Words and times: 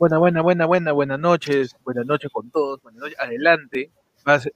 Buena, 0.00 0.16
buena, 0.16 0.40
buena, 0.40 0.64
buena, 0.64 0.92
buenas 0.92 1.18
noches. 1.20 1.76
Buenas 1.84 2.06
noches 2.06 2.30
con 2.32 2.50
todos. 2.50 2.80
Buenas 2.82 3.02
noches. 3.02 3.18
Adelante. 3.20 3.90
Vas- 4.24 4.46
a- 4.46 4.50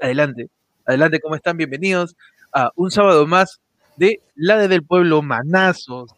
Adelante. 0.00 0.50
Adelante, 0.84 1.20
¿cómo 1.20 1.36
están? 1.36 1.56
Bienvenidos 1.56 2.16
a 2.52 2.72
un 2.74 2.90
sábado 2.90 3.24
más 3.28 3.60
de 3.96 4.20
La 4.34 4.58
de 4.58 4.66
del 4.66 4.84
Pueblo 4.84 5.22
Manazos. 5.22 6.10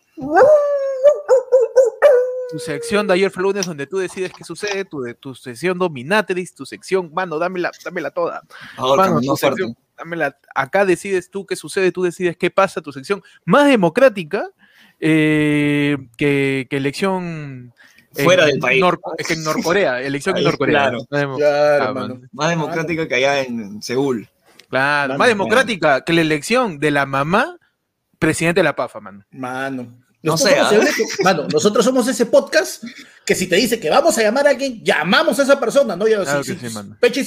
Tu 2.51 2.59
sección 2.61 3.07
de 3.07 3.13
ayer 3.13 3.31
fue 3.31 3.43
lunes 3.43 3.67
donde 3.67 3.87
tú 3.87 3.99
decides 3.99 4.33
qué 4.33 4.43
sucede, 4.45 4.87
tu, 4.87 5.05
tu 5.21 5.35
sección 5.35 5.79
Dominatrix, 5.79 6.55
tu 6.55 6.65
sección, 6.65 7.13
mano, 7.13 7.39
dámela, 7.39 7.73
dámela 7.85 8.11
toda. 8.11 8.41
Ahora, 8.79 9.03
Mano, 9.03 9.17
no 9.17 9.21
tu 9.21 9.37
fuerte. 9.37 9.57
sección, 9.59 9.77
dámela. 9.99 10.39
Acá 10.55 10.87
decides 10.87 11.29
tú 11.29 11.45
qué 11.45 11.57
sucede, 11.57 11.93
tú 11.93 12.05
decides 12.05 12.39
qué 12.39 12.51
pasa, 12.51 12.81
tu 12.81 12.91
sección 12.91 13.23
más 13.45 13.67
democrática 13.69 14.49
eh, 15.01 15.97
que, 16.17 16.67
que 16.71 16.77
elección 16.77 17.73
en 18.17 18.25
Fuera 18.25 18.47
del 18.47 18.59
país. 18.59 18.81
Nor- 18.83 18.99
que 19.27 19.35
en 19.35 19.45
Norcorea, 19.45 20.01
elección 20.03 20.37
en 20.39 20.45
Norcorea. 20.45 20.81
claro. 20.91 21.07
Más 21.11 21.21
demo- 21.21 21.37
Claro, 21.37 21.85
Ah, 21.85 21.93
mano. 21.93 22.15
mano. 22.15 22.29
Más 22.33 22.49
democrática 22.51 23.09
que 23.09 23.15
allá 23.15 23.41
en 23.43 23.83
Seúl. 23.83 24.29
Claro, 24.71 25.09
Mano, 25.11 25.19
más 25.19 25.29
democrática 25.29 26.01
que 26.03 26.13
la 26.13 26.23
elección 26.23 26.79
de 26.81 26.91
la 26.91 27.07
mamá 27.07 27.57
presidente 28.19 28.61
de 28.61 28.65
la 28.65 28.75
PAFA, 28.75 29.01
mano. 29.01 29.25
Mano. 29.31 29.83
No 30.23 30.33
Nosotros 30.33 30.69
sé, 30.71 30.75
somos 30.77 31.21
mano, 31.23 31.47
nosotros 31.53 31.85
somos 31.85 32.09
ese 32.09 32.27
podcast 32.27 32.83
que 33.25 33.35
si 33.37 33.47
te 33.47 33.55
dice 33.55 33.79
que 33.79 33.89
vamos 33.91 34.17
a 34.19 34.23
llamar 34.23 34.47
a 34.49 34.51
alguien, 34.51 34.83
llamamos 34.83 35.39
a 35.39 35.43
esa 35.45 35.61
persona, 35.61 35.95
¿no? 35.95 36.09
Ya, 36.09 36.21
Claro 36.23 36.43
si, 36.43 36.55
que 36.55 36.59
si 36.59 36.69
sí, 36.69 36.75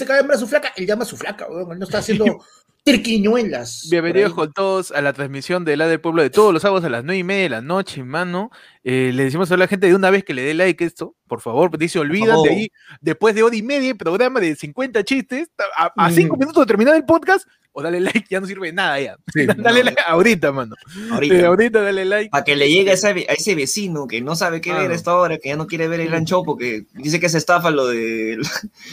va 0.05 0.15
a 0.15 0.21
llamar 0.21 0.35
a 0.35 0.39
su 0.39 0.47
flaca, 0.47 0.73
él 0.75 0.85
llama 0.85 1.03
a 1.03 1.07
su 1.07 1.15
flaca, 1.15 1.47
weón, 1.47 1.71
él 1.71 1.79
no 1.79 1.85
está 1.85 1.99
haciendo 1.99 2.25
triquiñuelas. 2.89 3.87
Bienvenidos 3.91 4.33
con 4.33 4.51
todos 4.51 4.91
a 4.91 4.99
la 5.01 5.13
transmisión 5.13 5.63
de 5.63 5.77
La 5.77 5.87
del 5.87 6.01
Pueblo 6.01 6.23
de 6.23 6.31
todos 6.31 6.51
los 6.51 6.63
sábados 6.63 6.83
a 6.85 6.89
las 6.89 7.03
nueve 7.03 7.19
y 7.19 7.23
media 7.23 7.43
de 7.43 7.49
la 7.49 7.61
noche, 7.61 8.03
mano. 8.03 8.49
Eh, 8.83 9.11
le 9.13 9.25
decimos 9.25 9.51
a 9.51 9.57
la 9.57 9.67
gente 9.67 9.85
de 9.85 9.93
una 9.93 10.09
vez 10.09 10.23
que 10.23 10.33
le 10.33 10.41
dé 10.41 10.55
like 10.55 10.83
esto, 10.83 11.15
por 11.27 11.39
favor, 11.39 11.77
dice, 11.77 11.99
olvidan 11.99 12.41
de 12.41 12.49
ahí, 12.49 12.71
después 12.99 13.35
de 13.35 13.43
hora 13.43 13.55
y 13.55 13.61
media, 13.61 13.93
programa 13.93 14.39
de 14.39 14.55
50 14.55 15.03
chistes, 15.03 15.49
a, 15.77 15.91
a 15.95 16.11
cinco 16.11 16.35
Mm. 16.35 16.39
minutos 16.39 16.63
de 16.63 16.67
terminar 16.67 16.95
el 16.95 17.05
podcast, 17.05 17.47
o 17.73 17.83
dale 17.83 17.99
like, 17.99 18.25
ya 18.27 18.39
no 18.39 18.47
sirve 18.47 18.67
de 18.67 18.73
nada 18.73 18.99
ya. 18.99 19.17
Sí, 19.33 19.45
dale 19.57 19.79
no, 19.79 19.85
like 19.85 20.01
ahorita, 20.07 20.51
mano. 20.51 20.75
Ahorita. 21.11 21.35
Eh, 21.35 21.45
ahorita 21.45 21.81
dale 21.83 22.05
like. 22.05 22.29
Para 22.31 22.43
que 22.43 22.55
le 22.55 22.69
llegue 22.71 22.89
a 22.89 22.93
ese, 22.95 23.07
a 23.09 23.13
ese 23.33 23.53
vecino 23.53 24.07
que 24.07 24.19
no 24.21 24.35
sabe 24.35 24.61
qué 24.61 24.73
ver 24.73 24.89
a 24.89 24.95
esta 24.95 25.15
hora, 25.15 25.37
que 25.37 25.49
ya 25.49 25.57
no 25.57 25.67
quiere 25.67 25.87
ver 25.87 25.99
el 25.99 26.07
gran 26.09 26.25
show 26.25 26.43
porque 26.43 26.85
dice 26.95 27.19
que 27.19 27.27
es 27.27 27.35
estafa 27.35 27.69
lo 27.69 27.85
de 27.87 28.39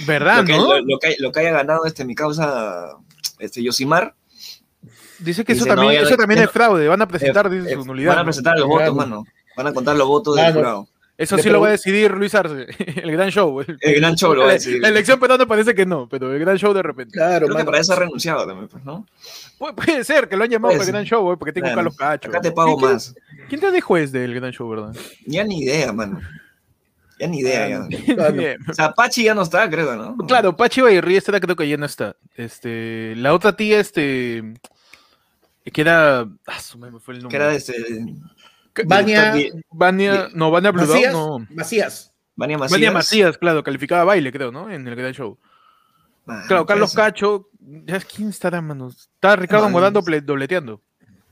¿Verdad, 0.06 0.38
lo, 0.40 0.44
que, 0.44 0.52
no? 0.52 0.66
lo- 0.74 0.80
lo 0.84 0.98
que, 0.98 1.16
lo 1.18 1.32
que 1.32 1.40
haya 1.40 1.52
ganado 1.52 1.86
este 1.86 2.04
mi 2.04 2.14
causa 2.14 2.90
este 3.38 3.62
Yosimar. 3.62 4.14
Dice 5.18 5.44
que 5.44 5.52
eso 5.52 5.64
dice, 5.64 5.74
también, 5.76 6.00
no- 6.02 6.06
eso 6.08 6.16
también 6.16 6.42
es 6.42 6.50
fraude, 6.50 6.86
van 6.88 7.00
a 7.02 7.08
presentar 7.08 7.48
dice, 7.48 7.72
Eh, 7.72 7.74
su 7.76 7.84
nulidad. 7.86 8.10
van 8.10 8.18
a 8.18 8.22
¿no? 8.22 8.26
presentar 8.26 8.58
los 8.58 8.68
votos, 8.68 8.94
mano. 8.94 9.24
Van 9.56 9.66
a 9.66 9.72
contar 9.72 9.96
los 9.96 10.06
votos 10.06 10.36
del 10.36 10.52
jurado. 10.52 10.88
Eso 11.18 11.36
Le 11.36 11.42
sí 11.42 11.48
lo 11.48 11.62
va 11.62 11.68
a 11.68 11.70
decidir 11.70 12.10
Luis 12.10 12.34
Arce, 12.34 12.66
el 13.02 13.10
gran 13.12 13.30
show. 13.30 13.58
El, 13.62 13.78
El 13.80 13.94
gran 14.00 14.14
show 14.16 14.34
lo 14.34 14.40
va 14.40 14.44
a 14.44 14.48
la, 14.48 14.52
decidir. 14.52 14.82
la 14.82 14.88
elección 14.88 15.18
peruana 15.18 15.46
parece 15.46 15.74
que 15.74 15.86
no, 15.86 16.06
pero 16.10 16.30
el 16.34 16.38
gran 16.38 16.58
show 16.58 16.74
de 16.74 16.82
repente. 16.82 17.12
Claro, 17.12 17.46
Creo 17.46 17.56
que 17.56 17.64
para 17.64 17.78
eso 17.78 17.94
ha 17.94 17.96
renunciado 17.96 18.46
también, 18.46 18.68
pues, 18.68 18.84
¿no? 18.84 19.06
Pu- 19.58 19.74
puede 19.74 20.04
ser 20.04 20.28
que 20.28 20.36
lo 20.36 20.44
han 20.44 20.50
llamado 20.50 20.72
Puede 20.74 20.80
para 20.80 20.88
el 20.90 20.92
gran 20.92 21.04
show, 21.06 21.22
güey, 21.24 21.38
porque 21.38 21.54
tengo 21.54 21.64
Claro. 21.68 21.76
Carlos 21.76 21.96
Cacho. 21.96 22.28
Acá 22.28 22.42
te 22.42 22.52
pago 22.52 22.76
¿Quién- 22.76 22.92
más. 22.92 23.14
¿Quién 23.48 23.60
te 23.62 23.72
dijo 23.72 23.96
es 23.96 24.12
del 24.12 24.34
gran 24.34 24.52
show, 24.52 24.68
verdad? 24.68 24.94
Ya 25.24 25.42
ni 25.44 25.60
idea, 25.62 25.90
mano. 25.94 26.20
Ya 27.18 27.26
ni 27.28 27.38
idea, 27.40 27.68
ya. 27.68 27.88
Claro. 28.14 28.42
O 28.68 28.74
sea, 28.74 28.92
Pachi 28.92 29.24
ya 29.24 29.34
no 29.34 29.42
está, 29.42 29.68
creo, 29.70 29.96
¿no? 29.96 30.16
Claro, 30.26 30.56
Pachi 30.56 30.80
Bayerri, 30.82 31.16
esta 31.16 31.40
creo 31.40 31.56
que 31.56 31.68
ya 31.68 31.76
no 31.76 31.86
está. 31.86 32.16
Este, 32.36 33.14
la 33.16 33.32
otra 33.34 33.56
tía, 33.56 33.80
este, 33.80 34.54
que 35.72 35.80
era, 35.80 36.20
ah, 36.46 36.60
su 36.60 36.78
me 36.78 36.90
fue 37.00 37.14
el 37.14 37.18
Que 37.20 37.22
nombre. 37.22 37.36
era 37.38 37.54
este. 37.54 37.74
Vania, 38.84 39.34
Vania, 39.70 40.28
no, 40.34 40.50
Vania 40.50 40.70
Bludau, 40.70 40.92
Macías, 40.94 41.12
no. 41.12 41.46
Macías. 41.50 42.12
Vania 42.34 42.58
Macías. 42.58 42.72
Vania 42.72 42.90
Macías, 42.92 43.38
claro, 43.38 43.62
calificaba 43.64 44.04
baile, 44.04 44.30
creo, 44.30 44.52
¿no? 44.52 44.70
En 44.70 44.86
el 44.86 44.94
gran 44.94 45.12
show. 45.14 45.38
Ah, 46.26 46.44
Claro, 46.46 46.66
Carlos. 46.66 46.92
Cacho, 46.92 47.48
ya 47.60 47.98
quién 48.00 48.28
estará, 48.28 48.60
mano. 48.60 48.88
Está 48.88 49.36
Ricardo 49.36 49.68
doble- 49.70 50.20
dobleteando. 50.20 50.82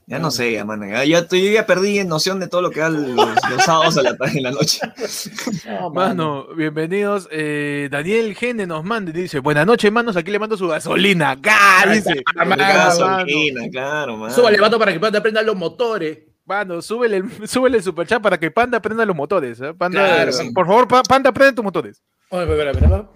Ya 0.07 0.19
no 0.19 0.31
sé, 0.31 0.53
ya, 0.53 0.65
mano. 0.67 0.87
Ya, 0.87 1.03
ya, 1.05 1.19
estoy- 1.21 1.47
yo 1.47 1.51
ya 1.53 1.65
perdí 1.67 2.05
noción 2.05 2.39
de 2.39 2.47
todo 2.47 2.61
lo 2.61 2.71
que 2.71 2.81
da 2.81 2.91
los, 2.91 3.09
los 3.09 3.65
sábados 3.65 3.97
a 3.97 4.03
la, 4.03 4.15
en 4.35 4.43
la 4.43 4.51
noche. 4.51 4.81
No, 5.67 5.89
Mano, 5.91 6.47
bienvenidos. 6.55 7.27
Eh, 7.31 7.89
Daniel 7.91 8.35
Gene 8.35 8.67
nos 8.67 8.85
manda 8.85 9.11
y 9.11 9.15
dice: 9.15 9.39
Buenas 9.39 9.67
noches, 9.67 9.91
manos. 9.91 10.15
Aquí 10.17 10.31
le 10.31 10.39
mando 10.39 10.59
su 10.59 10.69
gasolina. 10.69 11.35
¡Gah! 11.37 11.87
Dice: 11.91 12.23
Ah, 12.37 12.45
mano, 12.45 12.63
Gasolina, 12.63 13.63
claro, 13.71 14.17
mano. 14.19 14.35
Súbale, 14.35 14.61
vato, 14.61 14.79
para 14.79 14.93
que 14.93 15.01
puedan 15.01 15.17
aprender 15.17 15.45
los 15.47 15.57
motores. 15.57 16.19
Mano, 16.45 16.83
súbele, 16.83 17.17
el- 17.19 17.49
súbele 17.49 17.79
el 17.79 17.83
superchat 17.83 18.21
para 18.23 18.39
que 18.39 18.51
Panda 18.51 18.81
prenda 18.83 19.07
los 19.07 19.17
motores. 19.17 19.59
¿eh? 19.63 19.73
Panda, 19.73 20.05
Claro, 20.05 20.33
sí. 20.33 20.51
Por 20.51 20.67
favor, 20.67 20.87
Pa- 20.87 21.03
Panda, 21.03 21.33
prende 21.33 21.55
tus 21.55 21.65
motores. 21.65 22.03
Oye, 22.29 22.43
espera, 22.43 22.71
espera, 22.73 22.87
espera. 22.87 23.09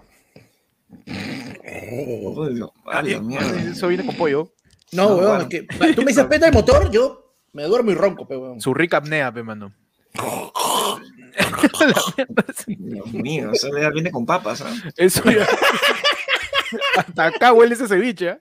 Uy, 2.31 2.55
Dios, 2.55 2.71
a 2.87 3.01
la 3.03 3.21
mierda. 3.21 3.61
Eso 3.71 3.87
viene 3.87 4.05
con 4.05 4.15
pollo. 4.15 4.51
No, 4.91 5.09
No, 5.09 5.15
weón, 5.15 5.27
bueno. 5.27 5.41
es 5.41 5.47
que 5.47 5.93
tú 5.93 6.01
me 6.01 6.07
dices 6.07 6.25
prenda 6.25 6.47
el 6.47 6.53
motor, 6.53 6.89
yo 6.91 7.33
me 7.53 7.63
duermo 7.63 7.91
y 7.91 7.95
ronco, 7.95 8.27
pe, 8.27 8.37
weón. 8.37 8.59
Su 8.61 8.73
rica 8.73 8.97
apnea, 8.97 9.31
pe, 9.31 9.43
mano. 9.43 9.73
Dios 12.67 13.07
mío, 13.13 13.51
eso 13.53 13.69
ya 13.77 13.89
viene 13.89 14.11
con 14.11 14.25
papas, 14.25 14.61
¿ah? 14.61 14.73
Eso 14.97 15.23
ya. 15.29 15.47
Hasta 16.97 17.25
acá 17.25 17.53
huele 17.53 17.73
ese 17.73 17.87
ceviche, 17.87 18.27
¿eh? 18.29 18.39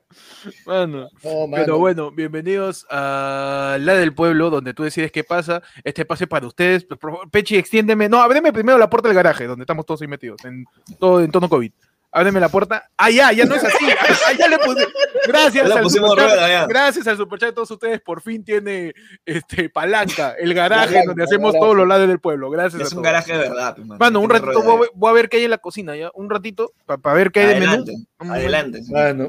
Mano. 0.67 1.09
No, 1.25 1.47
mano. 1.47 1.65
Pero 1.65 1.79
bueno, 1.79 2.11
bienvenidos 2.11 2.87
a 2.91 3.79
La 3.81 3.95
del 3.95 4.13
Pueblo, 4.15 4.51
donde 4.51 4.75
tú 4.75 4.83
decides 4.83 5.11
qué 5.13 5.25
pasa. 5.25 5.63
Este 5.83 6.05
pase 6.05 6.27
para 6.27 6.47
ustedes. 6.47 6.87
Pechi, 7.31 7.57
extiéndeme. 7.57 8.09
No, 8.09 8.21
ábreme 8.21 8.53
primero 8.53 8.77
la 8.77 8.91
puerta 8.91 9.09
del 9.09 9.17
garaje, 9.17 9.47
donde 9.47 9.63
estamos 9.63 9.87
todos 9.87 10.03
ahí 10.03 10.09
metidos, 10.09 10.45
en 10.45 10.67
todo 10.99 11.23
en 11.23 11.31
tono 11.31 11.49
COVID. 11.49 11.73
Ábreme 12.11 12.41
la 12.41 12.49
puerta. 12.49 12.89
Ah, 12.97 13.11
ya, 13.11 13.33
ya 13.33 13.45
no 13.45 13.55
es 13.55 13.63
así. 13.65 13.85
Ah, 14.27 14.33
ya 14.33 14.49
le 14.49 14.59
puse. 14.59 14.87
Gracias 15.27 15.69
Ya 15.69 15.75
le 15.75 15.81
al 15.81 15.91
superchat. 15.91 16.17
rueda, 16.19 16.49
ya. 16.49 16.67
Gracias 16.67 17.07
al 17.07 17.17
superchat 17.19 17.51
de 17.51 17.53
todos 17.55 17.71
ustedes. 17.71 18.01
Por 18.01 18.23
fin 18.23 18.43
tiene 18.43 18.95
este 19.27 19.69
palanca, 19.69 20.35
el 20.39 20.55
garaje 20.55 21.03
donde 21.07 21.25
hacemos 21.25 21.55
todos 21.55 21.77
los 21.77 21.87
lados 21.87 22.09
del 22.09 22.19
pueblo. 22.19 22.49
Gracias. 22.51 22.81
Es 22.83 22.93
a 22.93 22.97
un 22.97 23.03
todos. 23.03 23.05
garaje 23.05 23.33
de 23.33 23.39
verdad, 23.39 23.77
pues, 23.77 23.87
mano. 23.87 24.21
Un 24.21 24.31
ratito 24.31 24.63
voy 24.63 24.87
a, 24.87 24.91
voy 24.95 25.11
a 25.11 25.13
ver 25.13 25.29
qué 25.29 25.37
hay 25.39 25.45
en 25.45 25.51
la 25.51 25.59
cocina, 25.59 25.95
¿ya? 25.97 26.11
Un 26.15 26.31
ratito, 26.31 26.73
para 26.87 27.15
ver 27.15 27.31
qué 27.31 27.41
hay 27.41 27.47
de 27.55 27.61
menú. 27.61 27.85
Adelante, 28.19 28.79
adelante. 28.81 28.83
Mano. 28.91 29.29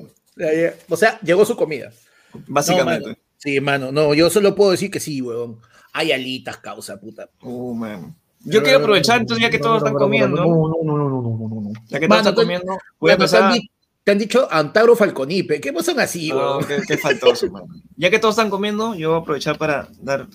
O 0.87 0.95
sea, 0.95 1.19
llegó 1.21 1.43
su 1.45 1.57
comida. 1.57 1.91
No, 2.33 2.41
Básicamente. 2.47 3.07
mano. 3.07 3.19
Sí, 3.37 3.59
mano. 3.59 3.91
No, 3.91 4.13
yo 4.13 4.29
solo 4.29 4.55
puedo 4.55 4.71
decir 4.71 4.89
que 4.89 4.99
sí, 5.01 5.21
weón. 5.21 5.59
Hay 5.91 6.11
alitas, 6.13 6.57
causa, 6.57 6.99
puta. 6.99 7.29
Uh, 7.41 7.73
mano. 7.73 8.15
Yo 8.45 8.63
quiero 8.63 8.79
aprovechar, 8.79 9.19
entonces, 9.21 9.43
ya 9.43 9.49
que 9.49 9.59
todos 9.59 9.79
están 9.79 9.93
comiendo, 9.93 10.37
No, 10.37 10.47
no, 10.47 10.83
no, 10.83 10.97
no, 10.97 11.09
no, 11.09 11.21
no, 11.21 11.47
no, 11.49 11.61
no. 11.61 11.71
ya 11.87 11.99
que 11.99 12.07
todos 12.07 12.19
están 12.19 12.35
tú- 12.35 12.41
comiendo, 12.41 12.77
voy 12.99 13.11
a 13.11 13.17
Mano, 13.17 13.17
te, 13.17 13.23
empezar 13.35 13.43
han 13.43 13.53
di- 13.53 13.71
te 14.03 14.11
han 14.11 14.17
dicho 14.17 14.47
Antauro 14.49 14.95
Falconipe. 14.95 15.59
¿Qué 15.59 15.73
son 15.83 15.99
así, 15.99 16.29
No, 16.29 16.37
weón? 16.57 16.65
qué, 16.65 16.81
qué 16.87 16.97
faltoso, 16.97 17.47
mano. 17.51 17.67
Ya 17.97 18.09
que 18.09 18.17
todos 18.19 18.33
están 18.35 18.49
comiendo, 18.49 18.95
yo 18.95 19.09
voy 19.09 19.19
a 19.19 19.21
aprovechar 19.21 19.57
para 19.57 19.89
dar 20.01 20.27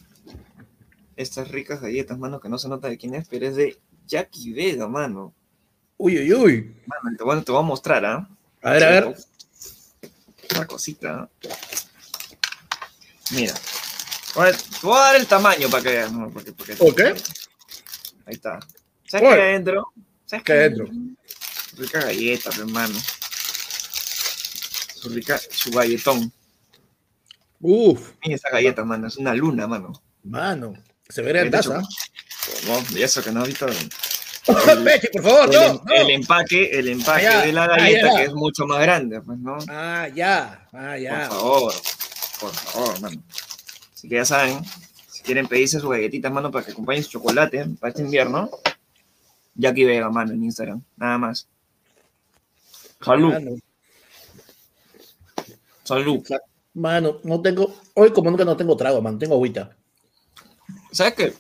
estas 1.16 1.48
ricas 1.50 1.80
galletas, 1.80 2.18
mano, 2.18 2.40
que 2.40 2.48
no 2.48 2.58
se 2.58 2.68
nota 2.68 2.88
de 2.88 2.98
quién 2.98 3.14
es, 3.14 3.26
pero 3.28 3.46
es 3.46 3.56
de 3.56 3.78
Jackie 4.06 4.52
Vega, 4.52 4.86
mano. 4.86 5.32
Uy, 5.96 6.18
uy, 6.18 6.32
uy. 6.34 6.76
Mano, 6.86 7.16
te 7.16 7.24
voy, 7.24 7.38
a- 7.38 7.42
te 7.42 7.52
voy 7.52 7.60
a 7.60 7.64
mostrar, 7.64 8.04
¿ah? 8.04 8.28
A 8.62 8.70
ver, 8.72 8.84
a 8.84 8.90
ver. 8.90 9.16
Una 10.56 10.66
cosita. 10.66 11.20
¿ah? 11.22 11.28
Mira. 13.32 13.54
Voy 14.34 14.50
Te 14.50 14.86
voy 14.86 14.96
a 14.96 15.00
dar 15.00 15.16
el 15.16 15.26
tamaño 15.26 15.68
para 15.70 15.82
que 15.82 15.88
veas, 15.90 16.12
¿no? 16.12 16.28
Porque, 16.30 16.52
porque- 16.52 16.74
Ok. 16.80 17.00
Ahí 18.26 18.34
está. 18.34 18.58
¿Sabes 19.08 19.26
Oye. 19.28 19.36
qué 19.36 19.42
hay 19.42 19.50
adentro? 19.50 19.92
¿Sabes 20.24 20.44
¿Qué 20.44 20.52
hay 20.52 20.58
adentro? 20.60 20.86
Su 21.70 21.76
rica 21.82 22.00
galleta, 22.00 22.50
mi 22.52 22.58
hermano. 22.60 22.98
Su 24.94 25.08
rica, 25.10 25.38
su 25.50 25.70
galletón. 25.70 26.32
Uf, 27.60 28.10
Mira 28.22 28.36
esa 28.36 28.50
galleta, 28.50 28.84
mano. 28.84 29.06
Es 29.08 29.16
una 29.16 29.34
luna, 29.34 29.66
mano. 29.66 29.92
mano. 30.22 30.74
Se 31.08 31.22
ve 31.22 31.38
en 31.38 31.50
taza. 31.50 31.82
No, 32.66 32.84
y 32.98 33.02
eso 33.02 33.22
que 33.22 33.30
no 33.30 33.42
has 33.42 33.48
visto. 33.48 33.66
Peche, 34.84 35.08
por 35.12 35.22
favor, 35.22 35.44
El, 35.46 35.52
no. 35.52 35.62
em- 35.64 35.80
no. 35.84 35.94
el 35.94 36.10
empaque, 36.10 36.70
el 36.78 36.88
empaque 36.88 37.26
Ah, 37.26 37.40
de 37.46 37.52
la 37.52 37.66
galleta, 37.66 38.16
que 38.16 38.22
es 38.24 38.34
mucho 38.34 38.66
más 38.66 38.80
grande, 38.80 39.20
pues, 39.22 39.38
¿no? 39.38 39.56
Ah, 39.68 40.08
ya. 40.14 40.68
Ah, 40.72 40.98
ya. 40.98 41.28
Por 41.28 41.38
favor, 41.38 41.74
por 42.40 42.52
favor, 42.54 43.00
mano. 43.00 43.22
Así 43.94 44.08
que 44.08 44.16
ya 44.16 44.24
saben, 44.26 44.60
quieren 45.24 45.48
pedirse 45.48 45.80
sus 45.80 45.90
galletitas, 45.90 46.30
mano, 46.32 46.50
para 46.50 46.64
que 46.64 46.72
acompañen 46.72 47.02
su 47.02 47.10
chocolate 47.10 47.64
para 47.80 47.90
este 47.90 48.02
invierno, 48.02 48.50
Jackie 49.54 49.84
Vega, 49.84 50.10
mano, 50.10 50.32
en 50.32 50.44
Instagram, 50.44 50.82
nada 50.96 51.18
más. 51.18 51.48
Salud, 53.00 53.32
Mano, 53.32 53.50
salud. 55.82 56.24
mano, 56.74 57.18
no 57.24 57.40
tengo. 57.42 57.74
Hoy, 57.94 58.10
como 58.12 58.30
nunca, 58.30 58.44
no 58.44 58.56
tengo 58.56 58.76
trago, 58.76 59.02
man. 59.02 59.18
Tengo 59.18 59.34
agüita. 59.34 59.76
¿Sabes 60.92 61.14
qué? 61.14 61.34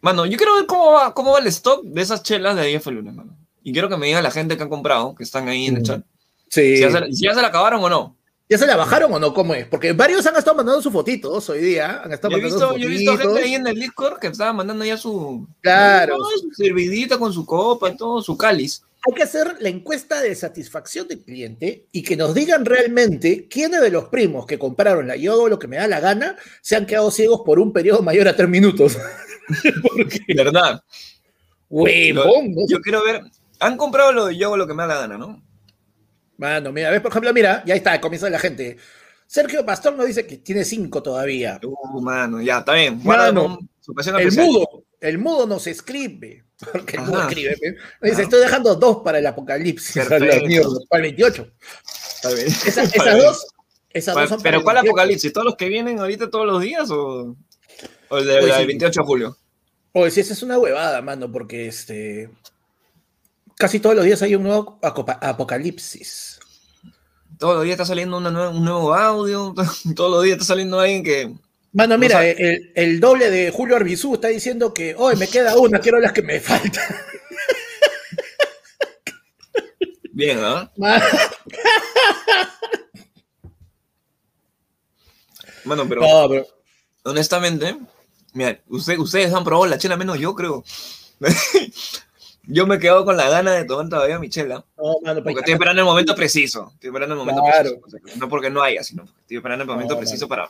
Mano, 0.00 0.26
yo 0.26 0.36
quiero 0.36 0.54
ver 0.56 0.66
cómo 0.66 0.92
va, 0.92 1.14
cómo 1.14 1.32
va 1.32 1.38
el 1.38 1.46
stock 1.48 1.84
de 1.84 2.00
esas 2.02 2.22
chelas 2.22 2.56
de 2.56 2.66
10 2.66 2.86
lunes, 2.86 3.14
mano. 3.14 3.36
Y 3.62 3.72
quiero 3.72 3.88
que 3.88 3.96
me 3.96 4.06
diga 4.06 4.22
la 4.22 4.30
gente 4.30 4.56
que 4.56 4.62
han 4.62 4.68
comprado, 4.70 5.14
que 5.14 5.22
están 5.22 5.46
ahí 5.48 5.66
en 5.66 5.76
el 5.76 5.82
Mm. 5.82 5.84
chat, 5.84 6.02
Sí. 6.48 6.76
si 6.76 6.80
ya, 6.80 6.90
se, 6.90 7.12
si 7.12 7.24
ya 7.24 7.34
se 7.34 7.42
la 7.42 7.48
acabaron 7.48 7.82
o 7.84 7.88
no. 7.88 8.16
¿Ya 8.50 8.58
se 8.58 8.66
la 8.66 8.76
bajaron 8.76 9.12
o 9.14 9.18
no? 9.20 9.32
¿Cómo 9.32 9.54
es? 9.54 9.64
Porque 9.68 9.92
varios 9.92 10.26
han 10.26 10.34
estado 10.36 10.56
mandando 10.56 10.82
sus 10.82 10.92
fotitos 10.92 11.48
hoy 11.48 11.60
día. 11.60 12.02
Han 12.04 12.12
estado 12.12 12.32
Yo 12.32 12.38
he, 12.38 12.42
mandando 12.42 12.66
visto, 12.66 12.72
sus 12.72 12.82
yo 12.82 12.88
he 12.88 12.90
visto 12.90 13.12
fotitos. 13.12 13.32
gente 13.34 13.48
ahí 13.48 13.54
en 13.54 13.66
el 13.68 13.74
Discord 13.78 14.18
que 14.18 14.26
estaba 14.26 14.52
mandando 14.52 14.84
ya 14.84 14.96
su, 14.96 15.46
Claro. 15.60 16.16
su 16.40 16.50
servidita 16.52 17.16
con 17.16 17.32
su 17.32 17.46
copa 17.46 17.90
y 17.90 17.96
todo, 17.96 18.20
su 18.20 18.36
cáliz. 18.36 18.82
Hay 19.06 19.14
que 19.14 19.22
hacer 19.22 19.56
la 19.60 19.68
encuesta 19.68 20.20
de 20.20 20.34
satisfacción 20.34 21.06
del 21.06 21.20
cliente 21.20 21.86
y 21.92 22.02
que 22.02 22.16
nos 22.16 22.34
digan 22.34 22.64
realmente 22.66 23.46
quiénes 23.48 23.80
de 23.80 23.90
los 23.90 24.08
primos 24.08 24.44
que 24.46 24.58
compraron 24.58 25.06
la 25.06 25.14
yo 25.16 25.32
hago 25.32 25.48
lo 25.48 25.58
que 25.58 25.68
me 25.68 25.76
da 25.78 25.86
la 25.88 26.00
gana 26.00 26.36
se 26.60 26.74
han 26.76 26.84
quedado 26.86 27.10
ciegos 27.12 27.42
por 27.46 27.60
un 27.60 27.72
periodo 27.72 28.02
mayor 28.02 28.26
a 28.28 28.36
tres 28.36 28.48
minutos. 28.48 28.98
Porque, 29.82 30.20
¿Verdad? 30.34 30.82
huevón, 31.68 32.50
¿no? 32.52 32.62
Yo 32.68 32.80
quiero 32.80 33.02
ver. 33.04 33.22
Han 33.60 33.76
comprado 33.76 34.12
lo 34.12 34.26
de 34.26 34.36
yo 34.36 34.48
hago 34.48 34.56
lo 34.56 34.66
que 34.66 34.74
me 34.74 34.82
da 34.82 34.88
la 34.88 35.00
gana, 35.02 35.18
¿no? 35.18 35.40
Mano, 36.40 36.72
mira, 36.72 36.90
ves, 36.90 37.02
por 37.02 37.10
ejemplo, 37.10 37.34
mira, 37.34 37.62
ya 37.66 37.74
está, 37.74 38.00
comienza 38.00 38.30
la 38.30 38.38
gente. 38.38 38.78
Sergio 39.26 39.62
Pastor 39.62 39.94
nos 39.94 40.06
dice 40.06 40.26
que 40.26 40.38
tiene 40.38 40.64
cinco 40.64 41.02
todavía. 41.02 41.60
Uh, 41.62 42.00
mano, 42.00 42.40
ya, 42.40 42.60
está 42.60 42.72
bien. 42.72 42.98
Mano, 43.04 43.58
pasión 43.94 44.18
El 44.18 44.32
mudo, 44.32 44.84
el 45.00 45.18
mudo 45.18 45.46
nos 45.46 45.66
escribe. 45.66 46.44
Porque 46.72 46.96
el 46.96 47.02
mudo 47.02 47.28
escribe. 47.28 47.50
Nos 48.00 48.10
dice, 48.10 48.12
Ajá. 48.14 48.22
estoy 48.22 48.40
dejando 48.40 48.74
dos 48.74 49.02
para 49.04 49.18
el 49.18 49.26
apocalipsis. 49.26 50.02
Para 50.02 50.16
el 50.16 51.02
28. 51.02 51.52
Está 52.14 52.30
bien. 52.30 52.46
Esa- 52.46 52.82
Está 52.84 52.96
esas 52.96 53.22
dos, 53.22 53.46
esas 53.90 54.14
dos 54.14 54.28
son 54.30 54.42
Pero 54.42 54.62
¿cuál 54.62 54.76
28. 54.76 54.90
apocalipsis? 54.90 55.32
¿Todos 55.34 55.44
los 55.44 55.56
que 55.56 55.68
vienen 55.68 55.98
ahorita 55.98 56.30
todos 56.30 56.46
los 56.46 56.62
días 56.62 56.90
o, 56.90 57.36
o 58.08 58.16
el 58.18 58.26
del 58.26 58.50
sí. 58.50 58.66
28 58.66 59.00
de 59.02 59.06
julio? 59.06 59.36
Oye, 59.92 60.10
sí, 60.10 60.20
esa 60.20 60.32
es 60.32 60.42
una 60.42 60.58
huevada, 60.58 61.02
mano, 61.02 61.30
porque 61.30 61.66
este. 61.68 62.30
Casi 63.60 63.78
todos 63.78 63.94
los 63.94 64.06
días 64.06 64.22
hay 64.22 64.34
un 64.34 64.44
nuevo 64.44 64.78
apocalipsis. 64.82 66.40
Todos 67.38 67.56
los 67.56 67.64
días 67.64 67.74
está 67.74 67.84
saliendo 67.84 68.16
una 68.16 68.30
nueva- 68.30 68.48
un 68.48 68.64
nuevo 68.64 68.94
audio, 68.94 69.54
todos 69.94 70.10
los 70.10 70.22
días 70.24 70.36
está 70.36 70.46
saliendo 70.46 70.80
alguien 70.80 71.04
que... 71.04 71.34
Mano, 71.74 71.98
mira, 71.98 72.24
el, 72.26 72.72
el 72.74 73.00
doble 73.00 73.28
de 73.30 73.50
Julio 73.50 73.76
Arbizú 73.76 74.14
está 74.14 74.28
diciendo 74.28 74.72
que, 74.72 74.94
hoy 74.96 75.14
me 75.16 75.28
queda 75.28 75.56
una, 75.58 75.78
quiero 75.78 76.00
las 76.00 76.12
que 76.12 76.22
me 76.22 76.40
faltan. 76.40 76.82
Bien. 80.12 80.40
Mano, 80.40 80.70
Bueno, 85.64 85.86
pero 85.86 86.00
no, 86.00 86.28
pero- 86.30 86.46
honestamente, 87.04 87.76
mira, 88.32 88.58
usted- 88.68 88.98
ustedes 88.98 89.34
han 89.34 89.44
probado 89.44 89.66
la 89.66 89.76
chela 89.76 89.98
menos 89.98 90.18
yo, 90.18 90.34
creo. 90.34 90.64
yo 92.44 92.66
me 92.66 92.78
quedo 92.78 93.04
con 93.04 93.16
la 93.16 93.28
gana 93.28 93.52
de 93.52 93.64
tomar 93.64 93.88
todavía 93.88 94.18
mi 94.18 94.28
chela, 94.28 94.64
no, 94.76 94.84
mano, 95.02 95.22
porque 95.22 95.22
pero- 95.24 95.38
estoy 95.40 95.52
esperando 95.54 95.80
el 95.82 95.86
momento 95.86 96.14
preciso. 96.14 96.70
Estoy 96.74 96.88
esperando 96.88 97.14
el 97.14 97.18
momento 97.20 97.42
Claro. 97.42 97.80
preciso. 97.80 98.18
No 98.18 98.28
porque 98.28 98.50
no 98.50 98.62
haya, 98.62 98.82
sino 98.82 99.04
porque 99.04 99.20
estoy 99.20 99.36
esperando 99.38 99.62
el 99.64 99.68
momento 99.70 99.94
No, 99.94 100.00
preciso 100.00 100.26
para... 100.28 100.48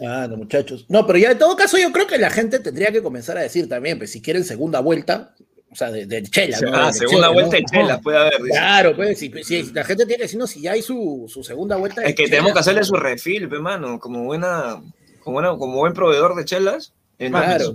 Ah, 0.00 0.26
no, 0.28 0.36
muchachos. 0.36 0.86
No, 0.88 1.06
pero 1.06 1.18
ya 1.18 1.30
en 1.30 1.38
todo 1.38 1.54
caso 1.56 1.78
yo 1.78 1.92
creo 1.92 2.06
que 2.06 2.18
la 2.18 2.30
gente 2.30 2.58
tendría 2.58 2.90
que 2.90 3.02
comenzar 3.02 3.38
a 3.38 3.42
decir 3.42 3.68
también, 3.68 3.96
pues 3.98 4.10
si 4.10 4.20
quieren 4.20 4.42
segunda 4.44 4.80
vuelta, 4.80 5.34
o 5.70 5.76
sea, 5.76 5.90
de, 5.92 6.04
de 6.06 6.22
chela. 6.24 6.58
¿no? 6.60 6.70
ah, 6.74 6.86
De 6.88 6.92
segunda 6.94 7.10
chela, 7.16 7.28
vuelta 7.28 7.50
¿no? 7.56 7.60
de 7.60 7.64
chela, 7.64 8.00
puede 8.00 8.18
haber. 8.18 8.42
dice. 8.42 8.50
Claro, 8.50 8.96
pues 8.96 9.18
si, 9.18 9.30
si 9.44 9.62
la 9.72 9.84
gente 9.84 10.04
tiene 10.04 10.16
que 10.18 10.22
decirnos 10.24 10.50
si 10.50 10.60
ya 10.62 10.72
hay 10.72 10.82
su, 10.82 11.26
su 11.28 11.44
segunda 11.44 11.76
vuelta. 11.76 12.00
de 12.00 12.08
Es 12.08 12.14
que 12.16 12.24
chela. 12.24 12.30
tenemos 12.30 12.52
que 12.54 12.58
hacerle 12.58 12.82
su 12.84 12.96
refil, 12.96 13.48
pe, 13.48 13.60
mano, 13.60 14.00
como 14.00 14.24
buena, 14.24 14.82
como 15.22 15.34
buena, 15.34 15.50
como 15.56 15.76
buen 15.76 15.92
proveedor 15.94 16.34
de 16.34 16.44
chelas. 16.44 16.92
Claro. 17.16 17.72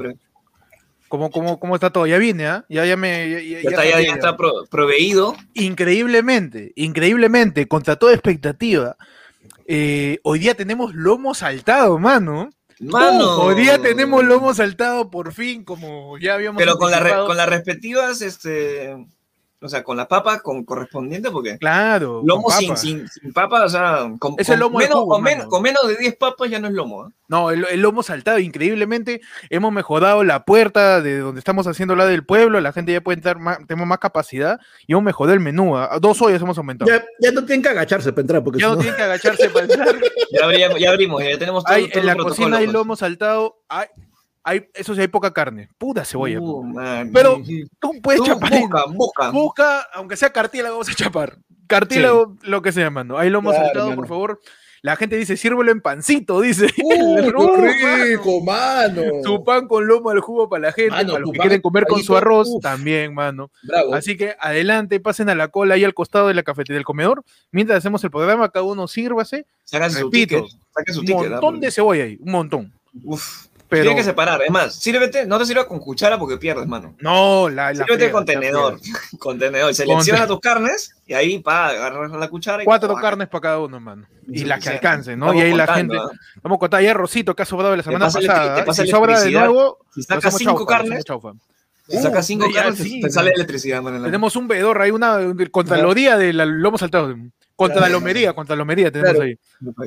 ¿Cómo, 1.10 1.30
cómo, 1.32 1.60
cómo 1.60 1.76
está 1.76 1.90
todo? 1.90 2.06
Ya 2.08 2.18
vine, 2.18 2.48
¿ah? 2.48 2.66
Ya, 2.70 2.86
ya 2.86 2.96
me. 2.96 3.30
Ya, 3.30 3.40
ya- 3.40 3.42
Ya, 3.42 3.62
ya 3.64 3.70
está, 3.70 3.84
ya, 4.02 4.14
está 4.14 4.38
pro- 4.38 4.66
proveído. 4.70 5.36
Increíblemente, 5.56 6.72
increíblemente, 6.76 7.68
contra 7.68 7.96
toda 7.98 8.14
expectativa. 8.14 8.96
eh, 9.72 10.20
hoy 10.24 10.40
día 10.40 10.56
tenemos 10.56 10.94
lomo 10.96 11.34
saltado, 11.36 12.00
mano. 12.00 12.50
Mano. 12.80 13.42
Hoy 13.42 13.56
día 13.56 13.80
tenemos 13.82 14.24
lomo 14.24 14.54
saltado 14.54 15.10
por 15.12 15.34
fin, 15.34 15.64
como 15.64 16.18
ya 16.18 16.36
habíamos 16.36 16.58
Pero 16.60 16.78
con, 16.78 16.90
la 16.92 17.00
re- 17.00 17.26
con 17.28 17.36
las 17.38 17.48
respectivas, 17.50 18.22
este, 18.22 18.96
o 19.62 19.68
sea, 19.68 19.84
con 19.84 19.98
la 19.98 20.08
papa 20.08 20.40
con, 20.40 20.64
correspondiente, 20.64 21.30
porque 21.32 21.58
Claro. 21.58 22.22
lomo 22.26 22.50
sin, 22.50 22.78
sin, 22.78 23.08
sin 23.10 23.34
papa, 23.34 23.66
o 23.66 23.70
sea, 23.70 24.10
con, 24.20 24.36
Es 24.38 24.48
el 24.50 24.56
con 24.56 24.60
lomo 24.60 24.80
menos, 24.80 25.06
con, 25.06 25.22
menos, 25.22 25.38
mano. 25.40 25.50
con 25.50 25.62
menos 25.62 25.88
de 25.88 25.98
10 25.98 26.16
papas 26.16 26.50
ya 26.50 26.60
no 26.60 26.68
es 26.68 26.74
lomo. 26.74 27.04
¿ah? 27.04 27.12
No, 27.28 27.52
el, 27.52 27.66
el 27.70 27.82
lomo 27.82 28.02
saltado, 28.02 28.40
increíblemente. 28.40 29.22
Hemos 29.50 29.72
mejorado 29.72 30.24
la 30.24 30.46
puerta 30.46 31.02
de 31.02 31.20
donde 31.20 31.40
estamos 31.40 31.68
haciendo 31.68 31.96
la 31.96 32.06
del 32.06 32.26
pueblo. 32.26 32.60
La 32.62 32.72
gente 32.72 32.92
ya 32.94 33.02
puede 33.02 33.18
entrar 33.18 33.38
más, 33.38 33.60
tenemos 33.68 33.86
más 33.88 34.00
capacidad. 34.00 34.60
Y 34.88 34.94
hemos 34.94 35.04
mejorado 35.04 35.34
el 35.36 35.40
menú. 35.40 35.78
A 35.78 36.00
dos 36.00 36.22
ollas 36.22 36.42
hemos 36.42 36.58
aumentado. 36.58 36.90
Ya, 36.90 37.04
ya 37.20 37.32
no 37.32 37.46
tienen 37.46 37.62
que 37.62 37.70
agacharse 37.70 38.12
para 38.14 38.22
entrar, 38.22 38.44
porque 38.44 38.60
Ya 38.60 38.66
si 38.66 38.70
no 38.72 38.76
no- 38.78 38.82
tienen 38.82 38.98
que 38.98 39.04
agacharse 39.04 39.50
para 39.50 39.66
entrar. 39.72 39.96
Ya, 40.32 40.46
abrimos, 40.46 40.80
ya 40.80 40.90
abrimos, 40.90 41.24
ya 41.24 41.38
tenemos 41.38 41.64
todo, 41.64 41.76
Hay, 41.76 41.90
todo 41.90 42.00
en 42.00 42.06
la 42.08 42.16
cocina 42.16 42.58
hay 42.58 42.66
pues. 42.66 42.74
lomo 42.74 42.96
saltado. 42.96 43.58
Hay, 43.70 43.88
hay, 44.50 44.70
eso 44.74 44.96
sí, 44.96 45.02
hay 45.02 45.08
poca 45.08 45.32
carne. 45.34 45.70
Puta 45.78 46.04
cebolla. 46.06 46.40
Uh, 46.40 46.64
man. 46.64 47.12
Pero 47.14 47.42
tú 47.80 47.94
puedes 48.02 48.22
Tú 48.22 48.28
chapar. 48.28 48.52
busca, 48.60 48.86
busca. 48.88 49.32
Busca, 49.32 49.82
aunque 49.94 50.16
sea 50.18 50.32
cartílago, 50.32 50.76
vamos 50.76 50.90
a 50.90 50.94
chapar. 50.96 51.38
Cartílago, 51.68 52.36
lo 52.42 52.62
que 52.62 52.72
sea, 52.72 52.90
mano. 52.90 53.18
Hay 53.18 53.30
lomo 53.30 53.52
Claro, 53.52 53.66
saltado, 53.66 53.86
mano. 53.90 54.02
por 54.02 54.08
favor. 54.08 54.40
La 54.82 54.96
gente 54.96 55.18
dice, 55.18 55.36
sírvelo 55.36 55.72
en 55.72 55.82
pancito, 55.82 56.40
dice. 56.42 56.68
¡Uh, 56.82 57.16
qué 57.18 57.22
mano. 57.32 57.56
rico, 58.06 58.42
mano! 58.42 59.02
Su 59.26 59.44
pan 59.44 59.68
con 59.68 59.86
lomo 59.86 60.10
al 60.10 60.22
jugo 60.22 60.48
para 60.48 60.68
la 60.68 60.72
gente, 60.72 60.92
Mano, 60.92 61.10
para 61.14 61.20
los 61.20 61.32
que 61.34 61.40
quieren 61.40 61.62
comer 61.62 61.86
con 61.86 62.02
su 62.02 62.16
arroz, 62.16 62.48
uf. 62.50 62.62
también, 62.64 63.14
mano. 63.14 63.52
Bravo. 63.64 63.94
Así 63.94 64.16
que 64.16 64.36
adelante, 64.40 65.00
pasen 65.02 65.30
a 65.30 65.36
la 65.36 65.50
cola 65.50 65.76
ahí 65.76 65.84
al 65.84 65.94
costado 65.94 66.30
de 66.30 66.34
la 66.34 66.44
cafetería 66.44 66.78
del 66.78 66.86
comedor. 66.86 67.24
Mientras 67.52 67.78
hacemos 67.80 68.02
el 68.06 68.10
programa, 68.10 68.50
cada 68.50 68.64
uno 68.64 68.88
sírvase. 68.88 69.46
Saca 69.66 69.90
su 69.90 70.06
Repito, 70.06 70.46
ticket. 70.46 70.94
Su 70.94 71.02
Un 71.02 71.06
ticket. 71.06 71.30
montón 71.32 71.60
de 71.60 71.72
cebolla 71.72 72.04
ahí, 72.06 72.18
un 72.22 72.32
montón. 72.32 72.74
Uf. 73.04 73.48
Pero 73.70 73.84
Tiene 73.84 73.98
que 73.98 74.04
separar. 74.04 74.42
Es 74.42 74.50
más, 74.50 74.74
sírvete, 74.76 75.28
no 75.28 75.38
te 75.38 75.46
sirvas 75.46 75.66
con 75.66 75.78
cuchara 75.80 76.18
porque 76.18 76.38
pierdes, 76.38 76.66
mano. 76.68 76.96
no, 77.00 77.50
la, 77.50 77.72
la 77.72 77.86
Sírvete 77.86 78.10
con 78.12 78.26
tenedor. 78.26 78.80
friega. 78.80 79.00
Con 79.20 79.38
tenedor. 79.38 79.74
Selecciona 79.76 80.26
tus 80.26 80.40
carnes 80.40 80.96
y 81.06 81.14
ahí 81.14 81.38
pa, 81.40 81.68
agarras 81.68 82.12
la 82.12 82.28
cuchara 82.30 82.64
y 82.64 82.66
Cuatro 82.66 82.96
carnes 82.96 83.28
para 83.28 83.42
cada 83.42 83.60
uno, 83.60 83.80
mano. 83.80 84.08
Y 84.28 84.44
las 84.46 84.64
que 84.64 84.70
alcancen, 84.70 85.20
¿no? 85.20 85.28
Estamos 85.28 85.44
y 85.44 85.46
ahí 85.46 85.54
la 85.56 85.68
gente. 85.74 85.98
¿ah? 85.98 86.10
Vamos 86.42 86.56
a 86.56 86.60
contar, 86.60 86.80
hay 86.80 86.88
arrocito 86.88 87.36
que 87.36 87.44
ha 87.44 87.46
sobrado 87.46 87.72
de 87.72 87.78
la 87.78 87.84
semana 87.84 88.08
el- 88.08 88.14
pasada. 88.14 88.58
¿ah? 88.62 88.66
pasa 88.66 88.84
Si 88.84 88.90
sobra 88.90 89.20
de 89.22 89.32
nuevo, 89.32 89.78
Si 89.94 90.02
sacas 90.02 90.36
cinco 90.38 90.52
chaufa, 90.66 90.72
le 90.72 90.78
carnes, 90.90 91.06
chaufa. 91.06 91.32
si 91.88 91.98
sacas 91.98 92.26
cinco 92.26 92.48
ya, 92.52 92.64
carnes, 92.64 92.80
sí, 92.80 93.02
te 93.02 93.10
sale 93.12 93.32
electricidad, 93.36 93.84
la- 93.84 94.04
Tenemos 94.06 94.36
un 94.36 94.48
vedor, 94.48 94.82
hay 94.82 94.90
una 94.92 95.20
contra 95.52 95.76
Ajá. 95.76 95.82
la 95.84 95.88
loría 95.88 96.18
del 96.18 96.38
lomo 96.38 96.78
saltado. 96.80 97.16
Contra 97.60 97.82
la 97.82 97.90
lomería, 97.90 98.32
contra 98.32 98.56
la 98.56 98.60
lomería 98.60 98.90
tenemos 98.90 99.12
Claro. 99.16 99.26
ahí. 99.26 99.38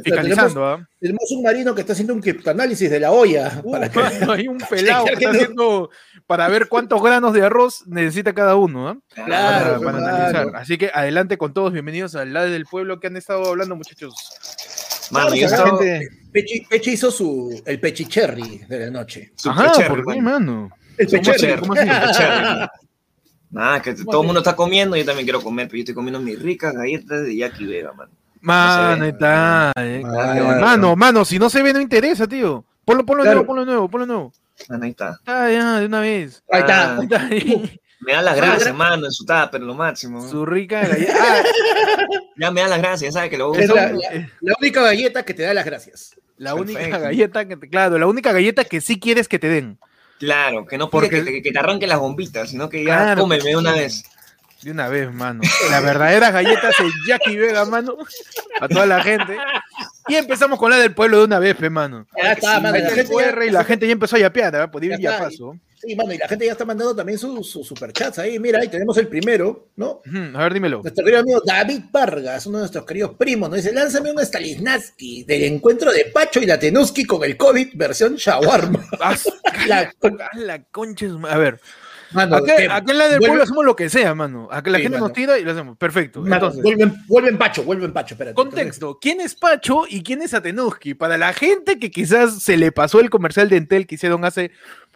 Fiscalizando, 0.05 0.67
¿ah? 0.67 0.89
Tenemos 1.01 1.31
un 1.31 1.43
marino 1.43 1.75
que 1.75 1.81
está 1.81 1.95
haciendo 1.95 2.13
un 2.13 2.21
criptoanálisis 2.21 2.91
de 2.91 3.01
la 3.01 3.11
olla. 3.13 3.61
Uh, 3.65 3.73
para 3.73 3.89
que- 3.91 3.99
mano, 3.99 4.33
hay 4.33 4.47
un 4.47 4.59
pelado 4.71 5.07
que 5.07 5.13
está 5.15 5.31
haciendo 5.31 5.89
para 6.27 6.49
ver 6.49 6.69
cuántos 6.69 7.03
granos 7.03 7.33
de 7.33 7.43
arroz 7.43 7.85
necesita 7.87 8.35
cada 8.35 8.57
uno, 8.57 8.91
¿ah? 8.91 8.97
Claro, 9.15 9.81
para, 9.81 9.81
para 9.81 9.99
claro. 9.99 10.17
analizar. 10.17 10.57
Así 10.57 10.77
que 10.77 10.91
adelante 10.93 11.39
con 11.39 11.55
todos, 11.55 11.73
bienvenidos 11.73 12.15
al 12.15 12.35
lado 12.35 12.51
del 12.51 12.67
pueblo 12.67 13.01
que 13.01 13.07
han 13.07 13.17
estado 13.17 13.47
hablando, 13.49 13.75
muchachos. 13.75 14.15
Mano, 15.11 15.35
yo 15.35 15.47
Claro, 15.49 15.65
estaba. 15.65 15.79
Gente- 15.83 16.09
Pechi, 16.31 16.61
Pechi 16.69 16.91
hizo 16.93 17.11
su, 17.11 17.63
el 17.65 17.81
pechicherry 17.81 18.59
de 18.69 18.81
la 18.81 18.91
noche. 18.91 19.33
Ajá, 19.47 19.73
¿por 19.89 20.05
qué, 20.13 20.21
mano. 20.21 20.71
El 20.99 21.07
pecherry. 21.07 21.39
cherry, 21.41 21.61
¿cómo 21.61 21.73
así? 21.73 21.83
super 21.89 22.11
cherry. 22.13 22.67
Nada, 23.53 23.81
que 23.83 23.95
¿Cómo 23.95 24.11
todo 24.11 24.21
el 24.23 24.27
mundo 24.27 24.41
está 24.41 24.57
comiendo, 24.57 24.97
yo 24.97 25.05
también 25.05 25.27
quiero 25.27 25.41
comer, 25.43 25.67
pero 25.69 25.77
yo 25.77 25.83
estoy 25.83 25.95
comiendo 25.95 26.19
mis 26.21 26.41
ricas 26.41 26.73
galletas 26.75 27.23
de 27.23 27.37
Jackie 27.37 27.67
Vega, 27.67 27.93
mano. 27.93 28.11
Mano, 28.41 29.05
está. 29.05 29.73
eh. 29.77 30.03
Ah, 30.05 30.59
Mano, 30.61 30.97
mano, 30.97 31.25
si 31.25 31.39
no 31.39 31.49
se 31.51 31.63
ve, 31.63 31.73
no 31.73 31.81
interesa, 31.81 32.27
tío. 32.27 32.65
Ponlo, 32.85 33.05
ponlo 33.07 33.23
Claro. 33.23 33.37
nuevo, 33.41 33.47
ponlo 33.47 33.65
nuevo, 33.65 33.89
ponlo 33.89 34.07
nuevo. 34.07 34.33
Mano, 34.69 34.85
ahí 34.85 34.91
está. 34.91 35.11
Está 35.11 35.53
ya, 35.53 35.79
de 35.81 35.87
una 35.87 36.01
vez. 36.01 36.43
Ahí 36.51 36.61
está. 36.61 36.97
Ah, 36.97 37.01
Está 37.03 37.23
ahí. 37.27 37.79
Me 38.01 38.15
da 38.15 38.23
las 38.23 38.35
Ah, 38.35 38.37
gracias, 38.37 38.69
gra- 38.71 38.77
mano, 38.77 39.07
en 39.07 39.13
su 39.13 39.25
tupper, 39.25 39.61
lo 39.61 39.75
máximo. 39.75 40.29
Su 40.29 40.45
rica 40.45 40.81
galleta. 40.89 41.15
Ah, 41.21 41.43
Ya 42.37 42.51
me 42.51 42.63
da 42.63 42.69
las 42.69 42.79
gracias, 42.81 43.13
ya 43.13 43.13
sabes 43.13 43.31
que 43.31 43.39
lo 43.39 43.55
Es 43.55 43.69
la, 43.69 43.93
la- 43.93 44.29
la 44.41 44.55
única 44.61 44.83
galleta 44.83 45.23
que 45.25 45.35
te 45.35 45.43
da 45.45 45.55
las 45.55 45.65
gracias. 45.65 46.17
la 46.39 46.55
única 46.57 46.99
galleta 46.99 47.47
que 47.47 47.57
te, 47.57 47.69
claro, 47.69 47.99
la 47.99 48.07
única 48.09 48.33
galleta 48.33 48.65
que 48.65 48.81
sí 48.81 48.99
quieres 48.99 49.29
que 49.29 49.39
te 49.39 49.49
den. 49.49 49.79
Claro, 50.23 50.65
que 50.67 50.79
no 50.79 50.89
Porque- 50.89 51.09
porque 51.09 51.25
que, 51.25 51.33
te- 51.39 51.43
que 51.43 51.51
te 51.53 51.59
arranque 51.59 51.87
las 51.89 51.99
bombitas, 51.99 52.51
sino 52.51 52.69
que 52.69 52.85
ya 52.85 52.97
Claro. 53.03 53.23
cómeme 53.23 53.43
de 53.43 53.57
una 53.57 53.73
vez. 53.73 54.05
De 54.63 54.71
una 54.71 54.87
vez, 54.89 55.13
mano. 55.13 55.41
Las 55.69 55.83
verdaderas 55.83 56.33
galletas 56.33 56.79
en 56.79 56.93
Jackie 57.09 57.37
Vega, 57.37 57.65
mano. 57.65 57.97
A 58.61 58.69
toda 58.69 58.87
la 58.87 59.03
gente. 59.03 59.37
Y 60.07 60.15
empezamos 60.15 60.61
con 60.61 60.71
la 60.71 60.77
del 60.79 60.95
pueblo 60.95 61.19
de 61.19 61.25
una 61.25 61.41
vez, 61.41 61.57
pe, 61.57 61.69
mano. 61.71 62.07
Ya 62.17 62.33
está, 62.35 62.61
mano. 62.61 62.71
La 62.71 62.79
el 62.79 62.95
gente, 62.95 63.13
QR 63.13 63.43
y 63.43 63.47
ya, 63.47 63.53
la 63.53 63.65
gente 63.65 63.87
ya 63.89 63.93
empezó 63.93 64.15
a 64.15 64.21
yapear, 64.21 64.55
¿ah? 64.55 64.71
Por 64.71 64.85
ir 64.85 64.93
Ya 64.93 64.99
ya 64.99 65.19
paso. 65.19 65.57
Sí, 65.85 65.97
mano, 65.97 66.13
y 66.13 66.19
la 66.19 66.29
gente 66.29 66.47
ya 66.47 66.53
está 66.53 66.65
mandando 66.65 66.95
también 66.95 67.19
sus 67.19 67.51
su 67.51 67.65
superchats 67.65 68.19
ahí. 68.19 68.39
Mira, 68.39 68.61
ahí 68.61 68.69
tenemos 68.69 68.97
el 68.99 69.09
primero, 69.09 69.69
¿no? 69.77 70.01
A 70.35 70.43
ver, 70.45 70.55
dímelo. 70.55 70.81
Nuestro 70.83 71.05
querido 71.05 71.21
amigo 71.23 71.43
David 71.45 71.81
Vargas, 71.91 72.47
uno 72.47 72.59
de 72.59 72.63
nuestros 72.63 72.87
queridos 72.87 73.15
primos, 73.17 73.51
nos 73.51 73.57
dice, 73.57 73.73
lánzame 73.73 74.13
un 74.13 74.19
Staliznaski 74.25 75.25
del 75.25 75.45
encuentro 75.45 75.93
de 75.93 76.07
Pacho 76.07 76.41
y 76.41 76.47
la 76.47 76.59
Tenuski 76.59 77.05
con 77.05 77.25
el 77.25 77.37
COVID 77.37 77.69
versión 77.75 78.15
shawarma. 78.17 78.85
Ah, 79.01 79.17
La- 79.67 79.93
ah, 80.03 80.31
la 80.37 80.63
concha. 80.65 81.07
A 81.29 81.39
ver. 81.39 81.61
Mano, 82.13 82.37
Acá, 82.37 82.57
en 82.57 82.69
la 82.99 83.09
del 83.09 83.21
Vuelve- 83.21 83.27
pueblo 83.27 83.43
hacemos 83.43 83.65
lo 83.65 83.75
que 83.75 83.89
sea, 83.89 84.15
mano. 84.15 84.47
Acá 84.51 84.69
la 84.71 84.77
Sí, 84.79 84.83
gente 84.85 84.99
nos 84.99 85.15
tira 85.15 85.39
y 85.39 85.45
lo 85.45 85.53
hacemos. 85.53 85.79
Perfecto. 85.79 86.21
Mano, 86.21 86.35
Entonces, 86.35 86.63
vuelven, 86.63 86.95
vuelven 87.07 87.39
Pacho, 87.39 87.63
vuelven 87.65 87.91
Pacho, 87.95 88.15
espérate. 88.15 88.35
contexto. 88.35 88.99
¿Quién 89.01 89.23
es 89.23 89.35
Pacho 89.35 89.85
y 89.89 90.03
quién 90.03 90.21
es 90.21 90.35
Atenuski? 90.35 90.93
Para 90.93 91.17
la 91.17 91.33
gente 91.33 91.79
que 91.79 91.91
quizás 91.91 92.43
se 92.43 92.59
le 92.59 92.71
pasó 92.71 93.01
el 93.01 93.09
comercial 93.09 93.49
de 93.49 93.57
Entel 93.57 93.87
que 93.87 93.95
hicieron 93.95 94.27
hace, 94.27 94.51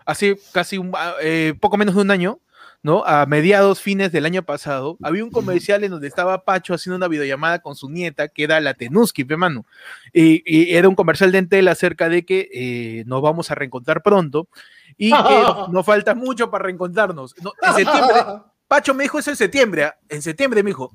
hace 0.06 0.38
casi 0.52 0.78
un, 0.78 0.92
eh, 1.20 1.54
poco 1.60 1.76
menos 1.76 1.94
de 1.94 2.00
un 2.00 2.10
año, 2.10 2.40
¿no? 2.82 3.04
A 3.04 3.26
mediados, 3.26 3.80
fines 3.80 4.12
del 4.12 4.24
año 4.24 4.42
pasado, 4.44 4.96
había 5.02 5.24
un 5.24 5.30
comercial 5.30 5.82
en 5.84 5.90
donde 5.90 6.06
estaba 6.06 6.44
Pacho 6.44 6.72
haciendo 6.72 6.96
una 6.96 7.08
videollamada 7.08 7.58
con 7.58 7.74
su 7.74 7.90
nieta, 7.90 8.28
que 8.28 8.44
era 8.44 8.60
la 8.60 8.74
Tenuski, 8.74 9.24
pe, 9.24 9.36
mano. 9.36 9.66
Y, 10.12 10.42
y 10.46 10.76
era 10.76 10.88
un 10.88 10.94
comercial 10.94 11.32
de 11.32 11.38
Entel 11.38 11.68
acerca 11.68 12.08
de 12.08 12.24
que 12.24 12.48
eh, 12.52 13.04
nos 13.06 13.20
vamos 13.22 13.50
a 13.50 13.56
reencontrar 13.56 14.02
pronto 14.02 14.48
y 14.96 15.10
que 15.10 15.16
nos 15.72 15.84
falta 15.84 16.14
mucho 16.14 16.50
para 16.50 16.64
reencontrarnos. 16.64 17.34
No, 17.42 17.52
en 17.60 17.74
septiembre, 17.74 18.16
Pacho 18.68 18.94
me 18.94 19.04
dijo 19.04 19.18
eso 19.18 19.30
en 19.30 19.36
septiembre. 19.36 19.84
¿ah? 19.84 19.96
En 20.08 20.22
septiembre 20.22 20.62
me 20.62 20.70
dijo. 20.70 20.92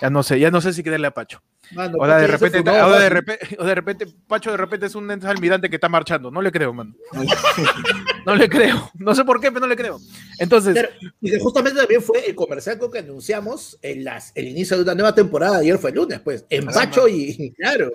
Ya 0.00 0.10
no 0.10 0.22
sé, 0.22 0.38
ya 0.40 0.50
no 0.50 0.60
sé 0.60 0.72
si 0.72 0.82
quererle 0.82 1.06
a 1.06 1.10
Pacho. 1.12 1.40
Mano, 1.72 1.96
Ahora 2.00 2.18
de 2.18 2.26
repente, 2.26 2.58
ahora 2.68 2.98
de 2.98 3.08
repente, 3.08 3.56
o 3.58 3.64
de 3.64 3.74
repente, 3.74 4.06
Pacho 4.26 4.50
de 4.50 4.56
repente 4.56 4.86
es 4.86 4.94
un 4.94 5.10
almirante 5.10 5.70
que 5.70 5.76
está 5.76 5.88
marchando. 5.88 6.30
No 6.30 6.42
le 6.42 6.52
creo, 6.52 6.72
mano. 6.72 6.94
No 8.26 8.34
le 8.34 8.48
creo. 8.48 8.90
No 8.94 9.14
sé 9.14 9.22
por 9.24 9.38
qué, 9.38 9.48
pero 9.52 9.60
no 9.60 9.66
le 9.66 9.76
creo. 9.76 10.00
Entonces, 10.38 10.74
Pero- 10.74 10.88
y 11.20 11.30
que 11.30 11.38
justamente 11.38 11.78
también 11.78 12.00
fue 12.02 12.26
el 12.26 12.34
comercial 12.34 12.78
que 12.90 12.98
anunciamos 12.98 13.78
en 13.82 14.02
las, 14.02 14.32
el 14.34 14.48
inicio 14.48 14.78
de 14.78 14.82
una 14.82 14.94
nueva 14.94 15.14
temporada. 15.14 15.58
Ayer 15.58 15.76
fue 15.78 15.90
el 15.90 15.96
lunes, 15.96 16.20
pues. 16.20 16.46
En 16.48 16.64
Pacho 16.66 17.06
y, 17.06 17.36
y 17.38 17.50
claro. 17.52 17.90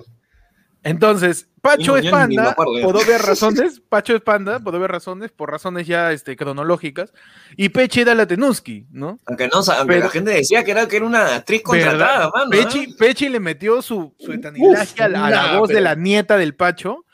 entonces, 0.83 1.48
Pacho 1.61 1.97
es 1.97 2.09
panda 2.09 2.51
acuerdo 2.51 2.81
por 2.81 2.97
obvias 2.97 3.21
razones. 3.25 3.81
Pacho 3.87 4.15
es 4.15 4.21
panda 4.21 4.59
por 4.59 4.75
obvias 4.75 4.89
razones, 4.89 5.31
por 5.31 5.51
razones 5.51 5.87
ya 5.87 6.11
este, 6.11 6.35
cronológicas. 6.35 7.13
Y 7.57 7.69
Peche 7.69 8.01
era 8.01 8.15
la 8.15 8.25
Tenuski, 8.25 8.87
¿no? 8.91 9.19
Aunque, 9.25 9.47
no, 9.47 9.57
aunque 9.59 9.93
Pero- 9.93 10.05
la 10.05 10.09
gente 10.09 10.31
decía 10.31 10.63
que 10.63 10.71
era, 10.71 10.87
que 10.87 10.97
era 10.97 11.05
una 11.05 11.35
actriz 11.35 11.61
contratada, 11.63 12.29
mano. 12.33 12.49
Pechi, 12.49 12.79
¿eh? 12.79 12.95
Pechi 12.97 13.29
le 13.29 13.39
metió 13.39 13.81
su, 13.81 14.15
su 14.19 14.31
etanilaje 14.31 15.03
a 15.03 15.09
la, 15.09 15.29
nah, 15.29 15.57
voz 15.57 15.69
de 15.69 15.81
la 15.81 15.95
nieta 15.95 16.37
del 16.37 16.55
Pacho, 16.55 17.05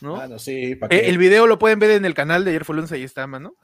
¿no? 0.00 0.16
Mano, 0.16 0.38
sí, 0.38 0.74
¿pa' 0.76 0.86
Eh, 0.90 1.08
el 1.08 1.18
video 1.18 1.46
lo 1.46 1.58
pueden 1.58 1.78
ver 1.78 1.90
en 1.90 2.04
el 2.04 2.14
canal 2.14 2.44
de 2.44 2.50
ayer 2.50 2.64
fue 2.64 2.76
ahí 2.92 3.02
está, 3.02 3.26
mano. 3.26 3.54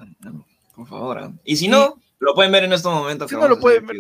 Por 0.74 0.86
favor. 0.86 1.22
¿eh? 1.22 1.30
Y 1.44 1.56
si 1.56 1.68
no, 1.68 2.00
lo 2.18 2.34
pueden 2.34 2.52
ver 2.52 2.64
en 2.64 2.72
estos 2.72 2.92
momentos. 2.92 3.30
Si 3.30 3.36
no, 3.36 3.48
lo 3.48 3.58
pueden 3.58 3.86
ver. 3.86 3.96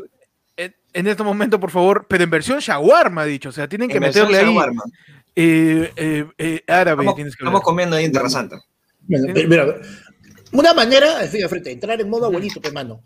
En, 0.92 1.06
este 1.06 1.22
momento, 1.22 1.60
por 1.60 1.70
favor, 1.70 2.06
pero 2.08 2.24
en 2.24 2.30
versión 2.30 2.58
shawarma, 2.58 3.22
ha 3.22 3.26
dicho. 3.26 3.50
O 3.50 3.52
sea, 3.52 3.68
tienen 3.68 3.88
que 3.88 4.00
meterle 4.00 4.38
ahí 4.38 4.46
shawarma. 4.46 4.82
Eh, 5.36 5.92
eh, 5.96 6.26
eh, 6.38 6.64
árabe. 6.66 7.02
Estamos, 7.02 7.14
tienes 7.14 7.36
que 7.36 7.42
estamos 7.44 7.60
ver. 7.60 7.64
comiendo 7.64 7.96
ahí 7.96 8.04
en 8.06 8.12
Tierra 8.12 8.30
Santa. 8.30 8.60
Bueno, 9.02 9.32
Sí. 9.36 9.46
mira, 9.46 9.76
una 10.52 10.74
manera, 10.74 11.18
fin, 11.28 11.42
de 11.42 11.48
frente, 11.48 11.70
entrar 11.72 12.00
en 12.00 12.08
modo 12.10 12.26
abuelito, 12.26 12.60
pues, 12.60 12.72
mano. 12.72 13.02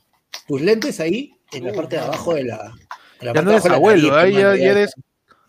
Tus 0.46 0.60
lentes 0.60 1.00
ahí, 1.00 1.36
en 1.52 1.64
la 1.66 1.72
parte 1.72 1.96
de 1.96 2.02
abajo 2.02 2.34
de 2.34 2.44
la. 2.44 2.72
la 3.20 3.32
Ya 3.34 3.42
no 3.42 3.50
eres 3.50 3.66
abuelo, 3.66 4.10
nariz, 4.10 4.24
ahí 4.24 4.32
ya, 4.40 4.46
mano, 4.48 4.56
ya 4.56 4.62
ya. 4.64 4.70
eres. 4.70 4.94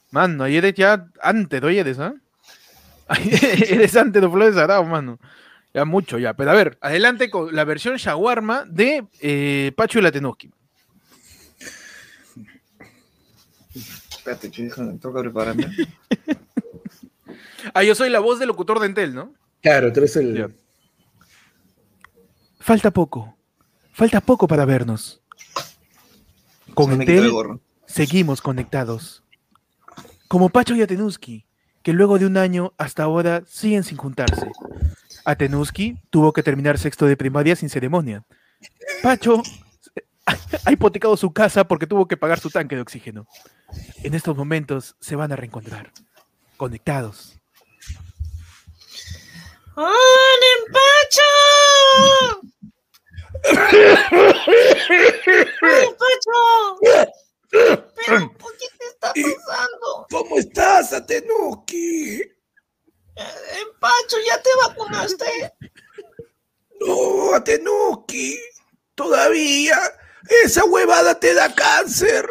Mano, 0.09 0.43
ahí 0.43 0.57
eres 0.57 0.73
ya 0.73 1.05
antes, 1.21 1.63
hoy 1.63 1.77
eres, 1.77 1.99
¿ah? 1.99 2.13
eres 3.69 3.95
antes 3.95 4.21
de 4.21 4.29
Flores 4.29 4.57
Arao, 4.57 4.83
mano. 4.85 5.19
Ya 5.73 5.85
mucho, 5.85 6.17
ya. 6.19 6.33
Pero 6.33 6.51
a 6.51 6.53
ver, 6.53 6.77
adelante 6.81 7.29
con 7.29 7.55
la 7.55 7.63
versión 7.63 7.95
shawarma 7.95 8.65
de 8.67 9.05
eh, 9.21 9.71
Pacho 9.75 9.99
y 9.99 10.01
la 10.01 10.11
Tenoski. 10.11 10.51
Espérate, 14.09 14.51
che, 14.51 14.63
déjame, 14.63 14.97
toca 14.99 15.21
prepararme. 15.21 15.67
Ah, 17.73 17.83
yo 17.83 17.95
soy 17.95 18.09
la 18.09 18.19
voz 18.19 18.39
del 18.39 18.47
locutor 18.47 18.79
de 18.79 18.87
Entel, 18.87 19.13
¿no? 19.13 19.33
Claro, 19.61 19.91
tú 19.91 19.99
eres 19.99 20.15
el. 20.15 20.55
Falta 22.59 22.91
poco. 22.91 23.37
Falta 23.91 24.21
poco 24.21 24.47
para 24.47 24.65
vernos. 24.65 25.21
Con 26.73 26.87
Se 26.87 26.93
Entel 26.93 27.31
seguimos 27.85 28.41
conectados. 28.41 29.23
Como 30.27 30.49
Pacho 30.49 30.75
y 30.75 30.81
Atenuski, 30.81 31.45
que 31.83 31.93
luego 31.93 32.17
de 32.17 32.25
un 32.25 32.37
año 32.37 32.73
hasta 32.77 33.03
ahora 33.03 33.43
siguen 33.47 33.83
sin 33.83 33.97
juntarse. 33.97 34.51
Atenuski 35.25 35.97
tuvo 36.09 36.31
que 36.33 36.43
terminar 36.43 36.77
sexto 36.77 37.05
de 37.05 37.17
primaria 37.17 37.55
sin 37.55 37.69
ceremonia. 37.69 38.23
Pacho 39.03 39.41
ha 40.65 40.71
hipotecado 40.71 41.17
su 41.17 41.33
casa 41.33 41.67
porque 41.67 41.87
tuvo 41.87 42.07
que 42.07 42.17
pagar 42.17 42.39
su 42.39 42.49
tanque 42.49 42.75
de 42.75 42.81
oxígeno. 42.81 43.27
En 44.03 44.13
estos 44.13 44.35
momentos 44.35 44.95
se 44.99 45.15
van 45.15 45.31
a 45.31 45.35
reencontrar, 45.35 45.91
conectados. 46.57 47.40
¡Hola, 49.75 50.51
Pacho! 50.73 51.29
¡Ay, 55.61 55.87
Pacho! 55.97 56.79
¿Pero 57.49 58.37
por 58.37 58.57
qué 58.57 58.67
te 58.77 58.85
está 58.85 59.13
pasando? 59.13 60.07
¿Cómo 60.09 60.37
estás, 60.37 60.91
Atenuki? 60.91 62.21
Pacho, 63.79 64.17
¿ya 64.25 64.41
te 64.41 64.49
vacunaste? 64.67 65.53
No, 66.81 67.33
Atenuki. 67.33 68.39
Todavía. 68.95 69.79
Esa 70.43 70.65
huevada 70.65 71.19
te 71.19 71.33
da 71.33 71.53
cáncer. 71.55 72.29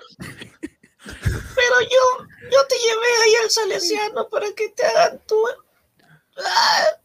Pero 1.02 1.80
yo, 1.80 2.26
yo 2.50 2.66
te 2.66 2.76
llevé 2.76 3.06
ahí 3.25 3.35
al 3.42 3.50
Salesiano 3.50 4.28
para 4.28 4.52
que 4.52 4.68
te 4.68 4.85
hagan 4.85 5.18
tu... 5.26 5.37
Ah, 6.37 7.00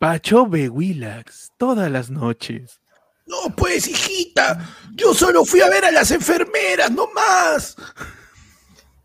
Pacho 0.00 0.46
ve 0.46 0.70
Willax 0.70 1.52
todas 1.58 1.90
las 1.90 2.08
noches. 2.08 2.80
No, 3.26 3.54
pues, 3.54 3.86
hijita. 3.86 4.66
Yo 4.94 5.12
solo 5.12 5.44
fui 5.44 5.60
a 5.60 5.68
ver 5.68 5.84
a 5.84 5.90
las 5.90 6.10
enfermeras, 6.10 6.90
no 6.90 7.06
más. 7.08 7.76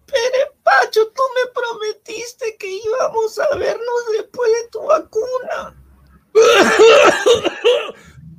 Pero, 0.05 0.55
Pacho, 0.63 1.05
tú 1.13 1.21
me 1.35 1.51
prometiste 1.51 2.55
que 2.57 2.69
íbamos 2.69 3.37
a 3.39 3.57
vernos 3.57 4.05
después 4.13 4.49
de 4.49 4.69
tu 4.69 4.83
vacuna. 4.83 5.75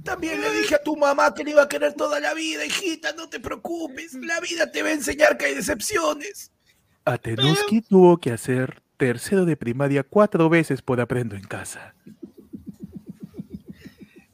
También 0.03 0.41
le 0.41 0.51
dije 0.53 0.77
a 0.77 0.83
tu 0.83 0.97
mamá 0.97 1.35
que 1.35 1.45
le 1.45 1.51
iba 1.51 1.65
a 1.65 1.69
querer 1.69 1.93
toda 1.93 2.21
la 2.21 2.33
vida, 2.33 2.65
hijita, 2.65 3.13
no 3.13 3.29
te 3.29 3.39
preocupes. 3.39 4.15
La 4.15 4.41
vida 4.41 4.73
te 4.73 4.83
va 4.83 4.89
a 4.89 4.93
enseñar 4.93 5.37
que 5.37 5.45
hay 5.45 5.55
decepciones. 5.57 6.53
Atenuski 7.05 7.83
tuvo 7.83 8.17
que 8.17 8.33
hacer 8.33 8.81
tercero 8.97 9.45
de 9.45 9.59
primaria 9.59 10.03
cuatro 10.05 10.49
veces 10.49 10.81
por 10.81 11.03
aprendo 11.03 11.37
en 11.37 11.45
casa. 11.45 11.95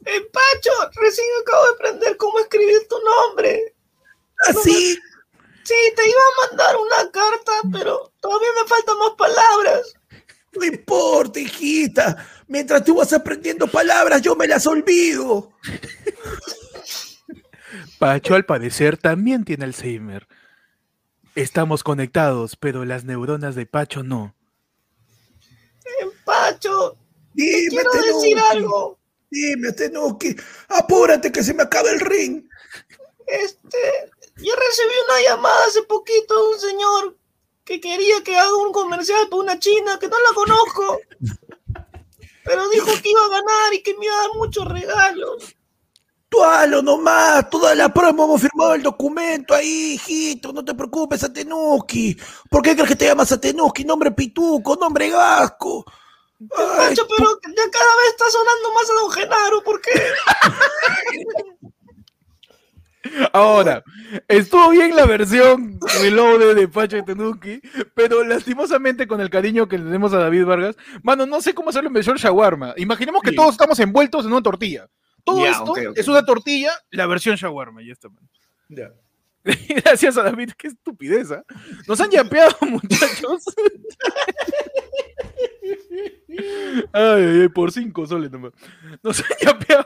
Eh, 0.05 0.29
Pacho, 0.31 0.71
recién 0.95 1.27
acabo 1.41 1.65
de 1.65 1.71
aprender 1.73 2.17
cómo 2.17 2.39
escribir 2.39 2.87
tu 2.89 2.95
nombre. 2.99 3.75
Así. 4.47 4.97
Sí, 5.63 5.75
te 5.95 6.09
iba 6.09 6.19
a 6.19 6.47
mandar 6.47 6.75
una 6.75 7.11
carta, 7.11 7.51
pero 7.71 8.11
todavía 8.19 8.49
me 8.61 8.67
faltan 8.67 8.97
más 8.97 9.11
palabras. 9.17 9.93
No 10.51 10.65
importa, 10.65 11.39
hijita. 11.39 12.27
Mientras 12.47 12.83
tú 12.83 12.95
vas 12.95 13.13
aprendiendo 13.13 13.67
palabras, 13.67 14.21
yo 14.21 14.35
me 14.35 14.47
las 14.47 14.67
olvido. 14.67 15.53
Pacho 17.97 18.35
al 18.35 18.45
parecer 18.45 18.97
también 18.97 19.45
tiene 19.45 19.63
Alzheimer. 19.63 20.27
Estamos 21.35 21.83
conectados, 21.83 22.55
pero 22.57 22.85
las 22.85 23.05
neuronas 23.05 23.55
de 23.55 23.65
Pacho 23.65 24.03
no. 24.03 24.35
Eh, 25.85 26.09
Pacho, 26.25 26.97
te 27.35 27.41
Dime, 27.41 27.69
quiero 27.69 28.17
decir 28.19 28.37
algo. 28.51 28.99
Dime, 29.33 29.71
Tenuki. 29.71 30.35
Apúrate 30.69 31.31
que 31.31 31.43
se 31.43 31.55
me 31.55 31.63
acaba 31.63 31.89
el 31.89 31.99
ring. 31.99 32.43
Este, 33.25 34.11
yo 34.37 34.53
recibí 34.55 34.93
una 35.09 35.21
llamada 35.27 35.65
hace 35.67 35.81
poquito 35.83 36.35
de 36.35 36.53
un 36.53 36.59
señor 36.59 37.17
que 37.65 37.81
quería 37.81 38.23
que 38.23 38.37
haga 38.37 38.55
un 38.57 38.71
comercial 38.71 39.27
para 39.29 39.41
una 39.41 39.57
china 39.57 39.97
que 39.99 40.07
no 40.07 40.17
la 40.19 40.33
conozco. 40.35 40.99
Pero 42.45 42.69
dijo 42.69 42.91
que 43.01 43.09
iba 43.09 43.25
a 43.25 43.29
ganar 43.29 43.73
y 43.73 43.81
que 43.81 43.97
me 43.97 44.05
iba 44.05 44.13
a 44.13 44.21
dar 44.21 44.35
muchos 44.35 44.67
regalos. 44.67 45.55
Tú 46.29 46.43
hazlo 46.43 46.83
nomás, 46.83 47.49
toda 47.49 47.73
la 47.73 47.91
promo 47.91 48.25
hemos 48.25 48.41
firmado 48.41 48.75
el 48.75 48.83
documento 48.83 49.55
ahí, 49.55 49.93
hijito, 49.93 50.51
no 50.51 50.63
te 50.63 50.75
preocupes, 50.75 51.23
Atenuki. 51.23 52.17
¿Por 52.49 52.61
qué 52.61 52.75
crees 52.75 52.89
que 52.89 52.95
te 52.95 53.05
llamas 53.05 53.31
Atenuki? 53.31 53.83
Nombre 53.83 54.11
pituco, 54.11 54.75
nombre 54.75 55.09
gasco. 55.09 55.85
Ay, 56.57 56.89
Pacho, 56.89 57.07
pero 57.07 57.29
ya 57.43 57.71
cada 57.71 57.95
vez 57.97 58.09
está 58.09 58.25
sonando 58.29 58.73
más 58.73 58.89
a 58.89 58.93
Don 58.93 59.11
Genaro, 59.11 59.63
¿por 59.63 59.81
qué? 59.81 59.91
Ahora, 63.33 63.83
estuvo 64.29 64.69
bien 64.69 64.95
la 64.95 65.05
versión 65.05 65.77
reloaded 66.01 66.55
de 66.55 66.67
Pacho 66.69 66.97
y 66.97 67.03
Tenuki, 67.03 67.61
pero 67.93 68.23
lastimosamente 68.23 69.07
con 69.07 69.19
el 69.19 69.29
cariño 69.29 69.67
que 69.67 69.77
le 69.77 69.83
tenemos 69.83 70.13
a 70.13 70.19
David 70.19 70.45
Vargas, 70.45 70.77
mano, 71.03 71.25
no 71.25 71.41
sé 71.41 71.53
cómo 71.53 71.69
hacerlo 71.69 71.89
en 71.89 71.93
versión 71.95 72.15
shawarma. 72.15 72.73
Imaginemos 72.77 73.21
que 73.21 73.31
Sí. 73.31 73.35
todos 73.35 73.51
estamos 73.51 73.77
envueltos 73.81 74.25
en 74.25 74.31
una 74.31 74.41
tortilla. 74.41 74.87
Todo 75.25 75.43
Ya, 75.43 75.51
esto 75.51 75.73
es 75.95 76.07
una 76.07 76.23
tortilla, 76.25 76.71
la 76.91 77.05
versión 77.05 77.35
shawarma, 77.35 77.81
ya 77.83 77.91
está, 77.93 78.07
mano. 78.09 78.27
ya. 78.69 78.91
Gracias 79.83 80.17
a 80.17 80.23
David, 80.23 80.51
qué 80.57 80.67
estupidez. 80.69 81.29
¿ah? 81.31 81.43
Nos 81.87 81.99
han 81.99 82.09
yapeado, 82.09 82.55
muchachos. 82.61 83.43
Ay, 86.91 87.23
ay, 87.23 87.41
ay, 87.41 87.47
por 87.49 87.71
cinco 87.71 88.05
soles 88.07 88.31
nomás. 88.31 88.51
Nos 89.03 89.19
han 89.19 89.37
yapeado. 89.41 89.85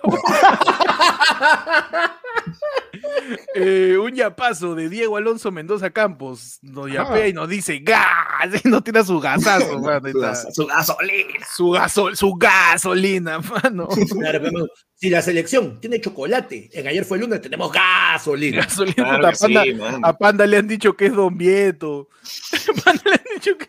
Eh, 3.55 3.97
un 4.01 4.13
yapazo 4.13 4.75
de 4.75 4.89
Diego 4.89 5.17
Alonso 5.17 5.51
Mendoza 5.51 5.89
Campos 5.89 6.59
nos 6.61 6.87
yapea 6.91 7.15
Ajá. 7.17 7.27
y 7.27 7.33
nos 7.33 7.49
dice 7.49 7.79
¡Gas! 7.79 8.61
Y 8.63 8.67
nos 8.69 8.83
tira 8.83 9.03
su 9.03 9.19
gasazo, 9.19 9.79
mano. 9.81 10.01
Su, 10.01 10.07
está. 10.07 10.19
gas- 10.27 10.47
su 10.55 10.65
gasolina. 10.65 11.45
Su, 11.55 11.69
gasol, 11.71 12.15
su 12.17 12.33
gasolina, 12.35 13.39
mano. 13.39 13.87
Claro, 13.87 14.39
pero 14.41 14.67
si 14.95 15.09
la 15.09 15.21
selección 15.21 15.79
tiene 15.79 15.99
chocolate, 16.01 16.69
en 16.73 16.87
ayer 16.87 17.03
fue 17.05 17.17
lunes, 17.19 17.41
tenemos 17.41 17.71
gasolina. 17.71 18.63
Gasolina, 18.63 18.95
Claro 18.95 19.17
puta, 19.17 19.31
que 19.31 19.37
Panda- 19.39 19.63
sí, 19.63 19.73
man. 19.73 20.01
A 20.03 20.17
Panda 20.17 20.47
le 20.47 20.57
han 20.57 20.67
dicho 20.67 20.95
que 20.95 21.07
es 21.07 21.13
Don 21.13 21.37
Vieto. 21.37 22.09
Panda 22.85 23.01
le 23.05 23.11
han 23.11 23.23
dicho 23.35 23.57
que. 23.57 23.67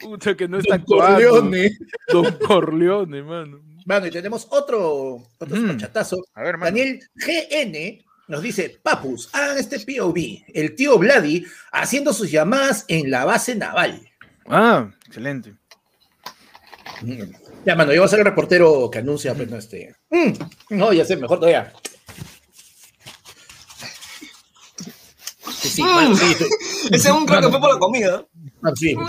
Puta, 0.00 0.36
que 0.36 0.48
no 0.48 0.58
está 0.58 0.78
Don 0.78 0.80
actuando. 0.80 1.30
Corleone. 1.30 1.78
Don 2.08 2.32
Corleone, 2.38 3.22
mano. 3.22 3.60
Bueno, 3.84 4.06
y 4.06 4.10
tenemos 4.10 4.46
otro, 4.50 5.22
otro 5.38 5.56
Mm. 5.56 5.78
A 6.34 6.42
ver, 6.42 6.58
mano. 6.58 6.64
Daniel 6.66 7.00
GN 7.14 8.04
nos 8.28 8.42
dice, 8.42 8.78
papus, 8.82 9.30
hagan 9.32 9.56
este 9.56 9.80
POV, 9.80 10.44
el 10.52 10.74
tío 10.74 10.98
Vladi 10.98 11.46
haciendo 11.72 12.12
sus 12.12 12.30
llamadas 12.30 12.84
en 12.88 13.10
la 13.10 13.24
base 13.24 13.54
naval. 13.54 14.06
Ah, 14.46 14.90
excelente. 15.06 15.54
Ya, 17.64 17.74
mano, 17.74 17.92
yo 17.92 18.00
voy 18.00 18.06
a 18.06 18.10
ser 18.10 18.18
el 18.20 18.26
reportero 18.26 18.90
que 18.90 18.98
anuncia, 18.98 19.34
pues, 19.34 19.48
no, 19.48 19.56
este... 19.56 19.94
Mm, 20.10 20.32
no, 20.70 20.92
ya 20.92 21.04
sé, 21.04 21.16
mejor 21.16 21.38
todavía. 21.38 21.72
Sí, 25.58 25.68
sí, 25.68 25.82
mano, 25.82 26.14
sí, 26.14 26.34
sí. 26.34 26.44
Ese 26.90 27.08
es 27.08 27.14
un 27.14 27.26
creo 27.26 27.40
que 27.40 27.48
fue 27.48 27.60
por 27.60 27.72
la 27.74 27.78
comida. 27.78 28.26
Mano, 28.60 28.76
sí. 28.76 28.94
No 28.94 29.04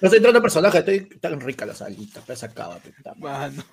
estoy 0.00 0.16
entrando 0.16 0.38
en 0.38 0.42
personaje, 0.42 0.78
estoy 0.78 1.00
tan 1.20 1.40
rica 1.40 1.66
la 1.66 1.74
salita, 1.74 2.20
pues 2.24 2.42
acaba. 2.42 2.78
puta 2.78 3.14
madre. 3.16 3.56
Mano. 3.56 3.64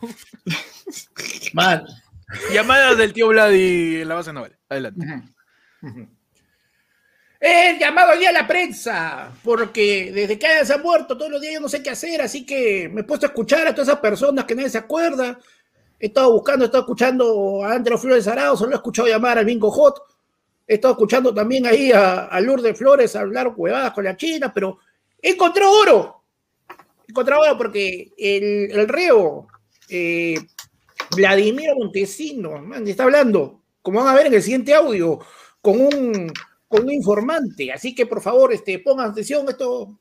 Mano. 1.54 1.86
Llamadas 2.52 2.98
del 2.98 3.14
tío 3.14 3.28
Vladi 3.30 4.02
en 4.02 4.08
la 4.08 4.16
base 4.16 4.34
naval. 4.34 4.58
Adelante. 4.68 5.06
He 7.40 7.78
llamado 7.80 8.14
hoy 8.14 8.20
día 8.20 8.30
a 8.30 8.34
la 8.34 8.48
prensa, 8.48 9.32
porque 9.44 10.12
desde 10.12 10.40
que 10.40 10.66
se 10.66 10.74
ha 10.74 10.78
muerto 10.78 11.16
todos 11.18 11.32
los 11.32 11.42
días 11.42 11.54
yo 11.54 11.60
no 11.60 11.70
sé 11.70 11.84
qué 11.84 11.92
hacer, 11.92 12.22
así 12.22 12.46
que 12.46 12.90
me 12.92 13.02
he 13.02 13.04
puesto 13.04 13.26
a 13.26 13.30
escuchar 13.30 13.68
a 13.68 13.76
todas 13.76 13.90
esas 13.90 14.00
personas 14.00 14.46
que 14.46 14.56
nadie 14.56 14.70
se 14.70 14.80
acuerda. 14.80 15.38
He 16.00 16.08
estado 16.08 16.32
buscando, 16.32 16.66
he 16.66 16.68
estado 16.68 16.84
escuchando 16.84 17.64
a 17.64 17.74
Andrew 17.74 17.98
Flores 17.98 18.28
Arao, 18.28 18.58
solo 18.58 18.72
he 18.72 18.76
escuchado 18.76 19.08
llamar 19.08 19.38
al 19.38 19.46
Bingo 19.46 19.70
Hot. 19.70 20.02
He 20.68 20.76
estado 20.76 20.94
escuchando 20.94 21.34
también 21.34 21.66
ahí 21.68 21.92
a, 21.92 22.40
Lourdes 22.42 22.78
Flores 22.78 23.16
hablar 23.16 23.54
huevadas 23.56 23.94
con 23.94 24.04
la 24.04 24.18
China, 24.18 24.52
pero 24.54 24.80
he 25.22 25.32
encontrado 25.32 25.72
oro. 25.72 26.24
He 27.08 27.12
encontrado 27.12 27.44
oro 27.44 27.58
porque 27.58 28.12
el, 28.18 28.88
reo, 28.88 29.48
eh, 29.90 30.36
Vladimiro 31.16 31.76
Montesino, 31.76 32.64
está 32.86 33.04
hablando, 33.04 33.62
como 33.82 34.00
van 34.04 34.08
a 34.08 34.18
ver 34.18 34.28
en 34.28 34.34
el 34.34 34.42
siguiente 34.42 34.74
audio, 34.74 35.20
con 35.62 35.80
un, 35.80 36.34
con 36.68 36.84
un 36.84 36.92
informante. 36.92 37.72
Así 37.72 37.94
que 37.94 38.08
por 38.08 38.22
favor, 38.22 38.52
este, 38.52 38.80
pongan 38.80 39.12
atención, 39.12 39.48
esto 39.48 40.00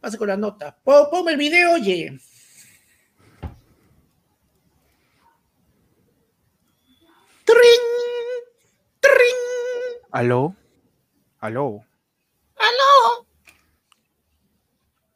pase 0.00 0.16
con 0.16 0.28
la 0.28 0.36
nota. 0.38 0.74
Po- 0.82 1.10
Ponme 1.10 1.32
el 1.32 1.38
video, 1.38 1.74
oye. 1.74 2.18
¡Trin! 7.44 7.82
¡Trin! 9.00 9.61
¿Aló? 10.12 10.54
¿Aló? 11.38 11.84
¿Aló? 12.56 13.26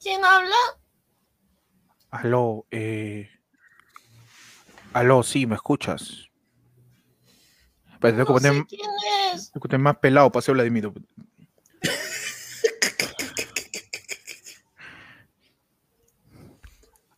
¿Quién 0.00 0.24
habla? 0.24 0.56
¿Aló? 2.11 2.66
Eh... 2.70 3.28
¿Aló? 4.92 5.22
Sí, 5.22 5.46
¿me 5.46 5.54
escuchas? 5.56 6.28
Pero 8.00 8.16
tengo 8.16 8.26
que 8.26 8.32
No 8.32 8.38
poner, 8.38 8.52
sé 8.54 8.66
quién 8.66 8.90
es. 9.35 9.50
tengo 9.52 9.62
que 9.62 9.68
poner 9.68 9.80
más 9.80 9.98
pelado 9.98 10.30
para 10.32 10.42
ser 10.42 10.54
Vladimiro. 10.54 10.94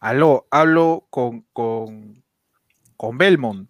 Aló, 0.00 0.46
hablo 0.50 1.06
con, 1.10 1.42
con, 1.52 2.24
con 2.96 3.18
Belmont. 3.18 3.68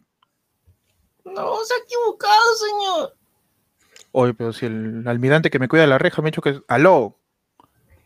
No, 1.25 1.65
se 1.65 1.75
ha 1.75 1.79
equivocado, 1.79 2.55
señor. 2.57 3.18
Oye, 4.21 4.35
pero 4.35 4.53
si 4.53 4.67
el 4.67 5.07
almirante 5.07 5.49
que 5.49 5.61
me 5.61 5.69
cuida 5.69 5.87
la 5.87 5.97
reja 5.97 6.21
me 6.23 6.27
ha 6.29 6.31
dicho 6.33 6.43
que. 6.43 6.61
¡Aló! 6.67 7.21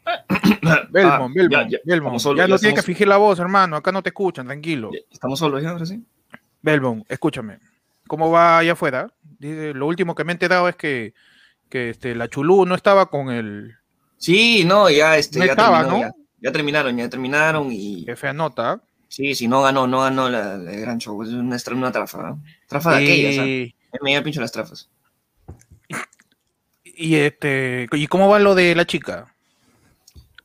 Belmont, 0.61 0.63
Ah, 0.63 0.87
Belmont, 0.91 1.35
ya, 1.51 1.67
ya, 1.69 1.79
Belmont. 1.85 2.17
estamos 2.17 2.23
solos, 2.23 2.37
ya 2.37 2.45
ya 2.45 2.49
no 2.49 2.59
tienes 2.59 2.81
que 2.81 2.83
fingir 2.87 3.09
la 3.09 3.17
voz, 3.17 3.39
hermano. 3.39 3.77
Acá 3.77 3.93
no 3.93 4.03
te 4.03 4.11
escuchan, 4.11 4.45
tranquilo. 4.45 4.91
Estamos 5.11 5.39
solos 5.39 5.63
ya, 5.63 5.71
ahora 5.71 5.87
sí. 5.87 6.05
Belmont, 6.61 7.11
escúchame. 7.11 7.61
¿Cómo 8.07 8.31
va 8.31 8.59
allá 8.59 8.73
afuera? 8.73 9.11
Dice, 9.39 9.73
lo 9.73 9.87
último 9.87 10.15
que 10.15 10.25
me 10.25 10.33
he 10.33 10.35
enterado 10.35 10.69
es 10.69 10.77
que, 10.77 11.15
que 11.71 11.89
este, 11.89 12.15
la 12.15 12.29
Chulú 12.29 12.67
no 12.67 12.75
estaba 12.75 13.07
con 13.07 13.31
el... 13.31 13.75
Sí, 14.19 14.65
no, 14.67 14.91
ya, 14.91 15.17
este, 15.17 15.39
No 15.39 15.47
ya, 15.47 15.53
estaba, 15.53 15.83
terminó, 15.83 16.09
¿no? 16.09 16.15
ya, 16.43 16.53
terminaron, 16.53 16.95
ya 16.99 17.09
terminaron 17.09 17.69
y 17.73 18.05
Qué 18.05 18.17
fea 18.17 18.35
nota. 18.35 18.83
sí, 19.09 19.35
sí, 19.35 19.49
no 19.49 19.63
ganó, 19.63 19.87
no 19.87 20.01
ganó 20.03 20.29
la, 20.29 20.59
la 20.59 20.73
gran 20.73 20.99
show, 20.99 21.23
es 21.23 21.31
una, 21.31 21.57
una 21.75 21.91
trafa, 21.91 22.23
¿no? 22.23 22.43
trafa 22.69 22.97
de 22.99 23.03
aquellas, 23.03 23.39
¿ah? 23.39 23.47
y, 23.47 23.75
me 24.03 24.15
da 24.15 24.23
pincho 24.23 24.43
las 24.43 24.53
trafas. 24.53 24.91
Y, 26.85 27.17
este, 27.17 27.89
¿y 27.93 28.07
cómo 28.07 28.29
va 28.29 28.39
lo 28.39 28.55
de 28.55 28.75
la 28.75 28.87
chica? 28.87 29.35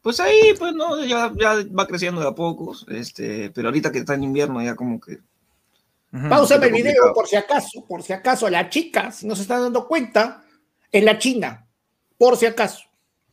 Pues 0.01 0.19
ahí, 0.19 0.53
pues 0.57 0.73
no, 0.73 1.03
ya, 1.03 1.31
ya 1.35 1.55
va 1.77 1.87
creciendo 1.87 2.21
de 2.21 2.27
a 2.27 2.31
pocos, 2.31 2.85
este, 2.89 3.51
pero 3.51 3.67
ahorita 3.67 3.91
que 3.91 3.99
está 3.99 4.13
en 4.13 4.23
invierno 4.23 4.63
ya 4.63 4.75
como 4.75 4.99
que 4.99 5.19
Ujú. 6.13 6.29
Páusame 6.29 6.67
el 6.67 6.73
video 6.73 6.93
complicado. 6.93 7.13
por 7.13 7.27
si 7.27 7.35
acaso, 7.35 7.85
por 7.85 8.03
si 8.03 8.13
acaso 8.13 8.49
la 8.49 8.69
chica, 8.69 9.11
si 9.11 9.27
no 9.27 9.35
se 9.35 9.41
están 9.41 9.61
dando 9.61 9.87
cuenta, 9.87 10.43
es 10.91 11.03
la 11.03 11.17
China, 11.17 11.67
por 12.17 12.37
si 12.37 12.45
acaso. 12.45 12.83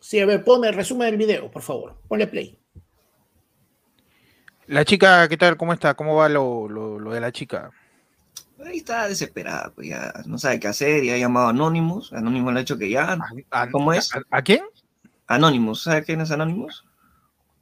Si 0.00 0.18
a 0.20 0.26
ver, 0.26 0.44
ponme 0.44 0.68
el 0.68 0.74
resumen 0.74 1.08
del 1.08 1.16
video, 1.16 1.50
por 1.50 1.62
favor. 1.62 1.96
Ponle 2.08 2.26
play. 2.26 2.58
La 4.66 4.84
chica, 4.84 5.28
¿qué 5.28 5.36
tal? 5.36 5.56
¿Cómo 5.56 5.72
está? 5.72 5.94
¿Cómo 5.94 6.16
va 6.16 6.28
lo, 6.28 6.68
lo, 6.68 6.98
lo 6.98 7.12
de 7.12 7.20
la 7.20 7.32
chica? 7.32 7.70
Ahí 8.64 8.78
está 8.78 9.08
desesperada, 9.08 9.72
pues 9.74 9.88
ya 9.88 10.12
no 10.26 10.38
sabe 10.38 10.60
qué 10.60 10.68
hacer, 10.68 11.02
ya 11.04 11.14
ha 11.14 11.18
llamado 11.18 11.46
a 11.46 11.50
Anonymous, 11.50 12.12
Anonymous 12.12 12.52
le 12.52 12.58
ha 12.58 12.62
dicho 12.62 12.78
que 12.78 12.90
ya, 12.90 13.16
¿A, 13.50 13.70
¿Cómo 13.70 13.92
es? 13.92 14.14
¿A, 14.14 14.20
a 14.30 14.42
quién? 14.42 14.62
Anonymous, 15.26 15.82
¿sabe 15.84 16.04
quién 16.04 16.20
es 16.20 16.30
Anonymous? 16.30 16.84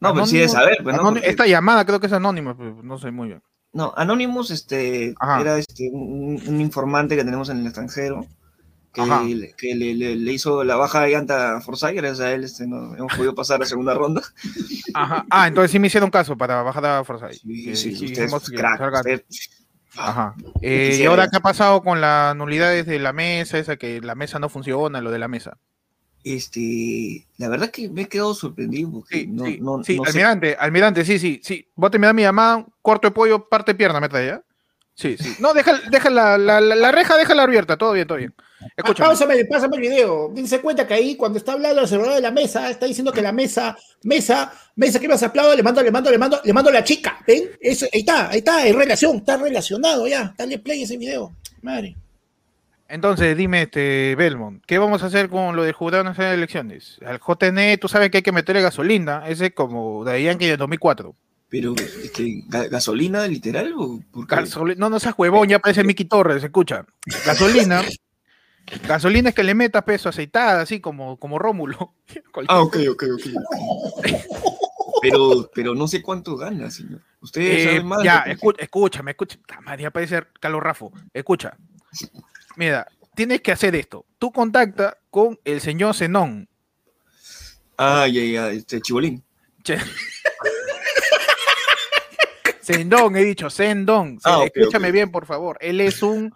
No, 0.00 0.12
pues 0.14 0.30
sí 0.30 0.38
de 0.38 0.48
saber, 0.48 0.78
pues 0.82 0.96
no, 0.96 1.02
porque- 1.04 1.28
Esta 1.28 1.46
llamada 1.46 1.84
creo 1.84 2.00
que 2.00 2.08
es 2.08 2.12
anónima, 2.12 2.56
pero 2.56 2.82
no 2.82 2.98
sé 2.98 3.10
muy 3.12 3.28
bien. 3.28 3.42
No, 3.72 3.94
Anonymous 3.96 4.50
este, 4.50 5.14
Ajá. 5.18 5.40
era 5.40 5.58
este, 5.58 5.88
un, 5.92 6.42
un 6.46 6.60
informante 6.60 7.16
que 7.16 7.24
tenemos 7.24 7.48
en 7.48 7.58
el 7.60 7.66
extranjero 7.66 8.26
que, 8.92 9.00
le, 9.34 9.54
que 9.56 9.74
le, 9.74 9.94
le- 9.94 10.16
le 10.16 10.32
hizo 10.32 10.64
la 10.64 10.76
baja 10.76 11.00
de 11.00 11.12
llanta 11.12 11.56
a 11.56 11.60
Forsyth, 11.62 11.94
gracias 11.94 12.20
a 12.20 12.32
él 12.32 12.44
este, 12.44 12.66
no, 12.66 12.94
hemos 12.94 13.14
podido 13.14 13.34
pasar 13.34 13.60
la 13.60 13.64
segunda 13.64 13.94
ronda. 13.94 14.20
Ajá. 14.92 15.24
Ah, 15.30 15.48
entonces 15.48 15.70
sí 15.70 15.78
me 15.78 15.86
hicieron 15.86 16.10
caso 16.10 16.36
para 16.36 16.62
bajar 16.62 16.84
a 16.84 17.04
Forsyth. 17.04 17.40
Sí, 17.40 17.74
sí, 17.74 17.96
sí 17.96 18.04
usted 18.06 18.22
dijimos 18.24 18.42
es 18.42 18.50
que 18.50 18.56
crack, 18.56 18.80
usted- 18.94 19.24
Ajá. 19.96 20.34
Eh, 20.60 20.76
¿Y 20.86 20.90
quisiera 20.90 21.10
ahora 21.10 21.28
qué 21.28 21.36
ha 21.36 21.40
pasado 21.40 21.82
con 21.82 22.00
las 22.00 22.34
nulidades 22.36 22.86
de 22.86 22.98
la 22.98 23.12
mesa? 23.12 23.58
Esa 23.58 23.76
que 23.76 24.00
la 24.00 24.14
mesa 24.14 24.38
no 24.38 24.48
funciona, 24.48 25.00
lo 25.00 25.10
de 25.10 25.18
la 25.18 25.28
mesa. 25.28 25.58
Este, 26.24 27.26
la 27.38 27.48
verdad 27.48 27.70
que 27.70 27.88
me 27.88 28.02
he 28.02 28.08
quedado 28.08 28.32
sorprendido 28.34 28.90
porque 28.92 29.16
Sí, 29.22 29.26
no, 29.26 29.44
sí, 29.46 29.58
no, 29.60 29.82
sí, 29.84 29.96
no 29.96 30.04
sé- 30.04 30.10
almirante, 30.10 30.56
almirante, 30.58 31.04
sí, 31.04 31.18
sí, 31.18 31.40
sí. 31.42 31.68
Vos 31.74 31.90
te 31.90 31.98
me 31.98 32.06
das 32.06 32.14
mi 32.14 32.22
llamada, 32.22 32.64
corto 32.80 33.08
de 33.08 33.12
pollo, 33.12 33.48
parte 33.48 33.72
de 33.72 33.76
pierna, 33.76 34.00
me 34.00 34.08
trae, 34.08 34.26
¿ya? 34.28 34.42
Sí, 34.94 35.16
sí. 35.18 35.36
No, 35.40 35.54
deja, 35.54 35.80
deja 35.90 36.10
la, 36.10 36.36
la, 36.36 36.60
la, 36.60 36.74
la 36.74 36.92
reja, 36.92 37.16
déjala 37.16 37.44
abierta, 37.44 37.76
todo 37.76 37.92
bien, 37.92 38.06
todo 38.06 38.18
bien. 38.18 38.34
Escúchame. 38.76 39.08
Pásame, 39.08 39.44
pásame 39.46 39.76
el 39.76 39.82
video. 39.82 40.30
Dense 40.34 40.60
cuenta 40.60 40.86
que 40.86 40.94
ahí, 40.94 41.16
cuando 41.16 41.38
está 41.38 41.52
hablando 41.52 41.80
el 41.80 41.88
celular 41.88 42.14
de 42.14 42.20
la 42.20 42.30
mesa, 42.30 42.70
está 42.70 42.86
diciendo 42.86 43.12
que 43.12 43.22
la 43.22 43.32
mesa, 43.32 43.76
mesa, 44.04 44.52
mesa 44.76 45.00
que 45.00 45.08
me 45.08 45.14
has 45.14 45.22
hablado, 45.22 45.54
le 45.56 45.62
mando, 45.62 45.82
le 45.82 45.90
mando, 45.90 46.10
le 46.10 46.18
mando, 46.18 46.40
le 46.44 46.52
mando 46.52 46.70
a 46.70 46.74
la 46.74 46.84
chica. 46.84 47.18
¿Ven? 47.26 47.50
Eso, 47.60 47.86
ahí 47.92 48.00
está, 48.00 48.30
ahí 48.30 48.38
está, 48.38 48.66
en 48.66 48.76
relación, 48.76 49.16
está 49.16 49.36
relacionado 49.36 50.06
ya. 50.06 50.34
Dale 50.36 50.58
play 50.58 50.82
ese 50.82 50.96
video. 50.96 51.32
Madre. 51.62 51.96
Entonces, 52.88 53.34
dime, 53.36 53.62
este, 53.62 54.14
Belmont, 54.16 54.62
¿qué 54.66 54.78
vamos 54.78 55.02
a 55.02 55.06
hacer 55.06 55.30
con 55.30 55.56
lo 55.56 55.64
del 55.64 55.72
Jurado 55.72 56.04
Nacional 56.04 56.32
de 56.32 56.36
Elecciones? 56.36 56.98
Al 57.06 57.20
JN, 57.20 57.78
tú 57.80 57.88
sabes 57.88 58.10
que 58.10 58.18
hay 58.18 58.22
que 58.22 58.32
meterle 58.32 58.60
gasolina, 58.60 59.24
ese 59.26 59.54
como 59.54 60.04
de 60.04 60.22
Yankee 60.22 60.46
de 60.46 60.58
2004. 60.58 61.14
Pero, 61.52 61.74
este, 61.76 62.22
ga- 62.48 62.66
¿gasolina 62.70 63.26
literal 63.28 63.74
o 63.76 64.00
por 64.10 64.26
qué? 64.26 64.36
Gasoli- 64.36 64.76
no, 64.78 64.88
no 64.88 64.98
seas 64.98 65.14
huevón, 65.18 65.46
ya 65.50 65.58
parece 65.58 65.84
Miki 65.84 66.06
Torres, 66.06 66.42
escucha. 66.42 66.86
Gasolina. 67.26 67.82
gasolina 68.88 69.28
es 69.28 69.34
que 69.34 69.42
le 69.42 69.54
metas 69.54 69.84
peso 69.84 70.08
aceitada, 70.08 70.62
así 70.62 70.80
como, 70.80 71.18
como 71.18 71.38
Rómulo. 71.38 71.92
Ah, 72.48 72.62
ok, 72.62 72.76
ok, 72.92 73.04
ok. 73.14 73.26
pero, 75.02 75.50
pero 75.54 75.74
no 75.74 75.86
sé 75.86 76.00
cuánto 76.00 76.36
gana, 76.36 76.70
señor. 76.70 77.00
Usted 77.20 77.42
Eh, 77.42 77.64
sabe 77.64 77.82
más. 77.84 78.02
ya, 78.02 78.24
escu- 78.24 78.56
escúchame, 78.58 79.14
madre, 79.62 79.82
ya 79.82 79.90
parece 79.90 80.22
Carlos 80.40 80.62
Rafo. 80.62 80.90
Escucha. 81.12 81.54
Mira, 82.56 82.86
tienes 83.14 83.42
que 83.42 83.52
hacer 83.52 83.74
esto. 83.76 84.06
Tú 84.18 84.32
contacta 84.32 84.96
con 85.10 85.38
el 85.44 85.60
señor 85.60 85.94
Zenón. 85.94 86.48
Ah, 87.76 88.06
ya, 88.08 88.22
ya, 88.24 88.50
este, 88.52 88.80
chibolín. 88.80 89.22
Che. 89.62 89.76
Sendón, 92.62 93.16
he 93.16 93.24
dicho, 93.24 93.50
Sendón. 93.50 94.18
Ah, 94.24 94.38
ok, 94.38 94.50
Escúchame 94.54 94.92
bien, 94.92 95.10
por 95.10 95.26
favor. 95.26 95.58
Él 95.60 95.80
es 95.80 96.02
un 96.02 96.32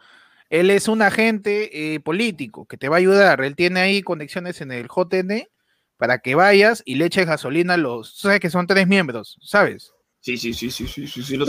Él 0.48 0.70
es 0.70 0.86
un 0.88 1.02
agente 1.02 1.94
eh, 1.94 2.00
político 2.00 2.66
que 2.66 2.76
te 2.76 2.88
va 2.88 2.96
a 2.96 2.98
ayudar. 2.98 3.40
Él 3.42 3.56
tiene 3.56 3.80
ahí 3.80 4.02
conexiones 4.02 4.60
en 4.60 4.70
el 4.70 4.86
JN 4.88 5.48
para 5.96 6.18
que 6.18 6.34
vayas 6.36 6.82
y 6.84 6.96
le 6.96 7.06
eches 7.06 7.26
gasolina 7.26 7.74
a 7.74 7.76
los. 7.78 8.16
Sabes 8.18 8.38
que 8.40 8.50
son 8.50 8.66
tres 8.66 8.86
miembros, 8.86 9.38
¿sabes? 9.42 9.92
Sí, 10.20 10.36
sí, 10.36 10.52
sí, 10.52 10.70
sí, 10.70 10.86
sí, 10.86 11.06
sí, 11.06 11.22
sí, 11.22 11.36
lo. 11.36 11.46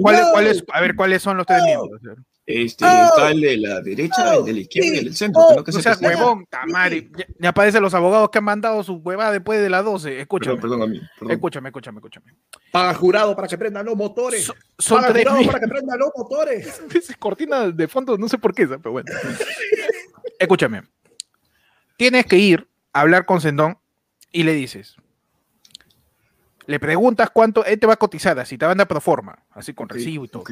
¿Cuáles- 0.00 0.24
cuáles- 0.32 0.64
a 0.72 0.80
ver, 0.80 0.96
¿cuáles 0.96 1.22
son 1.22 1.36
los 1.36 1.46
tres 1.46 1.60
miembros? 1.64 2.00
Este, 2.44 2.84
Oh. 2.84 3.04
está 3.06 3.30
el 3.30 3.40
de 3.40 3.56
la 3.56 3.80
derecha, 3.80 4.34
el 4.34 4.44
de 4.44 4.52
la 4.52 4.58
izquierda 4.60 4.88
y 4.94 4.98
el 4.98 5.04
del 5.04 5.14
centro. 5.16 5.42
Oh. 5.42 5.48
que 5.50 5.56
no 5.56 5.64
que 5.64 5.70
No 5.70 5.76
se 5.78 5.82
seas 5.82 5.98
presenta. 5.98 6.24
huevón, 6.24 6.46
tamari. 6.46 7.08
Ya, 7.16 7.24
ya 7.38 7.48
aparecen 7.50 7.82
los 7.82 7.94
abogados 7.94 8.30
que 8.30 8.38
han 8.38 8.44
mandado 8.44 8.82
su 8.82 8.94
huevada 8.96 9.30
después 9.30 9.60
de 9.60 9.70
las 9.70 9.84
12. 9.84 10.20
Escúchame, 10.20 10.56
Perdón, 10.56 10.80
perdón 10.80 10.82
a 10.82 10.92
mí. 10.92 11.00
perdón. 11.20 11.32
escúchame, 11.34 11.68
escúchame, 11.68 11.98
escúchame. 11.98 12.34
Paga 12.72 12.94
jurado 12.94 13.36
para 13.36 13.46
que 13.46 13.56
prendan 13.56 13.86
los 13.86 13.96
motores. 13.96 14.44
So- 14.44 14.54
son 14.76 15.00
Paga 15.02 15.12
tres 15.12 15.22
jurado 15.24 15.38
mil- 15.38 15.46
para 15.46 15.60
que 15.60 15.68
prendan 15.68 15.98
los 16.00 16.10
motores. 16.16 16.82
Esa 16.94 17.14
cortina 17.14 17.68
de 17.70 17.86
fondo, 17.88 18.18
no 18.18 18.28
sé 18.28 18.38
por 18.38 18.52
qué, 18.54 18.66
pero 18.66 18.90
bueno. 18.90 19.12
Escúchame. 20.38 20.82
Tienes 21.96 22.26
que 22.26 22.36
ir 22.38 22.68
a 22.92 23.02
hablar 23.02 23.24
con 23.24 23.40
Sendón 23.40 23.78
y 24.32 24.42
le 24.42 24.52
dices. 24.54 24.96
Le 26.66 26.78
preguntas 26.78 27.30
cuánto 27.30 27.64
él 27.64 27.78
te 27.78 27.86
va 27.86 27.94
a 27.94 27.98
cotizar, 27.98 28.38
así 28.38 28.56
te 28.56 28.64
van 28.64 28.78
a 28.78 28.82
dar 28.82 28.88
pro 28.88 29.00
forma, 29.00 29.44
así 29.50 29.74
con 29.74 29.88
recibo 29.88 30.24
y 30.24 30.28
todo. 30.28 30.44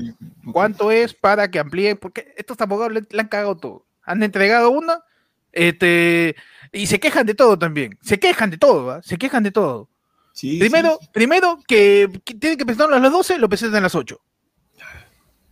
¿Cuánto 0.53 0.90
es 0.90 1.14
para 1.14 1.51
que 1.51 1.59
amplíen? 1.59 1.96
Porque 1.96 2.35
estos 2.37 2.61
abogados 2.61 2.92
le, 2.92 3.03
le 3.09 3.20
han 3.20 3.29
cagado 3.29 3.57
todo. 3.57 3.87
Han 4.03 4.23
entregado 4.23 4.70
una 4.70 5.05
este, 5.53 6.37
y 6.73 6.87
se 6.87 7.01
quejan 7.01 7.27
de 7.27 7.35
todo 7.35 7.59
también. 7.59 7.99
Se 8.03 8.18
quejan 8.18 8.51
de 8.51 8.59
todo, 8.59 8.87
¿va? 8.87 9.03
Se 9.03 9.18
quejan 9.18 9.42
de 9.42 9.51
todo. 9.51 9.88
Sí, 10.33 10.59
Primero, 10.59 10.99
sí, 11.01 11.09
primero 11.12 11.59
que, 11.66 12.09
que 12.25 12.35
tienen 12.35 12.57
que 12.57 12.64
presentarlo 12.64 12.96
a 12.96 13.01
las 13.01 13.12
12, 13.12 13.38
lo 13.38 13.49
presentan 13.49 13.79
a 13.79 13.83
las 13.83 13.94
8. 13.94 14.20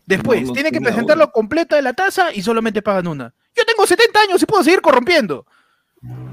Después, 0.07 0.41
No, 0.41 0.49
no 0.49 0.53
tienen 0.55 0.73
que 0.73 0.81
presentarlo 0.81 1.31
completa 1.33 1.77
de 1.77 1.83
la 1.83 1.93
tasa 1.93 2.33
y 2.33 2.41
solamente 2.41 2.81
pagan 2.81 3.09
una. 3.09 3.35
Yo 3.55 3.65
tengo 3.67 3.87
70 3.87 4.21
años 4.21 4.43
y 4.43 4.47
puedo 4.47 4.65
seguir 4.65 4.81
corrompiendo. 4.81 5.47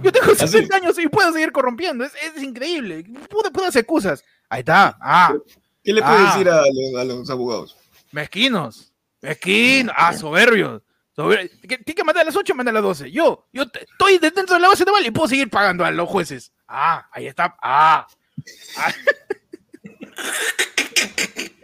Yo 0.04 0.12
tengo 0.12 0.32
¿Ah, 0.32 0.36
70 0.48 0.76
años 0.76 1.00
y 1.00 1.08
puedo 1.08 1.32
seguir 1.34 1.52
corrompiendo. 1.52 2.04
Es, 2.04 2.14
es 2.36 2.42
increíble. 2.44 3.04
Pude, 3.30 3.50
puras 3.52 3.76
excusas. 3.76 4.24
Ahí 4.50 4.60
está. 4.60 4.98
Ah, 5.02 5.34
¿Qué 5.84 5.94
le 5.94 6.02
puede 6.02 6.16
Ah. 6.18 6.32
decir 6.32 6.50
a 6.50 6.62
los, 6.72 7.02
a 7.02 7.04
los 7.06 7.30
abogados? 7.30 7.76
mezquinos. 8.12 8.92
Mezquinos. 9.22 9.94
Ah, 9.98 10.14
soberbios. 10.14 10.82
Sober- 11.16 11.50
Tiene 11.62 11.84
que 11.84 12.04
mandar 12.04 12.24
a 12.24 12.26
las 12.26 12.36
8, 12.36 12.54
manda 12.56 12.70
a 12.72 12.74
las 12.74 12.84
12. 12.84 13.12
Yo, 13.12 13.48
yo 13.54 13.64
estoy 13.64 14.18
dentro 14.20 14.44
de 14.56 14.60
la 14.60 14.68
base 14.68 14.86
naval 14.86 15.06
y 15.06 15.12
puedo 15.12 15.28
seguir 15.28 15.50
pagando 15.50 15.84
a 15.86 15.92
los 15.92 16.08
jueces. 16.10 16.52
Ah, 16.68 17.08
ahí 17.12 17.28
está. 17.28 17.56
Ah. 17.62 18.06
Ah. 18.78 18.94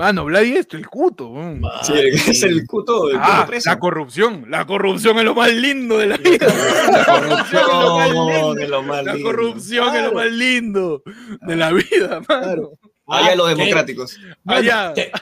Mano, 0.00 0.24
Vladi 0.24 0.56
es 0.56 0.66
el 0.72 0.86
cuto. 0.88 1.30
Sí, 1.82 1.92
es 1.94 2.42
el 2.42 2.66
cuto 2.66 3.08
Ah, 3.18 3.46
la 3.66 3.78
corrupción. 3.78 4.46
La 4.48 4.64
corrupción 4.64 5.18
es 5.18 5.24
lo 5.24 5.34
más 5.34 5.52
lindo 5.52 5.98
de 5.98 6.06
la 6.06 6.16
vida. 6.16 6.46
La 6.90 7.04
corrupción 7.04 7.62
es 7.62 7.68
lo 7.68 7.96
más 7.98 8.08
lindo. 8.32 8.54
de 8.54 8.68
lo 8.68 8.82
más 8.82 9.04
La 9.04 9.12
lindo. 9.14 9.28
corrupción 9.30 9.94
es 9.96 10.02
lo 10.04 10.12
más 10.14 10.30
lindo 10.32 11.02
de 11.42 11.56
la 11.56 11.70
vida, 11.72 12.20
mano. 12.26 12.42
Claro. 12.42 12.72
Allá 13.08 13.34
los 13.36 13.46
Ah, 13.50 13.54
democráticos. 13.54 14.18
Bueno, 14.42 14.60
Allá. 14.60 14.92
te- 14.94 15.12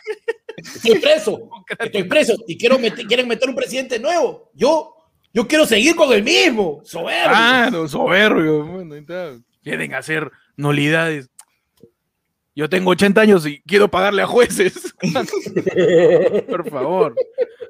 Estoy 0.57 0.99
preso. 1.01 1.51
Estoy 1.77 2.03
preso 2.05 2.35
y 2.47 2.57
quiero 2.57 2.79
meter- 2.79 3.05
quieren 3.07 3.27
meter 3.27 3.49
un 3.49 3.57
presidente 3.57 3.99
nuevo. 3.99 4.51
Yo, 4.55 4.95
yo 5.35 5.49
quiero 5.49 5.67
seguir 5.67 5.97
con 5.97 6.13
el 6.13 6.23
mismo. 6.23 6.83
Soberbio. 6.85 7.29
Claro, 7.31 7.89
soberbio. 7.89 8.65
Bueno, 8.65 8.95
está. 8.95 9.33
Quieren 9.65 9.93
hacer 9.95 10.31
nulidades. 10.57 11.31
Yo 12.59 12.69
tengo 12.69 12.91
80 12.91 13.21
años 13.21 13.47
y 13.47 13.63
quiero 13.63 13.89
pagarle 13.89 14.21
a 14.21 14.27
jueces. 14.27 14.93
Por 16.51 16.69
favor. 16.69 17.15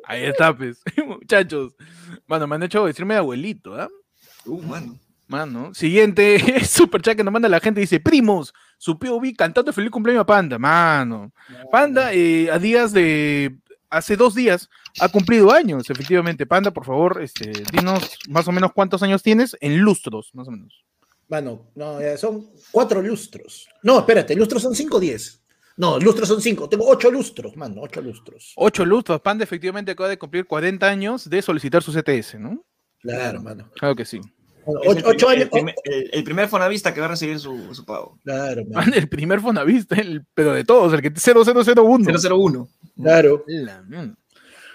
Ahí 0.03 0.25
está, 0.25 0.57
pues. 0.57 0.81
Muchachos. 1.07 1.75
Mano, 2.27 2.47
me 2.47 2.55
han 2.55 2.63
hecho 2.63 2.87
decirme 2.87 3.13
de 3.13 3.19
abuelito, 3.19 3.79
¿ah? 3.79 3.91
Uh, 4.47 4.63
mano. 4.63 4.99
Mano. 5.27 5.75
Siguiente 5.75 6.65
super 6.65 7.03
chat 7.03 7.19
que 7.19 7.23
nos 7.23 7.35
manda 7.35 7.51
la 7.51 7.61
gente. 7.61 7.83
Dice, 7.83 8.01
primos, 8.01 8.55
su 8.79 8.99
POV 8.99 9.35
cantando 9.37 9.75
feliz 9.75 9.91
cumpleaños 9.91 10.23
a 10.23 10.27
Panda. 10.27 10.59
Mano. 10.59 11.33
Panda, 11.71 12.15
eh, 12.15 12.51
a 12.51 12.59
días 12.59 12.95
de... 12.95 13.59
Hace 13.91 14.17
dos 14.17 14.35
días 14.35 14.71
ha 15.01 15.11
cumplido 15.11 15.53
años, 15.53 15.91
efectivamente. 15.91 16.47
Panda, 16.47 16.71
por 16.71 16.87
favor, 16.87 17.21
este, 17.23 17.53
dinos 17.73 18.19
más 18.31 18.49
o 18.49 18.53
menos 18.53 18.73
cuántos 18.73 19.03
años 19.03 19.23
tienes 19.23 19.55
en 19.61 19.81
lustros, 19.81 20.31
más 20.33 20.49
o 20.49 20.51
menos. 20.51 20.83
Mano, 21.29 21.71
no, 21.75 22.01
ya 22.01 22.17
son 22.17 22.51
cuatro 22.71 23.03
lustros. 23.03 23.69
No, 23.83 23.99
espérate, 23.99 24.35
lustros 24.35 24.63
son 24.63 24.75
cinco 24.75 24.97
o 24.97 25.01
diez. 25.01 25.43
No, 25.77 25.99
lustros 26.01 26.27
son 26.29 26.41
cinco. 26.43 26.69
Tengo 26.69 26.87
ocho 26.89 27.11
lustros, 27.11 27.57
mano, 27.57 27.83
ocho 27.83 28.01
lustros. 28.01 28.53
Ocho 28.57 28.85
lustros. 28.85 29.21
Panda 29.21 29.45
efectivamente 29.45 29.93
acaba 29.93 30.09
de 30.09 30.19
cumplir 30.19 30.47
40 30.47 30.87
años 30.89 31.29
de 31.29 31.41
solicitar 31.43 31.83
su 31.83 31.93
CTS, 31.93 32.39
¿no? 32.41 32.65
Claro, 33.01 33.41
mano. 33.43 33.71
Claro 33.79 33.95
que 33.95 34.05
sí. 34.05 34.21
Bueno, 34.67 34.81
el 34.83 34.89
ocho, 34.99 35.07
ocho 35.07 35.27
primer- 35.29 35.37
años. 35.37 35.43
El 35.45 35.51
primer, 35.51 35.75
el- 35.85 36.11
el 36.13 36.25
primer 36.25 36.49
fonavista 36.49 36.93
que 36.93 37.01
va 37.01 37.07
a 37.07 37.11
recibir 37.11 37.39
su, 37.39 37.75
su 37.75 37.85
pago. 37.85 38.19
Claro, 38.25 38.65
mano. 38.69 38.93
El 38.95 39.09
primer 39.09 39.41
Fonavista, 39.41 39.95
el, 39.97 40.25
pero 40.35 40.53
de 40.55 40.65
todos, 40.65 40.93
el 40.95 41.01
que 41.03 41.11
0001. 41.11 42.11
001. 42.19 42.69
Claro. 43.01 43.45
La. 43.47 43.83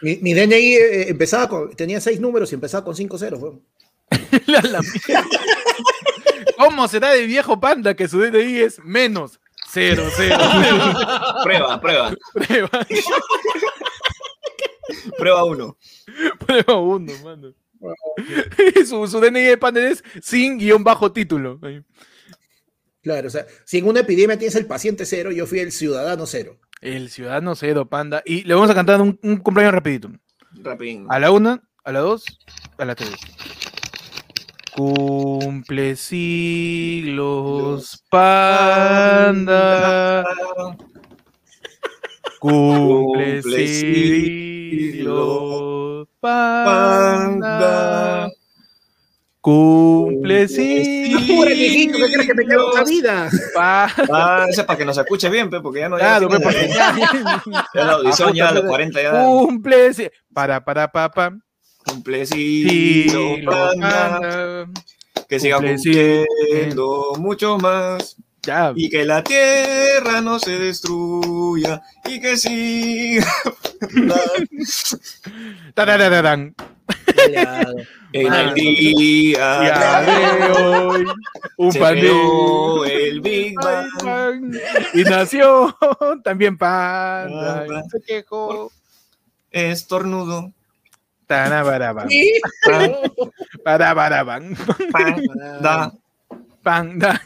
Mi, 0.01 0.17
mi 0.17 0.33
DNI 0.33 0.73
eh, 0.73 1.09
empezaba 1.09 1.49
con, 1.49 1.75
tenía 1.75 1.99
seis 1.99 2.19
números 2.19 2.51
y 2.51 2.55
empezaba 2.55 2.85
con 2.85 2.95
cinco 2.95 3.17
ceros. 3.17 3.41
weón. 3.41 3.61
La- 4.47 4.61
la 4.61 4.79
mierda. 4.81 5.27
¿Cómo 6.63 6.87
será 6.87 7.11
de 7.11 7.25
viejo 7.25 7.59
Panda 7.59 7.93
que 7.93 8.07
su 8.07 8.19
DNI 8.19 8.59
es 8.61 8.79
menos 8.85 9.41
000? 9.73 9.97
Prueba, 11.43 11.81
prueba. 11.81 12.15
Prueba, 12.33 12.69
Prueba 15.17 15.43
1. 15.43 15.77
prueba 16.39 16.79
uno, 16.79 17.11
mano. 17.21 17.53
su, 18.87 19.07
su 19.07 19.19
DNI 19.19 19.41
de 19.41 19.57
Panda 19.57 19.85
es 19.85 20.01
sin 20.21 20.57
guion 20.57 20.85
bajo 20.85 21.11
título. 21.11 21.59
Claro, 23.01 23.27
o 23.27 23.31
sea, 23.31 23.45
si 23.65 23.79
en 23.79 23.87
una 23.87 23.99
epidemia 23.99 24.37
tienes 24.37 24.55
el 24.55 24.65
paciente 24.65 25.05
cero, 25.05 25.31
yo 25.31 25.45
fui 25.45 25.59
el 25.59 25.73
ciudadano 25.73 26.25
cero. 26.25 26.59
El 26.79 27.09
ciudadano 27.09 27.55
cero, 27.55 27.89
Panda. 27.89 28.23
Y 28.25 28.43
le 28.43 28.53
vamos 28.53 28.69
a 28.69 28.75
cantar 28.75 29.01
un, 29.01 29.19
un 29.21 29.35
cumpleaños 29.37 29.73
rapidito. 29.73 30.09
Rapidín. 30.51 31.07
A 31.09 31.19
la 31.19 31.29
una, 31.31 31.61
a 31.83 31.91
la 31.91 31.99
dos, 31.99 32.23
a 32.77 32.85
la 32.85 32.95
tres. 32.95 33.11
Cumple 34.75 35.95
siglos, 35.95 38.03
panda. 38.09 40.23
Cumple 42.39 43.67
siglos, 44.97 46.07
panda. 46.19 48.29
Cumple 49.41 50.47
Apura, 51.13 51.49
viejito, 51.49 51.97
¿qué 51.97 52.13
crees 52.13 52.27
que 52.27 52.33
me 52.33 52.45
queda 52.45 52.63
otra 52.65 52.83
vida? 52.85 53.29
Ah, 53.59 54.45
es 54.49 54.63
para 54.63 54.77
que 54.79 54.85
nos 54.85 54.97
escuche 54.97 55.29
bien, 55.29 55.49
pe, 55.49 55.59
porque 55.59 55.81
ya 55.81 55.89
no 55.89 55.97
Claro, 55.97 56.29
ya, 56.29 56.39
porque 56.39 56.69
ya- 56.69 56.95
ya 57.73 57.83
la 57.83 57.91
audición, 57.93 58.33
ya 58.33 58.49
a 58.49 58.53
los 58.53 58.63
40 58.63 59.01
ya. 59.01 59.11
Cumple 59.25 59.93
si- 59.93 60.09
para 60.33 60.63
para 60.63 60.89
papá. 60.91 61.33
Cumplecito, 61.85 63.35
panda, 63.45 64.67
que 65.27 65.39
siga 65.39 65.57
cumpliendo 65.57 67.13
mucho 67.19 67.57
más. 67.57 68.17
Ya, 68.45 68.73
Y 68.75 68.89
que 68.89 69.05
la 69.05 69.23
tierra 69.23 70.19
no 70.19 70.37
se 70.37 70.59
destruya. 70.59 71.81
Y 72.05 72.19
que 72.19 72.35
siga. 72.35 73.25
en 78.13 78.33
el 78.33 78.53
día 78.53 79.63
Ya 79.63 80.01
de 80.01 80.51
hoy, 80.51 81.05
un 81.57 81.71
creó 81.71 82.85
el 82.85 83.21
Big 83.21 83.55
Bang. 83.55 84.55
Y 84.93 85.03
nació 85.03 85.75
también 86.23 86.57
Panda. 86.57 87.65
Se 87.89 88.01
quejó. 88.01 88.71
Estornudo. 89.51 90.51
Tarabaraban, 91.33 92.09
Sí. 92.09 92.41
parabaraban, 93.63 94.55
Panda. 94.91 95.91
Panda. 96.61 97.21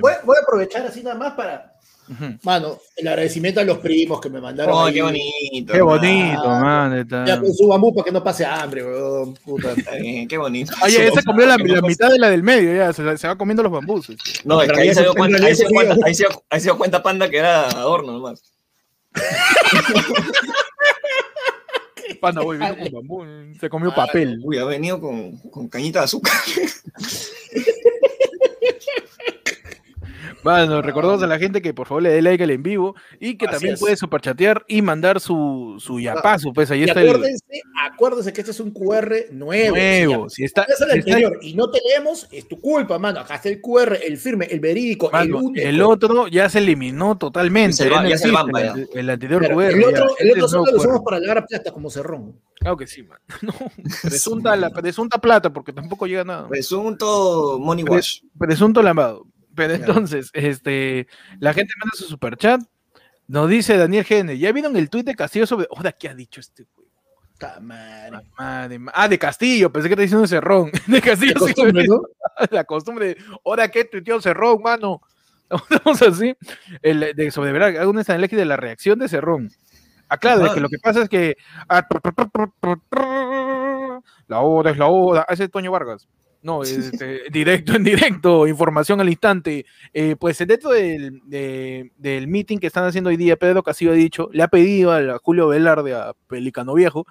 Voy, 0.00 0.12
voy 0.24 0.36
a 0.36 0.42
aprovechar 0.42 0.86
así 0.86 1.02
nada 1.02 1.16
más 1.16 1.34
para, 1.34 1.74
mano, 2.42 2.78
el 2.96 3.06
agradecimiento 3.08 3.60
a 3.60 3.64
los 3.64 3.78
primos 3.78 4.20
que 4.20 4.28
me 4.28 4.40
mandaron. 4.40 4.74
Oh, 4.74 4.86
ahí. 4.86 4.94
qué 4.94 5.02
bonito. 5.02 5.72
Qué 5.72 5.80
bonito, 5.82 6.48
man. 6.48 6.98
está. 6.98 7.24
Ya 7.24 7.38
con 7.40 7.54
su 7.54 7.68
bambú 7.68 7.94
para 7.94 8.04
que 8.04 8.12
no 8.12 8.24
pase 8.24 8.44
hambre, 8.44 8.84
weón. 8.84 9.34
Puta. 9.34 9.74
Qué 10.28 10.38
bonito. 10.38 10.72
Oye, 10.82 11.06
ese 11.06 11.22
comió 11.22 11.46
la, 11.46 11.56
la 11.56 11.82
mitad 11.82 12.10
de 12.10 12.18
la 12.18 12.30
del 12.30 12.42
medio, 12.42 12.74
ya, 12.74 12.92
se, 12.92 13.16
se 13.16 13.28
va 13.28 13.36
comiendo 13.36 13.62
los 13.62 13.72
bambús. 13.72 14.08
No, 14.44 14.60
es 14.62 14.68
En 14.68 14.74
que 14.74 14.80
ahí 14.80 14.94
se 14.94 15.02
dio 15.02 15.14
cuenta, 15.14 15.38
en 15.38 15.44
ahí 15.44 15.54
se 15.54 15.66
dio 15.66 15.72
cuenta, 15.72 15.96
ahí 16.04 16.14
se 16.60 16.64
dio 16.64 16.78
cuenta 16.78 17.02
Panda 17.02 17.30
que 17.30 17.38
era 17.38 17.68
adorno 17.68 18.12
nomás. 18.12 18.42
Panda, 22.20 22.42
voy, 22.42 22.58
vino 22.58 22.76
con 22.76 22.92
bambú, 22.92 23.24
se 23.58 23.70
comió 23.70 23.94
papel. 23.94 24.40
Uy, 24.44 24.58
ha 24.58 24.64
venido 24.64 25.00
con, 25.00 25.38
con 25.50 25.68
cañita 25.68 26.00
de 26.00 26.04
azúcar. 26.04 26.34
Bueno, 30.42 30.80
recordamos 30.80 31.22
a 31.22 31.26
la 31.26 31.38
gente 31.38 31.60
que 31.60 31.74
por 31.74 31.86
favor 31.86 32.02
le 32.02 32.10
dé 32.10 32.22
like 32.22 32.42
al 32.42 32.50
en 32.50 32.62
vivo 32.62 32.94
y 33.18 33.36
que 33.36 33.46
Así 33.46 33.54
también 33.56 33.74
es. 33.74 33.80
puede 33.80 33.96
superchatear 33.96 34.64
y 34.68 34.80
mandar 34.82 35.20
su, 35.20 35.76
su 35.78 36.00
yapazo, 36.00 36.52
pues 36.52 36.70
ahí 36.70 36.80
Y 36.80 36.84
está 36.84 37.02
el 37.02 37.08
acuérdense, 37.10 37.44
acuérdense 37.92 38.32
que 38.32 38.40
este 38.40 38.50
es 38.52 38.60
un 38.60 38.70
QR 38.70 39.26
nuevo. 39.32 39.76
nuevo. 39.76 40.30
Si 40.30 40.44
está, 40.44 40.62
Es 40.62 40.80
el 40.80 40.90
si 40.92 40.98
está- 41.00 41.10
anterior 41.12 41.38
y 41.42 41.54
no 41.54 41.70
te 41.70 41.80
leemos, 41.86 42.26
es 42.32 42.48
tu 42.48 42.58
culpa, 42.60 42.98
mano. 42.98 43.20
Acá 43.20 43.34
está 43.36 43.48
el 43.50 43.60
QR, 43.60 43.98
el 44.02 44.16
firme, 44.16 44.46
el 44.50 44.60
verídico, 44.60 45.10
el 45.12 45.34
único. 45.34 45.66
el 45.68 45.82
otro 45.82 46.26
ya 46.28 46.48
se 46.48 46.58
eliminó 46.58 47.18
totalmente. 47.18 47.76
Se 47.76 47.90
ya 47.90 47.96
va- 47.96 48.08
ya 48.08 48.16
se 48.16 48.28
el, 48.28 48.88
el 48.94 49.10
anterior 49.10 49.46
QR. 49.46 49.74
el 49.74 49.80
ya. 49.80 49.88
otro, 49.88 50.04
el 50.18 50.28
Este 50.28 50.32
otro 50.42 50.48
solo 50.48 50.72
lo 50.72 50.78
usamos 50.78 51.00
para 51.04 51.18
lavar 51.20 51.46
plata 51.46 51.70
como 51.72 51.90
cerrón. 51.90 52.40
Claro 52.58 52.76
que 52.76 52.86
sí, 52.86 53.02
man. 53.02 53.18
No, 53.42 53.52
presunta, 54.02 54.56
la 54.56 54.70
presunta 54.70 55.18
plata, 55.18 55.50
porque 55.52 55.72
tampoco 55.72 56.06
llega 56.06 56.24
nada. 56.24 56.48
Presunto 56.48 57.58
money 57.60 57.84
wash. 57.84 58.20
Presunto 58.38 58.82
lavado. 58.82 59.26
Pero 59.60 59.74
entonces, 59.74 60.30
este, 60.32 61.06
la 61.38 61.52
gente 61.52 61.74
manda 61.78 61.94
su 61.94 62.04
superchat. 62.04 62.62
Nos 63.28 63.48
dice 63.50 63.76
Daniel 63.76 64.04
Gene, 64.04 64.38
¿ya 64.38 64.50
vieron 64.52 64.74
el 64.76 64.88
tuit 64.88 65.04
de 65.04 65.14
Castillo 65.14 65.46
sobre. 65.46 65.68
Ahora, 65.76 65.92
¿qué 65.92 66.08
ha 66.08 66.14
dicho 66.14 66.40
este 66.40 66.66
güey? 66.74 66.88
Madre. 67.60 68.26
Madre 68.38 68.78
ma- 68.78 68.92
ah, 68.94 69.06
de 69.08 69.18
Castillo, 69.18 69.70
pensé 69.70 69.88
que 69.88 69.96
te 69.96 70.02
diciendo 70.02 70.26
Cerrón. 70.26 70.70
De 70.86 71.00
Castillo, 71.00 71.34
La 71.34 71.46
sí, 71.46 71.54
costumbre, 71.54 71.86
¿no? 71.86 72.00
la 72.50 72.64
costumbre 72.64 73.06
de, 73.06 73.16
ahora 73.44 73.68
qué 73.68 73.84
tuiteó 73.84 74.20
Cerrón, 74.20 74.62
mano. 74.62 75.00
Estamos 75.70 76.00
así. 76.02 76.34
El, 76.82 77.14
de, 77.14 77.30
sobre 77.30 77.52
verdad, 77.52 77.76
hago 77.80 77.90
un 77.90 77.98
análisis 77.98 78.38
de 78.38 78.44
la 78.44 78.56
reacción 78.56 78.98
de 78.98 79.08
Cerrón. 79.08 79.50
Ah, 80.08 80.16
claro, 80.18 80.40
de 80.40 80.46
Ajá. 80.46 80.54
que 80.54 80.60
lo 80.60 80.68
que 80.68 80.78
pasa 80.78 81.02
es 81.02 81.08
que. 81.08 81.36
ah, 81.68 81.86
la 84.26 84.40
hora 84.40 84.70
es 84.70 84.78
la 84.78 84.86
hora. 84.86 85.26
Ese 85.28 85.44
es 85.44 85.50
Toño 85.50 85.70
Vargas. 85.70 86.08
No, 86.42 86.62
este, 86.62 87.22
directo 87.30 87.72
en 87.76 87.84
directo, 87.84 88.46
información 88.46 88.98
al 89.00 89.08
instante. 89.10 89.66
Eh, 89.92 90.16
pues 90.18 90.38
dentro 90.38 90.70
del, 90.70 91.20
de- 91.26 91.90
del 91.98 92.28
meeting 92.28 92.58
que 92.58 92.66
están 92.68 92.84
haciendo 92.84 93.10
hoy 93.10 93.16
día, 93.18 93.36
Pedro 93.36 93.62
Castillo 93.62 93.90
ha 93.92 93.94
dicho, 93.94 94.30
le 94.32 94.42
ha 94.42 94.48
pedido 94.48 94.92
a 94.92 95.18
Julio 95.18 95.48
Velarde, 95.48 95.92
a 95.94 96.14
Pelicano 96.28 96.72
Viejo, 96.74 97.06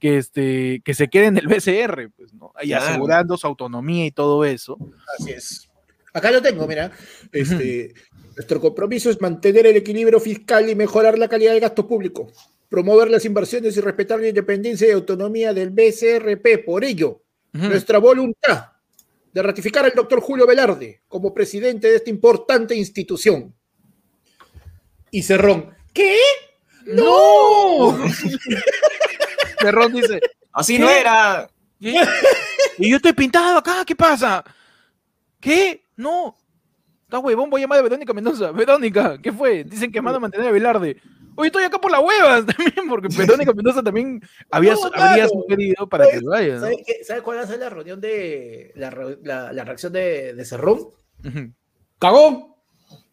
que, 0.00 0.18
este, 0.18 0.82
que 0.84 0.94
se 0.94 1.08
quede 1.08 1.26
en 1.26 1.36
el 1.36 1.46
BCR, 1.46 2.10
pues, 2.16 2.34
¿no? 2.34 2.52
y 2.60 2.68
Claro. 2.68 2.86
asegurando 2.86 3.36
su 3.36 3.46
autonomía 3.46 4.06
y 4.06 4.10
todo 4.10 4.44
eso. 4.44 4.76
Así 5.18 5.30
es. 5.30 5.68
Acá 6.12 6.30
lo 6.32 6.42
tengo, 6.42 6.66
mira. 6.66 6.90
Este, 7.30 7.94
nuestro 8.36 8.60
compromiso 8.60 9.10
es 9.10 9.20
mantener 9.20 9.66
el 9.66 9.76
equilibrio 9.76 10.18
fiscal 10.18 10.68
y 10.68 10.74
mejorar 10.74 11.18
la 11.18 11.28
calidad 11.28 11.52
del 11.52 11.60
gasto 11.60 11.86
público, 11.86 12.32
promover 12.68 13.10
las 13.10 13.24
inversiones 13.24 13.76
y 13.76 13.80
respetar 13.80 14.18
la 14.20 14.28
independencia 14.28 14.88
y 14.88 14.90
autonomía 14.90 15.54
del 15.54 15.70
BCRP. 15.70 16.64
Por 16.66 16.84
ello, 16.84 17.22
nuestra 17.52 17.98
voluntad 17.98 18.71
de 19.32 19.42
ratificar 19.42 19.84
al 19.84 19.92
doctor 19.94 20.20
Julio 20.20 20.46
Velarde 20.46 21.02
como 21.08 21.32
presidente 21.32 21.88
de 21.88 21.96
esta 21.96 22.10
importante 22.10 22.74
institución. 22.74 23.54
Y 25.10 25.22
Cerrón, 25.22 25.74
¿qué? 25.92 26.16
¡No! 26.86 27.98
Cerrón 29.60 29.92
dice, 29.92 30.20
Así 30.52 30.76
¿Qué? 30.76 30.82
no 30.82 30.90
era. 30.90 31.48
¿qué? 31.80 31.94
y 32.78 32.90
yo 32.90 32.96
estoy 32.96 33.12
pintado 33.12 33.58
acá, 33.58 33.84
¿qué 33.86 33.96
pasa? 33.96 34.44
¿Qué? 35.40 35.84
No. 35.96 36.36
Está 37.04 37.18
huevón, 37.18 37.50
voy 37.50 37.60
a 37.60 37.64
llamar 37.64 37.78
a 37.78 37.82
Verónica 37.82 38.12
Mendoza. 38.12 38.52
Verónica, 38.52 39.18
¿qué 39.20 39.32
fue? 39.32 39.64
Dicen 39.64 39.90
que 39.90 40.00
manda 40.00 40.18
a 40.18 40.20
mantener 40.20 40.48
a 40.48 40.52
Velarde. 40.52 40.98
Oye, 41.36 41.46
estoy 41.48 41.64
acá 41.64 41.78
por 41.80 41.90
las 41.90 42.00
huevas 42.02 42.44
también, 42.56 42.88
porque 42.88 43.08
Verónica 43.16 43.52
Mendoza 43.52 43.82
también 43.82 44.20
había, 44.50 44.74
No, 44.74 44.90
habría 44.94 45.28
sugerido 45.28 45.88
para 45.88 46.08
que 46.10 46.20
vaya. 46.20 46.60
¿Sabes, 46.60 46.76
¿Sabes 47.06 47.22
cuál 47.22 47.38
va 47.38 47.42
a 47.42 47.46
ser 47.46 47.58
la 47.60 47.70
reunión 47.70 48.00
de 48.00 48.72
la, 48.76 48.90
la- 49.22 49.52
la 49.52 49.64
reacción 49.64 49.92
de, 49.92 50.34
de 50.34 50.44
Cerrón? 50.44 50.88
¡Cagón! 51.98 52.54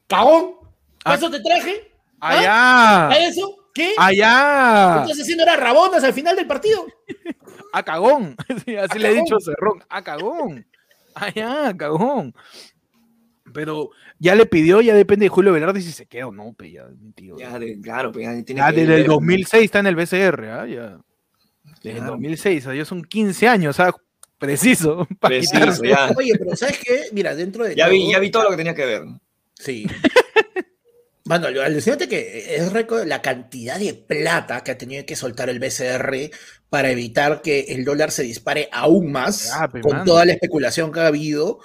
¡Cagón! 0.07 0.55
Ah. 1.05 1.11
¿A 1.11 1.15
eso 1.15 1.29
te 1.29 1.39
traje? 1.41 1.91
¡Allá! 2.19 3.07
¿A 3.09 3.17
eso? 3.19 3.55
¿Qué? 3.73 3.93
¡Allá! 3.97 5.01
¿Estás 5.03 5.21
haciendo 5.21 5.43
era 5.43 5.55
rabonas 5.55 6.03
al 6.03 6.13
final 6.13 6.35
del 6.35 6.47
partido? 6.47 6.85
¡A 7.73 7.83
cagón! 7.83 8.35
Sí, 8.65 8.75
así 8.75 8.97
A 8.97 8.99
le 9.01 9.09
he 9.11 9.13
dicho 9.13 9.39
Cerrón. 9.39 9.83
¡A 9.89 10.03
cagón! 10.03 10.65
¡Allá, 11.13 11.75
cagón! 11.77 12.33
Pero 13.53 13.89
ya 14.19 14.35
le 14.35 14.45
pidió, 14.45 14.81
ya 14.81 14.93
depende 14.93 15.25
de 15.25 15.29
Julio 15.29 15.51
Velarde 15.53 15.81
si 15.81 15.91
se 15.91 16.05
queda 16.05 16.27
o 16.27 16.31
no, 16.31 16.53
pe, 16.53 16.71
ya, 16.71 16.87
tío. 17.15 17.37
Ya, 17.37 17.57
de- 17.59 17.79
claro, 17.81 18.11
pues 18.11 18.25
ya 18.25 18.43
tiene 18.43 18.61
Ya 18.61 18.69
que 18.71 18.79
desde 18.81 18.93
el 18.95 19.01
ver. 19.01 19.07
2006 19.07 19.63
está 19.63 19.79
en 19.79 19.87
el 19.87 19.95
BCR, 19.95 20.45
¿ah? 20.51 20.67
Ya. 20.67 20.99
Desde 21.83 21.89
el 21.91 21.95
Claro. 21.97 22.11
2006, 22.13 22.65
o 22.67 22.71
sea, 22.73 22.85
son 22.85 23.03
15 23.03 23.47
años, 23.47 23.79
¿ah? 23.79 23.93
Preciso. 24.37 25.07
para 25.19 25.29
Preciso, 25.35 25.53
quitarse. 25.53 25.87
ya. 25.87 26.11
Oye, 26.17 26.33
pero 26.37 26.55
¿sabes 26.55 26.79
qué? 26.83 27.03
Mira, 27.11 27.35
dentro 27.35 27.65
de 27.65 27.75
Ya 27.75 27.87
vi, 27.89 27.99
todo- 28.03 28.11
ya 28.11 28.19
vi 28.19 28.31
todo 28.31 28.43
lo 28.43 28.49
que 28.51 28.57
tenía 28.57 28.75
que 28.75 28.85
ver. 28.85 29.03
Sí. 29.55 29.85
Mano, 31.25 31.49
lo 31.51 31.61
alucinante 31.61 32.07
que 32.09 32.55
es 32.55 32.73
récord 32.73 33.05
la 33.05 33.21
cantidad 33.21 33.77
de 33.77 33.93
plata 33.93 34.63
que 34.63 34.71
ha 34.71 34.77
tenido 34.77 35.05
que 35.05 35.15
soltar 35.15 35.47
el 35.49 35.59
BCR 35.59 36.31
para 36.69 36.89
evitar 36.89 37.41
que 37.43 37.59
el 37.69 37.85
dólar 37.85 38.09
se 38.09 38.23
dispare 38.23 38.67
aún 38.71 39.11
más 39.11 39.51
Ah, 39.53 39.67
pe, 39.69 39.81
con 39.81 39.91
mano. 39.91 40.05
toda 40.05 40.25
la 40.25 40.31
especulación 40.33 40.91
que 40.91 41.01
ha 41.01 41.07
habido. 41.07 41.59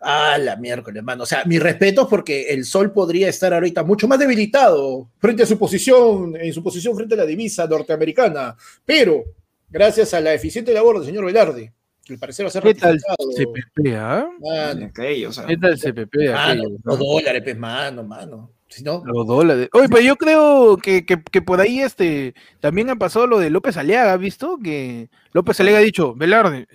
Ah, 0.00 0.38
la 0.38 0.56
miércoles, 0.56 1.02
mano. 1.02 1.24
O 1.24 1.26
sea, 1.26 1.44
mis 1.44 1.62
respetos 1.62 2.08
porque 2.08 2.48
el 2.48 2.64
sol 2.64 2.90
podría 2.90 3.28
estar 3.28 3.52
ahorita 3.52 3.84
mucho 3.84 4.08
más 4.08 4.18
debilitado 4.18 5.10
frente 5.18 5.42
a 5.42 5.46
su 5.46 5.58
posición, 5.58 6.36
en 6.36 6.52
su 6.54 6.62
posición 6.62 6.96
frente 6.96 7.14
a 7.14 7.18
la 7.18 7.26
divisa 7.26 7.66
norteamericana. 7.66 8.56
Pero, 8.86 9.24
gracias 9.68 10.14
a 10.14 10.20
la 10.20 10.32
eficiente 10.32 10.72
labor 10.72 10.96
del 10.96 11.06
señor 11.06 11.26
Velarde, 11.26 11.74
que 12.02 12.14
al 12.14 12.18
parecer 12.18 12.46
va 12.46 12.48
a 12.48 12.52
ser 12.52 12.62
¿Qué 12.62 12.74
tal 12.74 12.98
CPP, 12.98 13.94
ah? 13.94 14.26
mano, 14.40 14.86
Aquello, 14.86 15.28
o 15.28 15.32
sea, 15.32 15.44
¿Qué 15.44 15.58
tal 15.58 15.78
CPP 15.78 16.16
mano, 16.32 16.62
aquello? 16.62 16.78
los 16.82 16.98
dólares, 16.98 17.42
pues, 17.44 17.58
mano, 17.58 18.02
mano. 18.02 18.50
Si 18.68 18.84
no, 18.84 19.02
Los 19.04 19.26
dólares. 19.26 19.68
Oye, 19.72 19.88
pero 19.88 20.00
yo 20.00 20.16
creo 20.16 20.76
que, 20.76 21.04
que, 21.04 21.20
que 21.22 21.42
por 21.42 21.60
ahí 21.60 21.80
este 21.80 22.34
también 22.60 22.88
ha 22.88 22.96
pasado 22.96 23.26
lo 23.26 23.38
de 23.40 23.50
López 23.50 23.76
Aliaga, 23.76 24.14
¿has 24.14 24.20
visto? 24.20 24.58
Que 24.62 25.10
López 25.32 25.58
Aliaga 25.58 25.80
ha 25.80 25.82
dicho, 25.82 26.14
Velarde, 26.14 26.68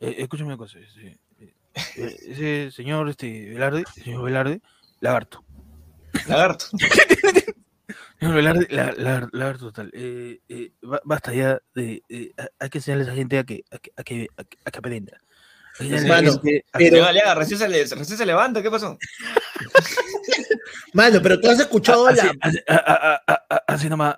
eh, 0.00 0.16
escúchame 0.18 0.48
una 0.48 0.56
cosa, 0.56 0.78
eh, 0.78 1.16
ese 1.74 2.70
señor 2.70 3.08
este, 3.08 3.50
Velarde, 3.50 3.84
señor 3.94 4.24
Velarde, 4.24 4.60
lagarto. 5.00 5.44
lagarto. 6.26 6.66
Señor 8.20 8.36
Velarde, 8.36 8.66
la, 8.70 8.92
la, 8.96 9.28
lagarto 9.32 9.66
total. 9.72 9.90
Eh, 9.92 10.38
eh, 10.48 10.70
ba- 10.82 11.00
basta 11.04 11.34
ya 11.34 11.60
de. 11.74 12.04
eh, 12.08 12.30
ha- 12.38 12.46
hay 12.60 12.70
que 12.70 12.78
enseñarle 12.78 13.02
a 13.02 13.06
esa 13.08 13.16
gente 13.16 13.36
a 13.36 13.42
que, 13.42 13.64
a 13.68 13.78
que, 13.78 13.90
a 13.96 14.04
que, 14.04 14.28
a 14.36 14.44
que- 14.70 14.78
aprenda. 14.78 15.20
Mano, 16.06 16.32
gente 16.40 16.64
pero- 16.72 17.34
recién 17.34 17.58
se, 17.58 17.68
le- 17.68 17.82
recién 17.84 18.16
se 18.18 18.24
levanta, 18.26 18.62
¿qué 18.62 18.70
pasó? 18.70 18.96
Mano, 20.92 21.20
pero 21.22 21.40
tú 21.40 21.48
has 21.48 21.58
escuchado 21.58 22.06
así, 22.06 22.24
la. 22.26 22.34
así, 22.42 22.58
a- 22.68 22.74
a- 22.76 23.14
a- 23.14 23.22
a- 23.26 23.44
a- 23.56 23.64
así 23.66 23.88
nomás, 23.88 24.16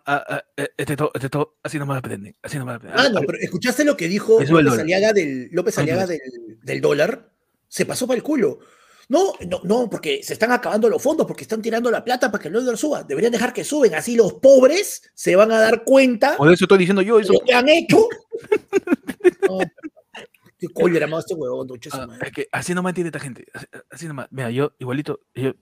este 0.77 0.97
todo, 0.97 1.11
este 1.15 1.29
todo, 1.31 1.57
así 1.63 1.79
nomás 1.79 1.99
aprenden, 1.99 2.35
así 2.43 2.59
nomás 2.59 2.77
aprenden. 2.77 3.03
Mano, 3.03 3.21
pero 3.27 3.39
¿escuchaste 3.41 3.85
lo 3.85 3.97
que 3.97 4.09
dijo 4.09 4.41
López. 4.43 4.81
Aliaga 4.81 5.13
del, 5.15 5.49
López 5.53 5.79
Ay, 5.79 5.83
Aliaga 5.85 6.07
Dios. 6.07 6.21
del, 6.21 6.61
del 6.61 6.81
dólar? 6.81 7.31
Se 7.75 7.85
pasó 7.85 8.07
para 8.07 8.17
el 8.19 8.23
culo. 8.23 8.61
No, 9.09 9.33
no, 9.49 9.61
no, 9.65 9.91
porque 9.91 10.23
se 10.23 10.35
están 10.35 10.53
acabando 10.53 10.89
los 10.89 11.03
fondos, 11.03 11.27
porque 11.27 11.43
están 11.43 11.61
tirando 11.61 11.91
la 11.91 12.05
plata 12.05 12.31
para 12.31 12.41
que 12.41 12.47
el 12.47 12.55
dólar 12.55 12.79
suba. 12.79 13.03
Deberían 13.03 13.33
dejar 13.33 13.53
que 13.53 13.65
suben, 13.65 13.97
así 13.97 14.15
los 14.15 14.35
pobres 14.35 15.11
se 15.13 15.35
van 15.35 15.51
a 15.51 15.59
dar 15.59 15.83
cuenta 15.83 16.37
Por 16.37 16.53
eso 16.53 16.67
estoy 16.67 16.79
diciendo 16.79 17.03
yo, 17.03 17.17
de 17.17 17.23
eso. 17.25 17.33
lo 17.33 17.41
que 17.41 17.53
han 17.53 17.69
hecho. 17.69 18.07
No, 19.49 19.59
qué 20.59 20.69
cólera 20.69 21.07
más 21.09 21.25
este 21.25 21.35
huevón, 21.35 21.69
Ah, 21.93 22.07
es 22.23 22.33
que 22.33 22.49
así 22.53 22.75
nomás 22.75 22.93
entiende 22.93 23.09
esta 23.09 23.19
gente. 23.19 23.45
Así, 23.53 23.67
así 23.91 24.07
nomás. 24.07 24.29
Mira, 24.31 24.51
yo, 24.51 24.73
igualito, 24.79 25.21
yo, 25.35 25.53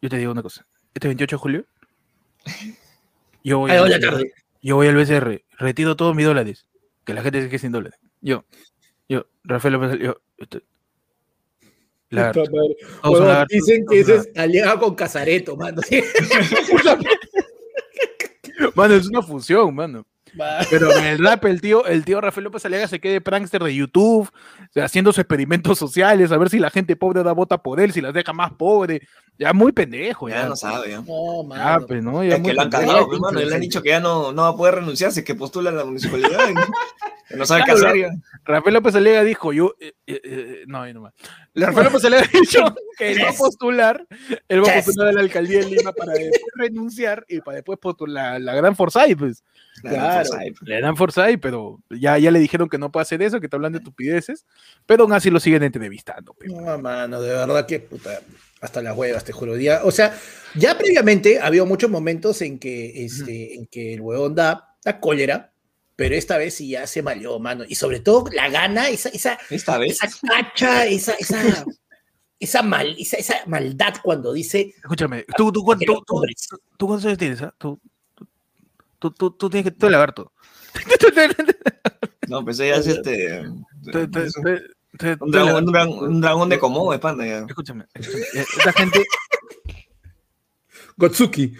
yo 0.00 0.08
te 0.08 0.16
digo 0.16 0.30
una 0.30 0.42
cosa. 0.42 0.64
Este 0.94 1.08
28 1.08 1.36
de 1.36 1.40
julio, 1.40 1.66
yo 3.42 3.58
voy, 3.58 3.70
Ay, 3.72 3.78
al 3.92 4.00
tarde. 4.00 4.32
yo 4.62 4.76
voy 4.76 4.86
al 4.86 4.94
BCR, 4.94 5.42
retiro 5.58 5.96
todos 5.96 6.14
mis 6.14 6.24
dólares. 6.24 6.66
Que 7.04 7.14
la 7.14 7.22
gente 7.22 7.42
se 7.42 7.48
quede 7.48 7.58
sin 7.58 7.72
dólares. 7.72 7.98
Yo, 8.20 8.44
yo, 9.08 9.26
Rafael 9.42 9.74
López, 9.74 9.98
yo, 9.98 10.22
este, 10.38 10.62
lagarto. 12.12 12.44
Dicen 13.48 13.84
que 13.88 14.00
ese 14.00 14.16
es 14.16 14.28
Aliaga 14.36 14.78
con 14.78 14.94
Casareto, 14.94 15.56
mano. 15.56 15.80
Mano, 18.74 18.94
es 18.94 19.08
una 19.08 19.22
fusión, 19.22 19.74
mano. 19.74 20.06
Pero 20.70 20.90
en 20.96 21.04
el 21.04 21.18
rap, 21.18 21.44
el 21.44 21.60
tío, 21.60 21.84
el 21.84 22.04
tío 22.04 22.20
Rafael 22.20 22.44
López 22.44 22.64
Aliaga 22.64 22.88
se 22.88 23.00
quede 23.00 23.20
prankster 23.20 23.62
de 23.62 23.74
YouTube, 23.74 24.30
haciendo 24.76 25.12
sus 25.12 25.18
experimentos 25.18 25.78
sociales, 25.78 26.32
a 26.32 26.38
ver 26.38 26.48
si 26.48 26.58
la 26.58 26.70
gente 26.70 26.96
pobre 26.96 27.22
da 27.22 27.32
vota 27.32 27.58
por 27.58 27.80
él, 27.80 27.92
si 27.92 28.00
las 28.00 28.14
deja 28.14 28.32
más 28.32 28.52
pobre. 28.52 29.02
Ya 29.38 29.52
muy 29.52 29.72
pendejo, 29.72 30.28
ya. 30.28 30.42
Ya 30.42 30.48
no 30.48 30.56
sabe, 30.56 30.90
ya. 30.90 31.00
No, 31.02 31.54
Ya, 31.54 31.80
pues, 31.86 32.02
¿no? 32.02 32.22
Ya 32.22 32.34
Es 32.36 32.40
muy 32.40 32.50
que 32.50 32.54
lo 32.54 32.62
han 32.62 32.70
cagado, 32.70 33.08
pues, 33.08 33.20
mano. 33.20 33.40
Le 33.40 33.54
han 33.54 33.60
dicho 33.60 33.82
que 33.82 33.88
ya 33.90 34.00
no, 34.00 34.32
no 34.32 34.42
va 34.42 34.48
a 34.48 34.56
poder 34.56 34.76
renunciar 34.76 35.10
si 35.12 35.20
es 35.20 35.26
que 35.26 35.34
postula 35.34 35.70
a 35.70 35.74
la 35.74 35.84
municipalidad. 35.84 36.38
Que 37.28 37.38
no 37.38 37.46
sabe 37.46 37.62
qué 37.64 37.72
Claro, 37.72 37.88
hacer. 37.88 38.00
ya. 38.00 38.10
Rafael 38.44 38.74
López 38.74 38.94
Alega 38.94 39.24
dijo, 39.24 39.54
yo, 39.54 39.74
eh, 39.80 39.94
eh, 40.06 40.20
eh, 40.22 40.62
no, 40.66 40.82
ahí 40.82 40.92
nomás. 40.92 41.14
Rafael 41.54 41.84
López 41.84 42.04
Alega 42.04 42.24
ha 42.24 42.38
dicho 42.38 42.64
que 42.98 43.12
él 43.12 43.22
va 43.22 43.30
a 43.30 43.32
postular, 43.32 44.06
él 44.48 44.64
va 44.64 44.72
a 44.72 44.82
postular 44.82 45.08
a 45.08 45.12
la 45.12 45.20
alcaldía 45.20 45.60
de 45.60 45.66
Lima 45.66 45.92
para 45.92 46.14
después 46.14 46.52
renunciar 46.56 47.24
y 47.28 47.40
para 47.40 47.56
después 47.56 47.78
postular 47.78 48.32
la, 48.32 48.38
la 48.38 48.54
gran 48.54 48.74
Forsyth, 48.74 49.18
pues. 49.18 49.44
Claro. 49.82 50.30
pues, 50.30 50.54
La 50.62 50.76
gran 50.78 50.96
Forsyth, 50.96 51.40
pero 51.40 51.80
ya, 51.90 52.16
ya 52.18 52.30
le 52.30 52.38
dijeron 52.38 52.68
que 52.68 52.78
no 52.78 52.90
puede 52.90 53.02
hacer 53.02 53.22
eso, 53.22 53.38
que 53.40 53.46
está 53.46 53.56
hablando 53.56 53.78
de 53.78 53.82
estupideces, 53.82 54.46
pero 54.86 55.04
aún 55.04 55.12
así 55.12 55.30
lo 55.30 55.40
siguen 55.40 55.62
entrevistando. 55.62 56.32
pe. 56.34 56.48
No, 56.48 56.78
mano, 56.78 57.20
de 57.20 57.30
verdad 57.30 57.66
que 57.66 57.80
puta, 57.80 58.20
hasta 58.62 58.80
las 58.80 58.96
huevas, 58.96 59.24
te 59.24 59.32
juro. 59.32 59.56
Ya, 59.56 59.82
o 59.84 59.90
sea, 59.90 60.16
ya 60.54 60.78
previamente 60.78 61.40
había 61.40 61.64
muchos 61.64 61.90
momentos 61.90 62.40
en 62.42 62.58
que, 62.58 63.04
este, 63.04 63.54
en 63.54 63.66
que 63.66 63.94
el 63.94 64.00
huevón 64.00 64.34
da, 64.34 64.76
da 64.84 65.00
cólera, 65.00 65.51
pero 65.96 66.14
esta 66.14 66.36
vez 66.38 66.54
sí 66.54 66.68
ya 66.70 66.86
se 66.86 67.02
malió, 67.02 67.38
mano. 67.38 67.64
Y 67.68 67.74
sobre 67.74 68.00
todo 68.00 68.24
la 68.32 68.48
gana, 68.48 68.88
esa, 68.88 69.08
esa, 69.10 69.38
Esta 69.50 69.78
vez. 69.78 70.02
esa 70.02 70.08
cacha, 70.26 70.86
esa, 70.86 71.12
esa, 71.14 71.64
esa, 72.40 72.62
mal, 72.62 72.96
esa, 72.98 73.16
esa 73.18 73.34
maldad 73.46 73.94
cuando 74.02 74.32
dice 74.32 74.74
Escúchame, 74.78 75.24
tú, 75.36 75.52
tú, 75.52 75.64
que 75.78 75.86
tú, 75.86 75.92
los 75.94 76.04
tú, 76.04 76.16
hombres. 76.16 76.48
¿tú 76.76 76.86
cuántos 76.86 77.06
años 77.06 77.18
tienes? 77.18 77.42
ah? 77.42 77.54
Tú, 77.58 77.78
tú, 78.98 79.10
tú, 79.10 79.30
tú 79.32 79.50
tienes 79.50 79.70
que, 79.72 79.78
tú 79.78 79.88
lagarto. 79.90 80.32
No, 82.28 82.44
pensé 82.44 82.68
ya 82.68 82.76
es 82.76 82.86
este. 82.86 83.42
Te- 83.92 84.08
te- 84.08 84.24
es 84.24 84.36
un- 84.36 84.44
tú 84.98 85.26
dragón, 85.30 85.30
lagarto. 85.30 85.58
un 85.58 85.72
dragón- 85.72 86.08
un 86.08 86.20
dragón 86.20 86.48
de 86.48 86.58
Komodo, 86.58 86.92
de 86.92 86.98
panda 86.98 87.26
ya. 87.26 87.44
Escúchame, 87.48 87.84
escúchame, 87.94 88.24
eh, 88.34 88.44
esta 88.58 88.72
gente, 88.72 89.04
Gotsuki. 90.96 91.54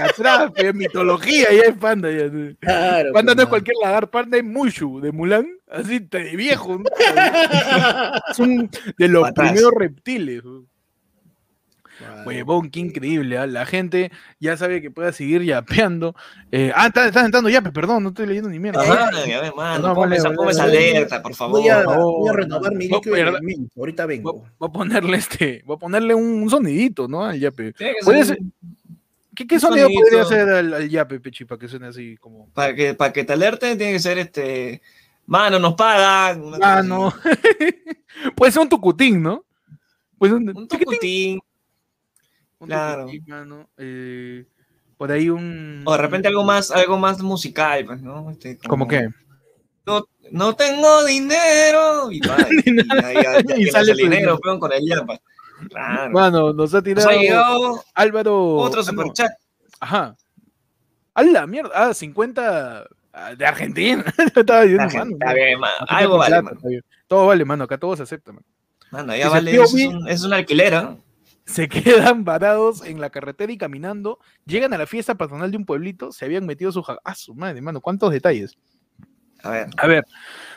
Atrás, 0.00 0.50
pe, 0.52 0.72
mitología, 0.72 1.46
ya 1.52 1.62
es 1.70 1.76
panda. 1.78 2.10
Ya. 2.10 2.30
Claro, 2.60 3.12
Panda 3.12 3.32
no 3.32 3.36
pues, 3.36 3.44
es 3.44 3.48
cualquier 3.48 3.76
lagar, 3.82 4.08
panda 4.10 4.36
es 4.38 4.44
Mushu, 4.44 5.00
de 5.00 5.12
Mulan, 5.12 5.46
así 5.70 5.98
de 6.00 6.36
viejo. 6.36 6.78
¿no? 6.78 6.84
Es 8.30 8.38
un 8.38 8.70
de 8.98 9.08
los 9.08 9.22
Patas. 9.22 9.50
primeros 9.50 9.72
reptiles. 9.76 10.44
¿no? 10.44 10.64
Huevón, 12.26 12.68
qué 12.70 12.80
increíble. 12.80 13.38
¿ah? 13.38 13.46
La 13.46 13.64
gente 13.64 14.10
ya 14.40 14.56
sabe 14.56 14.82
que 14.82 14.90
puede 14.90 15.12
seguir 15.12 15.42
yapeando. 15.42 16.16
Eh, 16.50 16.72
ah, 16.74 16.86
está- 16.88 17.06
estás 17.06 17.24
entrando 17.24 17.48
yape, 17.48 17.70
perdón, 17.70 18.02
no 18.02 18.08
estoy 18.08 18.26
leyendo 18.26 18.48
ni 18.48 18.58
mierda. 18.58 18.82
Ajá, 18.82 19.10
ya 19.24 19.40
ves, 19.40 19.52
mano. 19.54 19.88
No, 19.88 19.94
ponme 19.94 20.06
vale, 20.06 20.16
esa, 20.16 20.24
vale, 20.28 20.36
ponme 20.36 20.50
esa 20.50 20.64
vale. 20.64 20.90
alerta, 20.90 21.22
por 21.22 21.34
favor. 21.34 21.60
Voy 21.60 21.68
a, 21.68 21.84
voy 21.84 22.28
a 22.28 22.32
renovar 22.32 22.72
mi 22.74 22.88
No, 22.88 22.96
líquido. 22.96 23.16
Ahorita 23.76 24.06
vengo. 24.06 24.44
voy 24.58 24.68
a 24.68 24.72
ponerle 24.72 25.16
este, 25.16 25.62
voy 25.64 25.76
a 25.76 25.78
ponerle 25.78 26.14
un, 26.14 26.42
un 26.42 26.50
sonidito, 26.50 27.06
¿no? 27.06 27.24
Al 27.24 27.38
yape. 27.38 27.72
Tiene 27.74 27.92
que 28.00 28.04
Puede 28.04 28.24
ser- 28.24 28.36
ser- 28.38 28.46
¿Qué, 29.42 29.46
qué 29.56 29.60
sonido 29.60 29.86
sonidito. 29.86 30.02
podría 30.04 30.22
hacer 30.22 30.48
al, 30.48 30.74
al 30.74 30.88
yape, 30.88 31.20
Pechi, 31.20 31.44
para 31.44 31.58
que 31.58 31.68
suene 31.68 31.88
así 31.88 32.16
como. 32.18 32.48
Para 32.50 32.74
que, 32.74 32.94
para 32.94 33.12
que 33.12 33.24
te 33.24 33.32
alerte, 33.32 33.76
tiene 33.76 33.92
que 33.92 33.98
ser 33.98 34.18
este. 34.18 34.80
Mano, 35.26 35.58
nos 35.58 35.74
pagan. 35.74 36.40
cosa 36.40 36.58
Ah. 36.62 36.82
Puede 38.36 38.52
ser 38.52 38.62
un 38.62 38.68
tucutín, 38.68 39.22
¿no? 39.22 39.44
Puede 40.18 40.32
ser 40.32 40.42
un, 40.42 40.56
Un 40.56 40.68
tucutín. 40.68 41.40
un 42.58 42.68
claro. 42.68 43.06
tucutín, 43.06 43.24
mano. 43.26 43.68
Eh, 43.76 44.46
por 44.96 45.10
ahí 45.10 45.28
un. 45.28 45.82
O 45.84 45.92
de 45.92 45.98
repente 45.98 46.28
algo 46.28 46.44
más, 46.44 46.70
algo 46.70 46.98
más 46.98 47.20
musical, 47.20 47.84
pues, 47.84 48.02
¿no? 48.02 48.30
Este, 48.30 48.58
¿Cómo 48.58 48.86
qué? 48.86 49.08
No, 49.84 50.06
no 50.30 50.54
tengo 50.54 51.04
dinero. 51.04 52.12
Y, 52.12 52.20
va, 52.28 52.36
y, 52.38 53.52
ahí 53.52 53.66
sale 53.66 53.92
el 53.92 53.96
dinero, 53.96 54.16
dinero. 54.16 54.38
peón, 54.38 54.60
con 54.60 54.72
el 54.72 54.86
yapa. 54.86 55.20
Claro. 55.70 56.12
Mano, 56.12 56.52
nos 56.52 56.72
ha 56.74 56.78
Nos 56.78 56.84
tirado 56.84 57.08
ha 57.08 57.12
llegado 57.14 57.84
Álvaro. 57.94 58.56
otro 58.56 58.80
ah, 58.80 58.84
superchat. 58.84 59.32
Ajá. 59.80 60.16
A 61.14 61.22
la 61.22 61.46
mierda. 61.46 61.70
Ah, 61.74 61.94
50 61.94 62.86
ah, 63.12 63.34
de 63.34 63.46
Argentina. 63.46 64.04
Estaba 64.36 64.62
diciendo, 64.62 64.88
mano, 64.94 65.34
bien, 65.34 65.60
mano. 65.60 65.74
Algo 65.88 66.18
vale, 66.18 66.40
plata, 66.40 66.56
mano. 66.62 66.80
Todo 67.06 67.26
vale, 67.26 67.44
mano. 67.44 67.64
Acá 67.64 67.78
todo 67.78 67.96
se 67.96 68.02
acepta, 68.02 68.32
mano. 68.32 68.46
Mano, 68.90 69.16
ya 69.16 69.28
vale, 69.28 69.52
eso 69.52 69.64
es, 69.64 69.86
un, 69.86 70.08
es 70.08 70.22
un 70.22 70.32
alquiler. 70.32 70.96
Se 71.44 71.68
quedan 71.68 72.24
varados 72.24 72.84
en 72.84 73.00
la 73.00 73.10
carretera 73.10 73.52
y 73.52 73.58
caminando. 73.58 74.18
Llegan 74.46 74.72
a 74.74 74.78
la 74.78 74.86
fiesta 74.86 75.14
patronal 75.14 75.50
de 75.50 75.56
un 75.56 75.64
pueblito. 75.66 76.12
Se 76.12 76.24
habían 76.24 76.46
metido 76.46 76.72
su. 76.72 76.82
ja- 76.82 76.98
Ah, 77.04 77.14
su 77.14 77.34
madre, 77.34 77.60
mano. 77.60 77.80
¿Cuántos 77.80 78.12
detalles? 78.12 78.56
A 79.42 79.50
ver. 79.50 79.68
A 79.76 79.86
ver, 79.86 80.04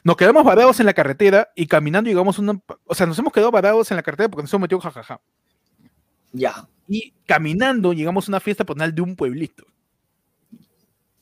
nos 0.03 0.15
quedamos 0.15 0.43
varados 0.43 0.79
en 0.79 0.85
la 0.85 0.93
carretera 0.93 1.49
y 1.55 1.67
caminando 1.67 2.09
llegamos 2.09 2.37
a 2.37 2.41
una. 2.41 2.59
O 2.85 2.93
sea, 2.95 3.05
nos 3.05 3.17
hemos 3.19 3.33
quedado 3.33 3.51
varados 3.51 3.89
en 3.91 3.97
la 3.97 4.03
carretera 4.03 4.29
porque 4.29 4.43
nos 4.43 4.53
hemos 4.53 4.61
metido 4.61 4.79
jajaja. 4.81 5.19
Ya. 6.31 6.67
Y 6.87 7.13
caminando 7.25 7.93
llegamos 7.93 8.27
a 8.27 8.31
una 8.31 8.39
fiesta 8.39 8.63
patronal 8.63 8.93
de 8.93 9.01
un 9.01 9.15
pueblito. 9.15 9.65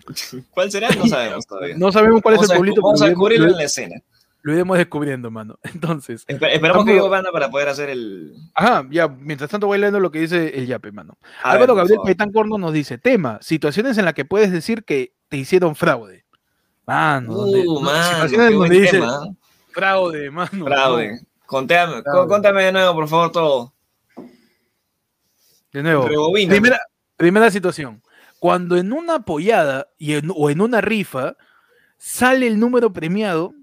¿Cuál 0.52 0.72
será? 0.72 0.90
No 0.90 1.08
sabemos 1.08 1.48
todavía. 1.48 1.76
No 1.78 1.92
sabemos 1.92 2.22
cuál 2.22 2.36
vamos 2.36 2.46
es 2.50 2.52
el 2.52 2.58
pueblito, 2.58 2.82
vamos 2.82 3.02
a 3.02 3.06
descubrirlo 3.08 3.48
en 3.48 3.58
la 3.58 3.64
escena. 3.64 3.96
lo 4.42 4.54
iremos 4.54 4.78
descubriendo, 4.78 5.32
mano. 5.32 5.58
Entonces, 5.64 6.28
Espe- 6.28 6.52
esperamos 6.54 6.86
que 6.86 6.96
yo 6.96 7.08
banda 7.10 7.32
para 7.32 7.50
poder 7.50 7.70
hacer 7.70 7.90
el. 7.90 8.34
ajá, 8.54 8.86
ya, 8.92 9.08
mientras 9.08 9.50
tanto 9.50 9.68
voy 9.68 9.78
leyendo 9.78 10.00
lo 10.02 10.12
que 10.12 10.20
dice 10.20 10.58
el 10.58 10.68
Yape, 10.68 10.92
mano. 10.92 11.18
A 11.42 11.52
Álvaro 11.52 11.76
Gabriel. 11.76 12.00
Paitán 12.04 12.32
Corno 12.34 12.58
nos 12.58 12.74
dice: 12.74 12.98
tema, 12.98 13.40
situaciones 13.42 13.98
en 13.98 14.06
las 14.06 14.14
que 14.14 14.26
puedes 14.26 14.52
decir 14.52 14.84
que 14.84 15.14
te 15.30 15.38
hicieron 15.38 15.76
fraude. 15.76 16.23
Mano, 16.86 17.34
donde- 17.34 17.62
Uh, 17.68 17.74
no, 17.76 17.80
mano, 17.82 18.28
donde 18.60 18.80
dice 18.80 18.92
tema. 18.92 19.22
¿eh? 19.26 19.34
fraude, 19.72 20.30
mano. 20.32 20.66
Fraude. 20.66 21.20
Contéame, 21.46 22.02
Fraude. 22.02 22.20
con- 22.20 22.28
Contame 22.30 22.64
de 22.64 22.72
nuevo, 22.72 22.94
por 22.96 23.08
favor, 23.08 23.32
todo. 23.32 23.74
De 25.72 25.82
nuevo, 25.82 26.08
primera, 26.48 26.80
primera 27.18 27.50
situación. 27.50 28.02
Cuando 28.40 28.78
en 28.78 28.92
una 28.94 29.16
apoyada 29.16 29.88
y 29.98 30.14
en- 30.14 30.32
o 30.36 30.50
en 30.50 30.62
una 30.62 30.82
rifa 30.82 31.36
sale 31.98 32.46
el 32.48 32.60
número 32.60 32.92
premiado 32.94 33.54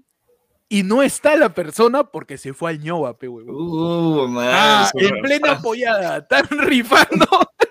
y 0.67 0.83
no 0.83 1.03
está 1.03 1.35
la 1.35 1.53
persona 1.53 2.03
porque 2.05 2.37
se 2.37 2.53
fue 2.53 2.71
al 2.71 2.79
ñoba, 2.79 3.17
pe 3.17 3.27
huevón. 3.27 3.55
Uh, 3.55 4.27
man. 4.27 4.47
Ah, 4.51 4.89
en 4.95 5.21
plena 5.21 5.51
apoyada, 5.53 6.17
están 6.17 6.45
rifando. 6.49 7.25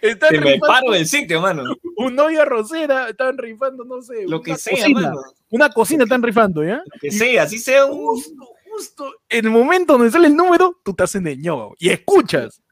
están 0.00 0.30
Te 0.30 0.40
me 0.40 0.58
paro 0.58 0.90
del 0.92 1.06
sitio, 1.06 1.40
mano. 1.40 1.62
un 1.96 2.14
novia 2.14 2.44
rosera, 2.44 3.08
están 3.08 3.36
rifando, 3.38 3.84
no 3.84 4.02
sé, 4.02 4.24
Lo 4.26 4.40
que 4.40 4.56
sea, 4.56 4.76
cocina. 4.76 5.00
mano. 5.00 5.20
Una 5.50 5.68
cocina 5.70 6.04
están 6.04 6.22
rifando, 6.22 6.64
¿ya? 6.64 6.76
Lo 6.76 7.00
que 7.00 7.10
sea, 7.10 7.42
así 7.44 7.58
sea 7.58 7.86
un. 7.86 8.06
Justo, 8.06 8.34
justo 8.70 9.12
en 9.28 9.44
el 9.44 9.50
momento 9.50 9.94
donde 9.94 10.10
sale 10.10 10.28
el 10.28 10.36
número, 10.36 10.78
tú 10.82 10.92
estás 10.92 11.14
en 11.14 11.26
el 11.26 11.38
ñoba 11.38 11.74
y 11.78 11.90
escuchas. 11.90 12.62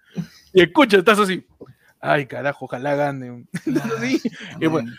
Y 0.53 0.63
escuchas, 0.63 1.01
estás 1.01 1.19
así. 1.19 1.47
Ay, 2.01 2.27
carajo, 2.27 2.65
ojalá 2.65 2.95
gane. 2.95 3.45
Estás 3.53 3.93
así. 3.99 4.21
Y 4.61 4.67
bueno, 4.67 4.91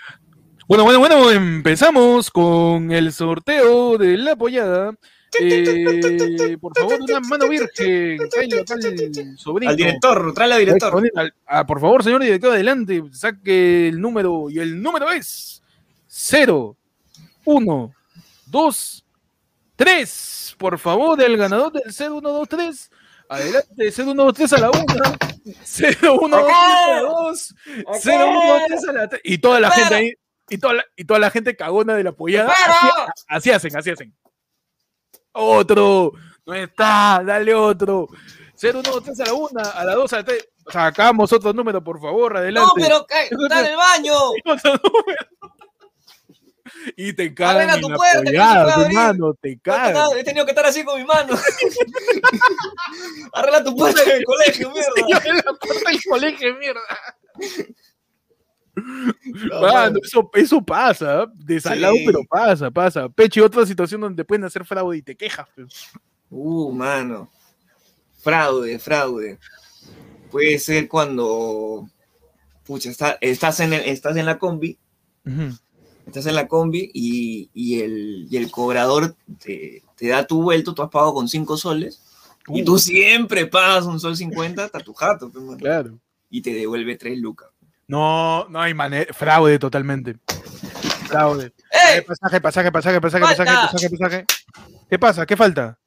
Bueno, 0.67 0.83
bueno, 0.85 0.99
bueno, 0.99 1.31
empezamos 1.31 2.29
con 2.29 2.91
el 2.91 3.11
sorteo 3.11 3.97
de 3.97 4.15
la 4.17 4.33
apoyada. 4.33 4.95
Eh, 5.39 6.57
por 6.59 6.77
favor, 6.77 6.99
una 7.01 7.19
mano 7.29 7.47
virgen. 7.47 8.17
Tráelo 8.29 8.63
al 8.67 9.37
sobrino. 9.37 9.69
Al 9.71 9.77
director, 9.77 10.33
tráele 10.33 10.53
al 10.55 10.59
director. 10.59 11.03
Al- 11.15 11.33
ah, 11.47 11.65
por 11.65 11.79
favor, 11.79 12.03
señor 12.03 12.21
director, 12.21 12.51
adelante. 12.53 13.01
Saque 13.11 13.87
el 13.87 14.01
número. 14.01 14.49
Y 14.49 14.59
el 14.59 14.81
número 14.81 15.09
es 15.11 15.61
0, 16.07 16.75
1, 17.45 17.93
2, 18.47 19.05
3. 19.75 20.55
Por 20.57 20.77
favor, 20.77 21.21
el 21.21 21.37
ganador 21.37 21.71
del 21.71 21.91
0, 21.91 22.15
1, 22.17 22.29
2, 22.29 22.49
3. 22.49 22.91
Adelante, 23.29 23.91
0, 23.91 24.11
1, 24.11 24.23
2, 24.25 24.33
3 24.33 24.53
a 24.53 24.57
la 24.59 24.71
1. 24.71 24.85
0, 25.63 26.19
1, 26.21 26.37
2, 26.37 26.45
3 26.47 26.53
a 26.53 26.87
la 26.91 27.01
2. 27.01 27.55
0, 28.01 28.25
1, 28.29 28.47
2, 28.47 28.61
3 28.67 28.87
a 28.89 28.91
la 28.93 29.07
3. 29.07 29.21
Y 29.23 29.37
toda 29.37 29.59
la 29.59 29.71
gente 29.71 29.95
ahí. 29.95 30.13
Y 30.49 30.57
toda 30.57 30.73
la, 30.73 30.83
y 30.97 31.05
toda 31.05 31.19
la 31.19 31.29
gente 31.31 31.55
cagona 31.55 31.95
de 31.95 32.03
la 32.03 32.09
apoyada. 32.09 32.51
Así, 32.51 32.89
así 33.29 33.51
hacen, 33.51 33.77
así 33.77 33.89
hacen. 33.91 34.13
Otro. 35.33 36.13
No 36.45 36.53
está. 36.53 37.21
Dale 37.25 37.53
otro. 37.53 38.07
0, 38.55 38.79
1, 38.79 38.91
2, 38.91 39.03
3 39.03 39.19
a 39.21 39.25
la 39.25 39.33
1. 39.33 39.59
A 39.59 39.85
la 39.85 39.95
2, 39.95 40.13
a 40.13 40.17
la 40.17 40.23
3. 40.23 40.49
Sacamos 40.71 41.33
otro 41.33 41.51
número, 41.53 41.83
por 41.83 41.99
favor. 41.99 42.37
Adelante. 42.37 42.69
No, 42.69 42.73
pero 42.75 43.05
está 43.09 43.59
en 43.61 43.65
el 43.65 43.75
baño. 43.75 44.13
Otro 44.45 44.71
número. 44.71 45.27
Y 46.95 47.13
te 47.13 47.33
cagan 47.33 47.57
Arregla 47.57 47.75
en 47.75 47.81
tu 47.81 47.89
la 47.89 47.95
puerta, 47.95 48.17
abrir. 48.19 48.87
hermano, 48.87 49.33
te 49.41 49.59
cagan. 49.59 50.17
He 50.17 50.23
tenido 50.23 50.45
que 50.45 50.51
estar 50.51 50.65
así 50.65 50.83
con 50.83 50.99
mi 50.99 51.05
mano. 51.05 51.33
Arregla 53.33 53.63
tu 53.63 53.75
puerta 53.75 54.01
en 54.03 54.11
el 54.11 54.23
colegio, 54.23 54.71
mierda. 54.71 54.91
en 55.25 55.35
la 55.37 55.53
puerta 55.53 55.89
del 55.89 55.99
colegio, 56.09 56.55
mierda. 56.55 56.81
No, 58.75 59.61
Mano, 59.61 59.99
eso, 60.03 60.29
eso 60.33 60.61
pasa, 60.63 61.25
desalado, 61.35 61.93
Sí. 61.95 62.03
pero 62.05 62.19
pasa, 62.29 62.71
pasa. 62.71 63.09
Peche, 63.09 63.41
otra 63.41 63.65
situación 63.65 64.01
donde 64.01 64.23
pueden 64.23 64.43
hacer 64.45 64.63
fraude 64.65 64.97
y 64.97 65.01
te 65.01 65.15
quejas. 65.15 65.47
pues. 65.55 65.89
Uh, 66.29 66.71
mano. 66.71 67.29
Fraude, 68.19 68.79
fraude. 68.79 69.39
Puede 70.29 70.57
ser 70.59 70.87
cuando. 70.87 71.89
Pucha, 72.65 72.89
está- 72.89 73.17
estás, 73.19 73.59
en 73.59 73.73
el- 73.73 73.81
estás 73.81 74.15
en 74.15 74.25
la 74.25 74.37
combi. 74.39 74.77
Estás 76.05 76.25
en 76.25 76.35
la 76.35 76.47
combi 76.47 76.89
y, 76.93 77.49
y 77.53 77.81
el, 77.81 78.27
y 78.29 78.37
el 78.37 78.49
cobrador 78.49 79.15
te, 79.43 79.83
te 79.95 80.07
da 80.07 80.25
tu 80.25 80.41
vuelto, 80.41 80.73
tú 80.73 80.81
has 80.81 80.89
pagado 80.89 81.13
con 81.13 81.27
5 81.27 81.57
soles. 81.57 82.01
Y 82.47 82.61
Uh, 82.61 82.65
tú 82.65 82.79
siempre 82.79 83.45
pagas 83.45 83.85
un 83.85 83.99
sol 83.99 84.15
50 84.17 84.63
hasta 84.65 84.79
tu 84.79 84.93
jato. 84.93 85.31
Claro. 85.57 85.99
y 86.29 86.41
te 86.41 86.53
devuelve 86.53 86.95
3 86.95 87.19
lucas. 87.19 87.49
No, 87.91 88.47
no 88.47 88.61
hay 88.61 88.73
manera. 88.73 89.13
Fraude 89.13 89.59
totalmente. 89.59 90.15
Fraude. 91.09 91.51
Eh, 91.93 92.01
pasaje, 92.03 92.39
pasaje, 92.39 92.71
pasaje, 92.71 93.01
pasaje, 93.01 93.21
pasaje, 93.21 93.51
¡Falta! 93.51 93.71
pasaje, 93.73 93.89
pasaje. 93.89 94.25
¿Qué 94.89 94.97
pasa? 94.97 95.25
¿Qué 95.25 95.35
falta? 95.35 95.77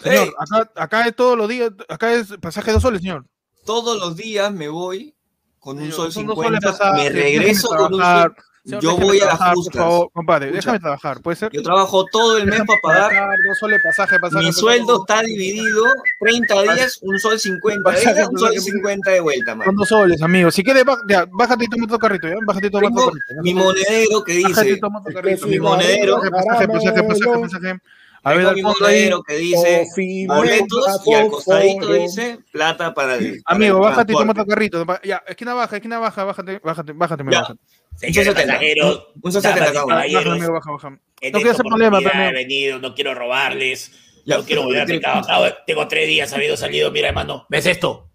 Señor, 0.00 0.28
¡Ey! 0.28 0.32
acá, 0.38 0.70
acá 0.76 1.06
es 1.08 1.16
todos 1.16 1.36
los 1.36 1.48
días, 1.48 1.72
acá 1.88 2.12
es 2.12 2.28
pasaje 2.40 2.68
de 2.68 2.74
dos 2.74 2.82
soles, 2.82 3.00
señor. 3.00 3.26
Todos 3.64 3.98
los 3.98 4.14
días 4.14 4.52
me 4.52 4.68
voy 4.68 5.12
con 5.58 5.80
un 5.80 5.90
sol 5.90 6.12
son 6.12 6.26
dos 6.28 6.36
soles 6.36 6.60
50, 6.60 6.78
pasajes, 6.78 7.12
me 7.12 7.20
regreso 7.20 7.68
con 7.70 7.94
un 7.94 8.00
sol. 8.00 8.36
Señor, 8.62 8.82
Yo 8.82 8.96
voy 8.98 9.16
a 9.20 9.24
las 9.24 9.28
trabajar, 9.38 9.54
por 9.54 9.64
justas. 9.64 9.82
favor, 9.82 10.10
compadre, 10.12 10.46
Escucha. 10.48 10.58
déjame 10.60 10.78
trabajar, 10.80 11.20
¿puede 11.22 11.36
ser? 11.36 11.50
Yo 11.52 11.62
trabajo 11.62 12.04
todo 12.12 12.36
el 12.36 12.46
mes 12.46 12.60
para 12.66 12.78
pagar. 12.82 13.36
Dos 13.46 13.58
soles 13.58 13.80
pasaje, 13.82 14.18
pasaje. 14.18 14.44
Mi 14.44 14.48
pasaje, 14.50 14.60
sueldo 14.60 15.04
pasaje. 15.06 15.20
está 15.24 15.26
dividido 15.26 15.84
30 16.20 16.62
días, 16.62 16.98
un 17.02 17.18
sol 17.18 17.38
50 17.40 17.90
de 17.90 17.96
Pasaje, 17.96 18.20
ida, 18.20 18.28
un 18.28 18.38
sol 18.38 18.48
pasaje. 18.48 18.70
50 18.70 19.10
de 19.12 19.20
vuelta, 19.20 19.50
Son 19.52 19.58
man. 19.58 19.76
dos 19.76 19.88
soles, 19.88 20.22
amigo. 20.22 20.50
Si 20.50 20.62
quieres, 20.62 20.84
ya, 21.08 21.26
bájate 21.32 21.64
y 21.64 21.68
toma 21.68 21.86
tu 21.86 21.98
carrito, 21.98 22.28
¿ya? 22.28 22.34
Bájate 22.46 22.66
y 22.66 22.70
toma 22.70 22.88
tu 22.90 22.96
carrito. 22.96 23.42
mi 23.42 23.54
monedero 23.54 24.24
que 24.24 24.42
Bájate 24.42 24.62
dice, 24.64 24.76
y 24.76 24.80
toma 24.80 25.02
tu 25.02 25.12
carrito. 25.14 25.46
mi 25.46 25.58
monedero. 25.58 26.20
Pasaje, 26.20 26.68
pasaje, 26.68 27.02
pasaje, 27.02 27.40
pasaje. 27.40 27.74
A 28.22 28.34
ver, 28.34 28.54
mi 28.54 28.60
monedero 28.60 29.22
que 29.22 29.36
dice 29.36 29.86
boletos 30.28 31.00
y 31.06 31.14
al 31.14 31.28
costadito 31.30 31.92
dice 31.94 32.38
plata 32.52 32.92
para 32.92 33.14
el 33.16 33.40
Amigo, 33.46 33.78
bájate 33.80 34.12
y 34.12 34.16
toma 34.16 34.34
tu 34.34 34.44
carrito. 34.44 34.84
Ya, 35.02 35.22
esquina 35.26 35.54
baja, 35.54 35.76
esquina 35.76 35.98
baja, 35.98 36.24
bájate, 36.24 36.60
bájate, 36.62 36.92
bájate, 36.92 37.22
bájate. 37.22 37.54
Señores 37.96 38.28
Un 38.28 38.34
70. 38.34 38.46
pasajeros, 38.54 39.06
Un 39.22 39.32
sol 39.32 39.42
70 39.42 39.60
damas 39.60 39.70
y 39.70 39.74
cada 39.74 39.84
uno. 39.84 39.94
Bájate, 39.94 40.12
caballeros, 40.12 40.32
amigo, 40.38 40.52
baja, 40.52 40.70
baja. 40.72 40.88
en 40.88 41.32
No 41.32 41.38
quiero 41.38 41.50
hacer 41.52 41.64
problema, 41.66 41.98
oportunidad 41.98 42.12
pero 42.26 42.30
he 42.38 42.42
venido, 42.42 42.78
no 42.78 42.94
quiero 42.94 43.14
robarles, 43.14 43.92
Ya, 44.24 44.36
no 44.38 44.44
quiero 44.44 44.62
volver 44.62 44.82
a 44.82 44.86
trabajar. 45.00 45.64
Tengo 45.66 45.88
tres 45.88 46.06
días 46.08 46.32
habido 46.32 46.56
salido, 46.56 46.90
mira, 46.90 47.08
hermano, 47.08 47.46
¿ves 47.50 47.66
esto? 47.66 48.10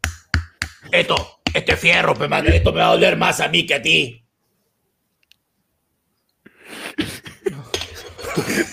Esto, 0.92 1.42
este 1.54 1.76
fierro, 1.78 2.16
pe, 2.16 2.28
mano, 2.28 2.50
esto 2.50 2.72
me 2.74 2.80
va 2.80 2.88
a 2.88 2.92
doler 2.92 3.18
más 3.18 3.40
a 3.42 3.48
mí 3.48 3.66
que 3.66 3.76
a 3.76 3.82
ti. 3.82 4.22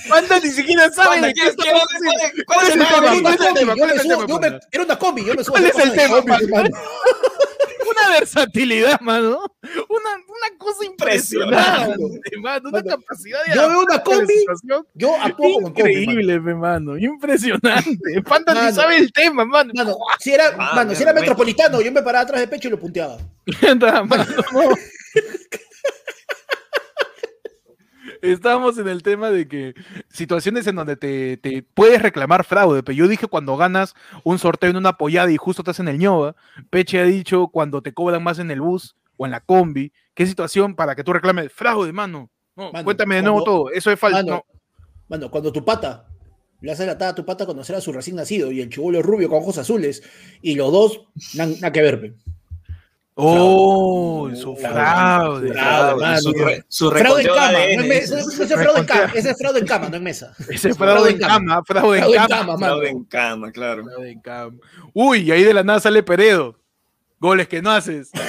Panda 0.08 0.40
ni 0.40 0.50
siquiera 0.50 0.90
sabe 0.90 1.20
de 1.20 1.28
qué 1.28 1.32
¿quieres- 1.34 1.50
está 1.52 1.62
cuál 1.72 1.80
es- 1.80 2.44
cuál 2.46 2.66
es 2.66 2.74
el 2.74 2.78
tema? 2.80 2.90
tema? 2.90 3.20
¿Cuál 3.22 3.34
es 3.34 3.40
el 3.40 3.54
tema? 3.54 3.72
Yo 3.72 3.78
¿Cuál 3.78 3.88
me 3.90 3.94
es 3.96 4.00
el 4.04 4.10
subo, 4.10 4.16
tema, 4.16 4.26
yo 4.28 4.34
me- 4.34 4.40
Panda? 4.50 4.66
era 4.72 4.84
una 4.84 4.98
combi, 4.98 5.24
yo 5.24 5.34
me 5.34 5.44
subo. 5.44 5.52
¿Cuál 5.52 5.66
es 5.66 5.78
el 5.78 5.92
tema, 5.92 6.16
hermano. 6.18 6.68
Una 7.92 8.18
versatilidad, 8.18 9.00
mano. 9.00 9.38
Una, 9.88 10.10
una 10.16 10.58
cosa 10.58 10.84
impresionante, 10.84 12.36
mano. 12.38 12.68
Una 12.68 12.80
Mano, 12.80 12.82
capacidad 12.88 13.44
de 13.44 13.54
yo 13.54 13.68
veo 13.68 13.80
una 13.82 14.02
combi, 14.02 14.34
Yo 14.94 15.12
combi, 15.36 15.54
mano. 15.54 15.68
Increíble, 15.68 16.40
pe, 16.40 16.54
mano. 16.54 16.96
Impresionante. 16.96 18.22
Panda 18.28 18.66
ni 18.66 18.72
sabe 18.72 18.96
el 18.98 19.12
tema, 19.12 19.44
mano. 19.44 19.72
Mano, 19.74 19.96
si 20.18 20.32
era, 20.32 20.54
Ah, 20.58 20.74
mano, 20.76 20.94
si 20.94 21.02
era 21.02 21.12
ve. 21.12 21.20
metropolitano, 21.20 21.80
yo 21.80 21.92
me 21.92 22.02
paraba 22.02 22.22
atrás 22.24 22.40
de 22.40 22.48
pecho 22.48 22.68
y 22.68 22.70
lo 22.72 22.78
punteaba. 22.78 23.18
Anda, 23.68 24.02
mano, 24.04 24.24
no. 24.52 24.60
Estábamos 28.22 28.78
en 28.78 28.86
el 28.88 29.02
tema 29.02 29.30
de 29.30 29.48
que 29.48 29.74
situaciones 30.08 30.66
en 30.68 30.76
donde 30.76 30.96
te, 30.96 31.36
te 31.38 31.62
puedes 31.62 32.00
reclamar 32.00 32.44
fraude. 32.44 32.82
Pero 32.84 32.96
yo 32.96 33.08
dije 33.08 33.26
cuando 33.26 33.56
ganas 33.56 33.94
un 34.22 34.38
sorteo 34.38 34.70
en 34.70 34.76
una 34.76 34.90
apoyada 34.90 35.30
y 35.32 35.36
justo 35.36 35.62
estás 35.62 35.80
en 35.80 35.88
el 35.88 35.98
ñoba. 35.98 36.36
Peche 36.70 37.00
ha 37.00 37.04
dicho 37.04 37.48
cuando 37.48 37.82
te 37.82 37.92
cobran 37.92 38.22
más 38.22 38.38
en 38.38 38.50
el 38.52 38.60
bus 38.60 38.94
o 39.16 39.26
en 39.26 39.32
la 39.32 39.40
combi. 39.40 39.92
¿Qué 40.14 40.24
situación 40.26 40.76
para 40.76 40.94
que 40.94 41.02
tú 41.02 41.12
reclames 41.12 41.52
fraude, 41.52 41.92
mano? 41.92 42.30
No, 42.54 42.70
Mano, 42.72 42.84
cuéntame 42.84 43.16
de 43.16 43.22
nuevo 43.22 43.42
todo. 43.42 43.70
Eso 43.70 43.90
es 43.90 43.98
falso. 43.98 44.18
Mano, 44.18 44.30
No. 44.30 44.44
mano, 45.08 45.30
cuando 45.30 45.52
tu 45.52 45.64
pata 45.64 46.06
le 46.60 46.70
hace 46.70 46.86
la 46.86 46.92
a 46.92 47.14
tu 47.14 47.24
pata 47.24 47.44
cuando 47.44 47.64
será 47.64 47.80
su 47.80 47.92
recién 47.92 48.14
nacido 48.14 48.52
y 48.52 48.60
el 48.60 48.68
chivolo 48.68 49.00
es 49.00 49.04
rubio 49.04 49.28
con 49.28 49.38
ojos 49.38 49.58
azules 49.58 50.00
y 50.42 50.54
los 50.54 50.70
dos 50.70 51.00
nada 51.34 51.72
que 51.72 51.82
ver. 51.82 52.14
Oh, 53.14 54.30
su 54.34 54.56
Fraude. 54.56 55.52
Su, 56.68 56.90
Fraude 56.90 57.22
en 57.22 57.26
cama, 57.28 57.64
ese 57.64 58.14
es 58.20 58.36
fraude 58.48 58.78
en 58.80 58.86
cama, 58.86 59.12
ese 59.14 59.30
es 59.30 59.38
fraude 59.38 59.60
en 59.60 59.66
cama, 59.66 59.88
no 59.90 59.96
en 59.96 60.02
mesa. 60.02 60.34
Ese 60.48 60.70
es 60.70 60.78
fraude 60.78 61.10
en 61.10 61.18
cama, 61.18 61.62
fraude 61.64 61.98
en 61.98 62.04
Fraude 62.04 62.16
en 62.16 62.26
cama. 62.28 62.56
Fraude 62.58 62.88
en 62.88 63.04
cama, 63.04 63.52
claro. 63.52 63.84
Fraude 63.84 64.10
en 64.12 64.20
cama. 64.20 64.56
Uy, 64.94 65.18
y 65.20 65.30
ahí 65.30 65.44
de 65.44 65.52
la 65.52 65.62
nada 65.62 65.80
sale 65.80 66.02
Peredo. 66.02 66.58
Goles 67.20 67.48
que 67.48 67.60
no 67.60 67.70
haces. 67.70 68.10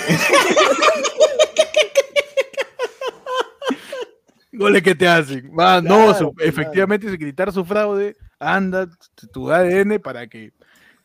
Goles 4.52 4.84
que 4.84 4.94
te 4.96 5.08
hacen. 5.08 5.48
No, 5.48 5.54
Claro, 5.56 6.14
su- 6.14 6.32
claro. 6.34 6.50
efectivamente, 6.50 7.10
sin 7.10 7.18
gritar 7.20 7.52
su 7.52 7.66
fraude, 7.66 8.16
anda 8.40 8.88
tu 9.32 9.52
ADN 9.52 10.00
para 10.00 10.28
que. 10.28 10.52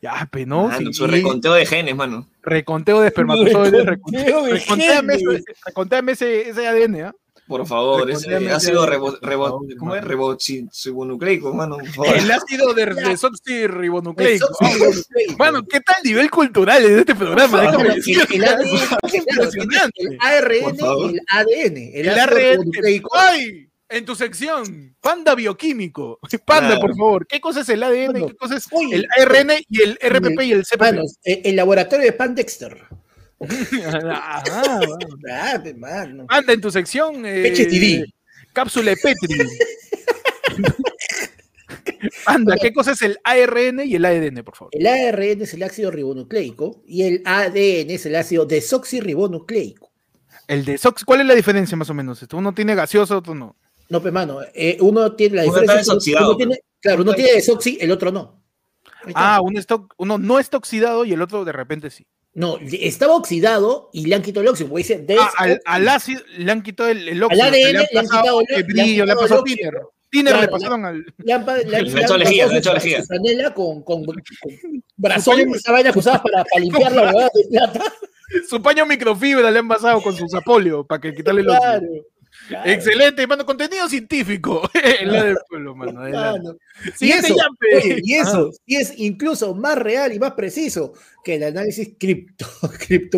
Ya, 0.01 0.27
pe, 0.31 0.45
¿no? 0.45 0.67
Mano, 0.69 0.77
Sí, 0.77 0.93
su 0.93 1.07
reconteo 1.07 1.53
de 1.53 1.65
genes, 1.65 1.95
mano. 1.95 2.25
reconteo 2.41 3.01
de 3.01 3.07
espermatozoides. 3.07 3.83
recon- 3.85 3.85
Reconteo 3.85 4.43
de 4.45 4.53
Recontéame 4.53 5.13
ese, 5.15 5.43
recontéame 5.65 6.11
ese, 6.13 6.49
ese 6.49 6.67
ADN, 6.67 7.01
¿ah? 7.03 7.13
Por 7.47 7.65
favor, 7.65 8.09
ese 8.11 8.51
ácido 8.51 8.85
rebo, 8.85 9.17
favor, 9.19 9.61
¿cómo 9.79 9.95
es? 9.95 10.03
Reboxinucleico, 10.03 11.51
mano. 11.53 11.77
por 11.79 11.87
favor. 11.87 12.15
El 12.15 12.31
ácido 12.31 12.73
de 12.75 12.85
desoxirribonucleico. 12.85 14.47
Eso- 14.61 15.05
Mano, 15.37 15.63
¿qué 15.65 15.79
tal 15.81 15.95
nivel 16.03 16.29
cultural 16.29 16.81
de 16.83 16.99
este 16.99 17.15
programa? 17.15 17.61
Por 17.63 17.71
Déjame 17.71 17.95
decirte. 17.95 18.35
el, 18.35 18.43
el 18.43 18.49
ADN, 18.49 18.67
Es 19.03 19.13
impresionante. 19.15 20.03
el 20.03 20.17
ARN 20.21 20.77
favor. 20.77 21.11
y 21.11 21.13
el 21.15 21.21
ADN. 21.27 21.91
El, 21.93 22.07
El 22.07 22.19
ARN. 22.19 22.35
ribonucleico. 22.37 23.09
¡Ay! 23.17 23.68
En 23.91 24.05
tu 24.05 24.15
sección, 24.15 24.95
Panda 25.01 25.33
Bioquímico. 25.33 26.19
Panda, 26.45 26.67
Claro. 26.69 26.81
por 26.81 26.95
favor. 26.95 27.27
¿Qué 27.27 27.41
cosa 27.41 27.61
es 27.61 27.69
el 27.69 27.81
ADN? 27.81 28.13
Mano, 28.13 28.27
¿Qué 28.27 28.35
cosa 28.35 28.55
es 28.57 28.67
oye, 28.71 28.97
el 28.97 29.07
ARN 29.17 29.51
y 29.67 29.81
el 29.81 29.97
RPP 30.01 30.41
y 30.43 30.51
el 30.51 30.63
CPP? 30.63 30.99
El, 31.23 31.55
laboratorio 31.55 32.05
de 32.05 32.13
Pan 32.13 32.35
Dexter. 32.35 32.77
Ajá, 33.41 34.43
mano. 34.79 34.97
Ah, 35.31 35.63
mano. 35.77 36.27
Panda, 36.27 36.53
en 36.53 36.61
tu 36.61 36.69
sección. 36.69 37.23
eh. 37.25 38.05
Cápsula 38.53 38.91
de 38.91 38.97
Petri. 38.97 39.37
Panda, 42.25 42.55
¿qué 42.61 42.71
cosa 42.73 42.91
es 42.91 43.01
el 43.01 43.17
ARN 43.23 43.81
y 43.85 43.95
el 43.95 44.05
ADN, 44.05 44.43
por 44.43 44.55
favor? 44.55 44.71
El 44.73 44.85
ARN 44.87 45.41
es 45.41 45.53
el 45.53 45.63
ácido 45.63 45.91
ribonucleico 45.91 46.83
y 46.87 47.03
el 47.03 47.21
ADN 47.25 47.89
es 47.91 48.05
el 48.05 48.15
ácido 48.15 48.45
desoxirribonucleico. 48.45 49.91
El 50.47 50.65
desox, 50.65 51.03
¿cuál 51.05 51.21
es 51.21 51.27
la 51.27 51.35
diferencia 51.35 51.77
más 51.77 51.89
o 51.89 51.93
menos? 51.93 52.25
Uno 52.33 52.53
tiene 52.53 52.75
gaseoso, 52.75 53.17
otro 53.17 53.35
no. 53.35 53.55
No, 53.89 54.01
pues, 54.01 54.13
mano, 54.13 54.39
eh, 54.53 54.77
uno 54.81 55.13
tiene 55.15 55.37
la 55.37 55.41
Uno 55.43 55.51
diferencia. 55.51 55.79
está 55.81 55.91
desoxidado, 55.93 56.27
uno 56.29 56.37
tiene- 56.37 56.59
claro, 56.79 57.01
uno 57.01 57.13
tiene 57.13 57.31
desoxi, 57.33 57.77
el 57.81 57.91
otro 57.91 58.11
no. 58.11 58.43
Ah, 59.15 59.39
uno, 59.41 59.59
está, 59.59 59.79
uno 59.97 60.17
no 60.17 60.39
está 60.39 60.57
oxidado 60.57 61.05
y 61.05 61.13
el 61.13 61.21
otro 61.21 61.43
de 61.45 61.51
repente 61.51 61.89
sí. 61.89 62.05
No, 62.33 62.57
estaba 62.61 63.15
oxidado 63.15 63.89
y 63.91 64.05
le 64.05 64.15
han 64.15 64.21
quitado 64.21 64.41
el 64.43 64.49
óxido, 64.49 64.75
dice 64.75 65.03
Ah, 65.19 65.31
al, 65.37 65.61
al 65.65 65.87
ácido 65.89 66.21
le 66.37 66.51
han 66.51 66.61
quitado 66.61 66.89
el, 66.89 67.07
el 67.09 67.23
óxido. 67.23 67.43
ADN 67.43 67.51
que 67.53 67.71
le 67.93 67.99
han 67.99 68.05
quitado 68.05 68.39
el- 68.41 68.45
le 68.49 68.55
han 68.57 68.67
brillo, 68.67 69.05
le 69.05 69.11
han 69.11 69.17
pasado 69.17 69.43
Tiner. 69.43 69.73
Tiner 70.11 70.33
le 70.33 70.39
Claro, 70.39 70.51
pasaron 70.51 70.85
al. 70.85 71.05
le 71.17 71.33
han, 71.33 71.45
le 71.45 71.51
han- 71.51 71.69
Le 71.69 71.77
han 71.77 71.83
le 71.85 72.01
hecho 72.01 72.13
han 72.13 72.19
lejía, 72.19 72.45
le 72.45 72.51
han 72.51 72.57
hecho 72.57 72.73
lejía. 72.73 73.01
su 73.01 73.07
franela 73.07 73.53
con, 73.53 73.83
con, 73.83 74.03
con 74.05 74.13
brazón, 74.97 75.39
esa 75.55 75.71
vaina 75.71 75.91
que 75.91 75.99
usabas 75.99 76.21
para, 76.21 76.43
para 76.45 76.61
limpiar 76.63 76.91
la 76.91 77.01
huevada 77.13 77.29
de 77.33 77.47
plata. 77.49 77.83
Su 78.47 78.61
paño 78.61 78.85
microfibra 78.85 79.49
le 79.49 79.59
han 79.59 79.67
pasado 79.67 80.01
con 80.01 80.15
su 80.15 80.27
zapolio 80.29 80.83
para 80.85 81.01
que 81.01 81.13
quitarle 81.15 81.41
el 81.41 81.49
óxido. 81.49 81.61
Claro. 81.79 81.87
Claro, 82.49 82.69
Excelente, 82.69 83.25
mano, 83.25 83.45
contenido 83.45 83.87
científico. 83.87 84.69
en 84.99 85.11
la 85.11 85.23
del 85.23 85.37
pueblo, 85.47 85.75
mano. 85.75 86.05
claro. 86.09 86.57
Y 86.99 87.11
eso, 87.11 87.35
oye, 87.75 88.01
y 88.03 88.13
eso, 88.15 88.51
y 88.65 88.75
es 88.75 88.93
incluso 88.97 89.53
más 89.55 89.77
real 89.77 90.13
y 90.13 90.19
más 90.19 90.33
preciso 90.33 90.93
que 91.23 91.35
el 91.35 91.43
análisis 91.43 91.91
cripto, 91.99 92.45
cripto, 92.79 93.17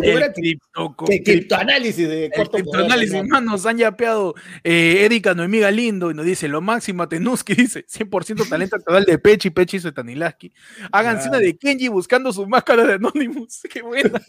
¿cómo 0.96 1.10
El 1.10 1.22
criptoanálisis 1.22 2.08
de 2.08 2.26
el 2.26 2.32
corto 2.32 2.52
poder, 2.52 2.64
criptoanálisis, 2.64 3.14
hermano. 3.14 3.34
mano, 3.34 3.52
nos 3.52 3.66
han 3.66 3.78
yapeado 3.78 4.34
eh, 4.64 5.04
Erika 5.04 5.34
Noemí 5.34 5.60
Galindo 5.60 6.10
y 6.10 6.14
nos 6.14 6.26
dice 6.26 6.48
lo 6.48 6.60
máximo 6.60 7.04
a 7.04 7.08
Tenuski, 7.08 7.54
dice 7.56 7.86
100% 7.86 8.48
talento 8.48 8.76
actual 8.76 9.04
de 9.04 9.18
Pechi, 9.18 9.50
Pechi 9.50 9.76
y 9.76 9.92
Tanilaski. 9.92 10.52
Háganse 10.90 11.28
una 11.28 11.38
de 11.38 11.56
Kenji 11.56 11.88
buscando 11.88 12.32
su 12.32 12.46
máscara 12.46 12.84
de 12.84 12.94
Anonymous. 12.94 13.62
Qué 13.70 13.82
buena. 13.82 14.20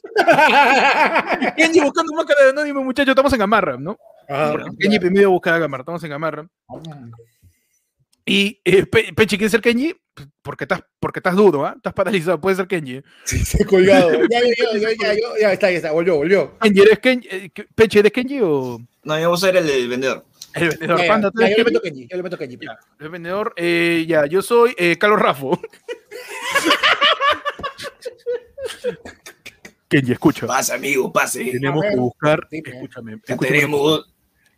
Kenji 1.57 1.81
buscando 1.81 2.13
máscara 2.13 2.45
de 2.45 2.49
Anonymous, 2.51 2.83
muchachos, 2.85 3.11
estamos 3.11 3.33
en 3.33 3.39
Gamarra, 3.39 3.77
¿no? 3.77 3.97
Ah, 4.29 4.55
Kenji 4.79 4.99
primero 4.99 5.31
busca 5.31 5.55
a 5.55 5.59
Gamarra, 5.59 5.81
estamos 5.81 6.03
en 6.03 6.09
Gamarra. 6.09 6.47
Y 8.25 8.61
eh, 8.63 8.85
Pe- 8.85 9.11
Pechi 9.13 9.37
quiere 9.37 9.49
ser 9.49 9.59
Kenji 9.61 9.93
porque 10.41 10.63
estás, 10.63 10.81
porque 10.99 11.19
estás 11.19 11.35
duro, 11.35 11.65
¿ah? 11.65 11.73
Estás 11.75 11.91
paralizado, 11.93 12.39
puede 12.39 12.55
ser 12.55 12.67
Kenji. 12.67 13.01
Se 13.25 13.63
ha 13.63 13.65
colgado. 13.65 14.11
Ya, 14.31 14.39
ya, 14.39 14.47
ya, 14.57 14.79
ya, 14.79 14.89
ya, 14.89 15.13
ya, 15.13 15.19
ya 15.41 15.53
está, 15.53 15.69
ya 15.71 15.77
está, 15.77 15.91
volvió, 15.91 16.15
volvió. 16.15 16.57
Kenji, 16.59 16.81
¿eres 16.81 16.99
Kenji? 16.99 17.27
Eh, 17.29 17.51
Pechi, 17.75 17.99
¿eres 17.99 18.11
Kenji 18.13 18.39
o 18.41 18.79
No, 19.03 19.19
yo 19.19 19.29
voy 19.29 19.37
a 19.37 19.39
ser 19.41 19.57
el, 19.57 19.69
el 19.69 19.87
vendedor. 19.89 20.25
el 20.55 20.69
vendedor? 20.69 21.01
Ya, 21.01 21.07
Panda, 21.07 21.31
¿tú 21.31 21.41
ya, 21.41 21.49
yo 21.49 21.57
le 21.57 21.63
meto 21.65 21.81
Kenji, 21.81 22.07
yo 22.09 22.17
le 22.17 22.23
meto 22.23 22.37
Kenji. 22.37 22.57
Ya, 22.61 22.77
el 22.99 23.09
vendedor, 23.09 23.53
eh, 23.57 24.05
ya, 24.07 24.25
yo 24.25 24.41
soy 24.41 24.73
eh, 24.77 24.97
Carlos 24.97 25.19
Rafo. 25.19 25.59
Kenji, 29.89 30.11
escucha. 30.13 30.47
Pase, 30.47 30.73
amigo, 30.73 31.11
pase. 31.11 31.43
Tenemos 31.43 31.83
que 31.87 31.95
buscar, 31.95 32.47
escúchame, 32.51 33.11
Ya 33.27 33.33
escúchame 33.33 33.57
tenemos. 33.59 34.12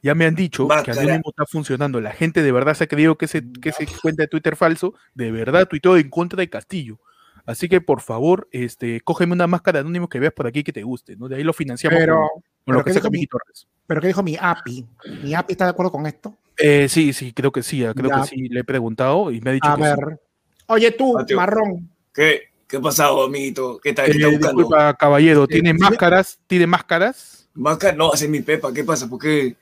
Ya 0.05 0.15
me 0.15 0.25
han 0.25 0.35
dicho 0.35 0.67
que. 0.67 0.91
Anónimo 0.91 1.23
está 1.31 1.45
funcionando. 1.47 1.99
La 1.99 2.11
gente 2.11 2.43
de 2.43 2.51
verdad 2.51 2.75
se 2.75 2.83
ha 2.83 2.87
creído 2.87 3.17
que 3.17 3.25
ese, 3.25 3.41
que 3.61 3.69
ese 3.69 3.87
cuenta 4.01 4.23
de 4.23 4.27
Twitter 4.27 4.55
falso, 4.55 4.93
de 5.15 5.31
verdad 5.31 5.67
tuiteó 5.67 5.97
en 5.97 6.09
contra 6.09 6.37
de 6.39 6.49
Castillo. 6.49 6.99
Así 7.47 7.67
que 7.69 7.81
por 7.81 8.01
favor, 8.01 8.47
este, 8.51 9.01
cógeme 9.01 9.33
una 9.33 9.47
máscara 9.47 9.77
de 9.77 9.81
Anónimo 9.81 10.07
que 10.09 10.19
veas 10.19 10.33
por 10.33 10.47
aquí 10.47 10.63
que 10.63 10.73
te 10.73 10.83
guste, 10.83 11.15
¿no? 11.15 11.27
De 11.27 11.35
ahí 11.35 11.43
lo 11.43 11.53
financiamos 11.53 11.99
Pero- 11.99 12.15
con, 12.15 12.27
con 12.29 12.41
pero 12.65 12.77
lo 12.79 12.83
que 12.83 12.89
¿qué 12.89 12.93
saca 12.93 13.03
dijo 13.03 13.11
mi- 13.11 13.17
Miki 13.19 13.27
Torres. 13.27 13.67
Pero 13.87 14.01
¿qué 14.01 14.07
dijo 14.07 14.23
mi 14.23 14.37
API? 14.39 14.85
¿Mi 15.23 15.33
API 15.35 15.51
está 15.53 15.65
de 15.65 15.69
acuerdo 15.71 15.91
con 15.91 16.05
esto? 16.07 16.35
Eh, 16.57 16.87
sí, 16.89 17.11
sí, 17.13 17.33
creo 17.33 17.51
que 17.51 17.61
sí, 17.63 17.83
creo 17.95 18.09
Ya. 18.09 18.21
que 18.21 18.27
sí, 18.27 18.47
le 18.49 18.61
he 18.61 18.63
preguntado 18.63 19.31
y 19.31 19.41
me 19.41 19.49
ha 19.49 19.53
dicho 19.53 19.67
A 19.69 19.75
que 19.75 19.83
sí. 19.83 19.89
ver. 19.89 20.19
Oye, 20.67 20.91
tú, 20.91 21.13
Mateo. 21.13 21.37
marrón. 21.37 21.89
¿Qué, 22.13 22.41
¿Qué 22.67 22.77
ha 22.77 22.81
pasado, 22.81 23.23
amiguito? 23.25 23.79
¿Qué 23.83 23.93
tal? 23.93 24.05
Eh, 24.09 24.11
¿Qué 24.13 24.17
está 24.17 24.29
buscando? 24.29 24.57
disculpa, 24.61 24.93
caballero, 24.95 25.45
¿tiene 25.47 25.73
máscaras? 25.75 26.39
¿Tiene 26.47 26.65
máscaras? 26.65 27.34
Máscara, 27.55 27.95
no, 27.95 28.13
ese 28.13 28.25
es 28.25 28.31
mi 28.31 28.41
pepa. 28.41 28.73
¿Qué 28.73 28.83
pasa? 28.83 29.09
¿Por 29.09 29.19
qué? 29.19 29.55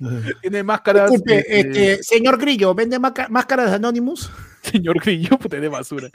¿Tiene 0.40 0.62
máscaras? 0.62 1.10
Disculpe, 1.10 1.38
eh, 1.38 1.60
este, 1.60 2.02
señor 2.02 2.38
Grillo, 2.38 2.74
¿vende 2.74 2.98
máscaras 2.98 3.70
de 3.70 3.76
Anonymous? 3.76 4.30
Señor 4.62 5.00
Grillo, 5.00 5.38
puta 5.38 5.58
de 5.58 5.68
basura. 5.68 6.10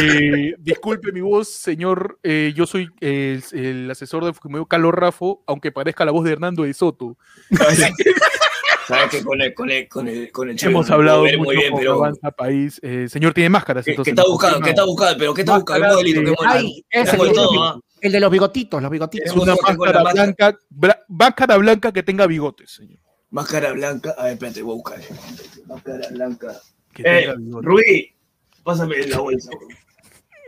Eh, 0.00 0.54
disculpe 0.58 1.12
mi 1.12 1.20
voz, 1.20 1.48
señor. 1.48 2.18
eh, 2.22 2.54
yo 2.56 2.66
soy 2.66 2.88
el, 3.00 3.44
el 3.52 3.90
asesor 3.90 4.24
de 4.24 4.32
Fujimori 4.32 4.64
Carlos 4.66 4.94
Rafo, 4.94 5.42
aunque 5.46 5.70
parezca 5.70 6.06
la 6.06 6.12
voz 6.12 6.24
de 6.24 6.32
Hernando 6.32 6.62
de 6.62 6.72
Soto. 6.72 7.18
Sabes 8.88 9.10
que 9.10 9.22
con 9.22 9.40
el, 9.40 9.54
con 9.54 9.70
el, 9.70 9.88
con 9.88 10.08
el, 10.08 10.32
con 10.32 10.48
el 10.48 10.56
Hemos 10.60 10.90
hablado 10.90 11.22
mucho 11.24 11.38
muy 11.38 11.56
bien, 11.56 11.70
con 11.70 11.80
pero. 11.80 11.94
Avanza 11.94 12.30
País. 12.30 12.80
Eh, 12.82 13.06
señor, 13.08 13.34
tiene 13.34 13.50
máscaras. 13.50 13.84
¿Qué, 13.84 13.92
entonces, 13.92 14.14
qué 14.14 14.20
está 14.20 14.28
buscando? 14.28 14.60
¿Qué 14.60 14.70
está 14.70 14.84
buscando? 14.84 15.18
¿Pero 15.18 15.34
qué 15.34 15.42
está 15.42 15.56
buscando? 15.56 15.86
¿Qué 15.86 16.14
modelito? 16.14 16.34
Ay, 16.44 16.84
ese 16.90 17.16
todo. 17.16 17.82
El 18.00 18.12
de 18.12 18.20
los 18.20 18.30
bigotitos, 18.30 18.80
los 18.82 18.90
bigotitos. 18.90 19.26
Es 19.30 19.36
una 19.36 19.54
máscara 19.54 20.12
blanca, 20.12 20.58
bla- 20.70 21.00
máscara 21.08 21.56
blanca 21.56 21.92
que 21.92 22.02
tenga 22.02 22.26
bigotes, 22.26 22.70
señor. 22.70 22.98
Máscara 23.30 23.72
blanca. 23.72 24.14
A 24.18 24.24
ver, 24.24 24.32
espérate, 24.34 24.62
voy 24.62 24.72
a 24.72 24.76
buscar. 24.76 24.98
Máscara 25.66 26.08
blanca. 26.10 26.60
Que 26.92 27.02
Eh, 27.02 27.20
tenga 27.22 27.34
bigotes. 27.36 27.64
Rubí, 27.66 28.12
pásame 28.64 29.06
la 29.06 29.18
bolsa. 29.18 29.50
bro. 29.50 29.68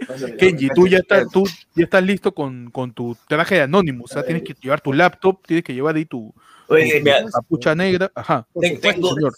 Pásame 0.08 0.30
la 0.32 0.36
Kenji, 0.36 0.66
bolsa. 0.68 0.74
tú 0.74 0.86
ya 0.88 0.98
estás, 0.98 1.26
tú 1.32 1.44
ya 1.76 1.84
estás 1.84 2.02
listo 2.02 2.34
con, 2.34 2.70
con 2.70 2.92
tu 2.92 3.16
traje 3.28 3.56
de 3.56 3.62
Anonymous. 3.62 4.10
O 4.10 4.14
sea, 4.14 4.24
tienes 4.24 4.42
que 4.42 4.54
llevar 4.60 4.80
tu 4.80 4.92
laptop, 4.92 5.46
tienes 5.46 5.64
que 5.64 5.74
llevar 5.74 5.94
ahí 5.94 6.06
tu, 6.06 6.34
Oye, 6.68 6.98
tu 6.98 7.04
mira, 7.04 7.24
capucha 7.32 7.74
negra. 7.74 8.10
Ajá. 8.14 8.46
ten- 8.60 8.80
tengo, 8.80 9.14
Señor, 9.14 9.32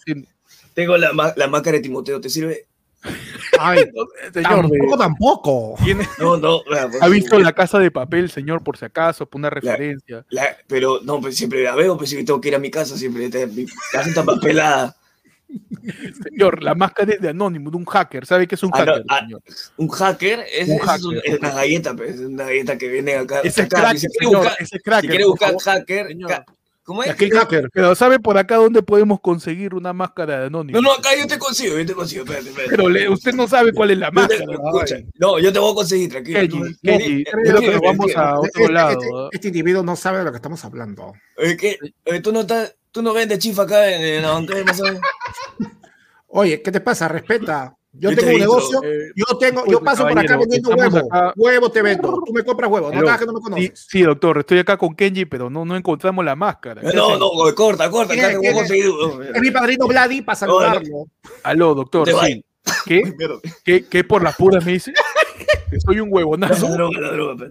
tengo 0.72 0.96
la, 0.96 1.12
la 1.36 1.46
máscara 1.48 1.76
de 1.76 1.82
Timoteo, 1.82 2.20
¿te 2.20 2.30
sirve? 2.30 2.66
Ay, 3.58 3.78
señor, 4.32 4.68
tampoco, 4.68 4.98
tampoco. 4.98 5.74
tiene- 5.84 6.08
No, 6.18 6.36
no. 6.36 6.60
mira, 6.68 6.88
pues, 6.88 7.02
ha 7.02 7.08
visto 7.08 7.38
la 7.38 7.52
casa 7.52 7.78
de 7.78 7.90
papel, 7.90 8.30
señor, 8.30 8.62
por 8.64 8.76
si 8.76 8.84
acaso, 8.84 9.26
por 9.26 9.38
una 9.38 9.50
referencia. 9.50 10.24
la- 10.30 10.56
pero 10.66 11.00
no, 11.02 11.20
pues 11.20 11.36
siempre 11.36 11.62
la 11.62 11.74
veo, 11.74 11.96
pues 11.96 12.10
siempre 12.10 12.26
tengo 12.26 12.40
que 12.40 12.48
ir 12.48 12.54
a 12.54 12.58
mi 12.58 12.70
casa, 12.70 12.96
siempre 12.96 13.28
mi 13.48 13.66
casa 13.92 14.08
está 14.08 14.24
papelada. 14.24 14.96
Señor, 16.24 16.62
la 16.62 16.74
máscara 16.74 17.12
es 17.12 17.20
de 17.20 17.28
Anonymous, 17.28 17.70
de 17.70 17.76
un 17.76 17.84
hacker. 17.84 18.26
¿Sabe 18.26 18.48
qué 18.48 18.54
es 18.56 18.62
un 18.62 18.70
Ah, 18.72 18.84
no, 18.84 18.92
hacker, 18.92 19.04
ah, 19.08 19.20
señor? 19.20 19.42
Un 19.76 19.88
hacker 19.88 20.44
es, 20.52 20.68
Un 20.68 20.74
es 20.76 20.80
hacker. 20.82 21.04
un- 21.06 21.20
es 21.22 21.38
una 21.38 21.50
galleta, 21.50 21.94
pues, 21.94 22.14
es 22.14 22.20
una 22.22 22.44
galleta 22.44 22.78
que 22.78 22.88
viene 22.88 23.14
acá. 23.14 23.40
Ese 23.40 23.62
es 23.62 23.68
cracker, 23.68 23.98
si 24.00 24.06
quiere 24.08 24.24
señor, 24.26 24.38
buscar, 24.42 24.56
ese 24.62 24.76
es 24.76 24.82
cracker, 24.82 25.02
si 25.02 25.08
quiere 25.08 25.24
por 25.24 25.30
buscar 25.32 25.48
favor, 25.50 25.62
hacker, 25.62 26.06
señor. 26.08 26.44
¿Cómo 26.84 27.02
es? 27.02 27.10
Aquí 27.10 27.28
hacker. 27.30 27.68
Pero 27.72 27.94
¿sabe 27.94 28.20
por 28.20 28.38
acá 28.38 28.56
dónde 28.56 28.82
podemos 28.82 29.20
conseguir 29.20 29.74
una 29.74 29.92
máscara 29.92 30.40
de 30.40 30.46
Anonymous? 30.46 30.82
No, 30.82 30.88
no, 30.88 30.94
acá 30.94 31.10
yo 31.18 31.26
te 31.26 31.38
consigo, 31.38 31.76
yo 31.78 31.84
te 31.86 31.94
consigo, 31.94 32.24
espérate, 32.24 32.50
espérate. 32.50 32.76
Pero 32.76 32.88
le- 32.88 33.08
usted 33.08 33.32
no 33.34 33.48
sabe 33.48 33.72
cuál 33.72 33.90
es 33.90 33.98
la 33.98 34.10
máscara. 34.10 34.44
escucha, 34.44 34.96
no, 35.18 35.38
yo 35.38 35.52
te 35.52 35.58
voy 35.58 35.72
a 35.72 35.74
conseguir, 35.74 36.10
tranquilo. 36.10 36.38
Kenji, 36.40 36.58
tú- 36.74 36.78
Kenji, 36.82 37.24
creo 37.24 37.60
que 37.60 37.70
nos 37.72 37.80
vamos 37.80 38.16
a 38.16 38.38
otro 38.38 38.50
Este, 38.62 38.72
lado. 38.72 39.30
este- 39.32 39.48
individuo 39.48 39.82
no 39.82 39.96
sabe 39.96 40.18
de 40.18 40.24
lo 40.24 40.30
que 40.30 40.36
estamos 40.36 40.64
hablando. 40.64 41.12
eh, 41.38 41.56
que- 41.56 41.78
eh, 42.04 42.20
tú 42.20 42.32
no 42.32 42.40
estás, 42.42 42.76
tú 42.92 43.02
no 43.02 43.12
vendes 43.12 43.38
chifa 43.40 43.62
acá 43.62 43.90
en, 43.92 44.02
en 44.02 44.22
la 44.22 44.30
banca 44.32 44.54
de. 44.54 44.64
Oye, 46.28 46.62
¿qué 46.62 46.72
te 46.72 46.80
pasa? 46.80 47.08
Respeta. 47.08 47.74
Yo 47.96 48.10
Yo 48.10 48.16
tengo 48.16 48.28
te 48.28 48.34
un 48.34 48.40
negocio, 48.40 48.80
Eh, 48.82 49.12
yo 49.14 49.38
tengo, 49.38 49.60
yo 49.60 49.64
disculpe, 49.66 49.84
paso 49.84 50.02
por 50.08 50.18
acá 50.18 50.36
vendiendo 50.36 50.70
estamos 50.72 50.94
huevo. 50.94 51.08
acá- 51.14 51.32
Huevo 51.36 51.70
te 51.70 51.82
vendo. 51.82 52.22
Tú 52.26 52.32
me 52.32 52.42
compras 52.42 52.70
huevo. 52.70 52.90
No 52.92 52.98
hagas 53.00 53.20
que 53.20 53.26
no 53.26 53.32
me 53.34 53.40
conoces. 53.40 53.86
sí, 53.88 54.02
doctor, 54.02 54.38
estoy 54.38 54.58
acá 54.58 54.76
con 54.76 54.94
Kenji, 54.96 55.24
pero 55.26 55.48
no, 55.48 55.64
no 55.64 55.76
encontramos 55.76 56.24
la 56.24 56.34
máscara. 56.34 56.80
¿Qué 56.82 56.96
No, 56.96 57.16
no, 57.16 57.30
corta, 57.54 57.88
corta, 57.90 58.14
acá 58.14 58.30
te 58.30 58.36
voy 58.38 58.46
a 58.48 58.64
¿Quién 58.66 58.86
es? 59.34 59.40
mi 59.40 59.50
padrino 59.52 59.86
Vladi 59.86 60.22
para 60.22 60.36
saludarlo. 60.36 61.06
Aló, 61.44 61.74
doctor, 61.74 62.08
sí. 62.08 62.44
¿Qué? 62.86 63.02
¿Qué, 63.64 63.86
qué 63.86 64.04
por 64.04 64.22
las 64.22 64.34
puras 64.36 64.64
me 64.64 64.72
dice? 64.72 64.92
Que 65.70 65.78
soy 65.80 66.00
un 66.00 66.08
La 66.08 66.14
huevonazo. 66.16 66.66
droga, 66.68 67.00
la 67.00 67.10
droga. 67.12 67.46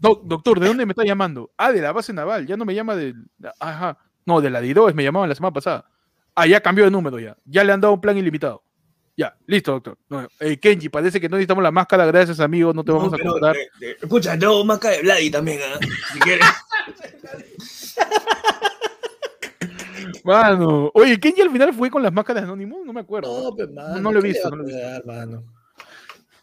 No, 0.00 0.20
doctor, 0.24 0.60
¿de 0.60 0.66
dónde 0.68 0.86
me 0.86 0.92
está 0.92 1.04
llamando? 1.04 1.50
Ah, 1.56 1.72
de 1.72 1.80
la 1.80 1.92
base 1.92 2.12
naval. 2.12 2.46
Ya 2.46 2.56
no 2.56 2.64
me 2.64 2.74
llama 2.74 2.94
del. 2.96 3.14
Ajá. 3.58 3.98
No, 4.26 4.40
de 4.40 4.50
la 4.50 4.60
DIROES 4.60 4.94
me 4.94 5.02
llamaban 5.04 5.28
la 5.28 5.34
semana 5.34 5.52
pasada. 5.52 5.86
Ah, 6.34 6.46
ya 6.46 6.60
cambió 6.60 6.84
de 6.84 6.90
número 6.90 7.18
ya. 7.18 7.36
Ya 7.44 7.64
le 7.64 7.72
han 7.72 7.80
dado 7.80 7.94
un 7.94 8.00
plan 8.00 8.16
ilimitado. 8.16 8.62
Ya, 9.16 9.36
listo, 9.46 9.72
doctor. 9.72 9.98
No, 10.08 10.26
eh, 10.40 10.58
Kenji, 10.58 10.88
parece 10.88 11.20
que 11.20 11.28
no 11.28 11.36
necesitamos 11.36 11.62
la 11.62 11.70
máscara. 11.70 12.06
Gracias, 12.06 12.40
amigo. 12.40 12.72
No 12.72 12.82
te 12.82 12.92
vamos 12.92 13.12
a 13.12 13.16
pero, 13.16 13.32
contar. 13.32 13.56
eh, 13.56 13.68
eh, 13.80 13.96
escucha, 14.00 14.38
tengo 14.38 14.64
máscara 14.64 14.96
de 14.96 15.02
Vladi 15.02 15.30
también, 15.30 15.60
¿ah? 15.62 15.78
Si 16.12 16.18
quieres. 16.18 16.46
Mano. 20.24 20.90
Oye, 20.94 21.18
Kenji 21.18 21.42
al 21.42 21.50
final 21.50 21.72
fue 21.74 21.90
con 21.90 22.02
las 22.02 22.12
máscaras 22.12 22.42
de 22.42 22.48
Anonymous. 22.48 22.86
No 22.86 22.92
me 22.92 23.00
acuerdo. 23.00 23.42
No, 23.50 23.56
pues, 23.56 23.70
mano, 23.70 24.00
No 24.00 24.12
lo 24.12 24.18
he 24.20 24.22
¿qué 24.22 24.28
le 24.28 24.32
visto, 24.34 24.48
va 24.50 24.54
a 24.54 24.56
no 24.56 24.62
lo 24.62 24.68
he 24.68 24.72
visto. 24.72 24.82
cuidar, 24.82 25.06
mano? 25.06 25.44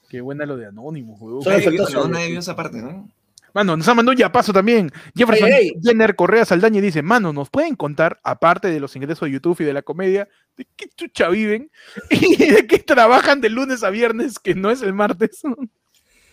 Qué 0.10 0.22
buena 0.22 0.46
lo 0.46 0.58
de 0.58 0.66
Anonymous, 0.68 1.22
weón. 1.22 1.44
Son 1.44 2.12
Nadie 2.12 2.30
vio 2.32 2.40
esa 2.40 2.56
parte, 2.56 2.82
¿no? 2.82 3.10
Mano, 3.54 3.76
nos 3.76 3.88
ha 3.88 3.94
mandado 3.94 4.14
un 4.14 4.18
yapazo 4.18 4.54
también. 4.54 4.92
Jefferson 5.16 5.50
Ey, 5.50 5.68
ey. 5.68 5.74
Jenner 5.84 6.16
Correa 6.16 6.46
Saldaña 6.46 6.82
dice, 6.82 7.02
mano, 7.02 7.34
¿nos 7.34 7.50
pueden 7.50 7.76
contar, 7.76 8.20
aparte 8.24 8.70
de 8.70 8.80
los 8.80 8.96
ingresos 8.96 9.28
de 9.28 9.34
YouTube 9.34 9.62
y 9.62 9.66
de 9.66 9.74
la 9.74 9.82
comedia, 9.82 10.28
de 10.58 10.68
qué 10.76 10.88
chucha 10.96 11.30
viven 11.30 11.72
y 12.10 12.36
de 12.38 12.68
qué 12.68 12.80
trabajan 12.80 13.42
de 13.42 13.50
lunes 13.50 13.84
a 13.84 13.90
viernes, 13.90 14.40
que 14.40 14.56
no 14.56 14.72
es 14.72 14.82
el 14.82 14.94
martes? 14.94 15.42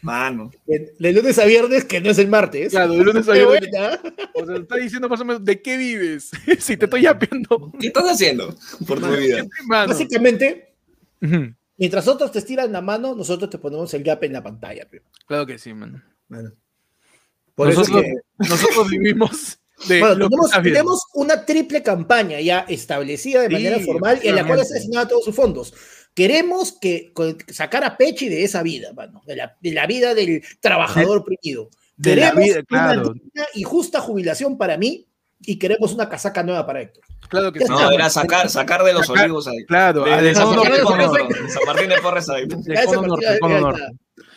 Mano. 0.02 0.52
De, 0.66 0.94
de 0.98 1.12
lunes 1.12 1.38
a 1.38 1.46
viernes, 1.46 1.84
que 1.84 2.00
no 2.00 2.10
es 2.10 2.18
el 2.18 2.28
martes. 2.28 2.70
Claro, 2.70 2.92
de 2.92 3.04
lunes 3.04 3.28
a 3.28 3.32
viernes. 3.32 3.70
O 4.34 4.46
sea, 4.46 4.56
está 4.56 4.76
diciendo 4.76 5.08
más 5.08 5.20
o 5.20 5.24
menos, 5.24 5.44
¿de 5.44 5.60
qué 5.60 5.76
vives? 5.76 6.30
si 6.60 6.76
te 6.76 6.84
estoy 6.84 7.02
yapeando. 7.02 7.72
¿Qué 7.80 7.88
estás 7.88 8.04
haciendo 8.04 8.54
por 8.86 9.00
tu 9.00 9.08
vida? 9.16 9.44
Mano. 9.66 9.88
Básicamente, 9.88 10.74
mientras 11.76 12.06
otros 12.06 12.30
te 12.30 12.38
estiran 12.38 12.70
la 12.70 12.82
mano, 12.82 13.14
nosotros 13.16 13.50
te 13.50 13.58
ponemos 13.58 13.92
el 13.94 14.04
gap 14.04 14.22
en 14.22 14.34
la 14.34 14.42
pantalla. 14.42 14.86
Claro 15.26 15.46
que 15.46 15.58
sí, 15.58 15.74
mano. 15.74 16.02
Mano. 16.28 16.52
Por 17.56 17.68
eso 17.70 17.82
es 17.82 17.88
Nosotros, 17.88 18.04
que- 18.38 18.48
nosotros 18.48 18.88
vivimos 18.90 19.58
de 19.88 20.00
Bueno, 20.00 20.14
lo 20.14 20.28
tenemos, 20.28 20.50
tenemos 20.62 21.02
una 21.14 21.44
triple 21.44 21.82
campaña 21.82 22.40
ya 22.40 22.60
establecida 22.68 23.40
de 23.42 23.48
Sí, 23.48 23.52
manera 23.54 23.80
formal 23.80 24.20
y 24.22 24.28
en 24.28 24.36
la 24.36 24.46
cual 24.46 24.60
está 24.60 24.74
destinada 24.74 25.08
todos 25.08 25.24
sus 25.24 25.34
fondos. 25.34 25.74
Queremos 26.14 26.72
que 26.80 27.12
sacar 27.48 27.84
a 27.84 27.96
Pechi 27.98 28.28
de 28.30 28.44
esa 28.44 28.62
vida, 28.62 28.92
mano, 28.94 29.20
de 29.26 29.36
la, 29.36 29.56
de 29.60 29.72
la 29.72 29.86
vida 29.86 30.14
del 30.14 30.42
trabajador 30.60 31.18
oprimido. 31.18 31.68
de 31.98 32.16
la 32.16 32.30
Queremos 32.30 32.44
vida, 32.44 32.62
claro. 32.64 33.10
una 33.34 33.46
y 33.54 33.62
justa 33.64 34.00
jubilación 34.00 34.56
para 34.58 34.76
mí 34.78 35.06
y 35.40 35.58
queremos 35.58 35.92
una 35.92 36.08
casaca 36.08 36.42
nueva 36.42 36.66
para 36.66 36.80
Héctor. 36.82 37.04
Claro 37.28 37.52
que 37.52 37.60
sí. 37.60 37.66
No, 37.68 37.90
era 37.90 38.08
sacar, 38.08 38.48
sacar 38.48 38.82
de 38.84 38.92
los 38.94 39.06
Sacar- 39.06 39.24
olivos 39.24 39.46
ahí. 39.48 39.64
Claro, 39.66 40.04
De, 40.04 40.12
ah, 40.12 40.22
de 40.22 40.28
de 40.28 40.34
San 40.34 40.54
Martín 41.66 41.88
de 41.88 41.98
Porres 42.00 42.28
ahí. 42.30 42.46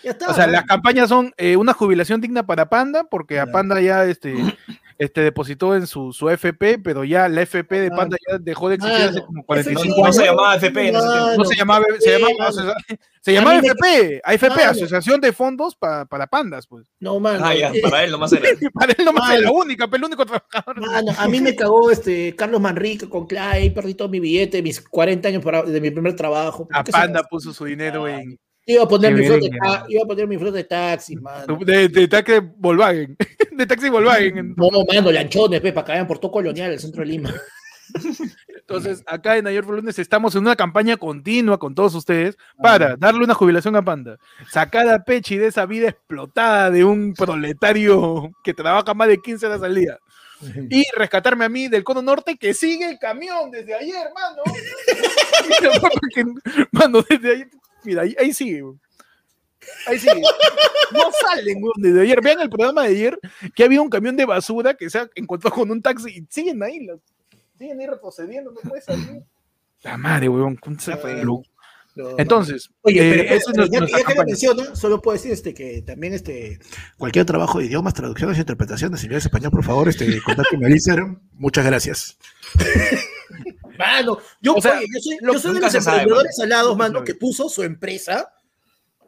Ya 0.04 0.12
está. 0.12 0.30
O 0.30 0.34
sea, 0.34 0.46
¿no? 0.48 0.54
las 0.54 0.66
campañas 0.66 1.10
son 1.10 1.34
eh, 1.38 1.56
una 1.58 1.74
jubilación 1.74 2.20
digna 2.22 2.46
para 2.46 2.70
Panda, 2.70 3.06
porque 3.06 3.40
a. 3.40 3.48
Panda 3.48 3.80
ya 3.82 4.06
este, 4.06 4.34
este 4.98 5.22
depositó 5.22 5.76
en 5.76 5.88
su, 5.88 6.12
su 6.14 6.30
FP, 6.30 6.80
pero 6.80 7.04
ya 7.04 7.28
la 7.30 7.42
FP 7.42 7.80
de. 7.82 7.90
Panda 7.92 8.18
ya 8.30 8.38
dejó 8.38 8.70
de 8.70 8.76
existir 8.76 9.02
hace 9.08 9.22
como 9.26 9.40
No, 9.42 9.46
45 9.46 9.96
no 9.98 10.04
años. 10.06 10.16
se 10.16 10.26
llamaba 10.26 10.56
FP. 10.56 10.92
No 10.92 11.46
se 11.46 11.56
llamaba, 11.56 11.86
se 12.00 12.20
llamaba, 12.20 12.52
se 13.22 13.34
llamaba 13.34 13.58
A 13.58 13.62
mí 13.62 13.68
me- 13.68 13.74
FP, 13.74 14.22
AFP. 14.24 14.64
Asociación 14.64 15.20
de 15.22 15.34
Fondos 15.34 15.76
pa- 15.76 16.06
para 16.06 16.28
Pandas, 16.28 16.68
pues. 16.68 16.88
No, 17.00 17.20
mano. 17.20 17.46
Ah, 17.46 17.54
ya, 17.56 17.70
eh, 17.72 17.82
para 17.82 18.04
él 18.04 18.12
nomás 18.12 18.32
era. 18.34 18.44
Para 18.74 18.94
él 18.98 19.06
nomás 19.06 19.34
es 19.34 19.42
la 19.42 19.52
única, 19.52 19.88
pero 19.88 19.98
el 19.98 20.06
único 20.06 20.26
trabajador. 20.26 20.80
Mano, 20.82 21.12
a 21.18 21.28
mí 21.28 21.42
me 21.42 21.56
cagó 21.56 21.92
este 21.92 22.36
Carlos 22.36 22.62
Manrique 22.62 23.08
con 23.10 23.28
Clay, 23.28 23.70
perdí 23.72 23.94
todo 23.94 24.10
mi 24.10 24.20
billete, 24.20 24.62
mis 24.62 24.82
40 24.82 25.28
años 25.30 25.44
para- 25.44 25.64
de 25.64 25.82
mi 25.82 25.92
primer 25.92 26.16
trabajo. 26.16 26.68
A 26.74 26.84
¿Qué 26.84 26.92
Panda 26.92 27.20
se- 27.20 27.28
puso 27.30 27.54
su 27.54 27.66
dinero 27.66 28.08
en 28.08 28.38
Iba 28.72 28.84
a 28.84 28.88
poner 28.88 29.16
mi 29.16 29.26
flota 29.26 29.86
iba 29.90 30.04
a 30.04 30.06
poner 30.06 30.28
mi 30.28 30.38
flota 30.38 30.58
de 30.58 30.64
taxi, 30.64 31.16
mano. 31.16 31.58
de, 31.66 31.90
de 31.90 32.08
taxi 32.08 32.34
Volkswagen, 32.58 33.18
de 33.52 33.66
taxi 33.66 33.90
Volkswagen. 33.90 34.38
en- 34.38 34.54
No, 34.56 34.70
mano, 34.94 35.12
lanchones, 35.12 35.60
pe, 35.60 35.74
para 35.74 35.86
que 35.86 35.92
vayan 35.94 36.06
por 36.08 36.20
todo 36.20 36.32
colonial, 36.32 36.72
el 36.72 36.80
centro 36.80 37.02
de 37.02 37.08
Lima. 37.08 37.34
Entonces, 38.60 39.02
acá 39.08 39.38
en 39.38 39.48
Ayer 39.48 39.66
Lunes 39.66 39.98
estamos 39.98 40.36
en 40.36 40.42
una 40.42 40.56
campaña 40.56 40.96
continua 40.98 41.58
con 41.58 41.74
todos 41.74 41.96
ustedes 41.96 42.38
para 42.62 42.96
darle 42.96 43.24
una 43.24 43.34
jubilación 43.34 43.76
a 43.76 43.82
Panda, 43.84 44.20
sacar 44.52 44.88
a 44.88 45.04
Pechi 45.04 45.38
de 45.38 45.48
esa 45.48 45.66
vida 45.66 45.90
explotada 45.90 46.70
de 46.70 46.84
un 46.86 47.16
proletario 47.16 48.30
que 48.44 48.54
trabaja 48.54 48.94
más 48.94 49.08
de 49.08 49.18
15 49.20 49.48
horas 49.48 49.64
al 49.64 49.74
día 49.74 49.98
y 50.70 50.84
rescatarme 50.96 51.46
a 51.46 51.50
mí 51.50 51.68
del 51.68 51.84
cono 51.84 52.04
norte 52.04 52.38
que 52.38 52.54
sigue 52.54 52.88
el 52.88 53.00
camión 53.00 53.50
desde 53.50 53.74
ayer, 53.74 54.10
mano. 54.14 54.44
Mano, 56.72 57.02
desde 57.10 57.32
ayer, 57.32 57.50
mira, 57.84 58.02
ahí, 58.04 58.16
ahí 58.20 58.34
sigue. 58.34 58.64
weón. 58.64 58.80
Ahí 59.88 60.00
sigue. 60.00 60.22
No 60.92 61.02
salen 61.22 61.62
desde 61.78 62.02
ayer. 62.02 62.22
Vean 62.22 62.40
el 62.42 62.50
programa 62.50 62.84
de 62.84 62.90
ayer 62.90 63.20
que 63.56 63.64
había 63.64 63.82
un 63.82 63.90
camión 63.90 64.16
de 64.16 64.26
basura 64.26 64.74
que 64.74 64.90
se 64.90 65.00
ha 65.00 65.10
encontrado 65.16 65.56
con 65.56 65.70
un 65.70 65.82
taxi 65.82 66.10
y 66.20 66.26
siguen 66.30 66.64
ahí. 66.64 66.86
las- 66.86 67.00
siguen 67.58 67.80
ahí 67.80 67.88
retrocediendo, 67.88 68.52
no 68.52 68.62
puede 68.70 68.82
salir. 68.82 69.22
La 69.84 69.98
madre, 69.98 70.30
weón. 70.30 70.56
¿cómo 70.56 70.80
se- 70.80 70.92
Ya 70.92 70.98
fue. 70.98 71.24
lo- 71.24 71.44
No, 71.96 72.18
Entonces, 72.18 72.70
Oye, 72.84 73.00
eh, 73.02 73.12
pero, 73.12 73.24
pero, 73.24 73.36
eso 73.36 73.52
es 73.52 73.70
ya, 73.72 73.80
ya 73.98 74.04
que 74.06 74.16
lo 74.16 74.24
menciona, 74.24 74.76
solo 74.76 75.02
puedo 75.02 75.18
decir 75.18 75.32
este, 75.34 75.54
que 75.54 75.82
también 75.82 76.14
este, 76.14 76.60
Cualquier 76.98 77.26
trabajo 77.26 77.60
de 77.60 77.66
idiomas, 77.66 77.94
traducciones 77.94 78.38
e 78.38 78.42
interpretaciones, 78.42 79.04
inglés, 79.04 79.26
español, 79.26 79.52
por 79.52 79.66
favor, 79.66 79.90
este, 79.90 80.22
contácteme 80.22 80.68
al 80.68 80.72
Instagram. 80.72 81.20
Muchas 81.34 81.66
gracias. 81.66 82.18
Mano, 83.80 84.18
yo, 84.42 84.54
O 84.56 84.62
sea, 84.62 84.78
oye, 84.78 84.86
yo 84.94 85.00
soy, 85.02 85.18
lo- 85.22 85.34
yo 85.34 85.40
soy 85.40 85.54
de 85.56 85.60
los 85.62 85.72
se 85.72 85.82
sabe, 85.82 85.98
emprendedores 86.02 86.40
alados, 86.40 86.78
mano, 86.78 86.94
sabe. 87.00 87.06
que 87.06 87.16
puso 87.16 87.50
su 87.50 87.64
empresa 87.64 88.32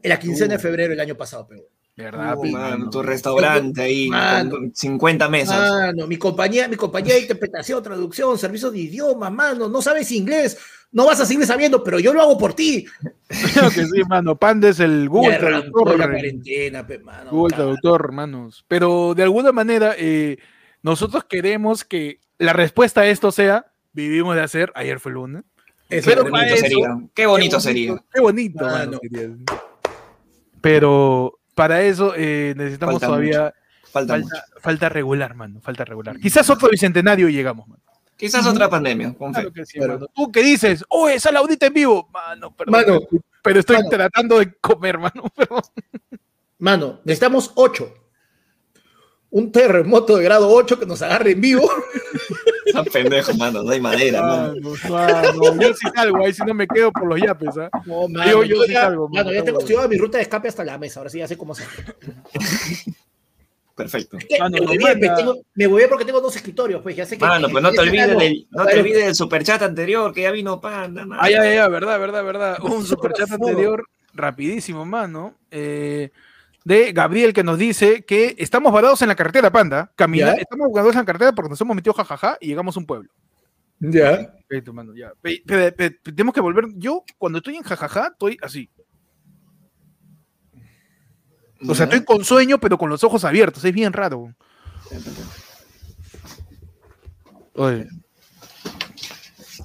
en 0.02 0.10
la 0.10 0.18
quincena 0.18 0.54
de 0.56 0.60
febrero 0.60 0.90
del 0.90 1.00
año 1.00 1.16
pasado, 1.16 1.46
pero. 1.48 1.62
¿Verdad? 1.94 2.36
Uh, 2.38 2.42
pi, 2.42 2.52
mano, 2.52 2.70
mano? 2.78 2.90
tu 2.90 3.04
restaurante 3.04 3.82
ahí, 3.82 4.08
Mano. 4.08 4.50
con 4.50 4.74
50 4.74 5.28
mesas. 5.30 5.70
Mano, 5.70 6.08
mi 6.08 6.18
compañía, 6.18 6.68
mi 6.70 6.78
compañía 6.78 7.16
de 7.16 7.20
interpretación, 7.22 7.84
traducción, 7.84 8.38
servicios 8.40 8.72
de 8.72 8.80
idioma, 8.80 9.30
mano, 9.30 9.68
no 9.68 9.82
sabes 9.82 10.10
inglés, 10.14 10.58
no 10.94 11.06
vas 11.06 11.20
a 11.20 11.26
seguir 11.26 11.46
sabiendo, 11.46 11.84
pero 11.84 12.00
yo 12.00 12.14
lo 12.14 12.22
hago 12.22 12.38
por 12.38 12.54
ti. 12.54 12.86
Creo 13.54 13.70
que 13.70 13.86
sí, 13.86 14.02
mano. 14.08 14.38
Panda 14.38 14.70
es 14.70 14.80
el 14.80 15.10
Google 15.10 15.38
Traductor. 15.38 15.98
la 16.00 16.06
eh, 16.06 16.10
cuarentena, 16.10 16.88
pe, 16.88 17.00
mano. 17.00 17.30
Google. 17.30 17.56
Traductor, 17.56 18.02
hermanos. 18.06 18.66
Pero 18.70 19.14
de 19.14 19.24
alguna 19.24 19.52
manera, 19.52 19.94
eh, 19.98 20.38
nosotros 20.82 21.26
queremos 21.26 21.84
que 21.84 22.20
la 22.40 22.54
respuesta 22.54 23.02
a 23.02 23.08
esto 23.08 23.32
sea: 23.34 23.71
vivimos 23.94 24.36
de 24.36 24.42
hacer, 24.42 24.72
ayer 24.76 25.00
fue 25.00 25.12
lunes. 25.12 25.44
Eso 25.90 26.10
Pero 26.10 26.24
para 26.24 26.32
bonito 26.46 26.54
eso- 26.56 26.62
sería. 26.64 26.88
Qué 27.14 27.26
bonito 27.26 27.60
sería. 27.60 28.04
Qué 28.14 28.22
bonito, 28.22 28.64
mano, 28.66 29.00
sería. 29.02 29.30
Pero 30.62 31.40
para 31.56 31.82
eso 31.82 32.14
eh, 32.16 32.54
necesitamos 32.56 32.94
Falta 32.96 33.08
todavía. 33.08 33.54
Falta 33.92 34.18
mucho. 34.18 34.30
Falta, 34.30 34.46
falta 34.62 34.90
regular, 34.90 35.36
mano. 35.36 35.60
Falta 35.62 35.84
regular. 35.84 36.18
Quizás 36.20 36.50
otro 36.50 36.70
bicentenario 36.70 37.28
y 37.30 37.34
llegamos, 37.34 37.68
mano. 37.68 37.82
Quizás 38.16 38.46
otra 38.46 38.70
pandemia, 38.70 39.14
con 39.16 39.34
fe. 39.34 39.42
Claro 39.42 39.54
que 39.54 39.66
sí, 39.66 39.80
Pero- 39.80 39.94
mano. 39.96 40.08
Tú 40.14 40.32
que 40.32 40.44
dices, 40.44 40.86
oye, 40.90 41.20
sale 41.20 41.40
audita 41.40 41.66
en 41.66 41.74
vivo. 41.74 42.08
Mano, 42.14 42.56
perdón. 42.56 42.72
Mano, 42.72 43.00
pero 43.42 43.60
estoy 43.60 43.78
mano. 43.78 43.90
tratando 43.90 44.38
de 44.40 44.54
comer, 44.62 44.98
mano. 45.00 45.24
Perdón. 45.36 45.62
mano, 46.60 47.02
necesitamos 47.04 47.52
ocho. 47.56 47.94
Un 49.32 49.52
terremoto 49.52 50.18
de 50.18 50.24
grado 50.26 50.50
8 50.50 50.80
que 50.80 50.86
nos 50.86 51.02
agarre 51.02 51.32
en 51.32 51.42
vivo. 51.42 51.70
Está 52.80 52.84
pendejo, 52.92 53.34
mano. 53.36 53.64
No 53.64 53.70
hay 53.72 53.80
madera, 53.82 54.22
mano. 54.22 54.54
Mano, 54.90 55.60
yo 55.60 55.74
sí 55.74 55.88
salgo 55.96 56.26
ahí, 56.26 56.34
si 56.34 56.44
no 56.44 56.54
me 56.54 56.68
quedo 56.68 56.92
por 56.92 57.08
los 57.08 57.20
yapes, 57.22 57.58
¿ah? 57.58 57.70
No, 57.86 58.08
mano, 58.08 58.32
Yo- 58.32 58.44
yo 58.44 58.64
sí 58.64 58.74
ya, 58.74 58.82
salgo, 58.82 59.08
mano, 59.10 59.26
mano, 59.26 59.36
ya 59.38 59.44
tengo 59.44 59.60
estudiado 59.60 59.88
mi 59.90 59.98
ruta 59.98 60.18
de 60.18 60.24
escape 60.24 60.48
hasta 60.48 60.64
la 60.64 60.78
mesa. 60.78 61.00
Ahora 61.00 61.10
sí 61.10 61.20
ya 61.20 61.28
sé 61.28 61.38
cómo 61.38 61.54
hacer. 61.54 61.68
Perfecto. 63.76 64.18
Es 64.18 64.26
que 64.26 64.38
Mano, 64.38 64.58
me, 64.60 64.60
nos 64.66 64.70
huevé, 64.78 64.96
manda- 64.96 65.16
tengo- 65.16 65.38
me 65.56 65.66
huevé 65.68 65.88
porque 65.88 66.06
tengo 66.06 66.22
dos 66.22 66.36
escritorios, 66.36 66.82
pues 66.84 66.96
ya 66.96 67.06
sé 67.06 67.18
que. 67.18 67.26
Mano, 67.26 67.48
pues 67.50 67.64
no 67.64 67.72
te 67.72 67.80
olvides 67.80 68.18
del, 68.18 68.48
no 68.52 68.66
te 68.66 68.80
olvides 68.80 69.06
del 69.06 69.16
superchat 69.16 69.62
anterior, 69.64 70.14
que 70.14 70.22
ya 70.22 70.32
vino 70.32 70.60
Panda, 70.60 71.06
mano. 71.06 71.22
Ah, 71.24 71.30
ya, 71.32 71.52
ya, 71.54 71.68
verdad, 71.68 72.00
verdad, 72.00 72.24
verdad. 72.24 72.58
Un 72.64 72.86
superchat 72.86 73.32
anterior, 73.32 73.86
rapidísimo, 74.14 74.86
mano. 74.86 75.36
eh, 75.50 76.12
de 76.64 76.92
Gabriel 76.94 77.34
que 77.34 77.44
nos 77.44 77.58
dice 77.58 78.04
que 78.06 78.36
estamos 78.38 78.72
varados 78.72 79.02
en 79.02 79.08
la 79.08 79.16
carretera, 79.16 79.52
panda. 79.52 79.92
Camina, 79.96 80.28
¿Ya? 80.36 80.42
estamos 80.42 80.70
varados 80.72 80.94
en 80.96 81.00
la 81.00 81.06
carretera 81.06 81.32
porque 81.34 81.50
nos 81.50 81.60
hemos 81.62 81.76
metido 81.76 81.94
jajaja 81.94 82.38
y 82.40 82.48
llegamos 82.48 82.76
a 82.76 82.80
un 82.80 82.86
pueblo. 82.86 83.10
Ya. 83.80 84.32
Perfecto, 84.48 84.72
mano, 84.74 84.94
ya. 84.96 85.12
Pe- 85.22 85.42
pe- 85.46 85.72
pe- 85.72 85.92
pe- 85.92 86.12
tenemos 86.12 86.34
que 86.36 86.42
volver. 86.42 86.66
Yo, 86.76 87.04
cuando 87.18 87.40
estoy 87.40 87.56
en 87.56 87.64
jajaja, 87.64 88.10
estoy 88.14 88.38
así. 88.44 88.70
O 91.68 91.74
sea, 91.76 91.86
estoy 91.86 92.04
con 92.04 92.24
sueño, 92.24 92.60
pero 92.60 92.78
con 92.78 92.90
los 92.90 93.04
ojos 93.04 93.24
abiertos. 93.24 93.64
Es 93.66 93.74
bien 93.74 93.94
raro. 93.94 94.34
Oye. 97.56 97.88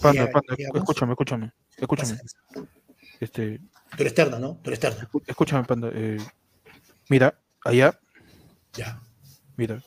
Panda, 0.01 0.31
panda, 0.31 0.55
escúchame, 0.75 1.13
escúchame. 1.13 1.53
Escúchame. 1.77 2.19
Este, 3.21 3.59
Tú 3.97 4.03
eres 4.03 4.15
terna, 4.15 4.39
¿no? 4.39 4.59
Tú 4.63 4.71
eres 4.71 4.81
terna. 4.81 5.09
escu- 5.11 5.23
escúchame, 5.27 5.65
panda. 5.65 5.91
eh, 5.93 6.19
mira, 7.09 7.39
allá, 7.65 7.99
Ya. 8.75 9.01
mira. 9.57 9.83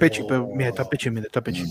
Pechi, 0.00 0.22
pero, 0.26 0.48
mira, 0.54 0.70
está 0.70 0.88
Pechi, 0.88 1.10
mira, 1.10 1.26
está 1.26 1.42
Pechi. 1.42 1.64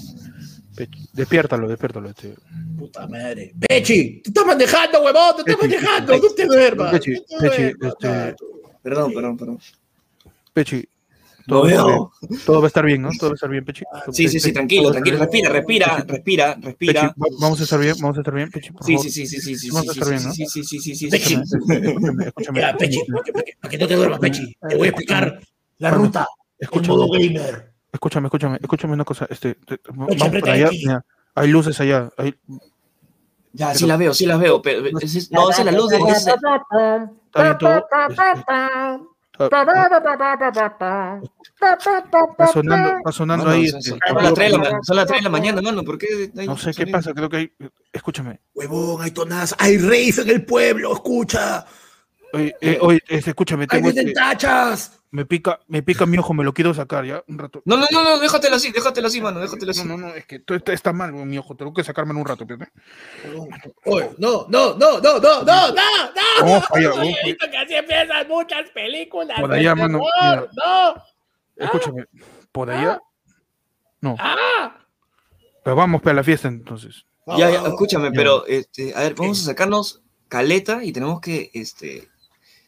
Pechi. 0.75 1.07
Despiértalo, 1.13 1.67
despiértalo. 1.67 2.09
Este. 2.09 2.35
Puta 2.77 3.07
madre. 3.07 3.53
Pechi, 3.67 4.21
te 4.21 4.29
estás 4.29 4.45
manejando, 4.45 5.03
huevón, 5.03 5.35
te 5.43 5.51
estás 5.51 5.57
manejando. 5.67 6.17
No 6.17 6.29
te 6.33 6.45
duermas. 6.45 6.91
Pechi, 6.91 7.15
Pechi, 7.39 7.63
este. 7.81 8.35
Perdón, 8.83 9.13
perdón, 9.13 9.37
perdón. 9.37 9.59
Pechi, 10.53 10.87
todo, 11.47 11.61
va 11.61 11.67
a 11.67 11.71
estar 11.71 11.85
veo. 11.85 12.11
bien, 12.29 12.41
todo 12.45 12.59
va 12.59 12.63
a 12.63 12.67
estar 12.67 12.85
bien, 12.85 13.01
¿no? 13.01 13.09
Todo 13.19 13.29
va 13.29 13.33
a 13.33 13.35
estar 13.35 13.49
bien, 13.49 13.65
Pechi. 13.65 13.83
Sí, 14.11 14.27
sí, 14.29 14.39
sí, 14.39 14.53
tranquilo, 14.53 14.91
tranquilo. 14.91 15.17
Respira, 15.19 15.49
respira, 15.49 16.03
respira, 16.07 16.55
Pechi, 16.55 16.65
respira. 16.67 17.01
va- 17.07 17.27
vamos 17.39 17.59
a 17.59 17.63
estar 17.63 17.79
bien, 17.79 17.95
vamos 17.99 18.17
a 18.17 18.21
estar 18.21 18.33
bien, 18.33 18.49
Pechi. 18.51 18.69
Sí, 18.81 18.97
sí, 18.97 19.09
sí, 19.09 19.27
sí, 19.27 19.39
sí, 19.41 19.55
sí, 19.57 19.69
Vamos 19.69 19.89
a 19.89 19.93
sí, 19.93 19.99
estar 19.99 20.07
sí, 20.07 20.13
bien, 20.13 20.23
¿no? 20.23 20.33
sí, 20.33 20.45
sí, 20.47 20.63
sí, 20.63 20.79
sí, 20.79 20.95
sí, 20.95 21.07
Pechi. 21.09 21.33
Escúchame, 21.35 22.25
escúchame. 22.27 22.59
Ya, 22.61 22.77
Pechi, 22.77 22.99
para 23.61 23.69
que, 23.69 23.77
no 23.77 23.87
te 23.87 23.95
duermas, 23.95 24.19
Pechi. 24.19 24.55
Te 24.69 24.75
voy 24.75 24.87
a 24.87 24.89
explicar 24.91 25.39
la 25.79 25.89
Bueno, 25.89 26.05
ruta 26.05 26.19
en 26.21 26.27
Escúchame. 26.59 26.87
modo 26.97 27.11
gamer. 27.11 27.73
Escúchame, 27.91 28.27
escúchame, 28.27 28.57
escúchame 28.61 28.93
una 28.93 29.05
cosa. 29.05 29.27
Este, 29.29 29.55
te- 29.55 29.77
te- 29.77 29.91
vamos 29.93 30.17
para 30.41 30.53
allá. 30.53 30.69
hay 31.35 31.47
luces 31.49 31.79
allá. 31.79 32.09
Hay, 32.17 32.33
Ya, 33.55 33.75
sí 33.75 33.85
las 33.85 33.99
veo, 33.99 34.13
sí 34.13 34.25
las 34.25 34.39
veo. 34.39 34.61
Pero, 34.61 34.85
es- 34.99 35.31
no, 35.31 35.49
esa 35.51 35.59
es 35.61 35.65
la 35.65 35.71
luz. 35.73 35.89
de- 35.91 35.97
está 35.97 37.43
bien 37.43 37.57
todo. 37.59 37.85
Está, 39.33 39.49
sonando, 42.51 42.97
está 42.97 43.11
sonando 43.11 43.45
Mano, 43.45 43.55
ahí. 43.57 43.67
son- 43.67 43.79
este, 43.79 43.89
son 43.89 43.99
el 44.05 44.13
son 44.13 44.23
las 44.23 44.33
tres 44.33 44.51
de 44.51 44.57
la 44.57 44.79
son 44.83 44.95
las 44.97 45.07
3 45.07 45.19
de 45.19 45.23
la 45.23 45.29
mañana, 45.29 45.61
mano. 45.61 45.83
¿Por 45.83 45.97
qué? 45.97 46.31
hay 46.37 46.47
No 46.47 46.57
sé 46.57 46.67
qué 46.67 46.73
sonido? 46.83 46.97
pasa, 46.97 47.13
creo 47.13 47.29
que 47.29 47.37
hay. 47.37 47.51
Escúchame. 47.91 48.39
Huevón, 48.53 49.01
hay 49.01 49.11
tonadas, 49.11 49.55
hay 49.57 49.77
reyes 49.77 50.19
en 50.19 50.29
el 50.29 50.45
pueblo, 50.45 50.93
escucha. 50.93 51.65
Oye, 52.33 52.55
eh, 52.61 52.77
oye, 52.81 52.99
este, 53.07 53.31
escúchame, 53.31 53.63
Ahí 53.63 53.67
tengo 53.67 53.91
vienen 53.91 54.07
este- 54.09 54.19
tachas. 54.19 54.99
Me 55.13 55.25
pica, 55.27 55.59
me 55.67 55.83
pica 55.83 56.07
mi 56.07 56.17
ojo, 56.17 56.33
me 56.33 56.43
lo 56.43 56.55
quiero 56.55 56.73
sacar 56.73 57.05
ya 57.05 57.23
un 57.27 57.37
rato. 57.37 57.61
No, 57.65 57.77
no, 57.77 57.85
no, 57.91 58.03
no, 58.03 58.19
déjatelo 58.19 58.55
así, 58.55 58.71
déjatelo 58.71 59.05
así, 59.07 59.21
mano, 59.21 59.39
déjatelo 59.39 59.69
así. 59.69 59.85
No, 59.87 59.95
no, 59.95 60.07
no, 60.07 60.15
es 60.15 60.25
que 60.25 60.39
todo 60.39 60.57
está, 60.57 60.73
está 60.73 60.91
mal 60.91 61.13
mi 61.13 61.37
ojo, 61.37 61.55
tengo 61.55 61.71
que 61.71 61.83
sacarme 61.83 62.13
en 62.13 62.17
un 62.17 62.25
rato. 62.25 62.45
espérate. 62.49 62.71
Oye, 63.85 64.09
no, 64.17 64.47
no, 64.49 64.73
no, 64.75 64.99
no, 64.99 65.19
no, 65.19 65.19
no, 65.19 65.43
no, 65.43 65.67
no. 65.69 65.75
Para 65.75 66.81
allá, 66.81 66.89
vamos 66.91 67.07
He 67.13 67.25
visto 67.25 67.47
que 67.51 67.57
así 67.57 67.75
empiezan 67.75 68.27
muchas 68.27 68.69
películas. 68.71 69.39
Por 69.39 69.53
allá, 69.53 69.75
mano, 69.75 70.01
terror, 70.19 70.49
No. 70.55 71.03
Escúchame, 71.57 72.05
por 72.51 72.71
allá. 72.71 72.99
No, 74.01 74.15
Ah. 74.17 74.75
pero 75.63 75.75
vamos 75.75 76.01
para 76.01 76.15
la 76.15 76.23
fiesta 76.23 76.47
entonces. 76.47 77.05
Ya, 77.37 77.51
ya, 77.51 77.61
escúchame, 77.67 78.05
Ya. 78.07 78.13
pero, 78.15 78.47
este, 78.47 78.95
a 78.95 79.01
ver, 79.01 79.13
vamos 79.13 79.41
a 79.43 79.45
sacarnos 79.45 80.01
caleta 80.27 80.83
y 80.83 80.91
tenemos 80.91 81.21
que, 81.21 81.51
este, 81.53 82.09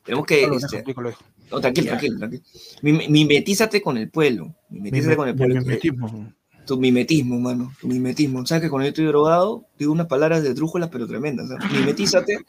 tenemos 0.04 0.28
que, 0.28 0.46
Lo 0.46 0.54
dejo, 0.60 0.66
este, 0.68 0.94
lo 0.96 1.10
dejo. 1.10 1.24
No, 1.52 1.60
tranquilo, 1.62 1.88
tranquilo, 1.90 2.18
tranquilo. 2.18 2.44
Mim- 2.82 3.02
Mimetízate 3.10 3.82
con 3.82 3.98
el 3.98 4.10
pueblo, 4.10 4.56
mimetízate 4.70 5.08
Mime- 5.10 5.16
con 5.18 5.28
el 5.30 5.36
pueblo. 5.36 5.56
mimetismo. 5.62 6.34
Tu 6.66 6.78
mimetismo, 6.78 7.40
mano, 7.40 7.72
tu 7.80 7.88
mimetismo. 7.88 8.44
¿Sabes 8.46 8.64
que 8.64 8.70
cuando 8.72 8.86
yo 8.86 8.90
estoy 8.90 9.06
drogado, 9.06 9.66
digo 9.78 9.92
unas 9.92 10.08
palabras 10.08 10.42
de 10.42 10.54
drújulas, 10.56 10.90
pero 10.92 11.06
tremendas? 11.06 11.48
¿sabes? 11.50 11.72
Mimetízate 11.72 12.40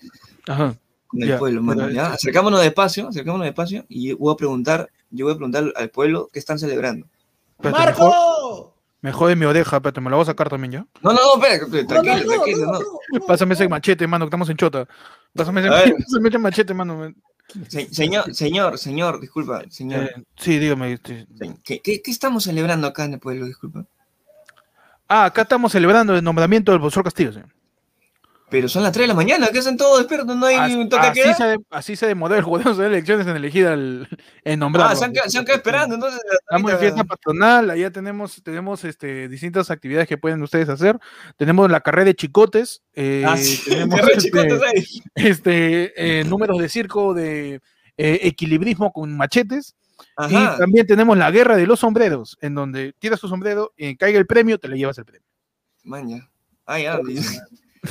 Ajá. 0.49 0.74
con 1.07 1.22
el 1.22 1.28
Ya, 1.28 1.38
pueblo, 1.38 1.62
mano. 1.62 1.84
Acercámonos 2.03 2.61
despacio, 2.62 3.09
acercámonos 3.09 3.44
despacio 3.44 3.84
y 3.90 4.12
voy 4.14 4.32
a 4.32 4.36
preguntar, 4.36 4.88
yo 5.11 5.26
voy 5.26 5.34
a 5.34 5.36
preguntar 5.36 5.70
al 5.76 5.90
pueblo 5.90 6.30
qué 6.32 6.38
están 6.38 6.59
celebrando. 6.59 7.07
Espérate, 7.59 7.78
¡Marco! 8.01 8.74
me 9.03 9.12
jode 9.12 9.36
mi 9.36 9.44
oreja, 9.44 9.76
espérate, 9.76 10.01
me 10.01 10.09
la 10.09 10.16
voy 10.16 10.22
a 10.22 10.26
sacar 10.26 10.49
también 10.49 10.72
ya. 10.72 10.86
No, 11.03 11.12
no, 11.12 11.18
no, 11.36 11.42
espera, 11.44 11.66
No, 11.66 11.76
no, 11.82 11.86
tranquilo, 11.86 12.16
no, 12.16 12.32
tranquilo, 12.32 12.59
no, 12.66 12.72
no. 12.72 12.78
no, 12.80 12.84
no. 13.20 13.26
Pásame 13.26 13.53
ese 13.55 13.68
machete, 13.68 14.07
mano, 14.07 14.24
que 14.24 14.28
estamos 14.28 14.49
en 14.49 14.57
chota. 14.57 14.88
Pásame 15.34 15.61
ese 15.61 16.38
machete, 16.38 16.72
mano. 16.72 17.12
Se- 17.68 17.92
señor, 17.94 18.34
señor, 18.34 18.78
señor, 18.78 19.20
disculpa, 19.20 19.62
señor. 19.70 20.05
Eh, 20.05 20.24
sí, 20.36 20.59
dígame. 20.59 20.92
este, 20.94 21.26
¿Qué, 21.64 21.80
qué, 21.80 22.03
qué 22.03 22.11
estamos 22.11 22.44
celebrando 22.44 22.86
acá 22.86 23.05
en 23.05 23.14
el 23.14 23.20
pueblo? 23.20 23.47
Disculpa. 23.47 23.86
Ah, 25.09 25.26
acá 25.26 25.42
estamos 25.42 25.70
celebrando 25.72 26.16
el 26.16 26.24
nombramiento 26.24 26.72
del 26.72 26.80
profesor 26.80 27.05
Castillo, 27.05 27.32
señor. 27.32 27.49
Pero 28.49 28.68
son 28.68 28.84
las 28.84 28.92
3 28.92 29.05
de 29.05 29.09
la 29.09 29.14
mañana, 29.14 29.49
¿qué 29.53 29.59
hacen 29.59 29.76
todos 29.76 29.99
despiertos? 29.99 30.36
¿No 30.36 30.47
hay 30.47 30.55
As- 30.55 30.72
un 30.72 30.88
toque 30.88 31.07
así, 31.09 31.20
queda? 31.20 31.34
se, 31.34 31.57
así 31.68 31.97
se 31.97 32.07
demoró 32.07 32.36
el 32.36 32.44
gobierno 32.44 32.74
de 32.76 32.86
elecciones 32.86 33.26
en 33.26 33.34
elegir 33.34 33.66
al 33.66 34.09
en 34.44 34.61
nombrarlo. 34.61 34.92
Ah, 34.92 34.97
se 34.97 35.05
han, 35.05 35.12
quedado- 35.12 35.28
se 35.30 35.38
han 35.38 35.44
quedado 35.44 35.57
esperando, 35.59 35.94
entonces. 35.97 36.20
Estamos 36.42 36.72
en 36.72 36.78
fiesta 36.78 37.03
patronal, 37.05 37.70
allá 37.70 37.90
tenemos, 37.90 38.40
tenemos 38.44 38.84
este, 38.84 39.28
distintas 39.28 39.68
actividades 39.72 40.07
que 40.07 40.16
pueden 40.16 40.40
ustedes 40.42 40.68
hacer. 40.68 40.97
Tenemos 41.36 41.68
la 41.68 41.80
carrera 41.80 42.05
de 42.05 42.14
chicotes, 42.14 42.82
eh, 42.94 43.24
Ah, 43.26 43.36
sí, 43.36 43.61
tenemos 43.68 43.99
este, 44.01 44.18
chicotes 44.20 44.62
ahí. 44.62 44.84
este, 45.16 46.20
eh, 46.20 46.24
números 46.24 46.59
de 46.61 46.68
circo 46.68 47.14
de 47.14 47.55
eh, 47.97 48.20
equilibrismo 48.22 48.92
con 48.92 49.16
machetes. 49.16 49.74
Ajá. 50.16 50.55
Y 50.55 50.59
también 50.61 50.86
tenemos 50.86 51.18
la 51.18 51.32
guerra 51.32 51.57
de 51.57 51.66
los 51.66 51.80
sombreros, 51.80 52.38
en 52.40 52.55
donde 52.55 52.92
tiras 53.01 53.18
tu 53.18 53.26
sombrero, 53.28 53.72
y 53.76 53.97
caiga 53.97 54.20
el 54.20 54.26
premio, 54.26 54.59
te 54.59 54.68
le 54.68 54.76
llevas 54.78 54.99
el 54.99 55.05
premio. 55.05 55.26
Maña. 55.82 56.28
Ah, 56.64 56.78
ya. 56.78 57.01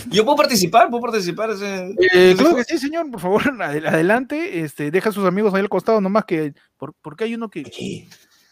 Yo 0.10 0.24
puedo 0.26 0.38
participar, 0.38 0.90
puedo 0.90 1.02
participar. 1.04 1.52
ese- 1.52 1.96
Eh, 2.14 2.36
claro 2.38 2.56
que 2.56 2.64
sí, 2.64 2.78
señor, 2.78 3.10
por 3.12 3.20
favor, 3.22 3.42
adel- 3.62 3.88
adelante, 3.88 4.60
este, 4.62 4.92
deja 4.92 5.10
a 5.10 5.14
sus 5.14 5.26
amigos 5.26 5.54
ahí 5.54 5.62
al 5.62 5.70
costado, 5.70 6.02
nomás 6.02 6.26
que, 6.26 6.54
por, 6.78 6.94
porque 7.02 7.24
hay 7.26 7.36
uno 7.36 7.50
que... 7.50 7.64
Sí. 7.66 8.08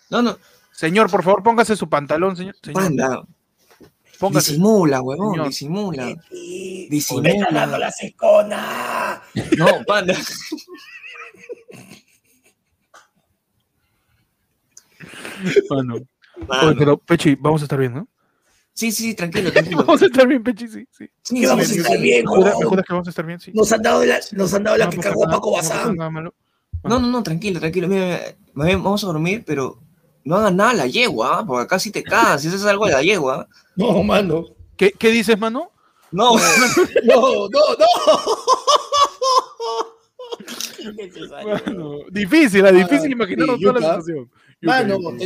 No, 0.10 0.22
no. 0.22 0.38
Señor, 0.72 1.10
por 1.10 1.24
favor, 1.24 1.44
póngase 1.44 1.76
su 1.76 1.88
pantalón, 1.90 2.36
señor. 2.36 2.56
señor. 2.64 2.82
Panda. 2.84 3.24
Póngase. 4.20 4.52
Disimula, 4.52 5.02
huevón, 5.02 5.32
Señor. 5.34 5.48
disimula. 5.48 6.16
Disimula. 6.90 7.30
¡Me 7.30 7.38
está 7.40 7.52
dando 7.54 7.78
la 7.78 7.92
secona! 7.92 9.22
No, 9.58 9.68
panda. 9.86 10.14
Oye, 16.64 16.76
pero, 16.78 16.98
Pechi, 16.98 17.36
vamos 17.36 17.62
a 17.62 17.66
estar 17.66 17.80
bien, 17.80 17.94
¿no? 17.94 18.08
Sí, 18.74 18.92
sí, 18.92 19.14
tranquilo, 19.16 19.52
tranquilo. 19.54 19.78
Vamos 19.86 20.02
a 20.02 20.06
estar 20.06 20.28
bien, 20.28 20.44
Pechi, 20.44 20.68
sí. 20.68 20.88
sí. 20.92 21.10
Sí, 21.22 21.42
¿Qué 21.42 21.48
vamos 21.48 21.66
sí, 21.66 21.72
a 21.72 21.76
sí, 21.76 21.80
estar 21.82 21.96
sí. 21.98 22.02
bien, 22.04 22.26
¿Me 22.26 22.30
juras, 22.32 22.44
me 22.46 22.50
huevón? 22.52 22.70
juras 22.70 22.86
que 22.86 22.94
vamos 22.94 23.08
a 23.08 23.10
estar 23.12 23.26
bien? 23.26 23.40
Sí. 23.40 23.52
Nos 23.54 23.72
han 23.72 23.82
dado 23.82 24.06
la, 24.06 24.20
nos 24.32 24.54
han 24.54 24.64
dado 24.64 24.78
la 24.78 24.86
No 24.86 24.92
que 24.92 24.98
pasa 24.98 25.10
cagó 25.10 25.24
Paco 25.30 25.54
pasa 25.54 25.76
Bazán. 25.78 25.96
No, 25.96 27.00
no, 27.00 27.08
no, 27.08 27.24
tranquilo, 27.24 27.60
tranquilo. 27.60 27.88
Mira, 27.88 28.20
mira, 28.54 28.78
vamos 28.78 29.04
a 29.04 29.08
dormir, 29.08 29.44
pero 29.46 29.80
no 30.26 30.36
hagan 30.36 30.58
nada 30.58 30.72
a 30.72 30.74
la 30.74 30.88
yegua, 30.88 31.40
¿ah? 31.40 31.46
porque 31.46 31.64
acá 31.64 31.80
sí 31.80 31.92
te 31.92 32.04
cagas. 32.04 32.42
Si 32.42 32.48
haces 32.50 32.66
algo 32.66 32.86
a 32.86 32.90
la 32.92 33.02
yegua. 33.04 33.48
No, 33.76 34.04
mano. 34.04 34.46
¿Qué, 34.76 34.92
¿Qué 34.92 35.10
dices, 35.12 35.38
mano? 35.40 35.72
No, 36.12 36.36
No, 36.36 36.42
no, 37.06 37.50
no. 37.50 37.86
Mano, 41.32 41.98
difícil, 42.12 42.66
es 42.66 42.74
difícil 42.76 43.10
Ah, 43.10 43.12
imaginarnos 43.12 43.58
sí, 43.58 43.64
toda 43.64 43.80
la 43.80 43.88
situación. 44.02 44.32
Mano, 44.62 44.98
Yuca, 45.00 45.26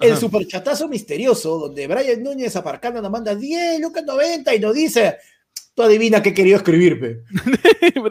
el 0.00 0.12
Ajá. 0.12 0.20
superchatazo 0.20 0.88
misterioso 0.88 1.58
donde 1.58 1.86
Brian 1.86 2.22
Núñez 2.22 2.54
aparcando 2.56 3.00
nos 3.00 3.10
manda 3.10 3.34
10 3.34 3.80
lucas 3.80 4.04
90 4.04 4.54
y 4.54 4.58
nos 4.60 4.74
dice, 4.74 5.16
tú 5.74 5.82
adivina 5.82 6.22
qué 6.22 6.34
quería 6.34 6.56
escribir, 6.56 7.00
pe. 7.00 7.22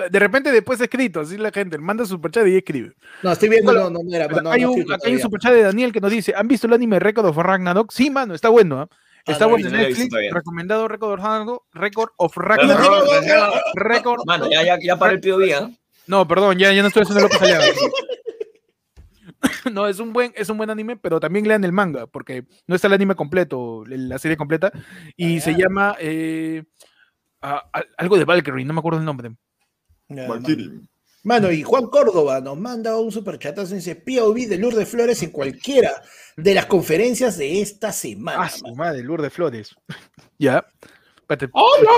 De 0.10 0.20
repente 0.20 0.52
después 0.52 0.80
escrito, 0.82 1.20
así 1.22 1.38
la 1.38 1.52
gente 1.52 1.78
manda 1.78 2.06
superchat 2.06 2.48
y 2.48 2.58
escribe. 2.58 2.94
No, 3.24 3.32
estoy 3.32 3.50
viendo, 3.50 3.72
Bueno, 3.72 3.90
no, 3.90 4.00
no, 4.02 4.10
no 4.10 4.16
era, 4.16 4.28
Pero 4.28 4.42
no, 4.42 4.52
hay 4.52 4.62
no 4.62 4.72
un, 4.72 4.80
escrito 4.80 4.94
acá 4.96 5.08
hay 5.08 5.14
un 5.14 5.18
todavía. 5.20 5.24
superchat 5.24 5.54
de 5.54 5.62
Daniel 5.64 5.92
que 5.92 6.02
nos 6.02 6.12
dice, 6.12 6.34
¿han 6.36 6.48
visto 6.48 6.68
el 6.68 6.74
anime 6.74 7.00
Record 7.00 7.26
of 7.28 7.38
Ragnarok? 7.38 7.92
Sí, 7.92 8.10
mano, 8.10 8.34
está 8.34 8.50
bueno. 8.50 8.80
¿ah? 8.82 8.88
Ah, 9.28 9.32
Está 9.32 9.46
no, 9.46 9.52
bueno 9.52 9.68
en 9.68 9.74
no 9.74 9.88
visto 9.88 10.04
Netflix, 10.16 10.34
recomendado 10.34 10.88
Record 10.88 11.14
of 11.14 11.20
Ragnarok, 11.20 11.64
Record 11.74 12.10
of 12.18 12.38
No, 12.38 12.44
Ragnarok, 12.44 13.06
no, 13.06 13.22
no, 13.22 13.48
no, 13.48 13.54
Record... 13.74 14.22
mano, 14.28 14.50
ya, 14.52 14.64
ya, 14.64 14.78
ya 14.80 14.98
para 15.00 15.14
el 15.14 15.20
POV, 15.20 15.52
¿ah? 15.56 15.70
No, 16.08 16.28
perdón, 16.28 16.60
ya, 16.60 16.72
ya 16.74 16.82
no 16.84 16.90
estoy 16.90 17.02
haciendo 17.04 17.24
lo 17.24 17.30
que 17.30 17.38
salía. 17.40 17.60
No, 19.74 19.88
es 19.88 19.99
un 19.99 20.13
buen, 20.13 20.32
es 20.36 20.49
un 20.49 20.57
buen 20.57 20.70
anime, 20.70 20.95
pero 20.97 21.20
también 21.20 21.47
lean 21.47 21.63
el 21.63 21.72
manga, 21.72 22.07
porque 22.07 22.45
no 22.68 22.76
está 22.76 22.88
el 22.88 22.93
anime 22.93 23.16
completo, 23.16 23.84
la 23.88 24.18
serie 24.20 24.38
completa, 24.38 24.72
y 25.18 25.38
Ah, 25.38 25.41
se 25.41 25.51
ya. 25.53 25.57
llama 25.59 25.95
eh, 25.99 26.63
a- 27.41 27.63
a- 27.74 27.84
algo 27.97 28.18
de 28.18 28.26
Valkyrie, 28.26 28.66
no 28.66 28.74
me 28.74 28.80
acuerdo 28.80 28.99
el 28.99 29.05
nombre. 29.05 29.36
Ya, 30.09 30.28
mano. 31.24 31.51
Y 31.51 31.63
Juan 31.63 31.88
Córdoba 31.88 32.39
nos 32.41 32.57
manda 32.59 32.97
un 32.99 33.11
superchatazo 33.11 33.74
y 33.74 33.78
dice 33.78 33.95
POV 33.95 34.47
de 34.47 34.57
Lourdes 34.59 34.88
Flores 34.88 35.24
en 35.24 35.32
cualquiera 35.32 35.91
de 36.38 36.53
las 36.53 36.68
conferencias 36.68 37.38
de 37.38 37.61
esta 37.61 37.91
semana. 37.91 38.43
Ah, 38.43 38.49
su 38.49 38.76
madre, 38.76 39.01
Lourdes 39.03 39.34
Flores. 39.34 39.76
ya. 40.38 40.66
Espérate. 41.18 41.49
¡Hola! 41.53 41.89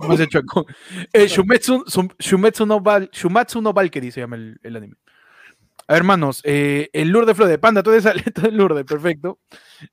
¿Cómo 0.00 0.16
se 0.16 0.26
chueco? 0.26 0.66
Eh, 1.12 1.28
Shumetsu, 1.28 1.84
Sum- 1.86 2.08
Shumetsu 2.18 2.66
no 2.66 2.80
Val- 2.80 3.08
Shumatsu 3.12 3.62
no 3.62 3.72
Valkyrie 3.72 4.10
se 4.10 4.18
llama 4.22 4.34
el, 4.34 4.58
el 4.64 4.74
anime. 4.74 4.96
A 5.90 5.94
ver, 5.94 6.02
hermanos, 6.02 6.40
eh, 6.44 6.88
el 6.92 7.08
Lourdes 7.08 7.36
Flores, 7.36 7.58
Panda, 7.58 7.82
tú 7.82 7.90
eres 7.90 8.06
aleta 8.06 8.42
del 8.42 8.56
Lourdes, 8.56 8.84
perfecto. 8.84 9.40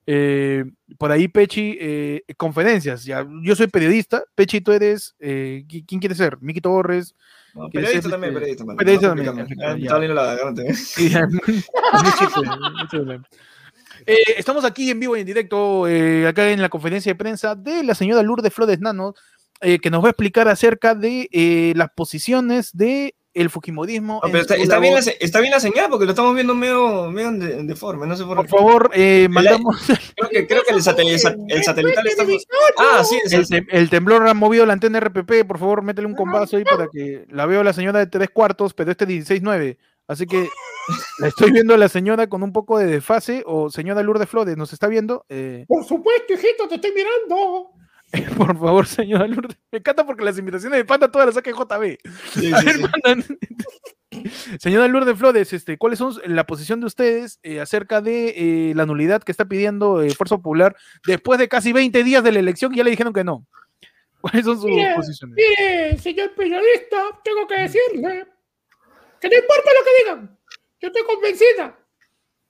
Eh, 0.06 0.64
por 1.00 1.12
ahí, 1.12 1.28
Pechi, 1.28 1.76
eh, 1.82 2.22
conferencias. 2.38 3.04
Ya, 3.04 3.26
yo 3.42 3.56
soy 3.56 3.66
periodista. 3.66 4.24
Pechi, 4.36 4.62
tú 4.62 4.74
eres. 4.74 5.16
¿qui- 5.20 5.84
¿Quién 5.88 6.00
quieres 6.00 6.20
ser? 6.20 6.38
Miki 6.40 6.62
Torres. 6.62 7.16
No, 7.56 7.68
Quiere 7.72 7.88
periodista 7.88 8.02
ser, 8.04 8.12
también, 8.12 8.34
este, 8.44 8.64
periodista. 8.64 8.76
periodista 8.78 9.08
No, 9.08 9.16
también, 9.16 9.48
estamos 14.38 14.66
aquí 14.66 14.92
en 14.92 15.00
vivo 15.00 15.18
y 15.18 15.22
en 15.22 15.26
directo, 15.26 15.86
acá 16.28 16.52
en 16.52 16.62
la 16.62 16.70
conferencia 16.70 17.12
de 17.12 17.16
prensa 17.18 17.56
de 17.56 17.84
la 17.84 17.96
señora 17.96 18.22
Lourdes 18.22 18.54
Flores 18.54 18.80
Nano, 18.80 19.16
que 19.60 19.90
nos 19.90 20.04
va 20.04 20.10
a 20.10 20.12
explicar 20.12 20.48
acerca 20.48 20.94
de 20.94 21.74
las 21.76 21.90
posiciones 21.96 22.70
de 22.78 23.16
el. 23.42 23.52
No, 24.02 24.20
pero 24.32 24.40
está, 24.40 24.80
bien 24.80 24.94
la, 24.94 25.00
está 25.00 25.40
bien 25.40 25.52
la 25.52 25.60
señal 25.60 25.88
porque 25.90 26.06
lo 26.06 26.12
estamos 26.12 26.34
viendo 26.36 26.54
medio, 26.56 27.10
medio 27.12 27.32
de, 27.32 27.64
deforme, 27.64 28.08
no 28.08 28.16
sé 28.16 28.24
por, 28.26 28.38
Por 28.38 28.46
qué. 28.46 28.52
favor, 28.52 28.92
eh, 28.94 29.28
mandamos. 29.30 29.78
Creo 30.18 30.30
que, 30.30 30.48
creo 30.48 30.64
que 30.64 30.74
el, 30.74 30.82
satel- 30.82 31.10
el 31.10 31.20
sat- 31.20 31.38
el 31.48 31.64
satelital 31.64 32.08
está... 32.08 32.24
Ah, 32.78 33.04
sí, 33.04 33.20
El, 33.32 33.46
tem- 33.46 33.68
el 33.70 33.90
temblor 33.90 34.28
ha 34.28 34.34
movido 34.34 34.66
la 34.66 34.74
antena 34.74 35.00
RPP, 35.00 35.46
por 35.48 35.60
favor, 35.60 35.82
métele 35.84 36.08
un 36.08 36.16
compaso 36.16 36.58
ahí 36.58 36.64
para 36.64 36.88
que 36.92 37.26
la 37.30 37.46
veo 37.46 37.64
la 37.64 37.74
señora 37.74 38.00
de 38.00 38.08
tres 38.08 38.30
cuartos, 38.32 38.74
pero 38.74 38.92
este 38.92 39.08
16.9. 39.08 39.78
Así 40.08 40.26
que 40.26 40.48
la 41.20 41.28
estoy 41.28 41.52
viendo 41.52 41.74
a 41.74 41.78
la 41.78 41.90
señora 41.90 42.28
con 42.28 42.42
un 42.42 42.54
poco 42.54 42.78
de 42.80 42.86
desfase, 42.86 43.44
o 43.46 43.70
señora 43.70 44.02
Lourdes 44.04 44.30
Flores, 44.30 44.56
¿nos 44.56 44.72
está 44.72 44.88
viendo? 44.88 45.26
Eh, 45.28 45.66
Por 45.68 45.84
supuesto, 45.84 46.34
hijito, 46.34 46.68
te 46.70 46.76
estoy 46.76 46.92
mirando. 46.94 47.72
por 48.38 48.58
favor, 48.58 48.88
señora 48.88 49.28
Lourdes. 49.28 49.58
Me 49.72 49.80
encanta 49.80 50.06
porque 50.06 50.24
las 50.24 50.38
invitaciones 50.38 50.78
de 50.80 50.86
Panda 50.86 51.12
todas 51.12 51.26
las 51.28 51.36
saca 51.36 51.50
en 51.50 51.56
JB. 51.56 51.98
sí, 52.34 52.52
A 52.54 52.60
sí, 52.60 52.66
ver, 52.66 52.76
sí. 52.76 52.82
mandan- 52.82 53.40
Señora 54.60 54.88
Lourdes 54.88 55.18
Flores, 55.18 55.52
este, 55.54 55.78
¿cuáles 55.78 56.00
son 56.00 56.16
la 56.26 56.46
posición 56.46 56.80
de 56.80 56.88
ustedes 56.88 57.40
eh, 57.44 57.60
acerca 57.60 58.02
de 58.02 58.30
eh, 58.70 58.74
la 58.76 58.86
nulidad 58.86 59.22
que 59.22 59.32
está 59.32 59.46
pidiendo 59.46 60.02
eh, 60.02 60.10
Fuerza 60.16 60.38
Popular 60.38 60.76
después 61.06 61.38
de 61.40 61.48
casi 61.50 61.74
20 61.74 62.04
días 62.04 62.24
de 62.24 62.32
la 62.32 62.40
elección 62.40 62.74
y 62.74 62.78
ya 62.78 62.84
le 62.84 62.90
dijeron 62.92 63.14
que 63.14 63.24
no? 63.26 63.46
¿Cuáles 64.22 64.46
son 64.46 64.56
sus 64.60 64.66
Mire, 64.66 64.96
posiciones? 64.96 65.36
Mire, 65.36 65.98
señor 66.00 66.34
periodista, 66.36 66.98
tengo 67.24 67.46
que 67.48 67.60
decirle 67.60 68.26
que 69.22 69.30
no 69.30 69.36
importa 69.36 69.70
lo 69.78 69.86
que 69.86 70.04
digan. 70.04 70.38
Yo 70.82 70.88
estoy 70.88 71.04
convencida 71.04 71.78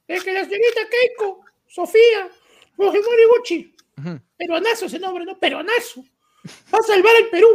de 0.08 0.16
que 0.20 0.34
la 0.34 0.46
señorita 0.46 0.82
Keiko, 0.90 1.42
Sofía, 1.68 2.30
Fujimori 2.76 3.24
Gucci, 3.36 3.76
Ujú. 3.98 4.20
peruanazo 4.38 4.86
ese 4.86 5.00
nombre, 5.00 5.26
¿no? 5.26 5.38
Peruanazo, 5.40 6.04
va 6.74 6.80
a 6.80 6.84
salvar 6.84 7.16
al 7.16 7.30
Perú. 7.30 7.48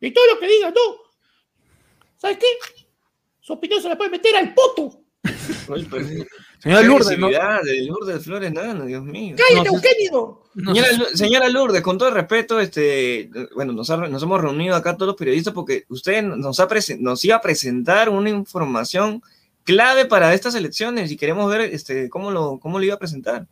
Y 0.00 0.12
todo 0.12 0.24
lo 0.34 0.38
que 0.40 0.48
diga, 0.48 0.70
no. 0.70 0.96
¿Sabes 2.16 2.38
qué? 2.38 2.46
Su 3.40 3.54
opinión 3.54 3.82
se 3.82 3.88
la 3.88 3.96
puede 3.98 4.10
meter 4.10 4.34
al 4.36 4.54
poto. 4.54 5.02
Pero- 5.66 6.24
Señora 6.62 6.82
Lourdes, 6.82 7.18
¿no? 7.18 7.26
agresividad 7.26 7.62
de 7.62 7.82
Lourdes 7.86 8.24
Flores 8.24 8.52
Nano, 8.52 8.84
Dios 8.84 9.02
mío. 9.02 9.34
¡Cállate, 9.36 9.68
No, 9.70 9.76
Eugénido! 9.76 10.42
No 10.54 10.74
Señora, 11.14 11.48
Lourdes, 11.48 11.80
con 11.80 11.96
todo 11.96 12.08
el 12.10 12.14
respeto, 12.14 12.60
este, 12.60 13.30
bueno, 13.54 13.72
nos, 13.72 13.88
ha- 13.90 13.96
nos 13.96 14.22
hemos 14.22 14.40
reunido 14.40 14.74
acá 14.76 14.94
todos 14.94 15.06
los 15.08 15.16
periodistas 15.16 15.54
porque 15.54 15.84
usted 15.88 16.22
nos, 16.22 16.60
ha 16.60 16.68
nos 16.98 17.24
iba 17.24 17.36
a 17.36 17.40
presentar 17.40 18.10
una 18.10 18.28
información 18.28 19.22
clave 19.64 20.04
para 20.04 20.34
estas 20.34 20.54
elecciones 20.54 21.10
y 21.10 21.16
queremos 21.16 21.50
ver 21.50 21.62
este, 21.62 22.10
cómo, 22.10 22.30
lo, 22.30 22.58
cómo 22.60 22.78
lo 22.78 22.84
iba 22.84 22.94
a 22.94 22.98
presentar. 22.98 23.46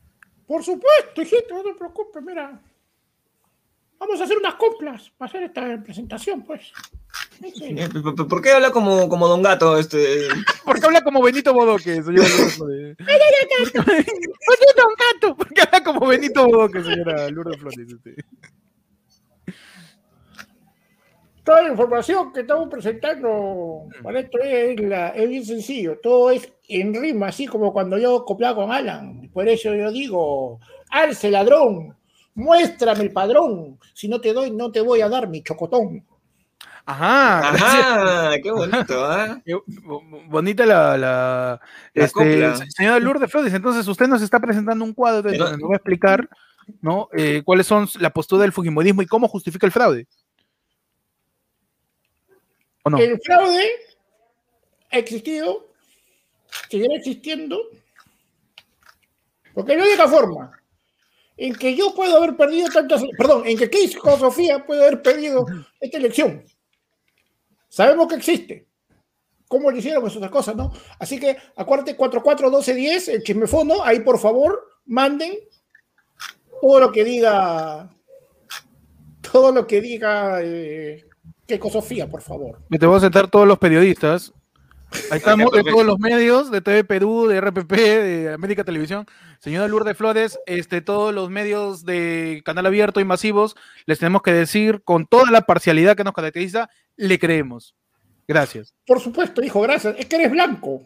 Por 0.49 0.65
supuesto, 0.65 1.21
hijito, 1.21 1.55
no 1.55 1.63
te 1.63 1.75
preocupes, 1.75 2.23
mira. 2.23 2.59
Vamos 3.99 4.19
a 4.19 4.25
hacer 4.25 4.39
unas 4.39 4.55
coplas 4.55 5.11
para 5.19 5.29
hacer 5.29 5.43
esta 5.43 5.83
presentación, 5.83 6.43
pues. 6.43 6.73
Sí. 7.55 7.77
¿Por, 8.29 8.41
qué 8.41 8.53
habla 8.53 8.71
como, 8.71 9.11
como 9.11 9.29
Don 9.29 9.43
Gato? 9.43 9.77
Este, 9.77 10.29
¿Por 10.65 10.81
qué 10.81 10.87
habla 10.87 11.05
como 11.05 11.23
Benito 11.23 11.53
Bodoque, 11.53 12.03
señora 12.03 12.27
Lourdes 12.27 12.55
Flores? 12.57 12.97
¿Por 12.97 13.07
qué 14.59 14.67
Don 14.75 14.95
Gato? 14.99 15.37
¿Por 15.37 15.49
qué 15.49 15.61
habla 15.61 15.85
como 15.85 16.07
Benito 16.07 16.47
Bodoque, 16.47 16.83
señora 16.83 17.29
Lourdes 17.29 17.61
Flores? 17.61 17.93
Este? 17.93 18.17
Toda 21.49 21.63
la 21.63 21.71
información 21.71 22.31
que 22.31 22.41
estamos 22.41 22.69
presentando 22.69 23.85
para 24.03 24.21
esto 24.21 24.39
es, 24.45 24.79
la- 24.81 25.09
es 25.09 25.29
bien 25.31 25.47
sencillo. 25.47 25.99
Todo 26.03 26.31
es 26.31 26.53
en 26.69 26.93
rima, 26.93 27.29
así 27.29 27.47
como 27.47 27.73
cuando 27.73 27.97
yo 27.97 28.23
copiaba 28.27 28.55
con 28.57 28.71
Alan. 28.71 29.31
Por 29.33 29.49
eso 29.49 29.75
yo 29.75 29.91
digo, 29.91 30.61
alce 30.91 31.31
ladrón, 31.31 31.97
muéstrame 32.35 33.05
el 33.05 33.13
padrón. 33.13 33.79
Si 33.95 34.09
no 34.09 34.21
te 34.21 34.35
doy, 34.35 34.51
no 34.51 34.71
te 34.71 34.83
voy 34.83 35.01
a 35.01 35.09
dar 35.09 35.27
mi 35.27 35.43
chocotón. 35.43 36.05
Ajá. 36.85 37.49
Ajá, 37.49 38.31
qué 38.43 38.51
bonito, 38.51 39.05
¿ah? 39.07 39.41
Qué 39.43 39.59
bonita 40.27 40.67
la, 40.67 40.99
la, 40.99 41.61
La 41.95 42.05
este, 42.05 42.53
señora 42.77 42.99
Lourdes 42.99 43.31
Flores. 43.31 43.55
Entonces, 43.55 43.89
usted 43.89 44.07
nos 44.07 44.21
está 44.21 44.39
presentando 44.39 44.85
un 44.85 44.93
cuadro 44.93 45.23
donde 45.23 45.57
nos 45.57 45.71
va 45.71 45.75
a 45.75 45.77
explicar 45.77 46.29
¿no? 46.83 47.09
Eh, 47.15 47.41
cuáles 47.43 47.67
son 47.67 47.89
la 48.01 48.11
postura 48.11 48.43
del 48.43 48.53
Fujimorismo 48.53 49.01
y 49.01 49.07
cómo 49.07 49.29
justifica 49.29 49.65
el 49.65 49.73
fraude. 49.73 50.07
¿O 52.89 52.91
no? 52.91 52.99
El 52.99 53.21
fraude 53.21 53.71
ha 54.91 54.99
existido, 54.99 55.69
seguirá 56.71 56.95
existiendo, 56.97 57.61
porque 59.53 59.73
es 59.73 59.79
la 59.79 59.85
única 59.85 60.09
forma 60.09 60.51
en 61.37 61.55
que 61.55 61.77
yo 61.77 61.95
puedo 61.95 62.17
haber 62.17 62.37
perdido 62.37 62.69
tantas, 62.69 63.03
perdón, 63.17 63.47
en 63.47 63.59
que 63.59 63.69
Keiko 63.69 64.19
Sofía 64.19 64.65
puede 64.65 64.87
haber 64.87 65.03
perdido 65.03 65.47
esta 65.81 65.99
elección. 65.99 66.45
Sabemos 67.69 68.09
que 68.09 68.17
existe. 68.17 68.67
¿Cómo 69.47 69.71
lo 69.71 69.77
hicieron? 69.77 70.07
Es 70.07 70.17
otra 70.17 70.31
cosa, 70.31 70.55
¿no? 70.55 70.73
Así 70.99 71.21
que 71.21 71.37
acuérdate 71.57 71.97
441210, 71.97 73.09
el 73.09 73.23
chismefono, 73.23 73.85
ahí 73.85 74.01
por 74.01 74.19
favor, 74.19 74.69
manden 74.87 75.39
todo 76.61 76.81
lo 76.81 76.93
que 76.93 77.05
diga, 77.05 77.95
todo 79.21 79.53
lo 79.53 79.67
que 79.67 79.81
diga 79.81 80.41
eh, 80.43 81.08
Keiko 81.49 81.71
Sofía, 81.71 82.07
por 82.07 82.23
favor. 82.23 82.61
Te 82.71 82.87
voy 82.87 82.99
a 82.99 83.01
sentar 83.01 83.29
todos 83.29 83.49
los 83.49 83.59
periodistas 83.59 84.33
Ahí 85.11 85.19
estamos, 85.19 85.51
de 85.53 85.65
todos 85.65 85.85
los 85.85 85.99
medios, 85.99 86.51
de 86.51 86.61
TV 86.61 86.85
Perú, 86.85 87.27
de 87.27 87.41
RPP, 87.41 87.73
de 87.73 88.33
América 88.33 88.65
Televisión. 88.65 89.07
Señora 89.39 89.69
Lourdes 89.69 89.97
Flores, 89.97 90.39
este, 90.47 90.81
todos 90.81 91.15
los 91.15 91.31
medios 91.31 91.85
de 91.85 92.43
canal 92.45 92.67
abierto 92.67 93.01
y 93.01 93.05
masivos, 93.05 93.57
les 93.87 93.99
tenemos 93.99 94.23
que 94.23 94.33
decir 94.33 94.83
con 94.85 95.07
toda 95.07 95.31
la 95.31 95.43
parcialidad 95.43 95.97
que 95.97 96.05
nos 96.05 96.15
caracteriza, 96.15 96.71
le 96.97 97.19
creemos. 97.19 97.75
Gracias. 98.27 98.75
Por 98.87 99.01
supuesto, 99.01 99.43
hijo, 99.43 99.61
gracias. 99.61 99.97
Es 99.99 100.07
que 100.07 100.17
eres 100.17 100.31
blanco. 100.31 100.83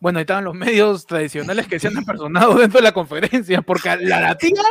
Bueno, 0.00 0.18
ahí 0.18 0.22
estaban 0.22 0.44
los 0.44 0.54
medios 0.54 1.06
tradicionales 1.06 1.66
que 1.66 1.80
se 1.80 1.88
han 1.88 1.98
apersonado 1.98 2.54
dentro 2.54 2.78
de 2.78 2.84
la 2.84 2.92
conferencia, 2.92 3.62
porque 3.62 3.88
a 3.88 3.96
la, 3.96 4.20
la 4.20 4.38
tía, 4.38 4.62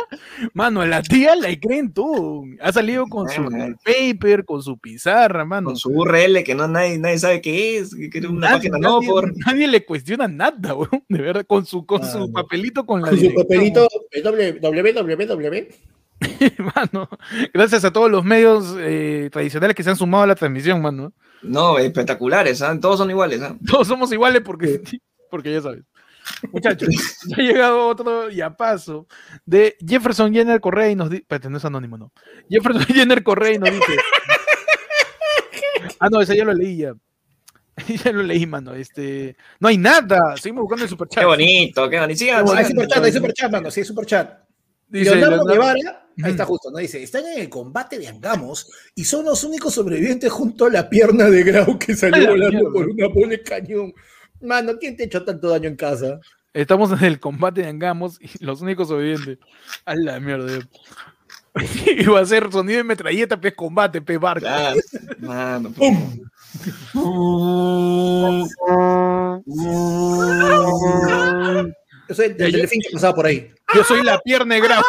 mano, 0.54 0.80
a 0.80 0.86
la 0.86 1.02
tía 1.02 1.36
le 1.36 1.60
creen 1.60 1.92
todo. 1.92 2.44
Ha 2.62 2.72
salido 2.72 3.06
con 3.06 3.28
su 3.28 3.44
paper, 3.84 4.44
con 4.46 4.62
su 4.62 4.78
pizarra, 4.78 5.44
mano. 5.44 5.66
Con 5.66 5.76
su 5.76 5.90
URL 5.90 6.42
que 6.44 6.54
no 6.54 6.66
nadie, 6.66 6.96
nadie 6.98 7.18
sabe 7.18 7.40
qué 7.42 7.76
es, 7.78 7.94
que 7.94 8.18
era 8.18 8.30
una 8.30 8.40
Nadie, 8.52 8.70
página 8.70 8.78
no 8.78 9.00
nadie- 9.00 9.06
por. 9.10 9.36
nadie 9.46 9.68
le 9.68 9.84
cuestiona 9.84 10.28
nada, 10.28 10.74
weón. 10.74 11.04
De 11.08 11.18
verdad, 11.20 11.44
con 11.46 11.66
su, 11.66 11.84
con 11.84 12.02
su 12.04 12.32
papelito, 12.32 12.86
con 12.86 13.02
la 13.02 13.10
Con 13.10 13.18
su 13.18 13.34
papelito 13.34 13.86
eh, 14.12 14.22
www. 14.62 15.66
mano. 16.74 17.08
Gracias 17.52 17.84
a 17.84 17.92
todos 17.92 18.10
los 18.10 18.24
medios 18.24 18.74
eh, 18.80 19.28
tradicionales 19.32 19.76
que 19.76 19.82
se 19.82 19.90
han 19.90 19.96
sumado 19.96 20.24
a 20.24 20.26
la 20.26 20.34
transmisión, 20.34 20.80
mano. 20.82 21.12
No, 21.42 21.78
espectaculares, 21.78 22.62
¿ah? 22.62 22.76
todos 22.80 22.98
son 22.98 23.10
iguales. 23.10 23.40
¿ah? 23.42 23.56
Todos 23.70 23.86
somos 23.86 24.10
iguales 24.12 24.42
porque, 24.44 24.80
porque 25.30 25.52
ya 25.52 25.62
sabes. 25.62 25.82
Muchachos, 26.52 26.88
ya 27.26 27.36
ha 27.36 27.40
llegado 27.40 27.86
otro 27.88 28.30
y 28.30 28.40
a 28.42 28.54
paso 28.56 29.06
de 29.46 29.76
Jefferson 29.86 30.32
Jenner 30.32 30.60
Correa 30.60 30.90
y 30.90 30.94
nos 30.94 31.08
dice. 31.10 31.22
Espérate, 31.22 31.48
no 31.48 31.56
es 31.58 31.64
anónimo, 31.64 31.96
no. 31.96 32.12
Jefferson 32.50 32.84
Jenner 32.86 33.22
Correa 33.22 33.54
y 33.54 33.58
nos 33.58 33.70
dice. 33.70 33.92
ah, 36.00 36.08
no, 36.10 36.20
ese 36.20 36.36
ya 36.36 36.44
lo 36.44 36.54
leí 36.54 36.78
ya. 36.78 36.94
ya 38.04 38.12
lo 38.12 38.22
leí, 38.22 38.46
mano. 38.46 38.74
Este, 38.74 39.36
no 39.60 39.68
hay 39.68 39.78
nada. 39.78 40.36
Seguimos 40.36 40.62
buscando 40.62 40.84
el 40.84 40.90
superchat. 40.90 41.22
Qué 41.22 41.26
bonito, 41.26 41.88
qué 41.88 42.00
bonito. 42.00 42.18
Sigan, 42.18 42.44
No, 42.44 42.52
hay 42.52 42.64
superchat, 42.64 43.04
hay 43.04 43.12
superchat, 43.12 43.52
mano. 43.52 43.70
Sí, 43.70 43.80
hay 43.80 43.86
superchat. 43.86 44.38
Dice 44.88 45.14
Leonardo 45.14 45.44
Leonardo- 45.46 45.52
Guevara, 45.52 46.06
ahí 46.24 46.30
está 46.30 46.46
justo, 46.46 46.70
¿no? 46.70 46.78
Dice, 46.78 47.02
están 47.02 47.26
en 47.26 47.40
el 47.40 47.48
combate 47.50 47.98
de 47.98 48.08
Angamos 48.08 48.70
y 48.94 49.04
son 49.04 49.26
los 49.26 49.44
únicos 49.44 49.74
sobrevivientes 49.74 50.32
junto 50.32 50.64
a 50.64 50.70
la 50.70 50.88
pierna 50.88 51.26
de 51.26 51.42
Grau 51.44 51.78
que 51.78 51.94
salió 51.94 52.22
la 52.24 52.30
volando 52.30 52.50
mierda. 52.58 52.72
por 52.72 52.88
una 52.88 53.08
bola 53.08 53.28
de 53.28 53.42
cañón. 53.42 53.92
Mano, 54.40 54.78
¿quién 54.78 54.96
te 54.96 55.02
ha 55.02 55.06
hecho 55.06 55.24
tanto 55.24 55.48
daño 55.48 55.68
en 55.68 55.76
casa? 55.76 56.20
Estamos 56.52 56.90
en 56.92 57.04
el 57.04 57.20
combate 57.20 57.62
de 57.62 57.68
Angamos 57.68 58.18
y 58.20 58.44
los 58.44 58.60
únicos 58.62 58.88
sobrevivientes. 58.88 59.38
A 59.84 59.94
la 59.94 60.18
mierda. 60.20 60.58
Iba 61.98 62.20
a 62.20 62.26
ser 62.26 62.50
sonido 62.50 62.78
de 62.78 62.84
metralleta, 62.84 63.40
pez 63.40 63.54
combate, 63.54 64.00
pez 64.00 64.18
barco. 64.18 64.46
Claro, 64.46 64.80
mano. 65.18 65.72
¡Pum! 65.72 66.18
Yo 72.08 72.14
soy 72.14 72.26
el 72.26 72.36
ya. 72.36 72.46
delfín 72.46 72.80
que 72.80 72.90
pasaba 72.92 73.14
por 73.14 73.26
ahí. 73.26 73.50
Yo 73.74 73.84
soy 73.84 74.02
la 74.02 74.18
pierna 74.20 74.54
de 74.54 74.60
Grau. 74.60 74.82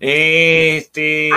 Este. 0.00 1.30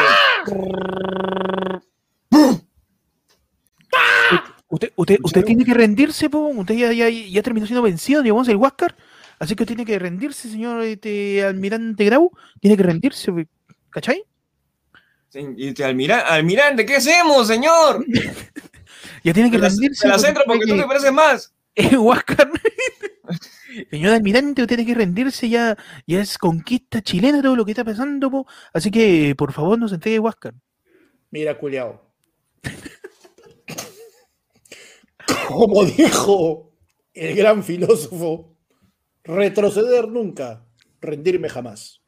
Usted, 4.70 4.92
usted, 4.96 5.18
usted 5.22 5.44
tiene 5.46 5.66
que 5.66 5.74
rendirse, 5.74 6.30
po. 6.30 6.48
Usted 6.48 6.76
ya, 6.76 6.92
ya, 6.94 7.08
ya 7.10 7.42
terminó 7.44 7.68
siendo 7.68 7.84
vencido, 7.84 8.24
digamos, 8.24 8.48
el 8.48 8.56
Huáscar. 8.56 8.96
Así 9.38 9.56
que 9.56 9.66
tiene 9.66 9.86
que 9.86 10.00
rendirse, 10.00 10.50
señor 10.50 10.82
este, 10.84 11.44
almirante 11.44 12.06
Grau. 12.06 12.32
Tiene 12.60 12.78
que 12.78 12.84
rendirse, 12.84 13.30
we- 13.32 13.48
¿cachai? 13.90 14.24
Y 15.34 15.68
este, 15.68 15.84
almira- 15.84 16.22
almirante, 16.28 16.86
¿qué 16.86 16.96
hacemos, 16.98 17.48
señor? 17.48 18.06
Ya 19.26 19.34
tiene 19.34 19.50
que 19.52 19.58
rendirse. 19.58 20.08
la 20.08 20.18
centro 20.20 20.44
porque 20.46 20.66
tú 20.66 20.76
te 20.78 20.84
pareces 20.84 21.12
más. 21.12 21.53
Eh, 21.76 21.98
Huáscar. 21.98 22.50
Señor 23.90 24.14
almirante, 24.14 24.62
usted 24.62 24.76
tiene 24.76 24.86
que 24.86 24.96
rendirse 24.96 25.50
ya. 25.50 25.78
Ya 26.06 26.22
es 26.22 26.38
conquista 26.38 27.02
chilena 27.02 27.42
todo 27.42 27.56
lo 27.56 27.66
que 27.66 27.72
está 27.72 27.84
pasando, 27.84 28.30
po. 28.30 28.46
Así 28.74 28.92
que, 28.92 29.34
por 29.36 29.52
favor, 29.54 29.80
nos 29.80 29.92
entregue 29.94 30.20
Huáscar. 30.20 30.54
Mira, 31.32 31.58
culiao. 31.58 32.14
Como 35.48 35.86
dijo 35.86 36.74
el 37.14 37.36
gran 37.36 37.64
filósofo, 37.64 38.56
retroceder 39.24 40.08
nunca, 40.08 40.66
rendirme 41.02 41.50
jamás. 41.50 42.02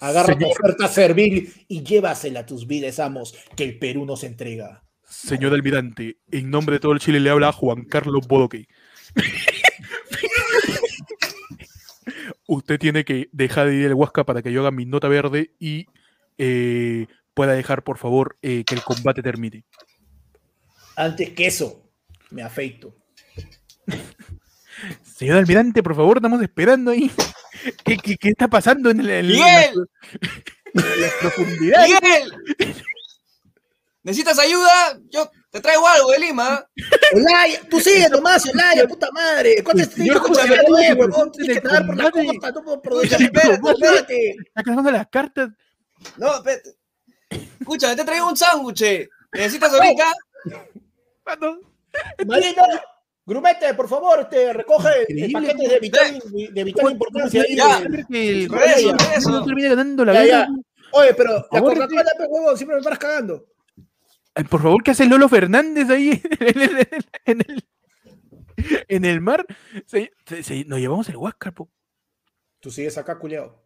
Agarra 0.00 0.36
tu 0.36 0.46
oferta 0.46 0.88
servil 0.88 1.52
y 1.68 1.82
llévasela 1.82 2.40
a 2.40 2.46
tus 2.46 2.66
vides 2.66 2.98
amos, 2.98 3.34
que 3.56 3.64
el 3.64 3.78
Perú 3.78 4.04
nos 4.04 4.24
entrega. 4.24 4.83
Señor 5.14 5.54
almirante, 5.54 6.18
en 6.30 6.50
nombre 6.50 6.74
de 6.76 6.80
todo 6.80 6.92
el 6.92 6.98
Chile 7.00 7.20
le 7.20 7.30
habla 7.30 7.52
Juan 7.52 7.84
Carlos 7.84 8.26
Bodoque. 8.26 8.66
Usted 12.46 12.78
tiene 12.78 13.04
que 13.04 13.28
dejar 13.32 13.68
de 13.68 13.76
ir 13.76 13.86
al 13.86 13.94
Huasca 13.94 14.24
para 14.24 14.42
que 14.42 14.52
yo 14.52 14.60
haga 14.60 14.70
mi 14.70 14.84
nota 14.84 15.08
verde 15.08 15.52
y 15.58 15.86
eh, 16.36 17.06
pueda 17.32 17.52
dejar, 17.54 17.82
por 17.84 17.96
favor, 17.98 18.36
eh, 18.42 18.64
que 18.66 18.74
el 18.74 18.82
combate 18.82 19.22
termine. 19.22 19.64
Antes 20.96 21.30
que 21.30 21.46
eso, 21.46 21.90
me 22.30 22.42
afeito. 22.42 22.94
Señor 25.02 25.38
almirante, 25.38 25.82
por 25.82 25.94
favor, 25.96 26.18
estamos 26.18 26.42
esperando 26.42 26.90
ahí. 26.90 27.10
¿Qué, 27.84 27.96
qué- 27.96 28.16
qué 28.16 28.28
está 28.30 28.48
pasando 28.48 28.90
en, 28.90 29.00
el- 29.00 29.08
en 29.10 29.28
la- 29.38 29.46
¡Miguel! 29.46 29.88
en 30.74 31.00
las 31.00 31.12
profundidades? 31.14 31.90
¡Miguel! 32.58 32.82
¿Necesitas 34.04 34.38
ayuda? 34.38 35.00
Yo 35.08 35.30
te 35.50 35.60
traigo 35.62 35.88
algo 35.88 36.10
de 36.10 36.18
Lima. 36.18 36.68
Olaya, 37.14 37.60
tú 37.70 37.80
sigue 37.80 38.06
nomás, 38.10 38.44
Olaya, 38.46 38.86
puta 38.86 39.10
madre. 39.10 39.64
¿Cuántas 39.64 39.88
El 39.88 39.94
señor 39.94 40.20
cosas 40.20 40.46
José 40.46 40.60
que 40.66 40.92
huevón? 40.92 41.32
Tienes 41.32 41.60
que 41.60 41.68
por 41.68 41.96
la 41.96 42.10
costa, 42.10 42.50
no 42.52 42.82
por 42.82 43.06
Sí, 43.08 43.24
espérate, 43.24 43.70
espérate. 43.70 44.36
Las 44.92 45.08
cartas. 45.08 45.50
No, 46.18 46.34
espérate. 46.36 46.76
Escucha, 47.58 47.96
te 47.96 48.04
traigo 48.04 48.28
un 48.28 48.36
sándwich. 48.36 49.08
¿Necesitas 49.32 49.72
ahorita? 49.72 50.12
mano. 51.24 51.60
Marino, 52.26 52.62
Grumete, 53.24 53.72
por 53.72 53.88
favor, 53.88 54.20
este, 54.20 54.52
recoge 54.52 54.90
el 55.08 55.32
paquete 55.32 55.66
de 55.66 55.78
vital, 55.78 56.22
de 56.52 56.64
vital 56.64 56.90
importancia. 56.92 57.42
Ya. 57.48 57.78
eso, 57.78 58.96
eso. 59.16 59.30
no 59.30 59.44
termina 59.46 59.70
ganando 59.70 60.04
la 60.04 60.20
vida. 60.20 60.48
Oye, 60.92 61.14
pero 61.14 61.46
la 61.50 61.60
Coca-Cola, 61.60 62.12
huevón, 62.28 62.56
siempre 62.58 62.76
me 62.76 62.82
paras 62.82 62.98
cagando. 62.98 63.46
Ay, 64.34 64.44
por 64.44 64.62
favor, 64.62 64.82
¿qué 64.82 64.90
hace 64.90 65.06
Lolo 65.06 65.28
Fernández 65.28 65.88
ahí 65.90 66.20
en 66.40 66.60
el, 66.60 66.88
en 67.24 67.40
el, 67.46 67.64
en 68.88 69.04
el 69.04 69.20
mar? 69.20 69.46
Se- 69.86 70.12
se- 70.26 70.42
se- 70.42 70.64
nos 70.64 70.78
llevamos 70.80 71.08
el 71.08 71.16
Huáscar, 71.16 71.52
po. 71.54 71.70
Tú 72.60 72.70
sigues 72.70 72.96
acá, 72.98 73.18
culiao. 73.18 73.62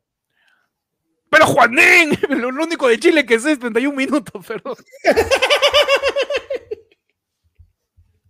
Pero 1.31 1.47
Juanín, 1.47 2.19
lo, 2.31 2.51
lo 2.53 2.65
único 2.65 2.89
de 2.89 2.99
Chile 2.99 3.25
que 3.27 3.35
es 3.35 3.43
31 3.45 3.95
minutos, 3.97 4.45
perdón. 4.47 4.77